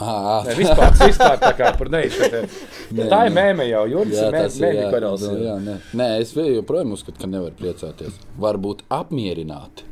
Ah, 0.00 0.42
Ne, 0.46 0.54
vispār, 0.58 0.90
vispār 0.98 1.36
tā 1.38 1.52
kā 1.54 1.68
par 1.78 1.88
neizskatiem. 1.94 2.48
Tā 3.12 3.20
ir 3.28 3.32
mēmē 3.36 3.68
jau, 3.70 3.84
Juris 3.92 4.16
Jā, 4.18 4.30
tas 4.34 4.56
ir 4.58 4.64
jā, 4.66 4.72
mēmē 4.72 4.90
karalis. 4.90 5.22
jā, 5.22 5.36
jā, 5.44 5.54
nē. 5.62 5.76
nē, 6.00 6.08
es 6.20 6.32
vēl 6.34 6.48
joprojām 6.56 6.92
uzskatu, 6.96 7.20
ka 7.20 7.26
nevar 7.30 7.52
priecāties. 7.60 8.16
Varbūt 8.42 8.82
apmierināti, 8.90 9.82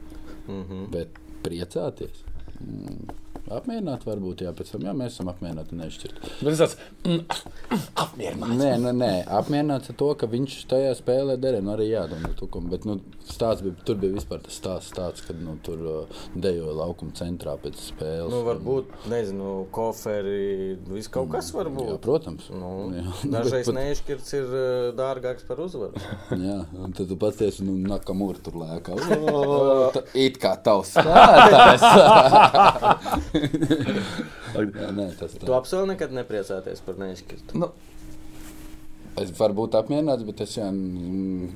Mm 0.49 0.65
-hmm. 0.65 0.87
bet 0.91 1.09
priecāties. 1.45 2.25
Mm, 2.59 3.07
apmierināti 3.59 4.09
varbūt, 4.09 4.43
jā, 4.47 4.53
pēc 4.57 4.73
tam 4.75 4.87
jā, 4.89 4.93
mēs 4.97 5.15
esam 5.17 5.29
apmierināti 5.33 5.77
nešķirt. 5.79 6.21
Bet 6.43 6.49
tas 6.59 6.61
tāds 6.63 6.77
mm, 7.05 7.23
apmierināts. 8.05 8.57
Nē, 8.61 8.71
nē, 8.85 8.93
nē, 8.99 9.11
apmierināts 9.39 9.93
ar 9.93 9.97
to, 10.01 10.09
ka 10.21 10.29
viņš 10.33 10.57
tajā 10.71 10.93
spēlē 10.99 11.37
derēja. 11.43 11.65
Nu, 11.67 11.73
arī 11.77 11.87
jādomā, 11.93 12.31
tukum, 12.39 12.67
bet 12.73 12.87
nu, 12.89 12.99
stāsts 13.29 13.63
bija, 13.65 13.75
tur 13.87 13.97
bija 14.03 14.17
vispār 14.17 14.41
tas 14.45 14.57
stāsts, 14.61 14.93
tāds, 14.97 15.23
kad 15.27 15.37
nu, 15.43 15.55
tur 15.65 15.79
uh, 15.87 16.23
dejoja 16.35 16.75
laukuma 16.83 17.13
centrā 17.19 17.55
pēc 17.63 17.77
spēles. 17.91 18.31
Nu, 18.33 18.43
varbūt, 18.49 18.85
nezinu, 19.13 19.53
koferi, 19.75 20.77
viss 20.91 21.11
kaut 21.13 21.31
kas 21.35 21.53
var 21.55 21.71
Jā, 21.71 21.77
būt. 21.79 22.01
protams. 22.05 22.49
Nu, 22.55 22.73
Jā. 22.99 23.07
dažreiz 23.37 23.67
Bet- 23.71 23.79
neizšķirts 23.79 24.31
ir 24.41 24.47
eh, 24.59 24.89
dārgāks 24.99 25.47
par 25.49 25.61
uzvaru. 25.65 25.95
Jā, 26.47 26.59
un 26.83 26.93
tad 26.97 27.07
tu 27.13 27.17
paties, 27.21 27.61
nu, 27.65 27.77
nakamūri 27.89 28.43
tur 28.45 28.55
lēkā. 28.63 28.93
It 30.23 30.37
kā 30.43 30.53
tavs 30.65 30.93
spēlētājs. 30.97 31.83
Jā, 34.83 34.91
nē, 34.95 35.07
tas 35.19 35.35
Tu 35.39 35.45
tā. 35.47 35.57
apsoli 35.57 35.91
nekad 35.93 36.15
nepriecāties 36.15 36.83
par 36.87 36.99
neizšķirtu. 37.03 37.59
Nu, 37.63 37.71
Es 39.21 39.29
varu 39.37 39.53
būt 39.53 39.75
apmierināts, 39.77 40.23
bet 40.25 40.39
es 40.41 40.55
jau, 40.57 40.71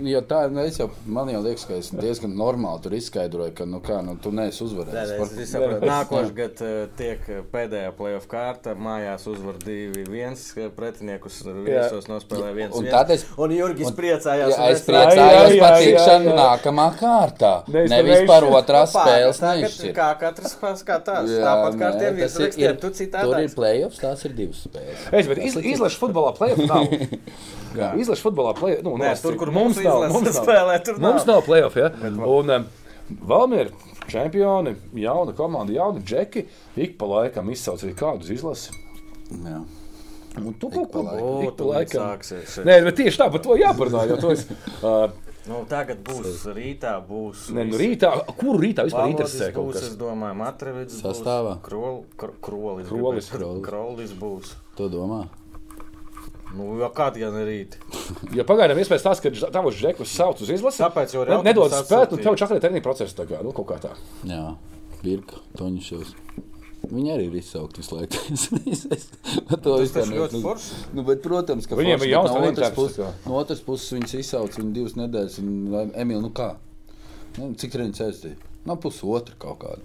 jo 0.04 0.20
tā, 0.28 0.42
nu, 0.52 0.60
es 0.68 0.76
jau, 0.76 0.90
man 1.08 1.30
jau 1.32 1.38
liekas, 1.40 1.62
ka 1.64 1.78
es 1.80 1.86
diezgan 1.96 2.34
normāli 2.36 2.82
tur 2.84 2.92
izskaidroju, 2.98 3.54
ka, 3.56 3.64
nu, 3.64 3.78
kā, 3.80 4.02
nu, 4.04 4.12
tu 4.20 4.28
neesi 4.34 4.60
uzvarējis. 4.66 5.12
nē, 5.14 5.28
es 5.40 5.52
saprotu, 5.54 5.88
nākošais 5.88 6.34
gads 6.36 6.64
eh, 6.66 6.74
tiek 6.98 7.30
pēdējā 7.54 7.94
playoff 7.96 8.28
kārta. 8.28 8.74
Mājās 8.76 9.24
uzvar 9.32 9.56
2-1. 9.62 10.68
Pretiniekus 10.76 11.38
viesos 11.64 12.10
nospēlē 12.12 12.50
1-1. 12.52 12.76
Un 12.76 12.90
tad 12.92 13.14
es- 13.16 13.24
un 13.40 13.54
Jurgis 13.56 13.88
un- 13.88 13.96
priecājās. 14.02 14.52
Jā, 14.52 14.68
es 14.74 14.84
priecājos 14.90 15.56
par 15.64 15.78
tikšanu 15.80 16.36
nākamā 16.36 16.86
kārtā. 17.00 17.54
Nevis 17.72 17.90
Nevis 17.96 18.26
par 18.28 18.42
otrās 18.50 18.92
spēles 18.92 19.40
nešķirt. 19.40 19.94
kā 19.96 20.10
katrs 20.20 20.58
pās 20.60 20.84
kā. 20.84 21.00
Jā, 21.06 21.40
Tāpat 21.46 21.80
kā 21.80 21.88
nē, 21.88 21.98
tie 21.98 22.12
tas 22.20 22.36
visi 22.36 22.60
ir- 22.60 22.70
rakstiem, 22.74 22.80
tu 22.84 22.90
citādi. 23.00 23.32
Tur 23.32 23.40
ir 23.40 23.48
playoffs, 23.56 23.98
tās 24.04 24.24
ir 24.28 24.32
divas 24.32 24.66
spēles. 24.68 25.08
Es, 25.12 25.26
bet 25.26 25.38
iz, 25.38 25.56
izlaša 25.56 25.98
futbolā 26.04 26.36
plēsoņu 26.36 26.68
nav. 26.68 26.86
Izlaša 28.00 28.22
futbolā 28.24 28.54
plēsoņu. 28.56 28.84
Nu, 28.86 28.96
Nē, 29.00 29.12
tur, 29.20 29.36
kur 29.36 29.50
mums 29.52 29.76
nav. 29.84 30.06
Mums 30.12 30.30
nav, 30.30 30.44
spēlē, 30.46 30.76
tur 30.84 30.98
mums 31.02 31.26
nav. 31.26 31.34
nav 31.36 31.42
plēsoņu. 31.48 31.82
Ja? 31.82 32.26
Un 32.26 32.50
um, 32.56 32.66
Valmiera 33.28 33.70
čempioni, 34.10 34.72
jauna 34.94 35.32
komanda, 35.36 35.72
jauni 35.76 36.00
džeki. 36.06 36.46
Ik 36.76 36.96
pa 36.98 37.06
laikam 37.10 37.50
izsauc 37.52 37.82
arī 37.84 37.92
kādu 37.98 38.24
uz 38.26 38.30
izlasi. 38.30 38.72
Jā. 39.44 39.60
Un 40.36 40.52
tu 40.60 40.68
Ik 40.68 40.74
kaut 40.74 40.90
ko 40.92 41.68
laikam. 41.72 42.02
sāksies. 42.02 42.58
Nē, 42.64 42.80
bet 42.84 42.96
tieši 42.98 43.22
tā, 43.22 43.30
par 43.32 43.40
to 43.44 43.56
jāparunā. 43.56 44.02
jo 44.10 44.16
to 44.20 44.32
Es, 44.34 44.46
uh, 44.82 45.06
Nu, 45.46 45.60
tagad 45.70 46.00
būs 46.02 46.42
rītā, 46.50 46.96
būs. 47.06 47.52
ne, 47.54 47.62
nu, 47.68 47.78
rītā, 47.78 48.08
kuru 48.34 48.58
rītā 48.64 48.82
vispār 48.88 49.04
Valodis 49.06 49.30
interesē 49.36 49.52
kaut 49.54 49.68
būs, 49.68 49.76
kas? 49.76 49.84
es 49.92 49.96
domāju, 50.00 50.34
Matrevids 50.40 50.96
Sastāvā? 50.98 51.52
būs. 51.60 51.62
Krol, 51.68 52.00
kr 52.18 52.32
krolis. 52.42 52.88
Krolis. 52.90 53.28
Krolis 53.62 54.10
būs. 54.18 54.56
To 54.74 54.88
domā? 54.90 55.20
Nu, 56.54 56.76
jau 56.78 56.88
kādi 56.94 57.24
gan 57.24 57.34
rīt. 57.46 57.74
Ja 58.38 58.44
pagaidām 58.46 58.78
iespējams 58.78 59.02
tas, 59.04 59.20
ka 59.20 59.32
tavs 59.52 59.76
džekus 59.80 60.12
sauc 60.14 60.40
uz 60.44 60.50
izlasi, 60.54 60.82
Tāpēc 60.84 61.14
jau 61.16 61.24
ir 61.26 61.32
nedod 61.44 61.72
spēt, 61.72 61.90
un 62.12 62.20
atsūtīt. 62.20 62.22
tev 62.28 62.36
čakarē 62.42 62.60
treniņu 62.62 62.84
procesu 62.86 63.16
tagad, 63.18 63.42
nu 63.44 63.52
kaut 63.56 63.66
kā 63.72 63.78
tā. 63.82 63.92
Jā, 64.28 64.54
Birka, 65.02 65.40
Toņšovs. 65.58 66.14
Viņi 66.86 67.10
arī 67.16 67.24
ir 67.26 67.34
izsaukti 67.40 67.82
visu 67.82 67.96
laiku. 67.96 68.20
Es- 68.70 68.86
es- 68.94 69.08
to 69.58 69.74
vispār 69.80 70.04
taču 70.04 70.14
ļoti 70.14 70.36
nezinu. 70.36 70.42
forši. 70.44 70.76
Nu, 70.94 71.02
bet, 71.08 71.18
protams, 71.24 71.66
ka 71.66 71.74
Viņiem 71.80 71.98
bet 72.04 72.12
jauns 72.12 72.30
no 72.30 72.44
otras 72.46 72.70
puses, 72.76 73.16
no 73.26 73.40
otras 73.40 73.62
puses 73.66 73.90
viņas 73.96 74.14
izsauca 74.20 74.60
viņu 74.62 74.72
divas 74.76 74.94
nedēļas. 75.00 75.38
Un, 75.42 75.90
Emīl, 75.98 76.20
nu 76.22 76.30
kā? 76.36 76.52
Nu, 77.40 77.50
cik 77.58 77.74
treniņš 77.74 78.02
aizstāja? 78.06 78.38
No 78.70 78.76
pusotra 78.82 79.34
kaut 79.42 79.58
kāda. 79.64 79.82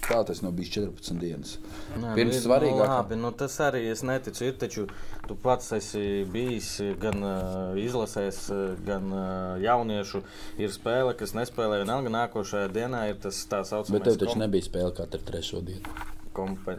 Nu, 0.00 0.06
tā 0.16 0.24
tas 0.26 0.40
nav 0.42 0.52
bijis 0.56 0.70
14 0.74 1.18
dienas. 1.20 1.58
Nē, 2.00 2.14
Pirms 2.16 2.32
nu, 2.34 2.38
ir- 2.40 2.44
svarīgākā. 2.46 2.86
Nu, 2.88 2.94
labi, 2.94 3.16
nu, 3.20 3.30
tas 3.32 3.56
arī 3.60 3.82
es 3.92 4.02
neticu. 4.02 4.44
Ir 4.48 4.54
taču 4.58 4.86
tu 5.28 5.34
pats 5.36 5.72
esi 5.76 6.24
bijis 6.32 6.80
gan 7.00 7.22
uh, 7.22 7.76
izlasēs, 7.78 8.40
gan 8.86 9.12
uh, 9.12 9.60
jauniešu. 9.62 10.22
Ir 10.58 10.72
spēle, 10.74 11.12
kas 11.20 11.34
nespēlē 11.36 11.82
vienalga. 11.84 12.10
Nākošajā 12.16 12.72
dienā 12.74 13.04
ir 13.12 13.20
tas 13.22 13.38
tā 13.46 13.60
saucamais 13.64 13.92
Bet 14.00 14.08
tev 14.08 14.18
taču 14.24 14.32
kom- 14.32 14.42
nebija 14.46 14.66
spēle 14.66 14.94
katru 14.96 15.20
trešo 15.30 15.60
dienu. 15.62 15.94
kompe- 16.34 16.78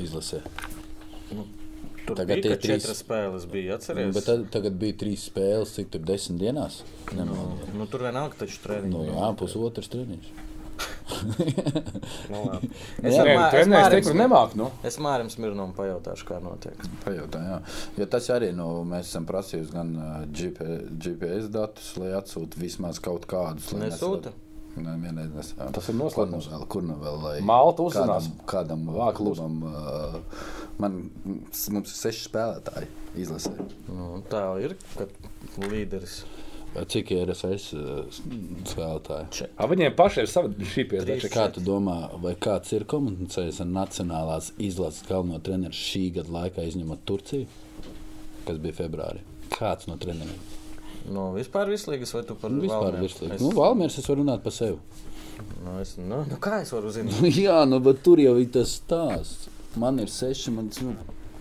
Izlasē. 0.00 0.40
Tur 2.06 2.16
Tagad 2.16 2.40
bija 2.42 2.56
trīs. 2.58 2.86
spēles, 2.96 3.44
bija 3.52 3.74
atceries. 3.76 4.14
Bet 4.14 4.24
tad, 4.26 4.46
tagad 4.50 4.72
bija 4.80 4.96
trīs 5.02 5.26
spēles, 5.30 5.74
cik 5.76 5.90
tur 5.90 6.00
desmit 6.00 6.40
dienās. 6.40 6.80
Nemaldos. 7.12 7.68
Nu, 7.76 7.86
tur 7.86 8.00
vienalga 8.06 8.34
taču 8.40 8.58
treniņš. 8.64 8.94
Nu, 8.94 9.04
jā, 9.04 9.28
pusotrs 9.38 9.88
treniņš. 9.92 10.30
Nu, 12.30 12.42
labi. 12.46 12.70
Es 13.06 13.14
Nē, 13.14 13.20
ar 13.20 13.28
Mā- 13.30 13.46
es 13.46 13.54
treneris 13.54 13.70
Mārim 13.72 13.94
teikt, 13.94 14.06
kur 14.08 14.18
nemāk, 14.18 14.54
nu. 14.58 14.68
Es 14.86 14.98
Mārim 15.02 15.30
Smirnovam 15.32 15.72
pajautāšu, 15.76 16.26
kā 16.28 16.38
notiek. 16.44 16.84
Pajautā, 17.04 17.40
jā. 17.46 17.58
Jo 18.00 18.06
tas 18.12 18.28
arī 18.34 18.52
nu, 18.56 18.68
mēs 18.88 19.10
esam 19.12 19.26
prasījuši 19.28 19.72
gan 19.74 19.90
GP, 20.36 20.68
GPS 21.06 21.50
datus, 21.52 21.90
lai 22.00 22.12
atsūtu 22.18 22.60
vismaz 22.62 23.00
kaut 23.02 23.26
kādus. 23.30 23.72
lai 23.76 23.88
Nesūta? 23.88 24.32
mēs- 24.32 24.46
Nē, 24.80 24.92
vienreiz 25.02 25.32
nesam. 25.34 25.72
Tas 25.74 25.88
ir 25.90 25.96
nu 25.98 26.04
noslēpums. 26.06 26.46
Kur 26.70 26.84
nu 26.86 26.94
vēl? 27.02 27.16
Lai 27.24 27.32
Malta 27.42 27.82
uzzinās. 27.82 28.28
Kādam, 28.46 28.84
kādam 28.86 28.92
Vāk 28.94 29.16
klubam. 29.18 29.56
Uh, 29.66 30.44
man, 30.78 31.00
mums 31.26 31.66
ir 31.74 31.82
seši 31.98 32.28
spēlētāji 32.28 32.86
izlasē. 33.18 33.50
Nu, 33.90 34.22
tā 34.30 34.44
ir, 34.62 34.76
kad 34.94 35.10
līderis. 35.66 36.20
Cik 36.70 37.08
ir 37.10 37.24
RFS 37.26 37.64
uh, 37.74 38.18
spēlētāji? 38.70 39.48
A, 39.58 39.66
viņiem 39.70 39.94
pašiem 39.98 40.22
ir 40.26 40.30
sava 40.30 40.52
šī 40.70 40.84
pieredze. 40.92 41.30
Kā 41.32 41.48
tu 41.54 41.62
domā, 41.66 41.96
vai 42.22 42.36
kāds 42.38 42.70
ir 42.76 42.84
komunicējis 42.90 43.58
ar 43.64 43.70
Nacionālās 43.74 44.52
izlases 44.62 45.02
galveno 45.08 45.40
treneru 45.42 45.74
šī 45.74 46.04
gada 46.20 46.30
laikā, 46.36 46.62
izņemot 46.70 47.02
Turciju, 47.10 47.48
kas 48.46 48.62
bija 48.62 48.76
februārī? 48.84 49.24
Kāds 49.50 49.88
no 49.90 49.98
treneriem? 49.98 50.38
Nu, 51.10 51.30
vispār 51.34 51.72
vislīgas, 51.72 52.12
vai 52.14 52.22
tu 52.28 52.36
par 52.38 52.52
Vispār 52.54 52.84
Valmieru? 52.92 53.06
virslīgi. 53.08 53.34
Es, 53.34 53.42
Nu, 53.42 53.50
Valmērs, 53.56 53.98
es 53.98 54.06
varu 54.12 54.22
runāt 54.22 54.42
par 54.46 54.52
sevi. 54.54 54.78
nu, 55.64 55.74
es, 55.80 55.96
nu, 55.98 56.22
nu, 56.28 56.38
kā 56.44 56.60
es 56.62 56.70
varu 56.76 56.92
zināt? 56.94 57.18
Jā, 57.40 57.64
nu, 57.66 57.80
bet 57.82 58.02
tur 58.06 58.20
jau 58.22 58.36
ir 58.38 58.50
tas 58.54 58.76
stāsts. 58.78 59.48
Man 59.80 59.98
ir 60.02 60.10
seši, 60.12 60.52
man, 60.54 60.70
nu, 60.86 60.94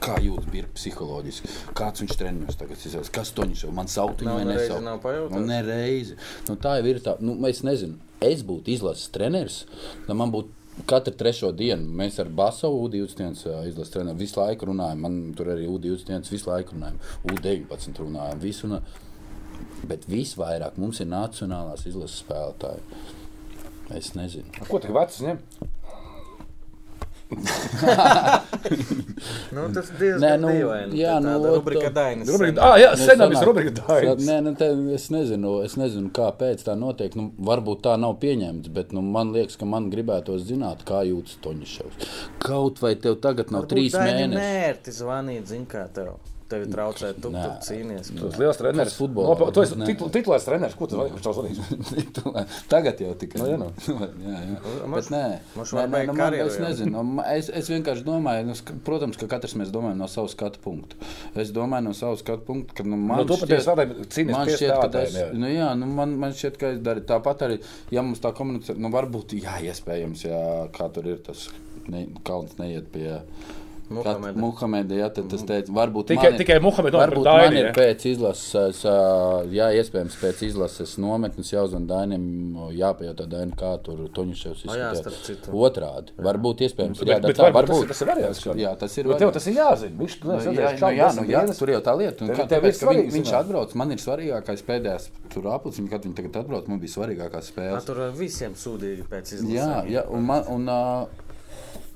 kā 0.03 0.17
jūtas 0.23 0.49
bija 0.51 0.67
psiholoģiski. 0.75 1.51
Kāds 1.77 2.03
viņš 2.03 2.15
treniņos 2.19 2.59
tagad 2.59 2.85
ir? 2.85 3.09
Kas 3.15 3.33
to 3.35 3.45
viņš 3.47 3.65
jau 3.65 3.73
man 3.75 3.89
sauc? 3.91 4.21
Nereizi 4.25 4.51
nesauc? 4.51 4.85
nav 4.85 5.01
pajautāts? 5.03 5.35
Nu, 5.35 5.49
nereizi. 5.49 6.15
Nu, 6.47 6.55
tā 6.61 6.77
jau 6.79 6.87
ir 6.91 7.01
tā. 7.05 7.15
Nu, 7.23 7.35
es 7.49 7.61
nezinu, 7.67 7.99
es 8.23 8.43
būtu 8.47 8.73
izlases 8.75 9.11
treneris, 9.15 9.65
tad 10.07 10.17
man 10.19 10.33
būtu. 10.35 10.55
Katru 10.87 11.11
trešo 11.19 11.49
dienu 11.51 11.89
mēs 11.99 12.21
ar 12.23 12.29
Basu 12.31 12.69
U20 12.71 13.41
izlases 13.67 13.89
treneru 13.91 14.15
visu 14.15 14.39
laiku 14.39 14.69
runājam. 14.69 15.01
Man 15.03 15.17
tur 15.35 15.49
arī 15.51 15.65
U20 15.67 16.29
visu 16.31 16.47
laiku 16.47 16.77
runājam. 16.77 17.01
U19 17.27 17.99
runājam. 17.99 18.39
Visu 18.39 18.69
runājam. 18.69 18.85
Bet 19.91 20.07
visvairāk 20.07 20.79
mums 20.79 21.01
ir 21.03 21.09
nacionālās 21.11 21.83
izlases 21.89 22.21
spēlētāji. 22.23 23.03
Es 23.99 24.13
nezinu. 24.15 24.55
Ko 24.69 24.79
tu 24.79 24.95
vecs 24.95 25.19
ņem? 25.25 25.43
Nu, 29.51 29.65
tas 29.73 29.89
diezgan 29.99 30.21
Nē, 30.23 30.31
nu, 30.41 30.49
dīvaini. 30.53 30.97
jā, 30.97 31.15
Tā 31.21 31.33
nu, 31.41 31.51
rubrika 31.55 31.89
Dainis. 31.93 32.29
Rubrika, 32.29 32.61
ah, 32.65 32.75
jā, 32.81 32.89
Nu, 32.95 33.05
senā 33.05 33.27
viss 33.29 33.39
sanāk- 33.39 33.47
rubrika 33.49 33.73
dainis. 33.79 34.25
Nē, 34.27 34.37
nu, 34.45 34.53
te, 34.59 34.69
es, 34.95 35.05
nezinu, 35.13 35.53
es 35.65 35.75
nezinu, 35.79 36.09
kāpēc 36.15 36.63
tā 36.65 36.75
notiek. 36.79 37.15
Nu, 37.19 37.29
varbūt 37.49 37.83
tā 37.87 37.95
nav 38.01 38.17
pieņemta, 38.21 38.71
bet 38.73 38.93
nu, 38.95 39.01
man 39.05 39.33
liekas, 39.35 39.57
ka 39.59 39.65
man 39.69 39.89
gribētos 39.93 40.45
zināt, 40.49 40.83
kā 40.89 41.03
jūtas 41.07 41.37
Toņšovs. 41.45 42.09
Kaut 42.45 42.81
vai 42.83 42.95
tev 42.95 43.19
tagad 43.23 43.51
nav 43.53 43.65
Varbūt 43.65 43.75
trīs 43.75 43.93
Daini 43.97 44.27
mēneši. 44.27 44.41
Nērti 44.41 44.95
zvanīt, 44.99 45.47
zin 45.53 45.65
kā 45.69 45.85
tev. 45.93 46.17
Tevi 46.49 46.65
traucē, 46.73 47.11
tu 47.21 47.29
tur 47.29 47.51
cīnies. 47.61 48.07
Tu 48.17 48.25
esi 48.31 48.39
liels 48.41 48.57
treneris. 48.57 48.95
Futbolā, 48.97 49.35
No, 49.37 49.49
tu 49.53 49.61
esi 49.61 49.75
titulēts 50.15 50.47
treneris. 50.47 50.73
Ko 50.79 50.87
tu 50.89 50.97
vari? 50.97 51.11
Kurš 51.13 51.27
tev 51.27 51.35
zvanīs? 51.37 51.59
Tagad 52.71 53.01
jau 53.03 53.11
tikai 53.21 53.41
Nu, 53.43 53.47
jā, 53.51 53.57
nu. 53.61 53.67
jā, 54.25 54.39
jā. 54.47 54.55
Moš- 54.89 54.95
Bet 54.95 55.11
nē, 55.13 55.21
moš 55.59 55.73
nē, 55.77 55.83
nē 55.93 56.01
nu, 56.09 56.15
man, 56.17 56.37
es 56.41 56.57
nezinu. 56.63 57.03
Nu, 57.05 57.23
Es, 57.29 57.49
es 57.53 57.69
vienkārši 57.69 58.03
domāju, 58.07 58.47
nu, 58.49 58.55
protams, 58.87 59.19
ka 59.21 59.27
katrs 59.29 59.53
mēs 59.61 59.69
domājam 59.73 60.01
no 60.01 60.07
savas 60.09 60.33
skatu 60.33 60.59
punkta. 60.63 60.97
Es 61.37 61.53
domāju 61.55 61.85
no 61.89 61.93
savas 61.93 62.23
skatu 62.25 62.41
punkta, 62.49 62.73
ka 62.79 62.87
nu, 62.87 62.97
man 62.97 63.21
No, 63.21 63.27
tu 63.29 63.37
strādāji, 63.37 64.07
cīnījies 64.09 64.33
man 64.33 64.49
šķiet, 64.49 64.73
ka 64.89 65.05
jā. 65.05 65.27
nu, 65.37 65.53
jā, 65.53 65.69
nu, 65.77 65.85
man, 66.01 66.17
man 66.25 66.33
šķiet, 66.33 66.57
ka 66.61 66.73
es 66.73 66.81
daru 66.85 67.05
tāpat 67.13 67.45
arī, 67.45 67.59
ja 67.93 68.01
mums 68.05 68.19
tā 68.25 68.33
komunicē, 68.33 68.73
nu, 68.81 68.89
varbūt, 68.93 69.37
jā, 69.43 69.59
iespējams, 69.69 70.25
jā, 70.25 70.41
kā 70.75 70.89
tur 70.97 71.07
ir 71.13 71.21
tas 71.29 71.45
ne, 71.89 72.07
kauns 72.27 72.57
neiet 72.59 72.89
pie 72.93 73.19
Muhameda. 73.89 74.37
Muhameda, 74.39 74.95
jā, 74.95 75.07
tad 75.13 75.29
tas 75.29 75.41
teica, 75.43 75.69
varbūt 75.73 76.05
Tikai- 76.11 76.23
man 76.29 76.33
ir- 76.33 76.39
tikai 76.45 76.59
Muhameda 76.61 76.97
un 76.97 77.01
Varbūt 77.09 77.23
Daini, 77.25 77.55
man 77.55 77.57
ir 77.57 77.71
pēc 77.73 78.05
izlases, 78.11 78.81
jā, 79.49 79.67
iespējams, 79.81 80.15
pēc 80.21 80.43
izlases 80.49 80.97
nometnes 81.01 81.49
jāuzvan 81.51 81.87
Dainim, 81.89 82.53
jāpajautā 82.77 83.25
Daini, 83.27 83.55
kā 83.55 83.81
tur 83.83 84.07
starp 85.01 85.19
citu. 85.25 85.51
Otrādi. 85.51 86.13
Varbūt 86.17 86.61
iespējams, 86.67 86.99
Bet- 86.99 87.07
jā, 87.07 87.21
bet 87.21 87.35
tā, 87.37 87.51
varbūt 87.51 87.53
varbūt. 87.53 87.67
tas 87.67 87.81
ir- 87.81 87.87
tas 87.87 88.01
ir 88.01 88.07
variants. 88.07 88.43
Jā, 88.59 88.77
tas 88.77 88.97
ir 88.97 89.03
tev 89.17 89.31
tas 89.33 89.47
ir 89.47 89.53
jāzina. 89.55 89.97
Viņš 89.97 90.19
tur 90.21 90.29
Nu, 90.29 90.53
jā, 90.53 90.69
kā 90.77 90.91
nu, 90.91 90.97
jā, 90.97 91.07
desmit 91.09 91.27
nu, 91.27 91.33
jā, 91.33 91.57
tur 91.59 91.67
jau 91.67 91.81
tā 91.81 91.93
lieta. 91.97 92.21
Un 92.21 92.27
Tev- 92.29 92.37
kā, 92.37 92.47
tāpēc, 92.49 92.79
ka 92.79 92.85
viņ, 92.93 93.11
viņš 93.11 93.31
atbrauc, 93.39 93.75
man 93.75 93.91
ir 93.91 93.97
svarīgākais 93.97 94.61
pēdējais 94.63 95.09
tur 95.29 95.43
aplicis, 95.43 95.89
kad 95.89 96.01
viņi 96.03 96.15
tagad 96.15 96.45
atbrauc, 96.45 96.67
man 96.67 96.79
bija 96.79 96.93
svarīgākās 96.95 97.49
Jā, 97.49 97.51
spēles. 97.53 97.85
tur 97.85 97.95
visiem 98.13 98.53
sūdīgi 98.53 99.03
pēc 99.09 99.33
izlases. 99.33 99.49
Jā, 99.49 99.85
jā 99.89 100.09
un, 100.11 100.21
man, 100.25 100.43
un 100.47 100.69
uh, 100.69 101.05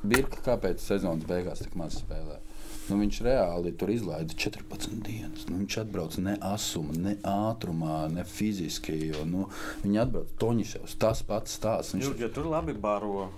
Birka 0.03 0.41
kāpēc 0.43 0.83
sezonas 0.83 1.27
beigās 1.27 1.63
tik 1.63 1.77
maz 1.79 2.01
spēlē? 2.01 2.39
Nu, 2.89 2.97
viņš 2.99 3.21
reāli 3.23 3.71
tur 3.79 3.93
izlaida 3.93 4.35
14 4.35 4.97
dienas. 5.05 5.45
Nu, 5.47 5.61
viņš 5.61 5.77
atbrauc 5.85 6.17
ne 6.19 6.33
asumā, 6.43 6.95
ne 6.99 7.13
ātrumā, 7.23 8.01
ne 8.11 8.25
fiziski. 8.27 8.97
Jo, 9.13 9.23
nu, 9.27 9.47
viņi 9.85 10.01
atbrauc 10.03 10.33
Toņševs, 10.41 10.97
tas 10.99 11.23
pats 11.27 11.55
stāsts. 11.59 11.95
Viņš 11.95 12.09
Jūs, 12.09 12.19
ja 12.25 12.29
tur 12.35 12.51
labi 12.51 12.75
baro. 12.75 13.29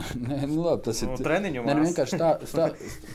Nē, 0.26 0.40
nu, 0.48 0.64
labi, 0.64 0.82
tas 0.88 1.04
Nu, 1.06 1.14
ir 1.14 1.22
treniņu 1.28 1.62
Nē, 1.68 1.76
nu, 1.76 1.86
vienkārši 1.86 2.18
tā, 2.18 2.32
tā, 2.50 2.66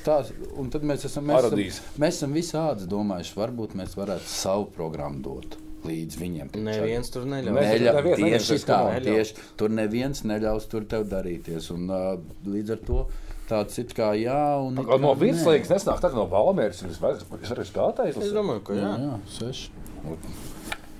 tā, 0.06 0.18
un 0.62 0.72
tad 0.72 0.88
mēs 0.88 1.08
esam, 1.10 1.28
mēs 1.28 1.50
esam, 1.50 1.92
mēs 2.00 2.20
esam 2.22 2.40
visādi 2.40 2.88
domājuši, 2.92 3.38
varbūt 3.42 3.76
mēs 3.80 3.98
varētu 4.00 4.30
savu 4.32 4.70
programmu 4.76 5.24
dot 5.26 5.60
līdz 5.86 6.18
viņiem. 6.22 6.50
Neviens 6.66 7.14
tur 7.14 7.28
neļauj. 7.30 7.56
Nē. 7.56 7.68
Neļa, 7.70 7.94
neviens 8.00 8.50
tieši 8.50 8.66
tā, 8.66 8.80
ka 8.80 8.80
neļauj. 8.96 9.06
tieši 9.12 9.46
tur 9.60 9.78
neviens 9.78 10.26
neļaus 10.28 10.68
tur 10.72 10.88
tev 10.90 11.06
darīties. 11.12 11.70
Un, 11.76 11.88
uh, 11.92 12.18
līdz 12.50 12.76
ar 12.76 12.84
to 12.90 13.06
tāds 13.50 13.78
it 13.82 13.94
kā 13.98 14.12
jā, 14.18 14.42
un 14.62 14.82
it 14.82 14.90
Kā 14.90 14.98
No 15.02 15.14
virslīgas 15.20 15.72
nesnāk 15.76 16.02
tā, 16.02 16.10
ka 16.10 16.18
no 16.18 16.26
Valmēras 16.32 16.84
viņš 16.86 17.00
var 17.04 17.22
arī 17.22 17.70
spēlētājs. 17.70 18.20
Es 18.26 18.36
domāju, 18.36 18.66
ka 18.66 18.78
jā. 18.78 18.92
Jā, 18.92 19.14
jā 19.14 19.40
seši. 19.40 19.72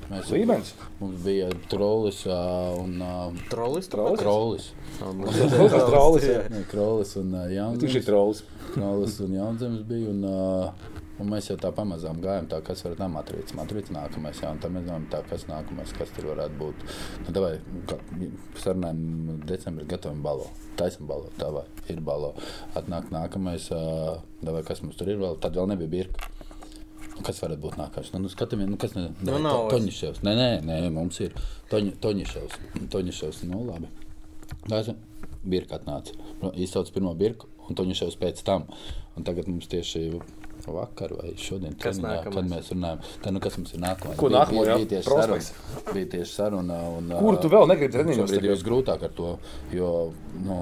Mēs, 0.06 0.28
Līmenis. 0.30 0.76
mums 1.00 1.22
bija 1.26 1.48
trolis 1.70 2.20
un 2.30 3.00
Trolis. 3.50 3.88
Trolis? 3.90 4.68
traulis. 5.90 6.28
jā. 6.30 6.44
Nē, 6.54 6.62
krolis 6.70 7.16
un 7.18 7.34
uh, 7.34 7.48
Viņš 7.82 7.98
ir 7.98 8.06
trolls. 8.06 8.44
Krolis 8.76 9.18
un 9.26 9.34
jaunzemes 9.34 9.82
bija. 9.90 10.14
Un, 10.14 10.22
uh, 10.30 10.95
Un 11.16 11.30
mēs 11.32 11.48
jau 11.48 11.56
tā 11.60 11.70
pamazām 11.72 12.20
gājām, 12.24 12.50
tā, 12.52 12.60
kas 12.66 12.84
var 12.84 12.98
būt 13.00 13.08
matrīts. 13.14 13.56
Matrīts 13.56 13.94
nākamais, 13.96 14.42
jā, 14.44 14.50
un 14.52 14.60
tam 14.60 14.76
mēs 14.76 14.84
domājam, 14.84 15.08
tā, 15.14 15.22
kas 15.30 15.46
nākamais, 15.48 15.94
kas 15.96 16.12
tur 16.16 16.28
varētu 16.34 16.60
būt. 16.60 16.86
Nu, 17.24 17.36
kā, 17.36 17.54
sarunājam, 18.60 19.40
decembrī 19.48 19.88
gatavojam 19.94 20.26
balo. 20.26 20.50
Taisam 20.76 21.08
balo, 21.08 21.32
tā 21.40 21.48
vai 21.56 21.64
ir 21.94 22.02
balo. 22.04 22.34
Atnāk 22.76 23.08
nākamais, 23.16 23.70
davai, 24.44 24.66
kas 24.68 24.84
mums 24.84 25.00
tur 25.00 25.14
ir 25.14 25.22
vēl, 25.24 25.40
tad 25.40 25.56
vēl 25.56 25.72
nebija 25.72 25.94
birka. 25.96 26.32
Nu, 27.16 27.24
Kas 27.24 27.40
varētu 27.40 27.64
būt 27.64 27.80
nākamais? 27.80 28.12
Nu, 28.12 28.26
nu, 28.26 28.30
skatāmies, 28.32 28.68
nu, 28.68 28.78
kas 28.82 28.96
ne, 28.98 29.08
Nu, 29.22 29.38
ne, 29.38 29.40
nav 29.46 29.56
to, 29.56 29.60
vairs. 29.70 29.76
Toņiševs. 29.78 30.24
Nē, 30.28 30.34
nē, 30.36 30.50
nē, 30.68 30.80
mums 30.92 31.22
ir 31.24 31.36
Toņ, 31.72 31.94
Toņiševs. 32.04 32.58
Toņiševs, 32.92 33.44
nu 33.48 33.62
labi. 33.70 33.88
Tas 34.68 34.92
birka 35.48 35.80
atnāca. 35.80 36.18
Izsauc 36.60 36.92
pirmo 36.92 37.14
birku 37.16 37.48
un 37.70 37.80
Toņiševs 37.80 38.20
pēc 38.20 38.44
tam. 38.44 38.68
Un 39.16 39.24
tagad 39.24 39.48
mums 39.48 39.70
tieši 39.72 40.10
vakar 40.74 41.14
vai 41.18 41.34
šodien, 41.40 41.76
nākamais? 41.78 42.24
kad 42.26 42.50
mēs 42.50 42.72
runājam, 42.74 43.04
tad, 43.22 43.36
nu, 43.36 43.42
kas 43.44 43.58
mums 43.60 43.76
ir 43.76 43.84
nākamais? 43.84 44.18
Ko 44.20 44.32
nākamo, 44.34 44.64
bija, 44.64 44.78
bija, 44.80 44.90
tieši 44.96 45.10
Prospekts. 45.12 45.52
saruna, 45.52 45.94
bija 45.98 46.10
tieši 46.16 46.32
saruna. 46.32 46.80
Un, 46.96 47.14
Kuru 47.20 47.44
tu 47.44 47.52
vēl 47.54 47.70
negribi 47.72 47.98
treniņos 47.98 48.24
Šobrīd 48.24 48.48
ir 48.50 48.56
visgrūtāk 48.56 49.06
ar 49.10 49.14
to, 49.20 49.36
jo, 49.76 49.92
nu, 50.48 50.58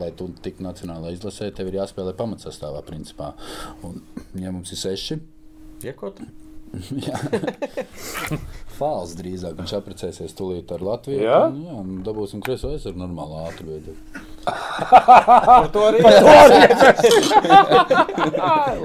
lai 0.00 0.10
tu 0.18 0.28
tiktu 0.44 0.66
nacionālajā 0.66 1.16
izlasē, 1.16 1.50
tev 1.56 1.72
ir 1.72 1.80
jāspēlē 1.80 2.12
pamatsastāvā, 2.18 2.84
principā. 2.86 3.32
Un, 3.86 4.02
ja 4.36 4.52
mums 4.52 4.74
ir 4.76 4.82
seši, 4.82 5.20
Iekot. 5.86 6.18
Fāls 8.78 9.14
drīzāk 9.18 9.56
viņš 9.58 9.74
apprecēsies 9.78 10.34
tūlīt 10.36 10.72
ar 10.74 10.84
Latviju. 10.84 11.22
Jā? 11.24 11.38
Un, 11.48 11.60
jā, 11.64 11.76
un 11.82 12.00
dabūsim 12.06 12.42
kreso 12.44 12.72
aizsardzību 12.72 13.02
normāli 13.04 13.38
ātri. 13.46 13.78
Par 14.48 15.68
to 15.74 15.80
arī. 15.88 15.98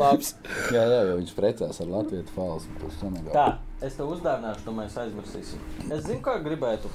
Labs. 0.02 0.30
Jā, 0.74 0.84
jā, 0.84 1.02
jo 1.10 1.16
viņš 1.20 1.32
precās 1.38 1.82
ar 1.84 1.88
Latviju. 1.92 2.24
Tomēr. 2.34 3.32
Tā, 3.34 3.48
es 3.84 3.98
tev 3.98 4.06
uzdāvināšu, 4.16 4.62
to 4.68 4.72
mēs 4.76 4.94
aizmirsīsim. 5.04 5.60
Es 5.90 6.02
zinu, 6.08 6.22
kā 6.26 6.34
gribētu. 6.44 6.88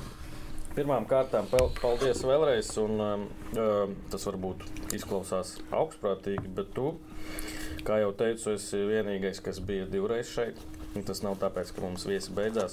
Pirmām 0.76 1.04
kārtām, 1.10 1.44
paldies 1.80 2.20
vēlreiz. 2.26 2.68
Un, 2.82 2.92
um, 3.02 3.24
um, 3.58 3.88
tas 4.12 4.26
varbūt 4.28 4.58
izklausās 4.94 5.48
augstprātīgi, 5.74 6.46
bet 6.54 6.68
tu, 6.76 6.86
kā 7.86 7.94
jau 8.02 8.12
teicu, 8.18 8.44
esi 8.54 8.78
vienīgais, 8.90 9.38
kas 9.44 9.56
bija 9.64 9.84
divreiz 9.90 10.28
šeit. 10.30 10.56
Un 10.96 11.00
tas 11.06 11.22
nav 11.24 11.34
tāpēc, 11.42 11.68
ka 11.74 11.78
mums 11.84 12.06
viesi 12.08 12.30
beidzās. 12.34 12.72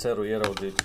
Ceru 0.00 0.22
ieraudzīt 0.28 0.76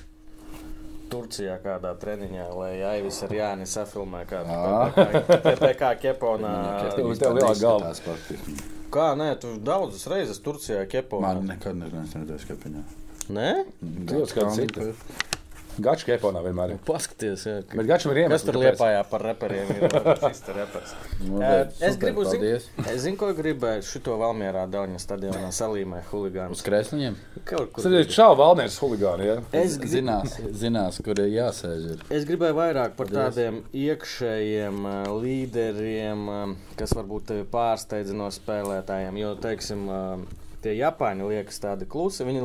Turcijā 1.11 1.55
kādā 1.63 1.93
treniņā, 2.01 2.47
lai 2.57 2.71
Aivis 2.95 3.21
ar 3.27 3.33
Jāni 3.35 3.67
safilmē 3.69 4.23
kādu 4.29 4.55
PPK 4.95 5.39
PPK 5.45 5.91
keponā. 6.03 6.53
tev 7.21 7.37
lielā 7.37 7.53
galva. 7.61 7.93
Kā, 8.95 9.09
nē, 9.19 9.31
tu 9.41 9.55
daudzas 9.59 10.05
reizes 10.11 10.39
Turcijā 10.43 10.85
keponā. 10.89 11.33
Man 11.35 11.49
nekad 11.51 11.77
neredzēs, 11.81 12.47
ka 12.47 12.57
viņa 12.65 12.85
Nē? 13.35 13.49
Dzīvos 13.81 14.33
kā 14.37 14.45
cita. 14.53 14.91
Gačs 15.83 16.05
keponā 16.07 16.39
vienmēr 16.45 16.71
ir. 16.75 16.77
Paskaties, 16.87 17.41
jā, 17.47 17.55
ka- 17.67 17.77
Bet 17.79 17.87
gačam 17.89 18.11
ir 18.13 18.21
iemesls. 18.23 18.45
kas 18.45 18.47
tur 18.47 18.59
liepājā 18.61 19.01
par 19.09 19.23
reperiem. 19.25 19.71
Ir, 19.75 19.87
bet 21.41 21.81
es 21.83 21.97
gribu 21.99 22.23
zināt, 22.27 22.67
es 22.87 23.01
zinu, 23.03 23.17
ko 23.19 23.31
gribēju. 23.35 23.83
Šito 23.85 24.15
Valmjerā 24.21 24.65
Dauņa 24.71 25.01
stadionā 25.01 25.49
salīmē 25.55 26.01
huligānus. 26.11 26.59
Uz 26.61 26.65
krēsliņiem 26.65 27.17
Kaut 27.45 27.73
kur. 27.75 27.83
Tas 27.83 27.91
ir 27.99 28.07
čau 28.11 28.31
Valmēras 28.39 28.77
huligāni. 28.81 29.27
Ja? 29.29 29.35
Es, 29.55 29.75
grib, 29.81 29.91
zinās, 29.91 30.37
zinās, 30.57 31.01
kur 31.05 31.19
ir 31.21 31.29
jāsēž. 31.35 31.89
Ir. 31.95 32.05
es 32.17 32.25
gribēju 32.29 32.57
vairāk 32.57 32.95
par 32.97 33.11
tādiem 33.11 33.61
iekšējiem 33.75 34.79
līderiem, 35.21 36.25
kas 36.79 36.95
varbūt 36.97 37.29
tevi 37.31 37.45
pārsteidza 37.51 38.15
no 38.17 38.31
spēlētājiem. 38.33 39.19
Jo, 39.21 39.35
teiksim, 39.41 39.85
tie 40.65 40.75
Japāņi 40.79 41.29
liekas 41.29 41.61
tādi 41.63 41.87
klusi. 41.89 42.25
Viņi 42.27 42.41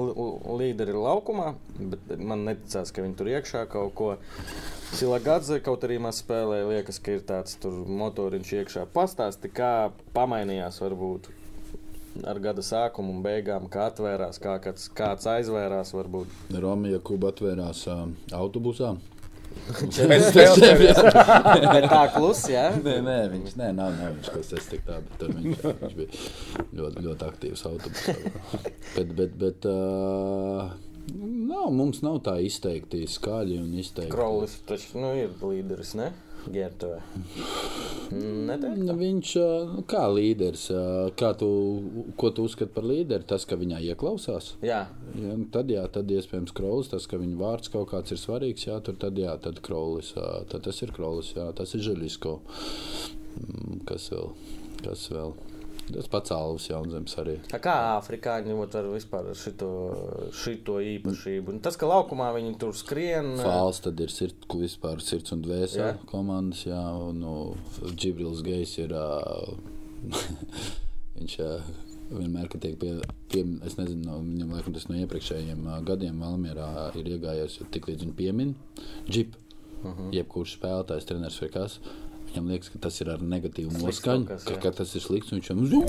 līderi 0.60 0.94
ir 0.94 1.00
laukumā, 1.00 1.54
bet 1.80 2.14
man 2.18 2.46
neticās, 2.48 2.92
ka 2.92 3.04
viņi 3.04 3.18
tur 3.18 3.32
iekšā 3.32 3.64
kaut 3.72 3.94
ko. 3.98 4.12
Silagadze 4.90 5.60
kaut 5.62 5.84
arī 5.86 6.00
maz 6.02 6.20
spēlē, 6.22 6.62
liekas, 6.70 6.98
ka 7.02 7.14
ir 7.16 7.26
tāds 7.26 7.58
motoriņš 7.64 8.54
iekšā. 8.60 8.88
Pastāsti, 8.94 9.52
kā 9.54 9.90
pamainījās 10.16 10.80
varbūt 10.82 11.30
ar 12.26 12.40
gada 12.42 12.62
sākumu 12.64 13.14
un 13.14 13.22
beigām, 13.24 13.68
kā 13.70 13.86
atvērās, 13.90 14.40
kā 14.42 14.56
kāds, 14.62 14.88
kāds 14.96 15.28
aizvērās 15.30 15.94
varbūt. 15.94 16.34
Romija 16.62 16.98
Kuba 17.06 17.30
atvērās 17.30 17.84
uh, 17.90 18.08
autobusā. 18.36 18.96
Mēs 20.10 20.28
spēlējām. 20.32 21.08
Bet 21.74 21.86
tā 21.90 22.02
klusi, 22.14 22.54
jā? 22.54 22.66
Nē, 22.82 22.96
nē, 23.06 23.16
viņš 23.34 23.56
nē, 23.60 23.70
nav, 23.76 23.92
nav 23.98 24.14
viņš 24.16 24.30
kaut 24.34 24.52
kas 24.52 24.68
tāds, 24.70 25.06
bet 25.06 25.16
tur 25.20 25.34
viņš, 25.36 25.64
viņš 25.82 25.96
bija 25.98 26.22
ļoti, 26.80 27.04
ļoti 27.06 27.26
aktīvs 27.28 27.66
autobusā. 27.70 28.14
bet, 28.96 29.12
bet, 29.18 29.36
bet 29.40 29.68
uh, 29.70 30.72
nav, 31.14 31.68
mums 31.76 32.02
nav 32.06 32.20
tā 32.26 32.38
izteikti 32.46 33.04
skaļi 33.10 33.60
un 33.62 33.70
izteikti. 33.82 34.14
Krolis 34.14 34.58
taču 34.68 35.02
nu, 35.02 35.12
ir 35.18 35.34
līderis, 35.42 35.94
ne? 35.98 36.10
Gertuvē. 36.48 37.00
Neteikt? 38.10 38.80
Nu, 38.86 38.94
viņš 38.98 39.32
nu, 39.74 39.84
kā 39.90 40.06
līderis, 40.10 40.64
kā 41.20 41.30
tu, 41.38 41.50
ko 42.18 42.30
tu 42.34 42.46
uzskati 42.48 42.72
par 42.74 42.86
līderi, 42.88 43.26
tas, 43.28 43.44
ka 43.46 43.58
viņā 43.60 43.82
ieklausās. 43.92 44.54
Jā, 44.64 44.86
Ja, 45.18 45.34
nu, 45.34 45.48
tad, 45.50 45.70
jā, 45.72 45.82
tad 45.90 46.10
iespējams 46.14 46.52
krolis, 46.54 46.90
tas, 46.92 47.06
ka 47.10 47.18
viņa 47.18 47.38
vārds 47.40 47.70
kaut 47.72 47.88
kāds 47.90 48.14
ir 48.14 48.20
svarīgs, 48.20 48.66
jā, 48.68 48.76
tur 48.86 48.94
tad, 49.00 49.18
jā, 49.18 49.32
tad 49.42 49.58
krolis, 49.64 50.12
tad 50.14 50.62
tas 50.66 50.78
ir 50.86 50.92
krolis, 50.94 51.32
jā, 51.34 51.48
tas 51.56 51.74
ir 51.74 51.82
želisko. 51.90 52.36
Mm, 53.40 53.80
Kas 53.88 54.06
vēl? 54.14 54.30
Kas 54.84 55.08
vēl? 55.12 55.34
Tas 55.94 56.08
pats 56.10 56.32
Alvis 56.34 56.68
Jaunzems 56.70 57.16
arī. 57.22 57.36
Tā 57.50 57.60
kā 57.62 57.74
afrikāņi 57.96 58.52
ņemot 58.52 58.76
vērā 58.76 58.92
vispār 58.94 59.30
šito, 59.38 59.70
šito 60.36 60.78
īpašību. 60.84 61.54
Un 61.54 61.60
tas, 61.64 61.78
ka 61.80 61.88
laukumā 61.90 62.30
viņi 62.36 62.54
tur 62.60 62.76
skrien. 62.78 63.32
Fāls 63.40 63.82
tad 63.84 64.00
ir 64.02 64.12
sirds, 64.14 64.48
vispār 64.60 65.02
sirds 65.04 65.34
un 65.36 65.44
dvēsele 65.44 65.92
Jā. 65.92 65.98
komandas, 66.10 66.64
jā, 66.68 66.80
un 67.08 67.22
nu, 67.24 67.36
Džibrils 67.94 68.44
Gejs 68.46 68.76
ir, 68.82 68.94
ā, 68.96 69.06
viņš 71.18 71.38
ā, 71.44 71.52
vienmēr, 72.10 72.48
kad 72.50 72.64
tiek 72.64 72.76
pie, 72.80 72.96
pie 73.30 73.44
es 73.66 73.76
nezinu, 73.78 74.02
no, 74.06 74.18
viņam 74.24 74.54
laikam 74.56 74.76
tas 74.76 74.88
no 74.90 74.98
iepriekšējiem 74.98 75.68
ā, 75.70 75.78
gadiem 75.86 76.22
Valmierā 76.22 76.70
ir 76.98 77.12
iegājies, 77.16 77.60
jo 77.60 77.68
tik 77.74 77.90
līdz 77.90 78.06
viņi 78.06 78.16
piemin, 78.18 78.54
Džip, 79.08 79.36
uh 79.80 79.90
-huh. 79.90 80.10
jebkurš 80.16 80.56
spēlētājs, 80.58 81.06
treneris 81.08 81.40
vai 81.42 81.50
kas, 81.54 81.78
Viņam 82.30 82.50
liekas, 82.52 82.70
ka 82.70 82.78
tas 82.86 82.96
ir 83.02 83.08
ar 83.10 83.22
negatīvu 83.26 83.72
noskaņu, 83.74 84.26
kas, 84.28 84.44
ka, 84.46 84.56
ka 84.62 84.70
tas 84.78 84.92
ir 84.94 85.02
slikts. 85.02 85.32
Viņš 85.34 85.48
jau 85.50 85.56
nu, 85.58 85.66
zina, 85.66 85.86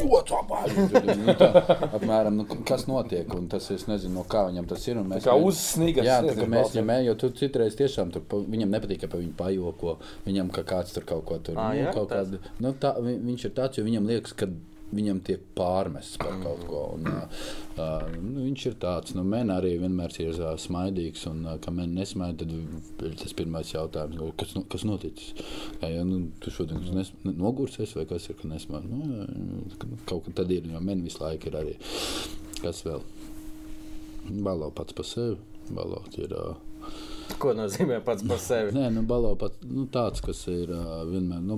nu, 1.20 1.36
tā, 1.38 1.50
apmēram, 1.86 2.40
nu, 2.40 2.46
kas 2.66 2.88
notiek. 2.90 3.30
Tas, 3.52 3.68
es 3.76 3.86
nezinu, 3.90 4.16
no 4.18 4.26
kā 4.30 4.48
viņam 4.48 4.70
tas 4.72 4.88
ir. 4.90 5.04
Mēs, 5.06 5.28
kā 5.28 5.36
uzsnīgas. 5.38 6.08
Jā, 6.08 6.18
tā 6.26 6.34
kā 6.40 6.50
mēs 6.50 6.74
ņemē, 6.80 6.98
jo 7.06 7.16
tu 7.22 7.30
citreiz 7.38 7.78
tiešām 7.78 8.14
tur, 8.16 8.26
pa, 8.26 8.42
viņam 8.42 8.74
nepatīk, 8.74 9.04
ka 9.04 9.12
pa 9.12 9.22
viņu 9.22 9.38
pajoko. 9.38 9.96
Viņam 10.26 10.50
kā 10.56 10.66
kāds 10.74 10.98
tur 10.98 11.06
kaut 11.14 11.28
ko 11.30 11.38
tur. 11.46 11.62
À, 11.62 11.70
nu, 11.70 11.84
jā, 11.84 11.94
kaut 11.94 12.10
kādu, 12.10 12.42
nu, 12.64 12.74
tā, 12.82 12.96
viņš 13.06 13.48
ir 13.48 13.56
tāds, 13.62 13.78
jo 13.78 13.86
viņam 13.86 14.10
liekas, 14.10 14.34
ka 14.42 14.50
viņam 14.96 15.22
tiek 15.26 15.44
pārmests 15.58 16.20
par 16.22 16.38
kaut 16.44 16.64
ko. 16.70 16.82
Un, 16.98 17.08
uh, 17.08 18.08
nu, 18.16 18.46
viņš 18.46 18.66
ir 18.70 18.78
tāds, 18.82 19.16
nu, 19.18 19.24
man 19.28 19.54
arī 19.54 19.74
vienmēr 19.82 20.16
ir 20.24 20.40
uh, 20.40 20.54
smaidīgs, 20.60 21.26
un, 21.32 21.44
uh, 21.48 21.58
kad 21.64 21.76
man 21.78 21.96
nesmaida, 21.98 22.46
tad 22.46 23.14
tas 23.22 23.32
ir 23.32 23.38
pirmais 23.40 23.74
jautājums, 23.74 24.36
kas, 24.40 24.56
nu, 24.58 24.66
kas 24.72 24.86
noticis. 24.88 25.34
Kā, 25.82 25.92
ja, 25.92 26.04
nu, 26.08 26.24
tu 26.44 26.54
šodien 26.54 26.84
nes, 26.96 27.14
nogursies, 27.28 27.96
vai 27.98 28.08
kas 28.10 28.30
ir, 28.30 28.40
ka 28.42 28.52
nesmaida? 28.52 28.90
Nu, 28.92 29.28
nu 29.28 30.02
kaut 30.10 30.28
kas 30.28 30.42
tad 30.42 30.52
ir, 30.54 30.68
jo 30.72 30.84
man 30.84 31.06
visu 31.08 31.24
laiku 31.24 31.52
ir 31.52 31.62
arī. 31.64 31.78
Kas 32.62 32.84
vēl? 32.86 33.06
Balo 34.46 34.70
pats 34.76 34.94
par 34.94 35.08
sevi. 35.08 35.40
Balo 35.72 36.04
ir. 36.20 36.36
Uh, 36.36 36.60
Ko 37.42 37.54
nozīmē 37.56 38.02
pats 38.06 38.26
par 38.28 38.40
sevi? 38.42 38.74
Nē, 38.76 38.90
nu, 38.94 39.06
balo 39.08 39.32
pat 39.40 39.56
nu, 39.66 39.86
tāds, 39.94 40.22
kas 40.26 40.44
ir 40.52 40.74
uh, 40.76 41.02
vienmēr. 41.08 41.42
Nu, 41.46 41.58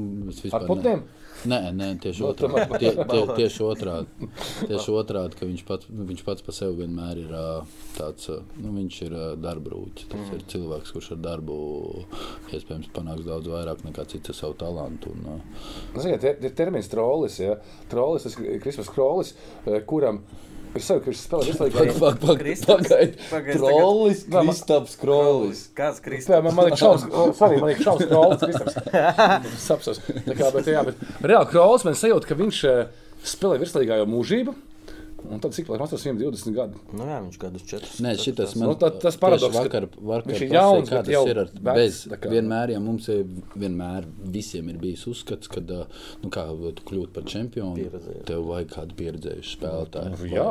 Ar 0.53 0.68
putniem? 0.69 1.01
Ne. 1.03 1.22
Nē, 1.49 1.59
nē 1.75 1.87
tieši 2.03 2.23
nu, 2.23 2.29
otrādi. 2.31 2.79
Tie, 2.79 2.91
tie, 3.09 3.21
tieši 3.37 3.63
otrādi, 3.65 4.29
tieši 4.69 4.93
otrādi 4.93 5.39
ka 5.39 5.47
viņš 5.49 5.63
pats, 5.67 5.89
viņš 6.11 6.23
pats 6.27 6.45
par 6.45 6.55
sevi 6.55 6.83
vienmēr 6.83 7.19
ir 7.23 7.33
tāds, 7.97 8.29
nu, 8.61 8.71
viņš 8.77 8.99
ir 9.07 9.17
darba 9.43 9.73
rūķis. 9.73 10.07
Tas 10.13 10.23
mm. 10.23 10.37
ir 10.37 10.45
cilvēks, 10.53 10.93
kurš 10.95 11.11
ar 11.17 11.21
darbu 11.27 11.57
iespējams 12.53 12.93
panāks 12.95 13.27
daudz 13.27 13.51
vairāk 13.51 13.83
nekā 13.87 14.07
cits 14.13 14.33
ar 14.33 14.39
savu 14.39 14.57
talantu. 14.63 15.13
Un, 15.17 15.27
nu, 15.27 15.99
Ziniet, 15.99 16.23
ir 16.31 16.55
termins 16.57 16.91
trolis, 16.91 17.41
ja? 17.43 17.57
trolis, 17.91 18.27
tas 18.27 18.39
ir 18.39 18.63
Kristus 18.63 18.91
Krolis, 18.93 19.35
kuram 19.89 20.23
Es 20.73 20.87
saku, 20.89 21.03
ka 21.05 21.13
šis 21.13 21.25
spēlē 21.27 21.45
visu 21.51 21.61
laiku. 21.61 21.77
Pak, 22.01 22.15
pak, 22.19 22.39
pak, 22.41 22.63
pagaid. 22.65 23.17
Trollis, 23.53 24.23
Kristaps 24.25 24.95
Krolis. 24.97 25.61
Kāds 25.77 26.01
Kristaps? 26.01 26.47
Man 26.49 26.65
liekas 26.65 26.81
šaus, 26.81 27.05
sorry, 27.37 27.59
man 27.61 27.69
liekas 27.69 27.85
šaus 27.85 28.01
Krolis, 28.09 28.41
Kristaps. 28.41 28.79
Sapsos. 29.67 30.01
Tā 30.25 30.37
kā, 30.39 30.49
bet 30.55 30.69
jā, 30.73 30.81
bet 30.87 31.03
reāli 31.21 31.51
Krolis 31.51 31.85
man 31.85 31.97
sajūta, 31.99 32.29
ka 32.31 32.37
viņš 32.39 32.61
eh, 32.71 32.85
spēlē 33.35 33.61
virslīgā 33.61 34.01
jau 34.01 34.09
mūžību. 34.09 34.55
Un 35.31 35.39
tad 35.39 35.53
cik 35.55 35.69
laikam 35.71 35.87
tas 35.87 36.03
ir 36.03 36.11
120 36.11 36.55
gadi? 36.55 36.79
Nu, 36.91 37.05
jā, 37.07 37.19
viņš 37.23 37.37
gadus 37.39 37.63
4. 37.69 37.91
Nē, 38.03 38.11
šitas 38.19 38.55
man 38.59 38.69
nu, 38.71 38.75
tā, 38.79 38.89
tas 39.03 39.15
paradoks. 39.19 39.55
Vakar, 39.55 39.87
vakar 39.95 40.27
viņš 40.29 40.43
ir 40.43 40.55
jauns, 40.57 40.91
bet 40.91 41.11
jau 41.13 41.21
ir 41.31 41.39
ar, 41.45 41.53
bez. 41.69 42.01
Kā, 42.11 42.31
vienmēr, 42.33 42.73
ja 42.75 42.81
mums 42.83 43.07
ir, 43.13 43.23
vienmēr 43.55 44.07
visiem 44.35 44.67
ir 44.73 44.81
bijis 44.81 45.05
uzskats, 45.11 45.51
ka, 45.51 45.63
nu, 45.63 46.31
kā 46.33 46.43
tu 46.79 46.87
kļūt 46.89 47.13
par 47.15 47.27
čempionu, 47.29 47.77
Pieredzēju. 47.79 48.25
tev 48.27 48.43
vajag 48.49 48.73
kādu 48.75 48.99
pieredzējušu 48.99 49.55
spēlētāju. 49.57 50.17
Nu, 50.17 50.29
jā. 50.33 50.49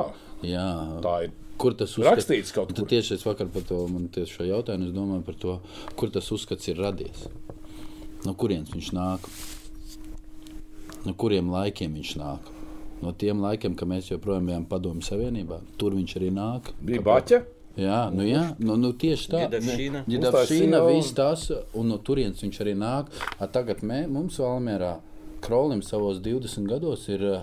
jā. 0.55 0.67
Tā 1.05 1.17
ir. 1.27 1.37
Kur 1.63 1.77
tas 1.79 1.93
uzskats, 1.93 2.09
rakstīts 2.09 2.55
kaut 2.57 2.73
nu, 2.73 2.79
kur? 2.81 2.89
Tieši 2.91 3.19
es 3.19 3.27
vakar 3.29 3.51
par 3.53 3.67
to, 3.69 3.83
man 3.93 4.09
tieši 4.15 4.39
šo 4.39 4.49
jautājumu, 4.49 4.89
es 4.89 4.97
domāju 4.97 5.27
par 5.29 5.37
to, 5.45 5.59
kur 6.01 6.11
tas 6.11 6.33
uzskats 6.35 6.73
ir 6.73 6.81
radies. 6.81 7.27
No 8.25 8.33
kurienes 8.39 8.73
viņš 8.73 8.89
nāk? 8.97 9.29
No 11.05 11.15
kuriem 11.19 11.53
laikiem 11.53 11.95
viņš 12.01 12.17
nāk? 12.23 12.51
no 13.03 13.13
tiem 13.19 13.43
laikiem, 13.43 13.75
kad 13.79 13.91
mēs 13.91 14.13
joprojām 14.13 14.47
bijām 14.49 14.69
Padomju 14.71 15.05
Savienībā. 15.07 15.61
Tur 15.81 15.97
viņš 15.99 16.17
arī 16.21 16.31
nāk. 16.35 16.73
Bija 16.81 17.03
Baķa. 17.07 17.43
Jā, 17.79 18.11
nu, 18.13 18.25
jā 18.29 18.43
nu, 18.61 18.77
nu, 18.77 18.93
tieši 18.93 19.31
tā. 19.33 19.47
Gidavšīna, 19.49 20.83
viss 20.91 21.15
tas, 21.17 21.47
un 21.79 21.89
no 21.89 21.97
turienes 22.05 22.43
viņš 22.45 22.61
arī 22.65 22.75
nāk. 22.77 23.09
A, 23.39 23.49
tagad 23.49 23.81
mē, 23.87 24.05
mums 24.13 24.37
Valmērā 24.43 24.99
Krolim 25.43 25.83
savos 25.83 26.21
20 26.23 26.69
gados 26.71 27.09
ir 27.11 27.25
eh, 27.27 27.41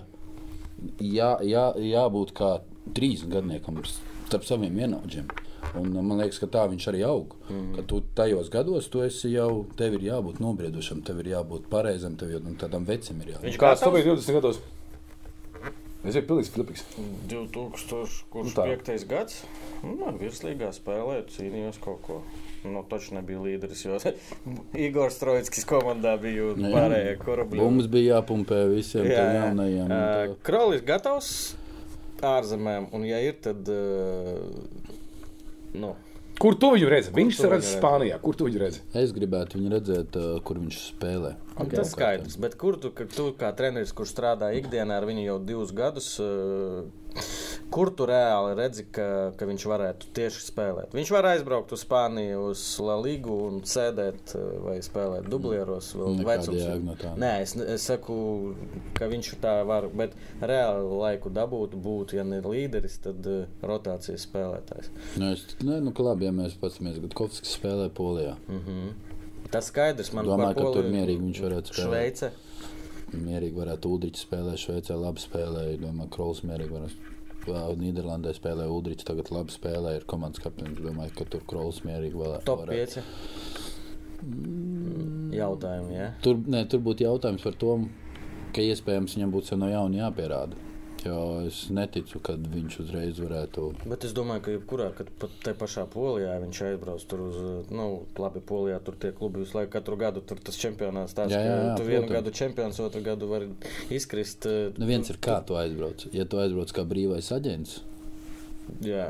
jā, 1.03 1.33
jā, 1.43 1.65
jābūt 1.83 2.31
kā 2.37 2.53
30 2.95 3.33
gadniekam 3.33 3.81
starp 3.83 4.45
saviem 4.47 4.77
ienaudžiem. 4.85 5.27
Un, 5.73 5.89
eh, 5.91 5.99
man 5.99 6.21
liekas, 6.21 6.39
ka 6.39 6.47
tā 6.53 6.63
viņš 6.71 6.87
arī 6.93 7.03
aug. 7.09 7.35
Mm. 7.49 7.73
Ka 7.75 7.87
tu 7.89 7.99
tajos 8.15 8.53
gados 8.53 8.87
tu 8.93 9.03
esi 9.03 9.33
jau, 9.33 9.65
tev 9.81 9.97
ir 9.97 10.07
jābūt 10.11 10.39
nobriedušam, 10.45 11.01
tev 11.03 11.19
ir 11.25 11.33
jābūt 11.33 11.67
pareizam, 11.73 12.15
tev 12.15 12.37
jau 12.37 12.43
tādam 12.61 12.87
vecam 12.87 13.19
ir 13.25 13.33
jābūt. 13.33 13.49
Viņš 13.49 13.63
kāds 13.65 13.83
tev 13.83 13.97
bija 13.97 14.13
20 14.13 14.37
gados? 14.39 14.61
Es 15.99 16.15
biju 16.15 16.27
pilnīgs 16.29 16.49
flips. 16.53 16.83
2005. 17.27 18.29
Nu 18.31 18.75
gads. 19.09 19.41
Nu, 19.83 20.13
virslīgā 20.19 20.69
spēlē 20.75 21.17
cīnījos 21.33 21.81
kaut 21.83 21.99
ko. 22.05 22.21
Nu, 22.63 22.83
taču 22.87 23.15
nebija 23.15 23.39
līderis, 23.43 23.85
jo 23.85 23.99
Igor 24.87 25.11
Strunskis 25.15 25.67
komandā 25.67 26.15
bija 26.19 26.53
nu 26.59 26.71
pārējie 26.73 27.15
korabļi. 27.19 27.61
Mums 27.61 27.87
bija 27.91 28.17
jāpumpē 28.17 28.65
visiem 28.71 29.07
jā. 29.11 29.25
jaunajiem. 29.37 29.91
Uh, 29.91 30.35
Krolis 30.47 30.83
gatavs 30.87 31.33
ārzemēm, 32.23 32.89
un 32.95 33.07
ja 33.07 33.19
ir, 33.23 33.39
tad. 33.43 33.67
Uh, 33.67 34.95
nu. 35.75 35.95
Kur 36.39 36.55
tu 36.55 36.69
viņu 36.71 36.87
redzi? 36.91 37.11
Kur 37.11 37.19
viņš 37.19 37.39
redz 37.51 37.69
Spānijā. 37.73 38.17
Kur 38.23 38.37
tu 38.39 38.47
viņu 38.47 38.61
redzi? 38.61 38.83
Es 38.95 39.11
gribētu 39.15 39.59
viņu 39.59 39.73
redzēt, 39.73 40.17
kur 40.47 40.61
viņš 40.61 40.77
spēlē. 40.93 41.33
Nu, 41.49 41.65
okay. 41.65 41.75
Tas 41.81 41.91
skaidrs, 41.91 42.37
bet 42.39 42.55
kur 42.59 42.79
tu, 42.79 42.93
tu 43.11 43.25
kā 43.39 43.51
treneris, 43.57 43.91
kurš 43.95 44.13
strādā 44.15 44.53
ikdienā 44.55 45.01
ar 45.01 45.07
viņu 45.09 45.25
jau 45.25 45.39
divus 45.51 45.75
gadus? 45.75 46.13
Uh... 46.23 46.87
Kur 47.69 47.91
tu 47.93 48.05
reāli 48.09 48.55
redzi, 48.57 48.83
ka, 48.89 49.05
ka 49.37 49.45
viņš 49.45 49.63
varētu 49.69 50.07
tieši 50.17 50.41
spēlēt? 50.41 50.93
Viņš 50.97 51.11
var 51.13 51.27
aizbraukt 51.35 51.73
uz 51.75 51.83
Spāniju, 51.85 52.47
uz 52.49 52.63
Ligu 53.03 53.35
un 53.45 53.59
sēdēt 53.69 54.33
eh, 54.39 54.47
vai 54.63 54.77
spēlēt 54.85 55.27
dublieros. 55.29 55.91
No 55.99 56.95
tā. 56.97 57.13
Nē, 57.21 57.31
es, 57.43 57.53
es 57.61 57.85
saku, 57.91 58.17
ka 58.97 59.09
viņš 59.11 59.31
tā 59.43 59.59
var, 59.69 59.85
bet 59.93 60.17
reāli 60.41 60.97
laiku 61.03 61.29
dabūt, 61.33 61.77
būt, 61.77 62.15
ja 62.17 62.25
ne 62.25 62.41
līderis, 62.41 62.97
tad 63.05 63.29
eh, 63.29 63.45
rotācijas 63.61 64.25
spēlētājs. 64.25 64.89
Nē, 65.21 65.31
es, 65.37 65.45
nē 65.61 65.77
nu, 65.85 65.93
labi, 66.09 66.25
ja 66.25 66.33
mēs 66.33 66.57
pats 66.57 66.81
mēs 66.81 66.97
Gutkovskis 67.05 67.53
spēlē 67.59 67.91
Polijā. 67.93 68.33
Mm 68.49 68.65
-hmm. 68.65 68.91
Tas 69.53 69.69
skaidrs 69.69 70.11
man. 70.13 70.25
Domāju, 70.25 70.57
ka 70.57 70.63
Poliju, 70.63 70.81
tur 70.81 70.91
mierīgi 70.93 71.21
viņš 71.21 71.43
varētu 71.45 71.73
spēlēt. 71.73 71.93
Šveice 71.93 72.31
mierīgi 73.17 73.57
varētu 73.57 73.93
Udričs 73.93 74.25
spēlēt, 74.25 74.61
Šveicē 74.61 74.97
labi 74.97 75.23
spēlēja. 75.23 75.77
Domāju, 75.81 76.09
ka 76.09 76.15
Krols 76.17 76.43
mierīgi 76.45 76.75
varētu. 76.75 77.15
Nīderlandē 77.47 78.33
spēlē 78.35 78.67
Udrichs, 78.69 79.07
tagad 79.07 79.31
labi 79.33 79.53
spēlē, 79.53 79.95
ir 79.99 80.07
komandas 80.09 80.43
kapteinis. 80.43 80.81
Domāju, 80.83 81.15
ka 81.17 81.27
tur 81.33 81.45
Krols 81.49 81.81
mierīgi 81.87 82.19
vēl 82.19 82.35
ir. 82.37 82.45
Top 82.47 82.65
5. 82.67 82.99
Mm. 84.19 85.29
Jautājumi, 85.33 85.95
ja? 85.95 86.09
Tur, 86.23 86.41
ne, 86.51 86.65
tur 86.69 86.83
būtu 86.83 87.05
jautājums 87.05 87.45
par 87.45 87.55
to, 87.61 87.77
ka 88.55 88.65
iespējams 88.65 89.15
viņam 89.15 89.31
būtu 89.35 89.59
no 89.59 89.69
jauna 89.71 90.03
jāpierāda. 90.03 90.68
Jo 91.05 91.19
es 91.47 91.61
neticu, 91.71 92.19
ka 92.23 92.33
viņš 92.35 92.75
uzreiz 92.83 93.19
varētu. 93.23 93.69
Bet 93.87 94.03
es 94.07 94.11
domāju, 94.15 94.43
ka 94.45 94.55
jebkurā, 94.55 94.89
kad 94.97 95.11
pat 95.21 95.35
te 95.45 95.53
pašā 95.55 95.85
polijā 95.93 96.33
viņš 96.41 96.59
aizbrauc 96.67 97.05
tur 97.07 97.23
uz, 97.23 97.37
nu, 97.71 97.85
labi, 98.19 98.41
polijā 98.43 98.81
tur 98.83 98.97
tie 98.99 99.13
klubi 99.15 99.45
visu 99.45 99.55
laiku, 99.55 99.71
katru 99.77 99.95
gadu 100.01 100.23
tur 100.27 100.41
tas 100.43 100.59
čempionāts 100.59 101.15
tāds, 101.15 101.35
jā, 101.35 101.39
jā, 101.45 101.55
jā, 101.55 101.63
ka 101.69 101.77
tu 101.79 101.87
vienu 101.87 102.03
protams. 102.03 102.17
gadu 102.17 102.35
čempions, 102.41 102.81
otru 102.83 103.03
gadu 103.05 103.31
var 103.31 103.47
izkrist. 103.95 104.49
Eh, 104.49 104.75
nu, 104.75 104.89
viens 104.89 105.07
ir 105.13 105.21
kā 105.23 105.39
tu 105.47 105.55
aizbrauc. 105.59 106.09
Ja 106.15 106.27
tu 106.27 106.43
aizbrauc 106.43 106.75
kā 106.75 106.83
brīvais 106.89 107.31
aģents. 107.35 107.79
Jā. 108.83 109.09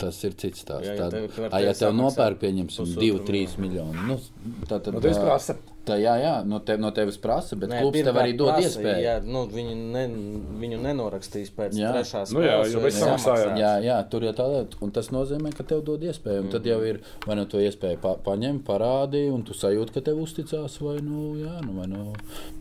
Tas 0.00 0.16
ir 0.24 0.36
cits 0.40 0.62
stāsts. 0.64 0.88
Jā, 0.88 0.96
ja 0.96 1.08
tev, 1.12 1.26
tad, 1.34 1.52
a, 1.52 1.58
ja 1.60 1.72
tev 1.76 1.92
nopērk, 1.96 2.40
pieņemsim, 2.40 2.94
2-3 2.96 3.58
miljonu. 3.60 4.06
Nu, 4.08 4.16
tā 4.68 4.78
tad, 4.80 4.94
nu, 4.96 5.02
tā 5.04 5.56
tā, 5.90 5.98
jā, 6.00 6.14
jā 6.22 6.34
no, 6.46 6.60
tev, 6.64 6.80
no 6.82 6.90
tevis 6.94 7.18
prasa, 7.20 7.58
bet 7.60 7.72
Nē, 7.72 7.80
klubs 7.84 8.04
tev 8.06 8.20
arī 8.22 8.34
dod 8.38 8.52
prasa, 8.52 8.68
iespēju. 8.68 9.02
Jā, 9.04 9.14
nu, 9.26 9.44
viņu, 9.50 9.76
ne, 9.94 10.04
viņu 10.62 10.80
nenorakstīs 10.84 11.52
pēc 11.56 11.76
jā. 11.78 11.92
trešās 11.96 12.34
nu, 12.36 12.44
jā, 12.46 12.56
jau 12.70 12.82
bez 12.84 12.98
samaksājuma. 13.00 13.58
Jā, 13.60 13.72
jā, 13.84 13.98
tur 14.12 14.26
jau 14.28 14.32
tādā, 14.40 14.62
un 14.84 14.94
tas 14.96 15.10
nozīmē, 15.14 15.52
ka 15.56 15.66
tev 15.72 15.82
dod 15.86 16.04
iespēju, 16.06 16.44
un 16.44 16.48
mm. 16.48 16.54
tad 16.54 16.68
jau 16.70 16.78
ir, 16.86 17.00
vai 17.26 17.38
nu 17.40 17.46
to 17.50 17.62
iespēju 17.62 18.00
pa, 18.02 18.14
paņem, 18.26 18.62
parādi, 18.66 19.24
un 19.32 19.44
tu 19.46 19.56
sajūti, 19.56 19.96
ka 19.96 20.04
tev 20.10 20.22
uzticās, 20.22 20.78
vai 20.84 20.96
nu, 21.04 21.34
jā, 21.40 21.56
nu, 21.66 21.76
vai 21.80 21.88
nu, 21.90 22.06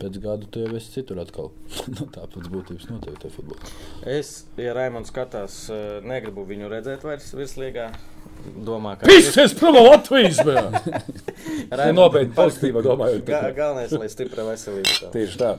pēc 0.02 0.22
gadu 0.24 0.50
tu 0.50 0.66
jau 0.66 0.74
esi 0.80 0.96
citur 0.98 1.22
atkal. 1.24 1.52
nu, 1.96 2.10
tā 2.14 2.26
pēc 2.34 2.50
būtības 2.52 2.90
noteikti 2.92 3.30
ir 3.30 3.36
futbols. 3.36 3.76
Es, 4.10 4.34
ja 4.60 4.76
Raimons 4.78 5.12
skatās, 5.14 5.66
eh, 5.74 6.00
negribu 6.06 6.46
viņu 6.50 6.72
redzēt 6.72 7.06
vairs 7.08 7.34
virslīgā 7.38 7.92
domā, 8.66 8.96
ka 9.00 9.10
tas 9.10 9.30
ir 9.38 9.54
prātā 9.60 9.84
Latvijas 9.86 10.42
monēta. 10.46 11.02
Nu, 11.70 11.86
Nobeigts 11.96 12.36
pozitīvi 12.36 12.82
domājot. 12.84 13.22
Ga 13.28 13.52
galvenais, 13.56 13.94
lai 13.96 14.10
stipra 14.12 14.44
veselība. 14.48 15.12
Tieši 15.14 15.40
tā. 15.40 15.52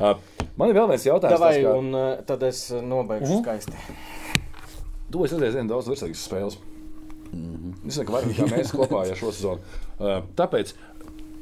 Uh, 0.00 0.16
man 0.58 0.72
ir 0.72 0.78
vēl 0.78 0.88
viens 0.90 1.04
jautājums. 1.04 1.36
Davai, 1.36 1.52
tas, 1.58 1.66
kā... 1.66 1.74
un, 1.76 1.90
uh, 1.94 2.10
tad 2.26 2.44
es 2.48 2.60
nobeigšu 2.72 3.28
uh 3.28 3.36
-huh. 3.36 3.42
skaisti. 3.44 3.72
Tu 5.12 5.24
esi 5.24 5.40
redzējis 5.40 5.68
daudz 5.68 5.90
virsīgas 5.90 6.24
spēles. 6.28 6.58
Mm 7.32 7.56
-hmm. 7.56 7.88
Es 7.88 7.98
domāju, 7.98 8.06
ka 8.06 8.42
varam, 8.42 8.58
mēs 8.58 8.72
kopā 8.74 9.04
jau 9.10 9.16
šo 9.16 9.32
sezonu. 9.32 9.60
Uh, 9.98 10.22
tāpēc 10.36 10.74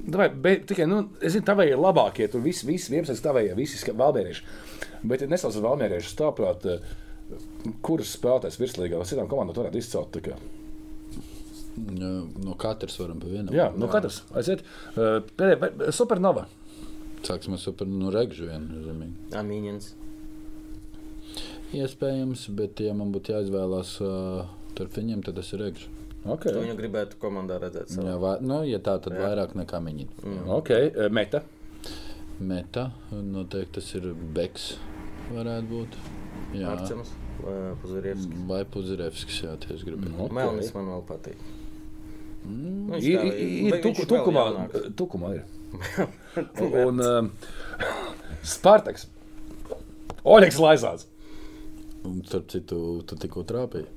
Davai, 0.09 0.29
be, 0.29 0.57
tikai, 0.65 0.87
nu, 0.87 1.03
es 1.21 1.33
zinu, 1.33 1.45
tavai 1.45 1.67
ir 1.69 1.81
labākie, 1.81 2.29
tur 2.33 2.41
viss, 2.41 2.65
viss, 2.65 2.89
viens, 2.89 3.21
tavai, 3.21 3.55
visi 3.57 3.93
valmērieši. 3.93 4.45
Bet 5.03 5.23
es 5.23 5.29
nesaucu 5.29 5.61
valmēriešus, 5.61 6.15
tāprāt, 6.17 6.65
kuras 7.85 8.15
spēlētājs 8.17 8.59
virslīgā, 8.61 9.03
citām 9.05 9.29
komandām, 9.29 9.57
varētu 9.59 9.79
izcelt. 9.83 10.17
Nu, 11.79 12.11
no 12.45 12.55
katras 12.59 12.99
varam 13.01 13.21
pa 13.21 13.31
vienam. 13.31 13.53
Jā, 13.55 13.69
no 13.77 13.89
katras. 13.93 14.23
Aiziet. 14.37 14.65
Eh, 14.95 15.19
pēdējā, 15.39 15.71
eh, 15.71 15.93
supernova. 15.95 16.47
Sāksim 17.27 17.57
ar 17.57 17.63
supernovu 17.63 18.05
no 18.07 18.13
regžu 18.15 18.49
viennozīmīgi. 18.49 19.33
Amīņins. 19.39 19.93
Iespējams, 21.79 22.47
bet 22.57 22.81
ja 22.81 22.95
man 22.97 23.13
būtu 23.13 23.35
jāizvēlās 23.35 23.95
eh, 24.01 24.09
uh, 24.09 24.73
starp 24.73 24.99
viņiem, 24.99 25.23
tad 25.27 25.39
es 25.43 25.53
regžu. 25.59 25.95
Okay. 26.25 26.53
Tu 26.53 26.65
viņu 26.65 26.75
gribētu 26.79 27.19
komandā 27.23 27.61
redzēt. 27.63 27.93
Savā. 27.95 28.11
Jā, 28.11 28.17
vai, 28.23 28.35
nu, 28.45 28.63
ja 28.67 28.81
tā, 28.85 28.99
tad 29.03 29.15
jā. 29.17 29.23
vairāk 29.23 29.55
nekā 29.59 29.81
viņi. 29.85 30.09
Mm. 30.25 30.43
Okay. 30.59 30.91
Meta. 31.15 31.45
Meta. 32.39 32.91
Noteikti 33.13 33.79
tas 33.79 33.95
ir 33.99 34.11
Beks. 34.15 34.73
Varētu 35.31 35.71
būt. 35.71 35.99
Jā. 36.57 36.75
Arcems. 36.75 37.15
Puzirevskis. 37.83 38.43
Vai 38.49 38.65
Puzirevskis, 38.67 39.43
jā, 39.45 39.55
tieši 39.63 39.87
gribēju. 39.87 40.15
Mm, 40.15 40.25
okay. 40.27 40.37
Melnis 40.41 40.75
man 40.75 40.91
vēl 40.93 41.05
patīk. 41.09 41.43
Viņš 42.49 43.05
Ir, 43.05 43.27
ir, 43.69 43.77
tuku, 43.85 44.07
tukumā, 44.09 44.45
tukumā 44.97 45.35
ir. 45.37 45.45
Un 46.89 47.03
um, 47.05 47.31
Spartaks. 48.47 49.07
Oļegs 50.25 50.59
Laizāns. 50.63 51.07
Un, 52.07 52.23
starp 52.25 52.49
citu, 52.53 52.81
tu 53.09 53.19
tikko 53.21 53.45
trāpīji. 53.49 53.89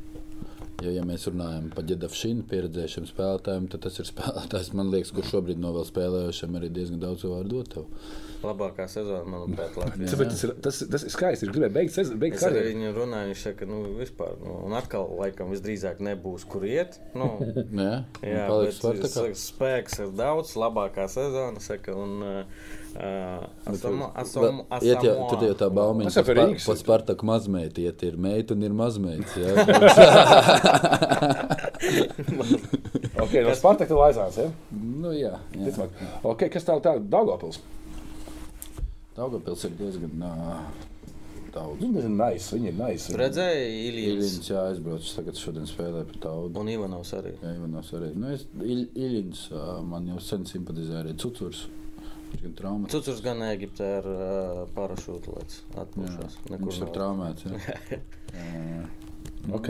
Ja, 0.81 0.89
ja 0.95 1.03
mēs 1.05 1.27
runājam 1.29 1.67
par 1.75 1.85
Džedafšīnu 1.85 2.43
pieredzējušiem 2.49 3.05
spēlētājiem, 3.11 3.67
tad 3.69 3.83
tas 3.85 3.99
ir 4.01 4.07
spēlētājs, 4.09 4.71
man 4.77 4.89
liekas, 4.93 5.11
kurš 5.13 5.31
šobrīd 5.35 5.59
no 5.61 5.71
vēl 5.75 5.85
spēlējušiem 5.89 6.57
arī 6.57 6.69
diezgan 6.73 6.99
daudz 7.03 7.25
vārdu 7.29 7.59
dot. 7.61 7.69
tev. 7.75 7.85
Labākā 8.41 8.87
sezona, 8.89 9.21
manuprāt, 9.29 9.75
Latvijā. 9.77 10.09
Tāpēc 10.15 10.31
Tas, 10.31 10.43
ir- 10.47 10.53
tas, 10.65 10.79
tas 10.89 11.03
ir 11.05 11.11
skaisti. 11.13 11.45
Viņš 11.45 11.53
gribēja 11.53 11.73
beigt, 11.75 11.93
sez- 11.93 12.13
beigt 12.17 12.35
Es 12.39 12.43
arī 12.47 12.55
karjeru. 12.57 12.71
viņu 12.73 12.93
runāju, 12.95 13.29
viņš 13.35 13.43
saka, 13.45 13.67
nu, 13.69 13.81
vispār, 13.99 14.31
nu, 14.41 14.55
un 14.65 14.73
atkal, 14.79 15.05
laikam, 15.19 15.51
visdrīzāk 15.53 15.99
nebūs, 16.01 16.47
kur 16.49 16.65
iet. 16.65 16.97
Nu, 17.13 17.27
Jā, 17.83 18.03
jā, 18.25 18.47
paliks 18.49 18.81
bet 18.81 19.05
saka, 19.13 19.37
spēks 19.37 19.99
ir 20.01 20.15
daudz, 20.17 20.55
labākā 20.57 21.05
sezona, 21.13 21.61
saka, 21.61 21.93
un 21.93 22.17
uh, 22.25 22.43
Iet 24.81 25.03
jau, 25.05 25.15
tad 25.31 25.41
jau 25.45 25.55
tā 25.61 25.67
baumiņa. 25.73 26.07
Tas 26.09 26.17
jau 26.19 26.25
pie 26.27 26.35
Rīgas 26.37 26.65
Pat 26.67 26.75
ir. 26.75 26.79
Spartaku 26.83 27.23
mazmeiti, 27.29 27.79
iet 27.87 27.99
ir 28.07 28.15
meita 28.21 28.49
un 28.57 28.61
ir 28.67 28.73
mazmeits. 28.75 29.31
Jā, 29.39 29.49
Ok, 33.21 33.33
no 33.45 33.55
Spartaka 33.55 33.93
Laizāns. 33.95 34.37
Ja? 34.39 34.47
nu, 34.71 35.11
jā. 35.15 35.33
jā. 35.55 35.65
Ticamāk. 35.67 35.89
Ok, 36.27 36.45
kas 36.53 36.65
tālāk 36.67 36.83
tā 36.85 36.93
Daugavpils? 37.11 37.57
Daugavpils 39.17 39.65
ir 39.67 39.73
diezgan 39.79 40.13
nā, 40.21 40.31
daudz. 41.53 41.81
Viņi 41.81 41.97
ir 42.03 42.07
nice, 42.15 42.47
viņi 42.55 42.67
ir 42.71 42.77
nice. 42.79 43.11
Tu 43.11 43.19
redzēji 43.19 43.65
Ilijas 43.89 44.15
Iļins, 44.21 44.49
jā, 44.53 44.61
aizbraucis 44.71 45.17
tagad 45.17 45.35
šodien 45.41 45.67
spēlē 45.69 46.01
par 46.09 46.17
taudu. 46.23 46.53
un 46.63 46.67
Ivanovs 46.71 47.11
arī. 47.17 47.31
Jā, 47.43 47.49
Ivanovs 47.59 47.91
arī. 47.97 48.09
Nu, 48.15 48.31
es, 48.37 48.41
Il, 48.63 48.81
Iļins 48.95 49.39
ā, 49.51 49.53
man 49.85 50.07
jau 50.13 50.19
sen 50.23 50.47
simpatizē 50.49 51.01
arī 51.03 51.11
Cucurs. 51.21 51.65
Gan 52.41 52.53
traumēts. 52.57 52.95
Cucurs 52.95 53.21
gan 53.25 53.43
Eģiptē 53.45 53.87
ar 53.99 54.07
uh, 54.11 54.61
parašūtu 54.75 55.35
lēc 55.35 55.57
atpūšās. 55.83 56.37
Nekur 56.49 56.69
Viņš 56.69 56.79
ir 56.85 56.93
traumēts. 56.95 57.47
Jā. 57.47 58.01
Jā. 58.39 58.83
Ok. 59.57 59.69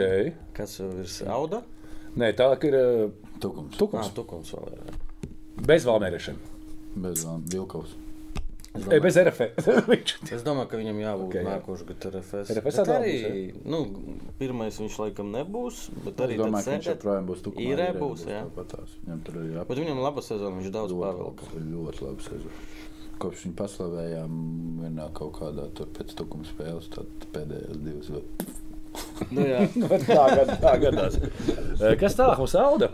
Kas 0.57 0.77
ir 0.83 1.31
Auda? 1.31 1.63
Nē, 2.19 2.31
tālāk 2.37 2.67
ir 2.69 2.77
uh, 2.77 3.31
Tukums. 3.41 3.77
Tukums. 3.79 4.13
Tukums 4.15 4.53
vēl 4.55 4.71
ir. 4.75 4.95
Bez 5.67 5.87
valmēriešana. 5.87 6.55
Bez 7.01 7.25
um, 7.25 7.43
Vilkaus. 7.51 7.95
Es 8.71 8.85
Ei, 8.87 8.87
domāju, 8.87 9.01
Bez 9.03 9.17
RF. 9.19 9.39
Viņš- 9.91 10.11
es 10.37 10.43
domāju, 10.47 10.69
ka 10.71 10.77
viņam 10.79 10.99
jābūt 11.01 11.25
Ok, 11.25 11.33
jā. 11.35 11.41
okay, 11.41 11.47
nākošais 11.49 11.87
gadu 11.89 12.11
RFS. 12.13 12.51
RFS 12.55 12.77
arī, 12.85 13.15
nu, 13.67 13.79
pirmais 14.39 14.77
viņš 14.79 14.95
laikam 15.01 15.33
nebūs, 15.33 15.81
bet 16.05 16.23
arī 16.23 16.37
Es 16.37 16.39
domāju, 16.39 16.69
viņš 16.77 16.87
joprojām 16.93 17.27
būs. 17.27 17.41
Īrē 17.51 17.65
Īrē 17.67 17.89
būs, 17.99 18.23
jā. 18.31 18.45
Viņam 19.03 19.19
tur 19.27 19.41
ir 19.41 19.49
Bet 19.67 19.81
viņam 19.83 19.99
laba 20.05 20.23
sezona, 20.23 20.55
viņš 20.61 20.71
daudz 20.77 20.95
pavilka. 21.01 21.51
Ļoti, 21.59 22.05
labi 22.07 22.27
sezona. 22.29 22.63
Kopš 23.21 23.43
viņa 23.45 23.57
paslavējām 23.59 24.39
vienā 24.81 25.09
kaut 25.19 25.35
kādā 25.41 25.67
tur 25.77 25.91
pēc 25.99 26.15
tukuma 26.17 26.47
spēles, 26.47 26.87
tad 26.95 27.27
pēdējās 27.35 27.83
divas. 27.85 28.11
vēl. 28.15 28.25
Nu, 29.31 29.43
jā. 29.45 29.59
tā, 30.07 30.23
gad, 30.35 30.49
tā 30.63 30.71
gadās. 30.81 31.19
Eh, 31.21 31.93
Kas 32.01 32.15
tālāk 32.17 32.39
mums 32.41 32.55
auda? 32.59 32.89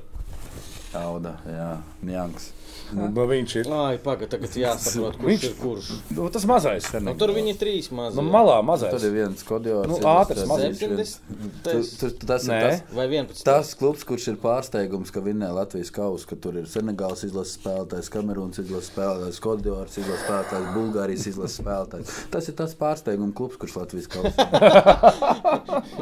Auda, 0.98 1.38
jā, 1.48 1.70
Njanks. 2.06 2.52
Nu, 2.96 3.10
viņš 3.28 3.54
ir. 3.60 3.68
Ai, 3.74 3.98
pagaid, 4.00 4.30
tagad 4.32 4.54
jāsaprot, 4.56 5.18
kurš 5.20 5.28
Viņš- 5.28 5.46
ir 5.50 5.56
kurš. 5.60 5.88
Nu, 6.16 6.30
tas 6.32 6.46
mazais. 6.48 6.88
Nu, 7.04 7.14
tur 7.20 7.34
viņi 7.36 7.52
ir 7.52 7.58
trīs 7.60 7.90
mazi. 7.92 8.16
Nu, 8.16 8.24
malā 8.32 8.62
mazais. 8.64 8.94
Tur 8.94 9.04
ir 9.10 9.14
viens 9.16 9.44
kodijors. 9.44 9.90
Nu, 9.92 9.98
ātrs, 10.08 10.46
mazs. 10.48 10.80
70. 10.80 12.26
Tas 12.28 12.48
ir 12.48 12.54
Nē. 12.54 12.62
tas. 12.64 12.82
Vai 12.96 13.08
11. 13.10 13.44
Tas 13.44 13.74
klubs, 13.76 14.06
kurš 14.08 14.30
ir 14.32 14.38
pārsteigums, 14.42 15.12
ka 15.12 15.20
vinnē 15.26 15.50
Latvijas 15.54 15.92
kausu, 15.92 16.28
ka 16.30 16.36
tur 16.40 16.54
ir 16.62 16.70
Senegāls 16.72 17.26
izlases 17.28 17.58
spēlētājs, 17.60 18.12
Kamerūnas 18.14 18.62
izlases 18.64 18.92
spēlētājs, 18.94 19.42
Kodijors 19.44 19.98
izlases 20.00 20.24
spēlētājs, 20.24 20.72
Bulgārijas 20.78 21.28
izlases 21.34 21.60
spēlētājs. 21.62 22.16
Tas 22.32 22.48
ir 22.48 22.56
tas 22.56 22.76
pārsteigums 22.80 23.36
klubs, 23.36 23.60
kurš 23.60 23.76
Latvijas 23.82 24.08
kausa. 24.08 24.48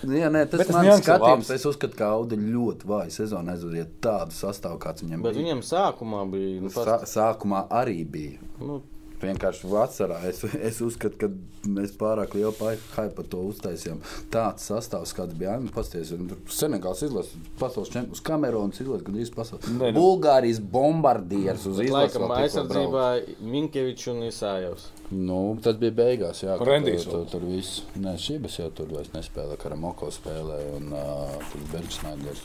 Nu, 0.00 0.16
Jā, 0.16 0.30
nē, 0.32 0.46
tas 0.48 0.62
tas 0.62 0.70
ir 0.70 0.74
mans 0.74 0.88
ir 0.88 1.02
skatījums. 1.04 1.50
Es 1.54 1.64
uzskatu, 1.68 1.96
ka 1.98 2.08
Auda 2.16 2.36
ļoti 2.40 2.88
vāja 2.88 3.12
sezona 3.12 3.52
aizvadiet 3.54 3.98
tādu 4.02 4.32
sastāvu, 4.34 4.78
kāds 4.82 5.04
viņam 5.04 5.22
Bet 5.26 5.36
bija. 5.36 5.44
Sākumā 5.80 6.24
bija. 6.30 6.62
Nu, 6.62 6.72
Sā, 6.74 7.00
sākumā 7.08 7.66
arī 7.82 8.04
bija. 8.04 8.38
nu, 8.60 8.82
Vienkārši 9.20 9.68
vasarā 9.68 10.20
es, 10.30 10.38
es 10.70 10.78
uzskatu, 10.80 11.18
ka 11.20 11.28
mēs 11.68 11.92
pārāk 12.00 12.32
lielu 12.38 12.54
hype 12.56 13.10
par 13.18 13.26
to 13.28 13.42
uztaisījām. 13.50 13.98
Tāds 14.32 14.64
sastāvs, 14.70 15.12
kāds 15.16 15.36
bija 15.36 15.58
Jānis 15.58 15.74
Pasties, 15.74 16.12
Senegāls 16.56 17.02
izlases, 17.04 17.34
pasaules 17.60 17.92
čempions, 17.92 18.22
Kamerūnas 18.24 18.80
izlases, 18.80 19.04
gan 19.04 19.18
drīz 19.18 19.32
pasaules. 19.34 19.68
Nu. 19.74 19.90
Bulgārijas 19.96 20.62
bombardieris 20.72 21.68
uz 21.68 21.82
izlases. 21.84 22.16
laikam 22.16 22.32
aizsardzībā 22.38 23.06
Minkevičs 23.44 24.08
un 24.14 24.24
Isājovs. 24.30 24.88
Nu, 25.10 25.58
tas 25.62 25.74
bija 25.80 25.90
beigās, 25.90 26.44
jā. 26.44 26.54
Rendijs 26.62 27.02
tur, 27.04 27.24
tur, 27.24 27.40
tur 27.40 27.46
viss. 27.50 27.80
Nē, 27.98 28.12
šīs 28.20 28.60
jau 28.60 28.68
tur 28.70 28.86
vairs 28.94 29.10
nespēlē, 29.10 29.56
kā 29.58 29.72
Moko 29.78 30.06
spēlē 30.14 30.58
un 30.76 30.92
uh, 30.94 31.32
Bergsnaiders. 31.72 32.44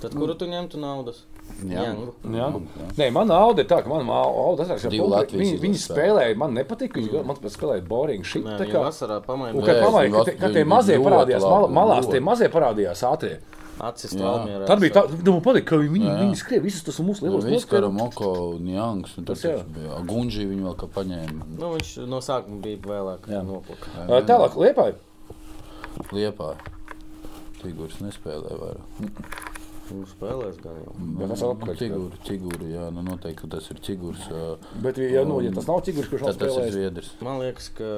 Tad 0.00 0.14
kuru 0.16 0.32
tu 0.40 0.48
ņemtu 0.48 0.80
naudas? 0.80 1.26
Jangu. 1.66 2.14
Jā. 2.30 2.46
Nē, 2.96 3.10
man 3.12 3.30
auga 3.34 3.60
ir 3.64 3.68
tā, 3.68 3.82
ka 3.84 3.90
man 3.90 4.08
auga 4.14 4.64
tas 4.64 4.84
ir. 4.86 4.94
Latvijas 5.02 5.42
Viņi, 5.50 5.60
viņi 5.60 5.80
spēlēja, 5.82 6.36
man 6.40 6.54
nepatika. 6.56 7.00
Viņi 7.02 7.24
man 7.26 7.36
spēlēja 7.42 7.84
boring 7.90 8.24
shit. 8.24 8.44
Nē, 8.46 8.56
tā 8.62 8.68
kā- 8.70 8.84
vasarā 8.86 9.20
pamainīja. 9.26 9.64
kad 9.66 9.76
Nē, 9.76 9.82
pamāja, 9.84 10.08
viņi 10.08 10.16
ka, 10.16 10.24
te- 10.30 10.36
ka 10.38 10.46
ļoti- 10.48 10.54
tie 10.54 10.64
mazie 10.64 10.98
parādījās, 11.04 11.48
malās 11.80 12.10
tie 12.10 12.20
mazie 12.20 12.48
parādījās 12.48 13.02
ātrie. 13.10 13.36
Acis 13.80 14.12
Jā. 14.12 14.20
Valmierā. 14.26 14.66
Tad 14.68 14.80
bija 14.82 14.92
tā, 14.98 15.02
nu, 15.24 15.36
patīk, 15.44 15.64
ka 15.70 15.78
viņi, 15.80 16.04
Jā. 16.04 16.16
viņi 16.20 16.36
skrieja 16.40 16.64
visus 16.64 16.84
tos 16.84 16.98
mūsu 17.04 17.24
lielos 17.24 17.46
Viss, 17.48 17.64
kā 17.64 17.80
noskaņojumus. 17.80 18.00
Moko 18.00 18.32
un 18.58 18.66
Janks, 18.74 19.14
un 19.20 19.28
Tas 19.30 19.44
jā. 19.46 19.54
bija 19.76 20.00
Gunģī, 20.10 20.46
viņi 20.50 20.66
vēl 20.68 20.76
kā 20.82 20.88
paņēma. 20.98 21.46
Nu, 21.56 21.70
viņš 21.78 21.92
no 22.10 22.20
sākuma 22.24 22.60
bija 22.66 22.82
vēlāk 22.84 23.30
Jā. 23.32 23.40
noplaka. 23.46 24.08
Tālāk, 24.28 24.58
liepāja. 24.60 24.98
Liepā. 26.12 26.52
Tigurs 27.62 27.98
nespēlē 28.04 28.56
vairāk. 28.60 29.48
Nu, 29.90 30.04
spēlēs 30.06 30.58
gan 30.62 30.76
jau. 30.84 30.92
Bet 31.18 31.32
tas 31.32 31.42
ir 31.42 31.48
apkārt. 31.50 31.80
Tiguri, 31.80 32.20
tiguri, 32.26 32.68
jā, 32.74 32.86
nu 32.94 33.02
noteikti 33.06 33.42
ka 33.42 33.50
tas 33.56 33.70
ir 33.72 33.80
tigurs. 33.82 34.22
ā, 34.30 34.56
Bet, 34.84 35.00
ja, 35.02 35.24
nu, 35.26 35.40
ja 35.42 35.50
tas 35.56 35.66
nav 35.70 35.82
cigurs, 35.86 36.08
kurš 36.12 36.24
nav 36.26 36.32
Tad 36.32 36.42
tas 36.44 36.50
ir 36.50 36.54
spēlējis, 36.54 36.76
zviedrs. 36.76 37.10
Man 37.26 37.40
liekas, 37.42 37.70
ka 37.74 37.90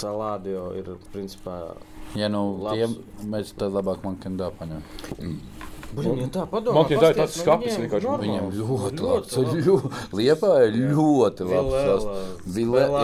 Salādio 0.00 0.64
ir 0.78 0.90
principā. 1.14 1.58
Ja 2.18 2.28
nu 2.28 2.42
Labs. 2.60 2.76
tiem 2.76 3.30
mēs 3.32 3.54
tad 3.56 3.72
labāk 3.72 4.02
man 4.04 4.18
kandā 4.20 4.50
paņem. 4.58 4.82
Ja 5.92 6.28
tā 6.32 6.44
padomā, 6.48 6.74
Man 6.80 6.88
tie 6.88 6.96
tā 6.96 7.10
ir 7.12 7.18
viņiem 7.20 7.82
vienkārši. 7.84 8.06
normāls. 8.08 8.22
Viņam 8.22 8.46
ļoti 8.58 9.02
Ļoti 9.02 9.40
labs. 9.42 9.66
Ļu, 9.66 9.76
Liepā 10.18 10.52
ir 10.66 10.78
ļoti 10.96 11.48
labs. 11.50 12.06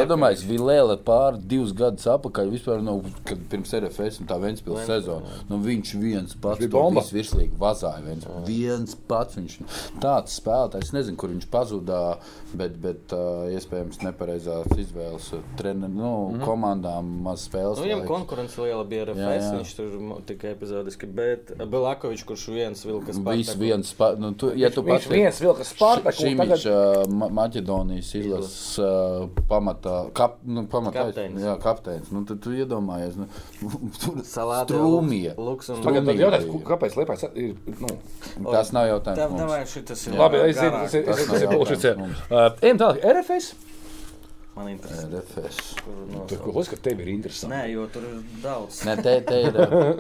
Iedomājieties, 0.03 0.45
Vilēla 0.49 0.97
pār 1.05 1.39
divus 1.39 1.75
gadus 1.77 2.07
atpakaļ, 2.09 2.53
vispār 2.55 2.83
nav, 2.85 3.03
kad 3.29 3.43
pirms 3.53 3.75
RFS 3.79 4.23
un 4.23 4.31
tā 4.31 4.39
Ventspils 4.43 4.87
sezona. 4.89 5.39
Nu, 5.51 5.61
viņš 5.65 5.95
viens 6.01 6.37
pats 6.41 6.63
bija 6.65 7.05
virslīgi 7.15 7.59
vazāja. 7.61 8.03
Viens, 8.07 8.27
viens 8.47 8.97
pats 9.09 9.39
viņš 9.39 9.59
tāds 10.03 10.39
spēlētājs, 10.41 10.89
es 10.89 10.97
nezinu, 10.97 11.19
kur 11.21 11.33
viņš 11.35 11.49
pazudā, 11.53 12.03
bet, 12.57 12.79
bet 12.83 13.15
uh, 13.17 13.49
iespējams 13.53 14.01
nepareizās 14.07 14.73
izvēles 14.79 15.31
uh, 15.37 15.45
trener, 15.61 15.91
nu, 15.93 16.13
mm 16.33 16.47
komandām 16.49 17.09
maz 17.25 17.43
spēles. 17.45 17.79
Nu, 17.79 17.85
viņam 17.85 18.05
konkurence 18.09 18.61
liela 18.63 18.85
bija 18.89 19.05
ar 19.05 19.11
Jā, 19.19 19.31
jā. 19.37 19.49
Viņš 19.59 19.73
tur 19.77 19.97
tikai 20.29 20.53
epizodiski, 20.55 21.09
bet 21.19 21.53
Belakovičs, 21.59 22.25
kurš 22.29 22.47
viens 22.55 22.78
vilkas 22.87 23.19
Viss 23.27 23.55
viens, 23.59 23.93
pa, 23.99 24.13
nu, 24.21 24.31
tu, 24.39 24.51
ja 24.59 24.71
tu 24.71 24.83
viņš 24.87 24.95
pats 24.95 25.09
viens 25.13 25.41
vilka 25.43 25.65
Spartaku. 25.65 26.17
Šimičs, 26.23 26.65
tagad- 26.65 27.07
uh, 27.07 27.13
Ma 27.19 27.29
Maķedonijas 27.39 28.11
izlases 28.19 28.79
uh, 28.83 29.27
pamatā, 29.51 29.97
kap, 30.15 30.39
nu, 30.45 30.67
pamatā 30.71 31.07
Kapteinis. 31.09 31.43
Jā, 31.43 31.57
kapteinis. 31.63 32.11
Nu, 32.15 32.25
tad 32.29 32.41
tu 32.45 32.53
iedomājies, 32.57 33.17
nu, 33.19 33.29
tur 34.03 34.21
Salādio, 34.27 34.79
strūmija. 34.79 35.37
Luks 35.39 35.69
un 35.75 35.83
Tagad 35.87 36.07
tad 36.11 36.23
jautājums, 36.25 36.63
kāpēc 36.69 36.99
liepājas 37.01 37.27
ir, 37.35 37.55
nu, 37.79 37.95
Tas 38.53 38.73
nav 38.73 38.85
Tā, 38.85 38.93
jautājums. 38.95 39.25
mums. 39.31 39.41
davai, 39.43 39.63
šitas 39.67 40.07
ir 40.09 40.19
labi, 40.19 40.43
es 40.49 40.57
zinu, 40.57 40.71
garāk. 40.71 40.85
tas 40.85 40.95
ir, 40.95 41.05
Tas 41.09 41.17
tas 41.17 41.27
nav 41.29 41.37
ir 41.37 41.47
jautājums 41.47 41.59
bullshit. 41.69 41.99
mums. 42.05 42.23
Uh, 42.31 42.51
Ejam 42.63 42.79
tālāk, 42.85 43.03
RFS. 43.15 43.51
Man 44.59 44.69
interesē. 44.73 45.07
RFS. 45.07 45.59
Tur 46.31 46.41
ko 46.43 46.53
uzskata, 46.59 46.83
tev 46.89 47.03
ir 47.05 47.09
interesanti. 47.13 47.53
Nē, 47.55 47.61
jo 47.71 47.85
tur 47.95 48.03
ir 48.09 48.17
daudz. 48.43 48.81
Nē, 48.89 48.95
te, 49.07 49.13
te, 49.29 49.37
ir, 49.47 49.55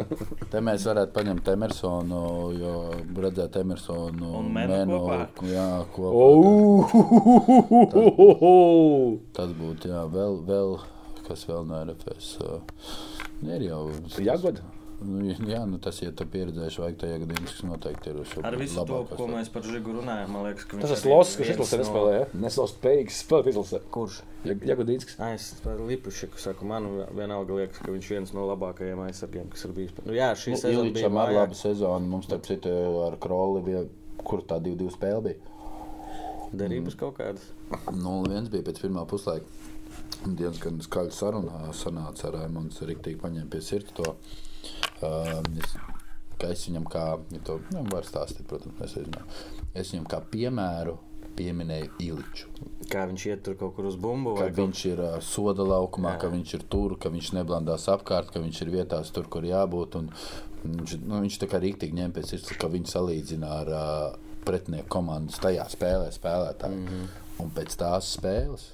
te 0.53 0.63
mēs 0.67 0.87
varētu 0.89 1.15
paņemt 1.15 1.51
Emersonu, 1.53 2.23
jo 2.59 2.73
redzēt 3.23 3.61
Emersonu 3.63 4.33
Un 4.41 4.51
kopā? 4.91 5.21
Jā, 5.47 5.69
kopā. 5.95 6.11
Oh! 6.19 6.83
Tas 9.37 9.55
būtu, 9.61 9.93
jā, 9.93 10.03
vēl, 10.17 10.35
vēl, 10.49 10.75
kas 11.29 11.47
vēl 11.47 11.63
no 11.71 11.79
RFS. 11.85 12.35
ā, 12.43 12.59
Ir 13.47 13.63
jau. 13.69 13.85
Jagoda? 14.19 14.65
Nu, 14.99 15.29
jā, 15.47 15.61
nu 15.70 15.79
tas, 15.79 16.01
ja 16.03 16.11
tu 16.11 16.25
pieredzējuši, 16.27 16.81
vajag 16.83 16.97
tajā 16.99 17.19
gadījumā, 17.23 17.45
kas 17.47 17.61
noteikti 17.62 18.11
ir 18.11 18.16
šo 18.27 18.41
Ar 18.49 18.57
visu 18.59 18.83
to, 18.89 18.97
ko 19.12 19.29
mēs 19.31 19.51
par 19.55 19.62
Žigu 19.62 19.93
runājam, 20.01 20.33
man 20.35 20.43
liekas, 20.49 20.65
ka 20.66 20.81
Tas 20.81 20.91
viņš 20.91 21.05
ir 21.07 21.12
Losis, 21.12 21.37
kas 21.39 21.47
viens 21.47 21.55
izlasē 21.61 21.77
no- 21.79 21.85
nespēlēja. 21.85 22.25
Nesauc 22.43 22.73
spējīgs 22.73 23.20
spēlēt 23.23 23.51
izlasē. 23.53 23.81
Kurš? 23.95 24.16
Jagodīnskis. 24.45 25.20
Ai, 25.23 25.29
Es 25.39 25.47
par 25.62 25.79
Lipušiku 25.79 26.43
saku, 26.43 26.66
man 26.66 26.89
vienalga 27.15 27.55
liekas, 27.61 27.79
ka 27.79 27.93
viņš 27.95 28.11
ir 28.11 28.16
viens 28.19 28.33
no 28.35 28.49
labākajiem 28.51 29.05
aizsargiem, 29.07 29.47
kas 29.55 29.65
ir 29.69 29.77
bijis. 29.77 29.95
Nu, 30.05 30.12
jā, 30.19 30.33
šī 30.35 30.51
Nu, 30.57 30.61
sezona 30.65 30.91
bija 30.99 31.12
ar 31.23 31.33
labu 31.37 31.55
sezonu. 31.55 32.11
Mums, 32.16 32.27
starp 32.27 32.43
citu, 32.51 32.75
ar 33.07 33.16
Kroli 33.23 33.62
bija, 33.62 33.85
kur 34.25 34.43
tā 34.43 34.59
2-2 34.59 34.91
spēle 34.99 35.23
bija. 35.23 35.39
Derības 36.59 36.97
kaut 36.99 37.19
kādas. 37.20 37.47
0-1 37.93 38.51
bija 38.51 38.66
pēc 38.66 38.83
pirmā 38.83 39.07
puslaika. 39.07 39.47
Un 40.27 40.35
Diezgan 40.35 40.81
skaļa 40.83 41.12
saruna 41.15 41.70
sanāca 41.70 42.33
ar 42.33 42.41
Raimondu. 42.41 42.75
Riktīgi 42.89 43.20
paņēma 43.23 43.51
pie 43.53 43.61
sirds 43.62 43.93
Uh, 45.03 45.40
es, 45.62 45.77
es 46.49 46.65
viņam 46.69 46.86
kā, 46.90 47.05
ja 47.35 47.43
to 47.47 47.61
nu, 47.74 47.85
var 47.93 48.07
stāstīt, 48.07 48.47
protams, 48.51 48.81
es, 48.85 48.97
nezinu. 48.97 49.27
es 49.74 49.93
viņam 49.95 50.09
kā 50.11 50.23
piemēru 50.32 50.97
pieminēju 51.39 51.93
Iliču. 52.03 52.49
Kā 52.90 53.05
viņš 53.07 53.24
iet 53.28 53.45
tur 53.47 53.55
kaut 53.61 53.77
kur 53.77 53.86
uz 53.86 53.95
bumbu 54.01 54.32
Ka 54.35 54.49
kaut 54.49 54.57
viņš 54.59 54.81
ir 54.90 55.03
uh, 55.05 55.19
soda 55.23 55.62
laukumā, 55.62 56.16
Jā. 56.16 56.23
ka 56.24 56.32
viņš 56.32 56.55
ir 56.59 56.65
tur, 56.73 56.97
ka 56.99 57.12
viņš 57.15 57.31
neblandās 57.36 57.86
apkārt, 57.93 58.32
ka 58.35 58.43
viņš 58.43 58.62
ir 58.65 58.73
vietās 58.74 59.12
tur, 59.15 59.31
kur 59.31 59.47
jābūt. 59.47 60.01
Un 60.03 60.12
Viņš, 60.59 60.97
nu, 61.07 61.20
viņš 61.23 61.36
tā 61.39 61.47
kā 61.47 61.61
rīktīgi 61.62 61.95
ņem 61.95 62.16
pēc 62.16 62.32
sirds, 62.32 62.49
ka 62.59 62.66
viņš 62.73 62.90
salīdzina 62.90 63.51
ar 63.61 63.69
uh, 63.70 64.16
pretinieku 64.43 64.90
komandas 64.90 65.39
tajā 65.39 65.62
spēlē 65.70 66.09
spēlētāju. 66.11 66.81
Mm. 66.81 66.89
-hmm. 66.89 67.27
Un 67.45 67.53
pēc 67.55 67.77
tās 67.78 68.09
spēles 68.16 68.65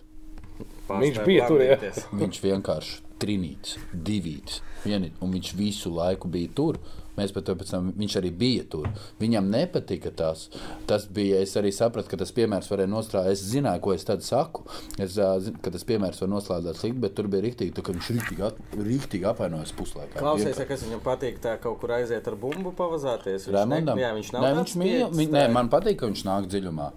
Viņš 0.88 1.18
bija 1.26 1.48
tur, 1.48 1.62
jā. 1.64 1.76
Viņš 2.14 2.40
vienkārši 2.44 3.00
trinīts, 3.22 3.76
divīts, 3.94 4.60
vieni, 4.84 5.12
un 5.22 5.32
viņš 5.36 5.54
visu 5.58 5.92
laiku 5.94 6.28
bija 6.28 6.50
tur. 6.54 6.78
Mēs 7.14 7.30
pat 7.30 7.46
pēc 7.46 7.68
tam, 7.70 7.92
viņš 7.94 8.14
arī 8.18 8.30
bija 8.34 8.64
tur. 8.66 8.88
Viņam 9.20 9.46
nepatika 9.46 10.10
tas. 10.18 10.48
Tas 10.90 11.04
bija, 11.06 11.38
es 11.46 11.52
arī 11.60 11.70
sapratu, 11.70 12.10
ka 12.10 12.16
tas 12.18 12.32
piemērs 12.34 12.66
varēja 12.72 12.90
nostrādāt. 12.90 13.36
Es 13.36 13.44
zināju, 13.52 13.80
ko 13.84 13.92
es 13.94 14.02
tad 14.08 14.24
saku. 14.26 14.64
Es 14.98 15.12
zinu, 15.14 15.54
ka 15.62 15.70
tas 15.70 15.86
piemērs 15.86 16.18
var 16.24 16.32
noslēdzēt 16.32 16.80
slikti, 16.80 16.98
bet 17.04 17.14
tur 17.14 17.28
bija 17.30 17.44
rīktīgi, 17.46 17.70
ka 17.86 17.94
viņš 17.94 18.08
rīktīgi, 18.16 18.42
at, 18.48 18.58
rīktīgi 18.74 19.28
apvainojas 19.30 19.70
puslaikā. 19.78 20.18
Klausies, 20.24 20.58
ja 20.58 20.66
kas 20.66 20.82
viņam 20.88 21.04
patīk, 21.06 21.38
tā 21.44 21.54
kaut 21.62 21.78
kur 21.84 21.94
aiziet 22.00 22.26
ar 22.26 22.34
bumbu 22.34 22.74
pavazāties. 22.74 23.46
Viņš 23.46 23.60
Raimondam? 23.60 23.94
ne- 23.94 24.02
Jā, 24.02 24.10
viņš 24.18 24.32
nav 24.34 24.48
tāds 24.48 24.58
viņš 24.58 24.74
mīl, 24.82 25.06
viņ, 25.14 25.30
nē, 25.38 25.46
man 25.54 25.70
patīk, 25.70 26.00
ka 26.02 26.10
viņš 26.10 26.26
nāk 26.26 26.50
dziļumā. 26.50 26.90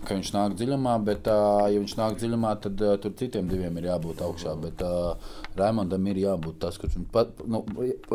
Ka 0.00 0.16
viņš 0.16 0.32
nāk 0.32 0.56
dziļumā, 0.56 0.94
bet, 1.04 1.28
uh, 1.28 1.66
ja 1.68 1.76
viņš 1.76 1.94
nāk 1.98 2.18
dziļumā, 2.20 2.54
tad 2.64 2.80
uh, 2.84 2.96
tur 3.02 3.12
citiem 3.20 3.50
diviem 3.50 3.76
ir 3.80 3.90
jābūt 3.90 4.22
augšā. 4.24 4.56
Bet 4.62 4.80
uh, 4.86 5.32
Raimondam 5.60 6.06
ir 6.08 6.22
jābūt 6.22 6.60
tas, 6.64 6.80
kurš 6.80 6.96
viņu 6.96 7.10
pat. 7.12 7.42
Nu, 7.44 7.64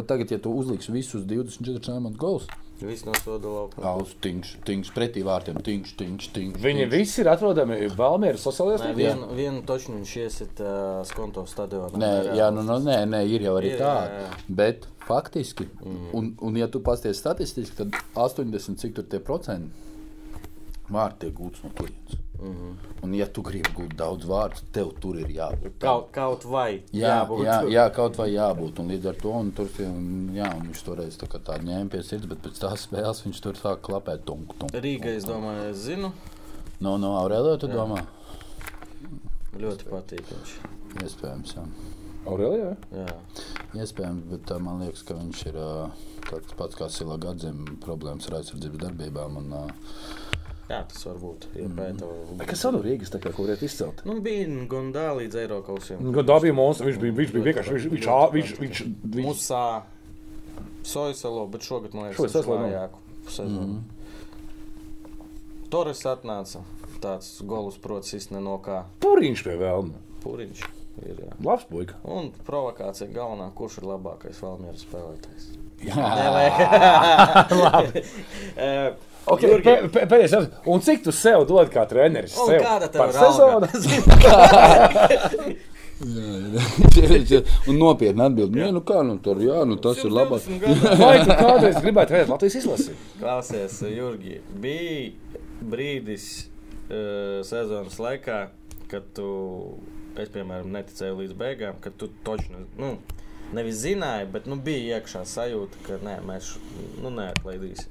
tagad, 0.01 0.33
ja 0.33 0.41
tu 0.41 0.55
uzliksi 0.57 0.95
visus 0.95 1.27
24 1.29 1.93
Raimonda 1.93 2.21
gols, 2.21 2.49
Viss 2.81 3.05
no 3.07 3.13
soda 3.23 3.47
laukuma. 3.47 3.93
Tingš, 4.19 4.49
tingš, 4.67 4.89
pretī 4.91 5.21
vārtiem, 5.23 5.61
tingš, 5.63 5.93
tingš, 5.95 6.27
tingš. 6.35 6.57
Viņi 6.59 6.81
tingš. 6.83 6.91
visi 6.91 7.21
ir 7.23 7.29
atrodami 7.31 7.77
Valmieras 7.95 8.43
sociālajās 8.43 8.83
Nē, 8.83 8.89
tīklos. 8.89 8.99
vienu, 8.99 9.29
vienu 9.37 9.61
toču 9.69 9.93
viņš 9.93 10.15
iesit 10.19 10.59
uh, 10.59 10.99
Skonto 11.07 11.45
stadionā. 11.47 11.95
Nē, 12.01 12.11
jā, 12.35 12.49
nu, 12.51 12.65
nu, 12.67 12.75
nē, 12.83 12.97
nē, 13.13 13.23
ir 13.31 13.47
jau 13.47 13.55
arī 13.61 13.71
Ir, 13.71 13.79
tā. 13.79 13.93
jā, 13.95 14.25
jā. 14.25 14.43
Bet 14.59 14.89
faktiski, 15.07 15.69
mm. 15.71 16.09
un, 16.19 16.29
un 16.43 16.59
ja 16.59 16.67
tu 16.67 16.83
pasties 16.83 17.23
statistiski, 17.23 17.79
tad 17.79 17.95
80 18.19 18.83
cik 18.83 18.99
tur 18.99 19.07
tie 19.07 19.23
procenti 19.23 19.71
vārti 20.91 21.25
tiek 21.25 21.35
gūts 21.39 21.63
no 21.63 21.73
turienes. 21.77 22.19
Mm 22.19 22.25
Mhm. 22.39 22.51
-hmm. 22.51 23.03
Un, 23.03 23.13
ja 23.13 23.25
tu 23.27 23.41
gribi 23.41 23.69
gūt 23.75 23.95
daudz 23.95 24.25
vārdu, 24.25 24.61
tev 24.71 24.91
tur 24.99 25.17
ir 25.19 25.27
jābūt. 25.27 25.79
Kaut, 25.79 26.11
kaut 26.11 26.43
vai. 26.45 26.83
Jā, 26.93 27.07
jābūt 27.07 27.45
jā, 27.45 27.57
jā, 27.69 27.89
kaut 27.95 28.17
vai 28.17 28.29
jābūt. 28.33 28.79
Un 28.79 28.87
līdz 28.87 29.07
ar 29.09 29.15
to 29.15 29.29
un 29.29 29.51
tur 29.51 29.67
un, 29.79 30.29
jā, 30.33 30.49
un 30.55 30.67
viņš 30.67 30.83
toreiz 30.83 31.17
tā, 31.17 31.27
tā 31.27 31.57
ņēma 31.63 31.89
pie 31.89 32.03
sirds, 32.03 32.25
bet 32.25 32.41
pēc 32.43 32.59
tās 32.59 32.87
spēles 32.87 33.23
viņš 33.25 33.41
tur 33.41 33.53
sāk 33.53 33.81
klapēt. 33.81 34.25
Tunk, 34.25 34.57
tunk, 34.59 34.71
Rīgā, 34.71 35.15
es 35.15 35.25
domāju, 35.25 35.69
es 35.69 35.77
zinu. 35.77 36.11
No, 36.79 36.97
no 36.97 37.15
Aurēlija, 37.21 37.57
tu 37.59 37.67
domā? 37.67 38.01
Ļoti 39.55 39.83
patīk 39.89 40.25
viņš. 40.33 40.57
Iespējams, 41.03 41.55
jā. 41.55 41.63
Aurelijā? 42.25 42.75
Jā. 42.91 43.07
Iespējams, 43.75 44.23
bet 44.29 44.51
uh, 44.51 44.59
man 44.59 44.81
liekas, 44.81 45.03
ka 45.03 45.13
viņš 45.13 45.45
ir 45.45 45.57
tāds 46.29 46.53
pats 46.57 46.75
kā 46.75 46.89
Sila 46.89 47.17
Gadzim, 47.17 47.77
problēmas 47.85 48.27
ar 48.27 48.39
aizsardzības 48.39 48.81
darbībām. 48.81 49.37
Un, 49.37 49.53
uh, 49.53 50.24
jā, 50.69 50.79
tas 50.91 51.05
var 51.07 51.17
būt. 51.21 51.47
Iepēta. 51.61 52.09
Kas 52.49 52.63
vēl 52.65 52.75
no 52.75 52.83
Rīgas 52.85 53.13
kā 53.13 53.31
ko 53.31 53.45
varētu 53.45 53.67
izcelt? 53.67 54.03
Nu, 54.07 54.17
bija 54.25 54.45
Gondā 54.71 55.07
līdz 55.19 55.41
Eiropausiem. 55.43 56.05
Gan 56.15 56.29
dabī 56.29 56.53
monstrs, 56.55 56.91
viņš 56.91 57.01
bija, 57.03 57.17
viņš 57.19 57.35
bija 57.35 57.47
vienkārši, 57.49 57.75
viņš, 57.75 57.89
viņš, 57.95 58.07
viņš, 58.35 58.55
viņš, 58.63 58.85
viņš, 59.15 59.27
Musā, 59.27 59.65
Soisalo, 60.85 61.47
bet 61.51 61.65
šogad 61.65 61.97
man 61.97 62.09
liekas, 62.09 62.21
Soisalo 62.21 62.59
nav. 62.59 62.69
vājāku 62.69 63.31
sezonu. 63.35 63.83
Torres 65.73 66.05
atnāca. 66.07 66.63
Tāds 67.03 67.35
golus, 67.45 67.77
protams, 67.81 68.13
izsne 68.15 68.39
no 68.41 68.55
kā 68.63 68.85
puriņš 69.03 69.41
pie 69.45 69.55
vēlna. 69.59 69.99
Pūriņš. 70.23 70.61
Ir, 71.03 71.17
jā. 71.19 71.33
Labs 71.43 71.65
puika. 71.67 71.97
Un 72.07 72.29
provokācija 72.47 73.09
galvenā, 73.11 73.49
kurš 73.57 73.81
ir 73.81 73.89
labākais 73.89 74.39
Valmieras 74.41 74.85
spēlētājs. 74.85 75.49
Labi. 77.65 78.05
Okay, 79.25 79.57
Pēdējais 79.89 80.33
jautājums. 80.35 80.67
Un 80.69 80.81
cik 80.85 80.99
tu 81.07 81.11
sev 81.15 81.47
dod 81.49 81.67
kā 81.73 81.83
treneris? 81.89 82.35
Un 82.37 82.45
Sev 82.51 82.59
kāda 82.65 82.87
tev 82.93 82.99
par 83.01 83.09
ir 83.09 83.15
alga? 83.21 83.29
sezonu? 83.73 83.95
un 87.69 87.77
nopietni 87.79 88.21
atbild, 88.25 88.55
nē, 88.55 88.67
nu 88.75 88.81
kā, 88.85 88.99
nu 89.07 89.15
tur, 89.23 89.39
jā, 89.43 89.61
nu 89.67 89.75
tas 89.81 89.97
ir 90.03 90.11
labāk. 90.11 90.43
120 90.43 90.61
gadu. 90.61 90.97
Vai 91.01 91.17
tu 91.23 91.31
kādreiz 91.39 91.77
gribētu 91.81 92.13
redzēt 92.15 92.31
Latvijas 92.33 92.57
izlasi? 92.59 92.91
Klausies, 93.21 93.75
Jurgi, 93.95 94.35
bija 94.61 95.11
brīdis 95.71 96.25
uh, 96.43 96.47
sezonas 97.47 97.97
laikā, 98.03 98.39
kad 98.91 99.03
tu, 99.15 99.27
es, 100.19 100.29
piemēram, 100.35 100.69
neticēju 100.75 101.15
līdz 101.23 101.33
beigām, 101.39 101.75
kad 101.83 101.93
tu 102.01 102.05
točni, 102.27 102.59
nu, 102.81 102.89
nevis 103.55 103.77
zināji, 103.85 104.25
bet 104.35 104.43
nu, 104.51 104.55
bija 104.61 104.99
iekšā 104.99 105.21
sajūta, 105.31 105.75
ka 105.87 105.93
nē, 106.03 106.15
mēs 106.27 106.43
nu, 106.99 107.09
neatlaidīsim. 107.15 107.89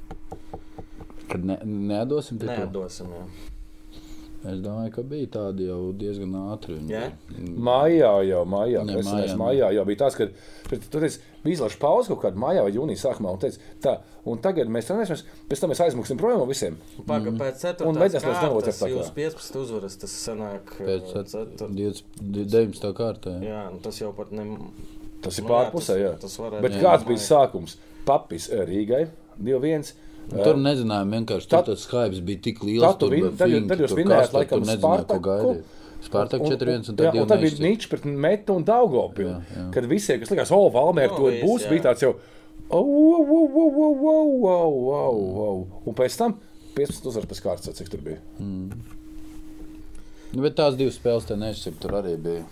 Kad 1.29 1.45
ne, 1.45 1.59
nedosim 1.65 2.39
te 2.39 2.47
to. 2.47 2.53
Neatdosim. 2.53 3.07
Jā. 3.17 3.27
Es 4.45 4.59
domāju, 4.61 4.91
ka 4.93 5.03
bija 5.09 5.27
tādi 5.39 5.71
jau 5.71 5.87
diezgan 5.97 6.35
ātri. 6.53 6.75
Jā? 6.91 7.07
bija. 7.31 7.53
Mājā 7.65 8.11
jau, 8.29 8.43
mājā, 8.45 8.83
Ne, 8.85 8.99
es 9.01 9.07
mājā, 9.09 9.21
nezinu, 9.23 9.39
mājā 9.41 9.71
jau 9.73 9.85
bija 9.89 10.01
tas, 10.03 10.19
ka 10.21 10.27
tur 10.93 11.07
bija 11.07 11.55
izlaša 11.55 11.79
pauze 11.81 12.11
kaut 12.13 12.21
kādā 12.27 12.37
mājā 12.43 12.67
vai 12.67 12.75
jūnijā 12.75 13.01
sākumā. 13.07 13.33
Un, 13.33 13.41
teica, 13.41 13.57
tā, 13.81 13.95
un 14.29 14.43
tagad 14.45 14.69
mēs 14.69 14.91
trenēsimies, 14.91 15.23
pēc 15.49 15.63
tam 15.65 15.73
mēs 15.73 15.81
aizmuksim 15.87 16.21
projām 16.21 16.43
no 16.43 16.49
visiem. 16.51 16.77
Paga, 17.09 17.33
pēc 17.41 17.65
Un 17.89 17.97
4. 17.97 18.05
vajadzēs 18.05 18.29
līdz 18.29 18.45
nulles 18.45 18.69
kārtas 18.69 18.83
tā 18.83 18.91
kā. 18.91 18.93
jūs 18.99 19.11
15 19.17 19.59
uzvaras, 19.63 19.97
tas 20.05 20.19
sanāk 20.29 20.77
Pēc 20.77 21.09
cetur- 21.33 21.73
19. 22.21 22.93
kārtā. 23.01 23.39
jā. 23.41 23.49
Jā, 23.49 23.65
nu, 23.73 23.81
tas 23.81 24.03
jau 24.05 24.13
pat 24.13 24.31
ne... 24.37 24.45
Tas 25.25 25.39
ir 25.41 25.45
Nu 25.47 25.49
jā, 25.49 25.57
pārpusē, 25.57 25.95
jā. 25.97 26.13
tas- 26.21 26.21
tas 26.29 26.37
varētu 26.45 26.61
Bet 26.69 26.73
būt. 26.77 26.83
kāds 26.85 27.01
Jā. 27.01 27.09
bija 27.09 27.25
sākums? 27.33 27.79
Papis 28.05 28.51
Rīgai 28.53 29.07
2-1. 29.41 29.95
Tur 30.33 30.59
nezinājām, 30.59 31.11
vienkārši 31.19 31.51
tur 31.53 31.65
tas 31.67 31.83
skaips 31.85 32.21
bija 32.25 32.41
tik 32.47 32.63
liels. 32.65 32.85
Tu 32.97 33.01
tur 33.05 33.13
bija 33.13 33.31
finti, 33.37 33.69
tad 33.71 33.83
jūs 33.85 33.95
tad 33.99 34.37
laikam, 34.39 34.65
Spartaku. 34.71 35.25
gaidīt. 35.29 35.81
Spartak 36.05 36.43
4-1 36.45 36.91
un 36.93 36.97
jā, 37.01 37.11
tad 37.13 37.19
un 37.23 37.29
tad 37.31 37.41
bija 37.41 37.55
2-0. 37.57 37.65
Nīčs 37.65 37.89
pret 37.93 38.05
Metu 38.05 38.57
un 38.59 38.65
jā. 39.55 39.67
Kad 39.73 39.87
visiem, 39.89 40.19
kas 40.21 40.33
likās, 40.35 40.53
o, 40.53 40.67
Valmēr, 40.75 41.13
Nu, 41.13 41.17
to 41.17 41.31
būs, 41.45 41.65
jā. 41.65 41.71
bija 41.73 41.87
tāds 41.87 42.05
jau, 42.05 42.11
o, 42.69 42.81
o, 42.81 42.83
o, 42.83 43.39
o, 43.45 43.65
o, 43.65 43.87
o, 44.11 44.17
o, 44.51 44.59
o, 44.97 45.47
o. 45.47 45.81
Un 45.89 45.97
pēc 45.97 46.19
tam 46.21 46.37
15 46.77 47.09
uzvaras 47.09 47.31
pēc 47.31 47.41
kārtas, 47.45 47.79
cik 47.79 47.89
tur 47.93 48.05
bija. 48.05 48.21
Nu, 50.35 50.43
bet 50.43 50.57
tās 50.59 50.77
divas 50.77 50.99
spēles 50.99 51.29
te 51.29 51.37
nešķirt, 51.39 51.81
tur 51.83 51.97
arī 52.01 52.17
bija. 52.21 52.45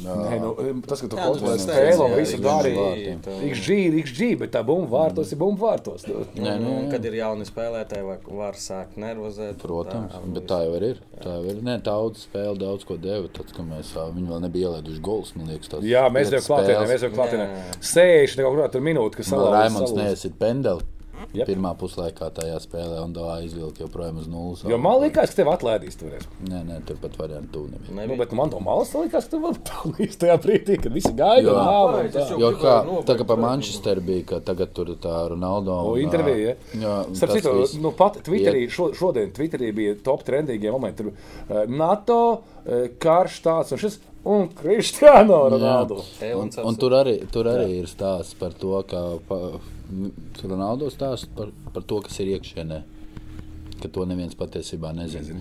Nē, 0.00 0.36
nu, 0.40 0.50
tas, 0.86 1.00
ka 1.02 1.08
tu 1.10 1.18
Jā, 1.18 1.26
kontrolē 1.28 1.54
tas 1.56 1.64
spēli 1.66 2.04
un 2.04 2.14
visu 2.16 2.36
jā, 2.36 2.42
dari. 2.44 2.72
jā. 2.74 3.14
XG, 3.50 3.76
XG, 4.00 4.28
bet 4.40 4.52
tā 4.54 4.62
bumba 4.66 4.90
vārtos 4.94 5.32
ir 5.32 5.40
bumba 5.40 5.70
vārtos. 5.70 6.06
nu. 6.08 6.22
Nē, 6.40 6.54
nu, 6.62 6.74
jā. 6.76 6.84
kad 6.94 7.08
ir 7.08 7.16
jauni 7.20 7.48
spēlētāji, 7.48 8.06
vai 8.06 8.16
var 8.40 8.58
sākt 8.60 8.96
nervozēt. 9.00 9.58
Protams, 9.62 10.14
tā, 10.14 10.22
bet 10.36 10.46
tā 10.50 10.60
jau 10.66 10.78
ir. 10.80 11.02
Tā 11.20 11.36
jau 11.36 11.44
ir. 11.52 11.60
Nē, 11.66 11.78
daudz 11.86 12.24
spēle, 12.28 12.56
daudz 12.60 12.86
ko 12.88 12.96
deva. 13.00 13.28
Tad, 13.36 13.52
kad 13.56 13.68
mēs 13.68 13.92
ā, 13.96 14.06
viņi 14.16 14.30
vēl 14.32 14.44
nebija 14.46 14.70
ielaiduši 14.70 15.04
gols, 15.04 15.34
man 15.36 15.52
liekas, 15.52 15.72
tas 15.74 15.84
Jā, 15.86 16.06
mēs 16.12 16.32
jau 16.36 16.42
klātienē, 16.48 16.86
mēs 16.90 17.04
jau 17.06 17.12
klātienē. 17.16 17.50
60 17.80 18.46
kaut 18.46 18.56
kādā 18.56 18.70
tur 18.76 18.88
minūte, 18.88 19.20
kas 19.20 19.28
Vēl 19.28 19.36
salauza 19.36 19.58
Raimons 19.58 19.96
neiesit 19.98 20.40
pendeli. 20.40 20.88
Jep. 21.36 21.46
Pirmā 21.50 21.70
puslaikā 21.78 22.30
tajā 22.34 22.56
spēlē 22.64 22.98
un 23.04 23.12
Dāvā 23.14 23.36
izvilka 23.44 23.84
joprojām 23.84 24.16
uz 24.22 24.26
nulles. 24.30 24.62
Jo 24.66 24.78
man 24.80 25.00
liekas, 25.02 25.30
ka 25.30 25.40
tev 25.42 25.50
atlaidīs 25.52 25.98
toreiz. 26.00 26.24
Nē, 26.48 26.62
nē, 26.66 26.78
turpat 26.88 27.14
variantu 27.20 27.52
tu 27.52 27.62
nebija. 27.70 27.90
Nu, 27.92 28.00
Nebija. 28.00 28.18
bet 28.24 28.32
man 28.38 28.50
to 28.50 28.60
malas 28.64 28.90
likās, 28.96 29.28
ka 29.30 29.38
vari 29.42 29.60
pelnīt 29.68 30.16
tajā 30.22 30.36
brīdī, 30.42 30.78
kad 30.82 30.92
visi 30.96 31.12
gaida 31.14 31.46
Jo. 31.46 31.54
un 31.54 31.70
nāva. 31.70 32.02
tā. 32.14 32.26
Jo 32.40 32.50
kā 32.58 32.74
tā 33.06 33.16
kā 33.20 33.26
pa 33.28 33.36
nobeigt 33.36 33.46
Manchesteru 33.46 34.00
bija, 34.06 34.26
ka 34.32 34.40
tagad 34.50 34.72
tur 34.74 34.92
tā 34.96 35.16
Ronaldo. 35.30 35.76
O, 35.84 35.94
un, 35.94 36.00
intervija, 36.02 36.36
ā, 36.36 36.44
ja? 36.48 36.82
Jā, 36.86 36.94
Starp 37.20 37.36
citu, 37.36 37.54
viss. 37.60 37.74
nu, 37.80 37.92
pat 37.92 38.20
Twitterī, 38.26 38.64
šo, 38.70 38.90
šodien 38.96 39.30
Twitterī 39.36 39.72
bija 39.76 39.96
top 40.02 40.24
trendīgie 40.26 40.72
momenti. 40.74 41.04
Tur 41.04 41.12
uh, 41.12 41.66
NATO, 41.70 42.20
uh, 42.64 42.86
karš 42.98 43.40
tāds 43.44 43.72
un 43.76 43.78
šis, 43.82 44.00
un 44.24 44.48
Kristiāno 44.56 45.42
Ronaldo. 45.52 46.00
Un, 46.36 46.50
un 46.64 46.76
tur 46.80 46.96
arī, 46.98 47.18
tur 47.32 47.46
arī 47.52 47.78
ir 47.80 47.86
stāsts 47.90 48.34
par 48.40 48.52
to, 48.52 48.82
ka 48.88 49.04
pa, 49.28 49.38
Ronaldo 50.42 50.90
stāsta 50.92 51.30
par, 51.36 51.50
par 51.74 51.84
to, 51.86 52.00
kas 52.06 52.20
ir 52.22 52.34
iekšienē. 52.36 52.80
Ka 53.80 53.88
to 53.88 54.04
neviens 54.08 54.36
patiesībā 54.38 54.92
nezina. 54.96 55.40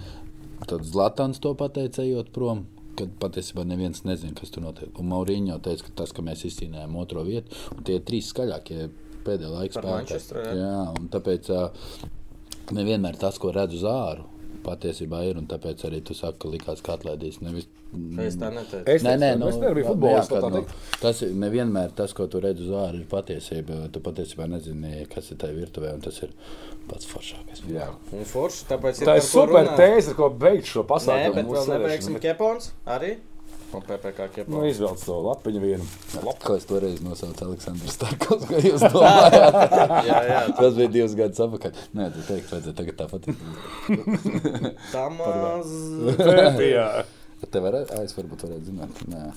Tad 0.67 0.83
Zlatans 0.87 1.41
to 1.43 1.53
pateica, 1.59 2.03
ejot 2.03 2.31
prom. 2.35 2.65
Kad 2.99 3.11
patiesībā 3.21 3.63
neviens 3.67 4.03
nezina, 4.07 4.35
kas 4.35 4.51
tur 4.51 4.65
notiek. 4.65 4.91
Un 4.99 5.11
Mauriņš 5.11 5.61
teica, 5.65 5.85
ka 5.87 5.95
tas, 6.01 6.15
ka 6.15 6.25
mēs 6.25 6.43
izcīnījām 6.49 6.97
otro 6.99 7.23
vietu, 7.27 7.55
un 7.75 7.85
tie 7.87 7.99
ir 7.99 8.03
trīs 8.07 8.31
skaļākie 8.33 8.89
pēdējā 9.27 9.51
laikā 9.53 9.83
Manchesteru, 9.85 10.57
jā. 10.59 10.73
Un 10.97 11.07
tāpēc 11.13 11.51
nevienmēr 12.75 13.19
tas, 13.19 13.39
ko 13.39 13.53
redzu 13.55 13.79
uz 13.79 13.85
āru, 13.87 14.27
patiesībā 14.65 15.23
ir. 15.29 15.37
Un 15.41 15.47
tāpēc 15.49 15.83
arī 15.89 16.01
tu 16.05 16.13
saki, 16.17 16.37
ka 16.43 16.51
likās, 16.53 16.81
ka 16.85 16.97
atlaidīs. 16.97 17.41
Nevis, 17.45 17.67
Es 18.21 18.35
tā 18.37 18.51
neteicu. 18.53 18.83
Es 18.85 19.01
Nē, 19.01 19.15
nē, 19.17 19.29
nu, 19.41 19.47
es 19.49 19.55
nebiju 19.57 19.81
jā, 19.81 19.89
futbolists. 19.89 20.43
nu, 20.53 20.59
tas 21.01 21.21
nevienmēr 21.25 21.95
tas, 21.97 22.11
ko 22.13 22.27
tu 22.29 22.37
redzi 22.43 22.67
uz 22.67 22.69
ārā, 22.77 22.99
ir 22.99 23.07
patiesība. 23.09 23.79
Tu 23.91 23.99
patiesībā 24.05 24.45
nezini, 24.51 25.07
kas 25.09 25.31
ir 25.33 25.39
tajā 25.41 25.55
virtuvē, 25.57 25.95
un 25.97 26.03
tas 26.05 26.19
ir 26.21 26.29
pats 26.87 27.09
foršākais. 27.09 27.63
Jā. 27.73 27.87
Un 28.13 28.27
forši, 28.29 28.67
Tā 28.69 29.15
ir 29.17 29.25
super 29.25 29.55
runāt. 29.63 29.73
tēze, 29.81 30.13
ko 30.13 30.29
beigt 30.29 30.69
šo 30.69 30.83
Nē, 30.83 30.87
pasākumu. 30.91 31.33
bet 31.39 31.45
mūsu 31.49 31.65
vēl 31.65 31.79
nebeigsim 31.81 32.13
sēdēšanu. 32.13 32.21
kepons 32.27 32.71
arī. 32.85 33.15
Un 33.69 33.81
PPC 33.85 34.17
Nu, 34.17 34.27
kepons. 34.33 34.65
izvelc 34.71 35.03
to 35.05 35.15
lapiņu 35.27 35.59
vienu. 35.61 35.85
Ko 36.41 36.55
es 36.57 36.63
toreiz 36.65 37.03
nosaucu 37.05 37.45
Aleksandrs 37.45 37.93
Starkovs, 37.99 38.47
ko 38.49 38.57
jūs 38.65 38.81
domājat? 38.89 39.57
Jā, 40.09 40.19
jā. 40.25 40.39
Tas 40.57 40.73
bija 40.79 40.89
divus 40.95 41.13
gadus 41.19 41.43
atpakaļ. 41.45 41.77
Nē, 41.99 42.07
tu 42.15 42.23
teiksi, 42.25 42.49
vajadzēja 42.55 42.77
tagad 42.79 42.95
tāpat. 43.03 43.21
Tā 44.89 45.05
maz. 45.19 45.69
Jā. 46.65 46.87
Te 47.45 47.61
varētu, 47.63 48.01
es 48.03 48.17
varbūt 48.17 48.47
varētu 48.47 48.65
zināt. 48.71 49.03
Nē. 49.13 49.27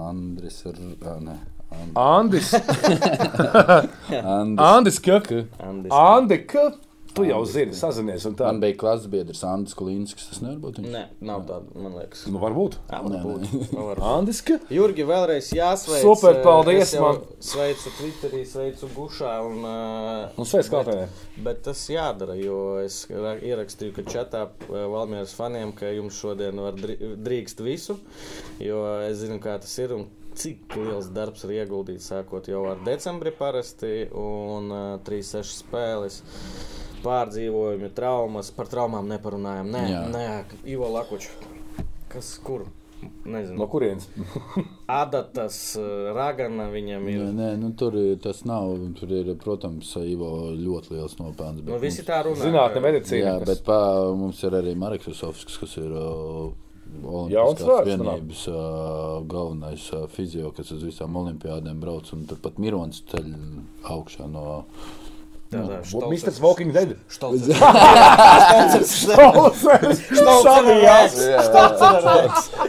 Andris 0.00 0.62
ir, 0.66 0.80
nē. 1.28 1.36
And- 1.74 1.96
Andis, 1.98 2.52
Andris. 4.22 4.64
Andis, 4.64 4.98
ka. 5.04 5.20
Andis. 5.68 5.92
Andi, 5.92 6.38
ka. 6.48 6.64
Tu 7.14 7.24
jau 7.28 7.36
zini, 7.46 7.70
sazinies 7.78 8.24
un 8.26 8.34
tā. 8.34 8.48
Man 8.50 8.58
bija 8.62 8.74
klases 8.80 9.06
biedrs 9.12 9.42
Andris 9.46 9.76
Kulīnskis, 9.78 10.24
tas 10.32 10.40
nevar 10.42 10.56
būt 10.64 10.80
viņš. 10.80 10.88
Nē, 10.90 11.02
nav 11.28 11.44
tāda, 11.46 11.70
man 11.78 11.92
liekas. 11.94 12.24
Nu, 12.26 12.40
varbūt. 12.42 12.78
Tā 12.90 12.98
var 13.04 13.20
būt. 13.22 13.44
Tā 13.70 13.84
var 13.86 14.00
būt. 14.00 14.06
Andis, 14.08 14.40
ka. 14.48 14.56
Jurgi, 14.74 15.04
vēlreiz 15.06 15.52
jāsveic. 15.54 16.02
Super, 16.02 16.40
paldies 16.42 16.96
man. 16.98 17.20
Sveicu 17.38 17.92
Twitterī, 18.00 18.42
sveicu 18.50 18.90
Gušā. 18.96 19.34
Un, 19.46 19.62
uh, 19.62 20.42
Un 20.42 20.50
sveic 20.50 20.72
kāpēc. 20.74 21.22
Bet 21.46 21.62
tas 21.68 21.84
jādara, 21.92 22.34
jo 22.40 22.58
es 22.82 23.04
ra- 23.14 23.36
ierakstīju, 23.38 23.94
ka 24.00 24.06
čatā 24.10 24.42
Valmieras 24.66 25.36
faniem, 25.38 25.70
ka 25.78 25.94
jums 25.94 26.18
šodien 26.18 26.58
var 26.66 26.74
drī- 26.82 26.98
drīkst 27.14 27.62
visu, 27.62 28.00
jo 28.58 28.82
es 29.06 29.22
zinu, 29.22 29.38
kā 29.38 29.54
tas 29.62 29.78
ir 29.78 29.94
un 30.00 30.08
cik 30.34 30.74
liels 30.82 31.12
darbs 31.14 31.44
ir 31.46 31.60
ieguldīts 31.60 32.10
sākot 32.10 32.48
jau 32.50 32.64
ar 32.66 32.80
decembri 32.82 33.30
parasti 33.38 34.08
un 34.10 34.66
uh, 34.74 34.98
3-6 35.06 35.60
spēles. 35.62 36.24
Pārdzīvojumi, 37.04 37.90
traumas, 37.96 38.48
par 38.56 38.70
traumām 38.72 39.08
neparunājam. 39.12 39.68
Nē, 39.74 39.82
Jā. 39.90 40.00
nē 40.14 40.24
Ivo 40.72 40.88
Lakučs. 40.94 41.28
Kas 42.08 42.38
kur? 42.44 42.64
Nezinu. 43.28 43.58
No 43.60 43.66
kurienes? 43.68 44.06
Adatas, 45.02 45.58
eh, 45.76 46.12
Ragana 46.16 46.70
viņam 46.72 47.08
ir. 47.12 47.20
Nē, 47.26 47.32
nē 47.36 47.48
nu, 47.60 47.72
tur 47.76 47.96
tas 48.24 48.44
nav. 48.48 48.78
Tur 48.96 49.12
ir, 49.12 49.28
protams, 49.42 49.90
Ivo 50.00 50.30
ļoti 50.56 50.94
liels 50.96 51.18
nopelns. 51.20 51.64
Nu, 51.68 51.76
visi 51.82 52.04
tā 52.06 52.22
runā. 52.24 52.40
Zinātne, 52.46 52.80
medicīna. 52.84 53.24
Jā, 53.26 53.38
kas- 53.42 53.48
bet 53.50 53.64
pā, 53.68 53.78
mums 54.16 54.40
ir 54.48 54.56
arī 54.56 54.72
Marks 54.80 55.10
Usovskis, 55.12 55.58
kas 55.60 55.76
ir 55.82 55.92
uh, 55.92 56.52
Jauns 57.28 57.60
Olimpiskās 57.60 57.86
vienības 57.90 58.42
uh, 58.52 59.22
galvenais 59.28 59.84
uh, 59.96 60.06
fizio, 60.14 60.52
kas 60.56 60.70
uz 60.76 60.84
visām 60.86 61.16
olimpiādēm 61.20 61.80
brauc. 61.82 62.08
un 62.16 62.24
Turpat 62.30 62.56
Mirons 62.62 63.02
ceļ 63.10 63.28
augšā 63.92 64.30
no. 64.30 64.62
Tādā 65.54 65.78
Mr. 66.10 66.34
Walking 66.42 66.72
Dead. 66.74 66.94
Savijās! 70.44 71.18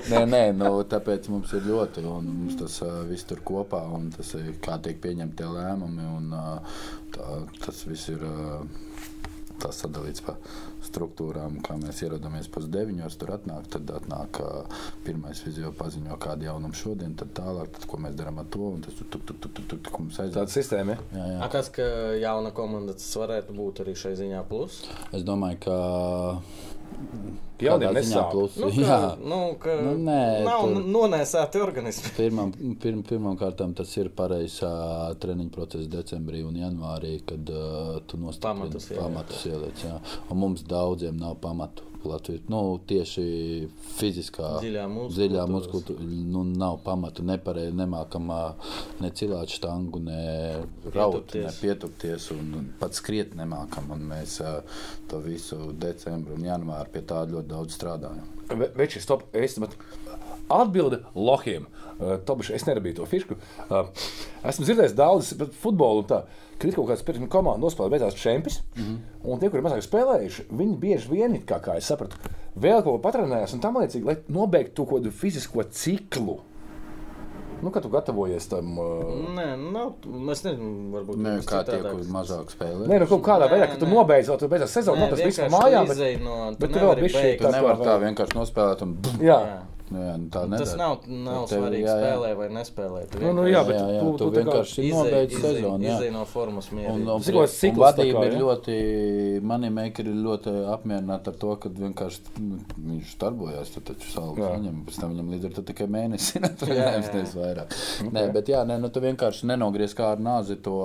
Nē, 0.11 0.21
nē, 0.29 0.43
nu, 0.59 0.71
tāpēc 0.89 1.29
mums 1.33 1.53
ir 1.57 1.65
ļoti, 1.69 2.03
un 2.05 2.27
mums 2.29 2.57
tas 2.59 2.77
uh, 2.85 3.01
viss 3.09 3.25
tur 3.27 3.41
kopā, 3.45 3.81
un 3.97 4.11
tas 4.13 4.29
ir 4.37 4.53
kā 4.63 4.77
tiek 4.85 4.99
pieņemti 5.01 5.47
lēmumi, 5.49 6.05
un 6.19 6.35
uh, 6.37 6.81
tā, 7.15 7.39
tas 7.65 7.81
viss 7.89 8.11
ir 8.13 8.21
uh, 8.27 8.61
tā 9.61 9.71
sadalīts 9.73 10.23
pa 10.25 10.37
struktūrām, 10.95 11.59
kā 11.65 11.75
mēs 11.79 12.01
ierodamies 12.05 12.49
pusdeviņos, 12.53 13.17
tur 13.19 13.35
atnāk, 13.35 13.67
tad 13.75 13.91
atnāk 13.97 14.39
pirmais 15.05 15.41
vizio 15.45 15.73
paziņo, 15.75 16.15
kāda 16.21 16.49
jaunuma 16.49 16.77
šodien, 16.77 17.15
tad 17.19 17.33
tālāk, 17.37 17.73
tad 17.75 17.87
ko 17.89 17.99
mēs 18.05 18.15
darām 18.17 18.39
ar 18.41 18.49
to, 18.53 18.71
un 18.77 18.85
tas 18.85 18.95
tur, 18.99 19.09
tur, 19.11 19.25
tur, 19.27 19.39
tur, 19.41 19.55
tur, 19.59 19.79
tur, 19.79 19.93
mums 19.99 20.19
aiziet. 20.21 20.37
Tāda 20.37 20.55
sistēma. 20.55 20.95
ja? 20.95 21.19
Jā, 21.19 21.27
jā. 21.33 21.41
A, 21.43 21.51
kas, 21.51 21.71
ka 21.75 21.89
jauna 22.21 22.53
komanda 22.55 22.95
tas 22.97 23.11
varētu 23.21 23.57
būt 23.57 23.83
arī 23.83 23.97
šai 23.99 24.15
ziņā 24.21 24.45
plus? 24.49 24.83
Es 25.15 25.25
domāju, 25.27 25.61
ka 25.67 25.77
Jauniem 27.59 27.93
nesāp. 27.95 28.31
plus. 28.33 28.55
Nu, 28.59 28.67
jā. 28.75 28.97
ka, 28.99 29.17
nu, 29.23 29.37
ka 29.59 29.75
Nu, 29.81 29.93
nē, 30.03 30.43
nav 30.43 30.65
tur- 30.67 30.83
nonēsāti 30.91 31.61
organismi. 31.63 32.11
Pirmām, 32.17 32.51
pirm, 32.83 32.99
pirmām 33.07 33.37
kārtām 33.39 33.71
tas 33.77 33.93
ir 33.97 34.09
pareizs 34.11 34.57
uh, 34.67 35.13
treniņu 35.23 35.53
process 35.55 35.87
decembrī 35.87 36.43
un 36.43 36.57
janvārī, 36.59 37.13
kad 37.25 37.47
uh, 37.49 38.01
tu 38.07 38.17
ieliec. 38.91 39.03
pamatus 39.05 39.45
ieliec. 39.47 39.85
Jā. 39.87 39.99
Un 40.29 40.37
mums 40.43 40.65
daudziem 40.67 41.15
nav 41.17 41.37
pamatu. 41.39 41.87
Latvijas, 42.09 42.45
nu, 42.51 42.59
tieši 42.89 43.25
fiziskā 43.97 44.55
Dziļā 44.61 45.45
muskultūra 45.51 46.05
nu, 46.05 46.43
nav 46.47 46.79
pamatu. 46.85 47.25
Nepareizi 47.25 47.75
nemākam 47.77 48.31
ā, 48.33 48.41
ne 49.03 49.11
cilāt 49.15 49.53
štangu, 49.55 50.01
ne 50.05 50.21
raut, 50.93 51.33
ne 51.33 51.45
Pietupties. 51.45 51.59
pietupties 51.63 52.29
un 52.35 52.71
pat 52.79 52.97
skriet 52.97 53.35
nemākam. 53.37 53.91
Un 53.95 54.05
mēs 54.11 54.39
to 55.09 55.21
visu 55.25 55.71
decembru 55.81 56.37
un 56.37 56.47
janvāru 56.47 56.93
pie 56.93 57.05
tā 57.07 57.25
ļoti 57.29 57.51
daudz 57.51 57.77
strādājam. 57.77 58.31
Veči, 58.77 59.01
stop, 59.01 59.25
es 59.33 59.57
tam 59.57 59.65
atbildi 60.49 61.01
Lohiem. 61.15 61.65
Uh, 61.95 62.17
Tobiš, 62.27 62.51
es 62.57 62.65
nerabīju 62.67 62.99
to 62.99 63.05
fišku. 63.09 63.37
Uh, 63.69 63.87
esmu 64.45 64.67
dzirdējis 64.67 64.97
daudz 64.97 65.31
par 65.39 65.53
futbolu 65.61 66.03
un 66.03 66.09
tā. 66.09 66.21
Ir 66.63 66.73
kaut 66.73 66.87
kāds 66.89 67.03
pirms 67.03 67.29
komandas 67.29 67.61
nospēlē, 67.75 67.89
beidzās 67.91 68.15
čempions. 68.15 68.61
Mm 68.75 68.83
-hmm. 68.83 68.97
Un 69.23 69.39
tie, 69.39 69.49
kuri 69.49 69.61
mazāk 69.61 69.81
spēlējuši, 69.85 70.45
viņi 70.51 70.77
bieži 70.79 71.09
vien, 71.11 71.33
kā, 71.45 71.59
kā 71.61 71.77
es 71.77 71.85
sapratu, 71.85 72.15
vēl 72.59 72.83
kaut 72.83 73.01
ko 73.01 73.09
patrenējās 73.09 73.53
un 73.53 73.59
tam 73.59 73.75
līdzīgi, 73.75 74.05
lai 74.05 74.15
nobeigtu 74.27 74.73
to 74.73 74.85
kādu 74.85 75.11
fizisko 75.11 75.63
ciklu. 75.63 76.39
Nu, 77.61 77.71
kad 77.71 77.83
tu 77.83 77.89
gatavojies 77.89 78.47
tam. 78.47 78.77
Uh, 78.77 78.85
Nē, 79.35 79.45
nav. 79.71 79.93
Es 80.31 80.43
nezinu, 80.43 80.91
varbūt 80.91 81.17
Ne, 81.17 81.29
jums 81.29 81.45
kā 81.47 81.63
tie, 81.65 81.79
kur 81.81 82.01
mazāk 82.11 82.51
spēlē. 82.51 82.87
Nē, 82.87 82.99
nu 82.99 83.05
kaut 83.07 83.23
kādā 83.23 83.47
Nē, 83.47 83.51
veidā, 83.53 83.67
ka 83.71 83.77
tu 83.79 83.85
nē. 83.85 83.93
nobeidz, 83.93 84.27
vēl 84.29 84.39
tu 84.39 84.47
beidzās 84.47 84.73
sezonu, 84.75 84.97
Nē, 84.97 84.99
no 84.99 85.09
tas 85.09 85.19
viss 85.25 85.37
tu 85.39 85.41
Bet, 85.45 86.21
no- 86.23 86.51
tu 86.51 86.57
bet 86.59 86.69
tu 86.73 86.79
vēl 86.79 86.81
nevari 86.81 87.01
bišķi 87.01 87.21
beigt. 87.21 87.41
Tu 87.41 87.47
tā 87.47 87.51
nevari 87.51 87.77
tā 87.77 87.95
vēl- 87.95 88.03
vienkārši 88.05 88.35
nospēlēt 88.39 88.81
un 88.81 88.97
Jā. 89.19 89.39
Jā. 89.39 89.61
Jā, 89.85 90.15
nu 90.17 90.29
tā 90.33 90.41
Tas 90.49 90.49
nedara. 90.49 90.77
nav, 90.81 90.93
nav 91.07 91.43
Tev- 91.45 91.59
svarīgi, 91.61 91.83
jā, 91.85 91.93
jā. 91.93 92.05
spēlē 92.05 92.29
vai 92.39 92.45
nespēlē. 92.49 93.01
Tu 93.11 93.19
Nu, 93.21 93.33
nu, 93.37 93.43
jā, 93.45 93.59
bet 93.67 93.75
jā, 93.75 93.83
jā, 93.93 93.99
tu- 94.01 94.17
tu, 94.17 94.17
tu 94.17 94.29
vienkārši 94.39 94.85
nobeidz 94.91 95.35
sezonu. 95.41 95.83
jā. 95.85 96.11
No 96.15 96.23
formas 96.25 96.69
Un, 96.71 96.77
mierīgi. 96.79 96.89
un, 96.95 97.05
tas 97.05 97.27
un 97.27 97.45
cikls 97.45 97.77
tā 97.77 97.83
vadība 97.85 98.23
ir 98.25 98.33
ļoti, 98.39 99.41
mani 99.45 99.69
meikari 99.69 100.09
ir 100.09 100.17
ļoti 100.25 100.53
apmierināti 100.73 101.27
ar 101.27 101.35
to, 101.43 101.55
ka 101.61 101.69
vienkārši 101.69 102.19
nu, 102.41 102.57
viņš 102.87 103.13
darbojās, 103.21 103.73
tad 103.75 103.83
taču 103.91 104.09
salgu 104.09 104.41
saņem, 104.41 104.79
pēc 104.89 104.99
tam 104.99 105.13
viņam 105.13 105.29
līdz 105.35 105.45
ar 105.45 105.53
to 105.59 105.61
tikai 105.69 105.87
mēnesi, 105.87 106.41
Jā, 106.65 106.73
jā. 106.73 107.13
nevis 107.13 107.35
vairāk. 107.37 107.77
Nē, 108.11 108.25
bet 108.33 108.47
jā, 108.49 108.65
nē, 108.65 108.79
nu 108.81 108.89
tu 108.89 108.99
vienkārši 109.05 109.45
nenogriez 109.53 109.93
kā 109.93 110.13
ar 110.15 110.17
nāzi 110.17 110.57
to. 110.65 110.75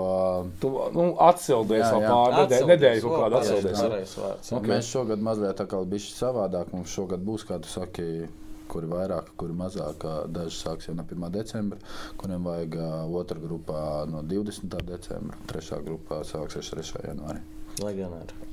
Tu 0.61 0.69
nu, 0.93 1.15
atsildies 1.19 1.87
vēl 1.89 2.05
jā. 2.05 2.11
pāri 2.13 2.67
nedēļu, 2.69 3.01
kaut 3.09 3.25
kādu 3.25 3.41
Atsildies. 3.41 4.15
Okay. 4.53 4.69
Mēs 4.69 4.93
šogad 4.93 5.19
mazliet 5.25 5.57
tā 5.57 5.65
kā 5.67 5.81
bišķi 5.89 6.15
savādāk, 6.21 6.73
mums 6.77 6.93
šogad 6.93 7.25
būs, 7.25 7.47
kā 7.49 7.57
tu 7.63 7.69
saki, 7.69 8.29
kuri 8.71 8.87
vairāk, 8.91 9.33
kuri 9.41 9.57
mazāk. 9.59 10.07
Daži 10.33 10.57
sāks 10.61 10.89
jau 10.89 10.95
no 10.99 11.05
1. 11.07 11.27
decembra, 11.35 11.79
kuriem 12.21 12.47
vajag 12.47 12.79
otrā 13.21 13.41
grupā 13.43 13.83
no 14.11 14.23
20. 14.23 14.79
decembra, 14.89 15.37
trešā 15.51 15.83
grupā 15.87 16.23
sāksies 16.29 16.71
3. 16.77 17.05
janvārī. 17.11 17.43
Legionāri. 17.83 18.47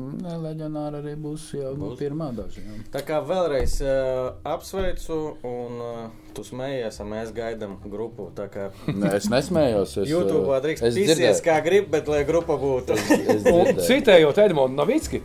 Ne, 0.00 0.32
leģionāra 0.40 1.00
arī 1.02 1.12
būs 1.18 1.48
jau 1.58 1.72
būs. 1.76 1.96
pirmā 2.00 2.30
daža. 2.32 2.62
Jā. 2.62 2.76
Tā 2.94 3.00
kā 3.04 3.18
vēlreiz 3.26 3.74
uh, 3.84 4.30
apsveicu, 4.48 5.16
un 5.44 5.82
uh, 5.82 5.98
tu 6.32 6.44
smējies, 6.46 7.00
un 7.02 7.10
mēs 7.10 7.32
gaidām 7.36 7.74
grupu. 7.90 8.30
Tā 8.38 8.46
kā 8.54 8.70
Nē, 8.86 9.10
es 9.18 9.26
nesmējos. 9.28 9.98
Es, 10.00 10.08
YouTube 10.08 10.56
drīkst 10.64 10.86
es 10.88 10.94
dzirdēju. 10.96 11.34
kā 11.44 11.58
grib, 11.66 11.90
bet 11.92 12.08
lai 12.08 12.22
grupa 12.24 12.56
būtu. 12.62 12.96
Es 12.96 13.10
Un 13.10 13.44
dzirdēju. 13.44 13.86
citējot 13.90 14.40
Edmunds 14.46 14.78
Navicki, 14.78 15.20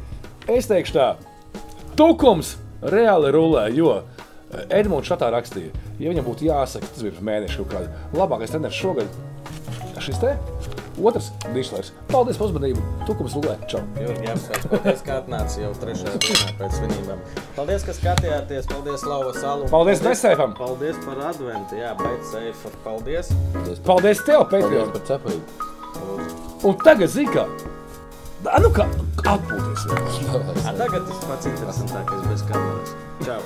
es 0.52 0.68
teikšu 0.68 0.98
tā, 0.98 1.07
tukums 1.95 2.56
reāli 2.93 3.33
rulē, 3.33 3.67
jo 3.75 3.99
Edmunds 4.69 5.09
šatā 5.09 5.31
rakstīja, 5.33 5.73
ja 5.99 6.11
viņam 6.11 6.27
būtu 6.27 6.47
jāsaka, 6.47 6.87
tas 6.87 7.03
bija 7.03 7.15
pirms 7.15 7.29
mēneša 7.31 7.63
kaut 7.63 7.73
kāda, 7.73 8.03
labākais 8.15 8.53
treneris 8.53 8.77
šogad, 8.77 9.17
šis 10.05 10.19
te, 10.21 10.33
otrs, 11.01 11.31
Dīšlers. 11.51 11.91
Paldies 12.11 12.39
par 12.39 12.49
uzmanību, 12.49 12.83
tukums 13.07 13.35
rulē, 13.35 13.55
čau! 13.71 13.81
Jurgi, 13.99 14.29
apsveicu. 14.31 14.71
Paldies, 14.71 15.03
ka 15.07 15.19
atnāci 15.19 15.63
jau 15.63 15.71
trešajā 15.81 16.15
dienā 16.23 16.55
pēc 16.61 16.77
svinībām. 16.79 17.21
Paldies, 17.57 17.85
ka 17.87 17.95
skatījāties. 17.97 18.69
Paldies, 18.71 19.05
Lava 19.09 19.33
Salu. 19.35 19.69
Paldies 19.71 20.03
Betseifam. 20.05 20.55
Paldies 20.59 20.99
par 21.03 21.23
adventu. 21.31 21.79
Jā, 21.79 21.93
Betseifa. 21.99 22.73
Paldies. 22.85 23.31
Paldies 23.87 24.23
tev, 24.23 24.45
Paldies 24.51 24.67
Patreon! 24.69 24.93
par 24.95 25.07
cepurīti. 25.09 25.63
Un 26.65 26.77
tagad, 26.83 27.11
zini 27.11 27.31
kā, 28.45 28.53
Ā, 28.53 28.59
nu 28.61 28.69
kā, 28.76 28.85
atpūties! 29.26 29.85
A, 30.65 30.73
tagad 30.77 31.07
tas 31.09 31.19
pats 31.26 31.45
interesantākais 31.49 32.23
bez 32.30 32.41
kameras. 32.49 32.89
Čau! 33.26 33.41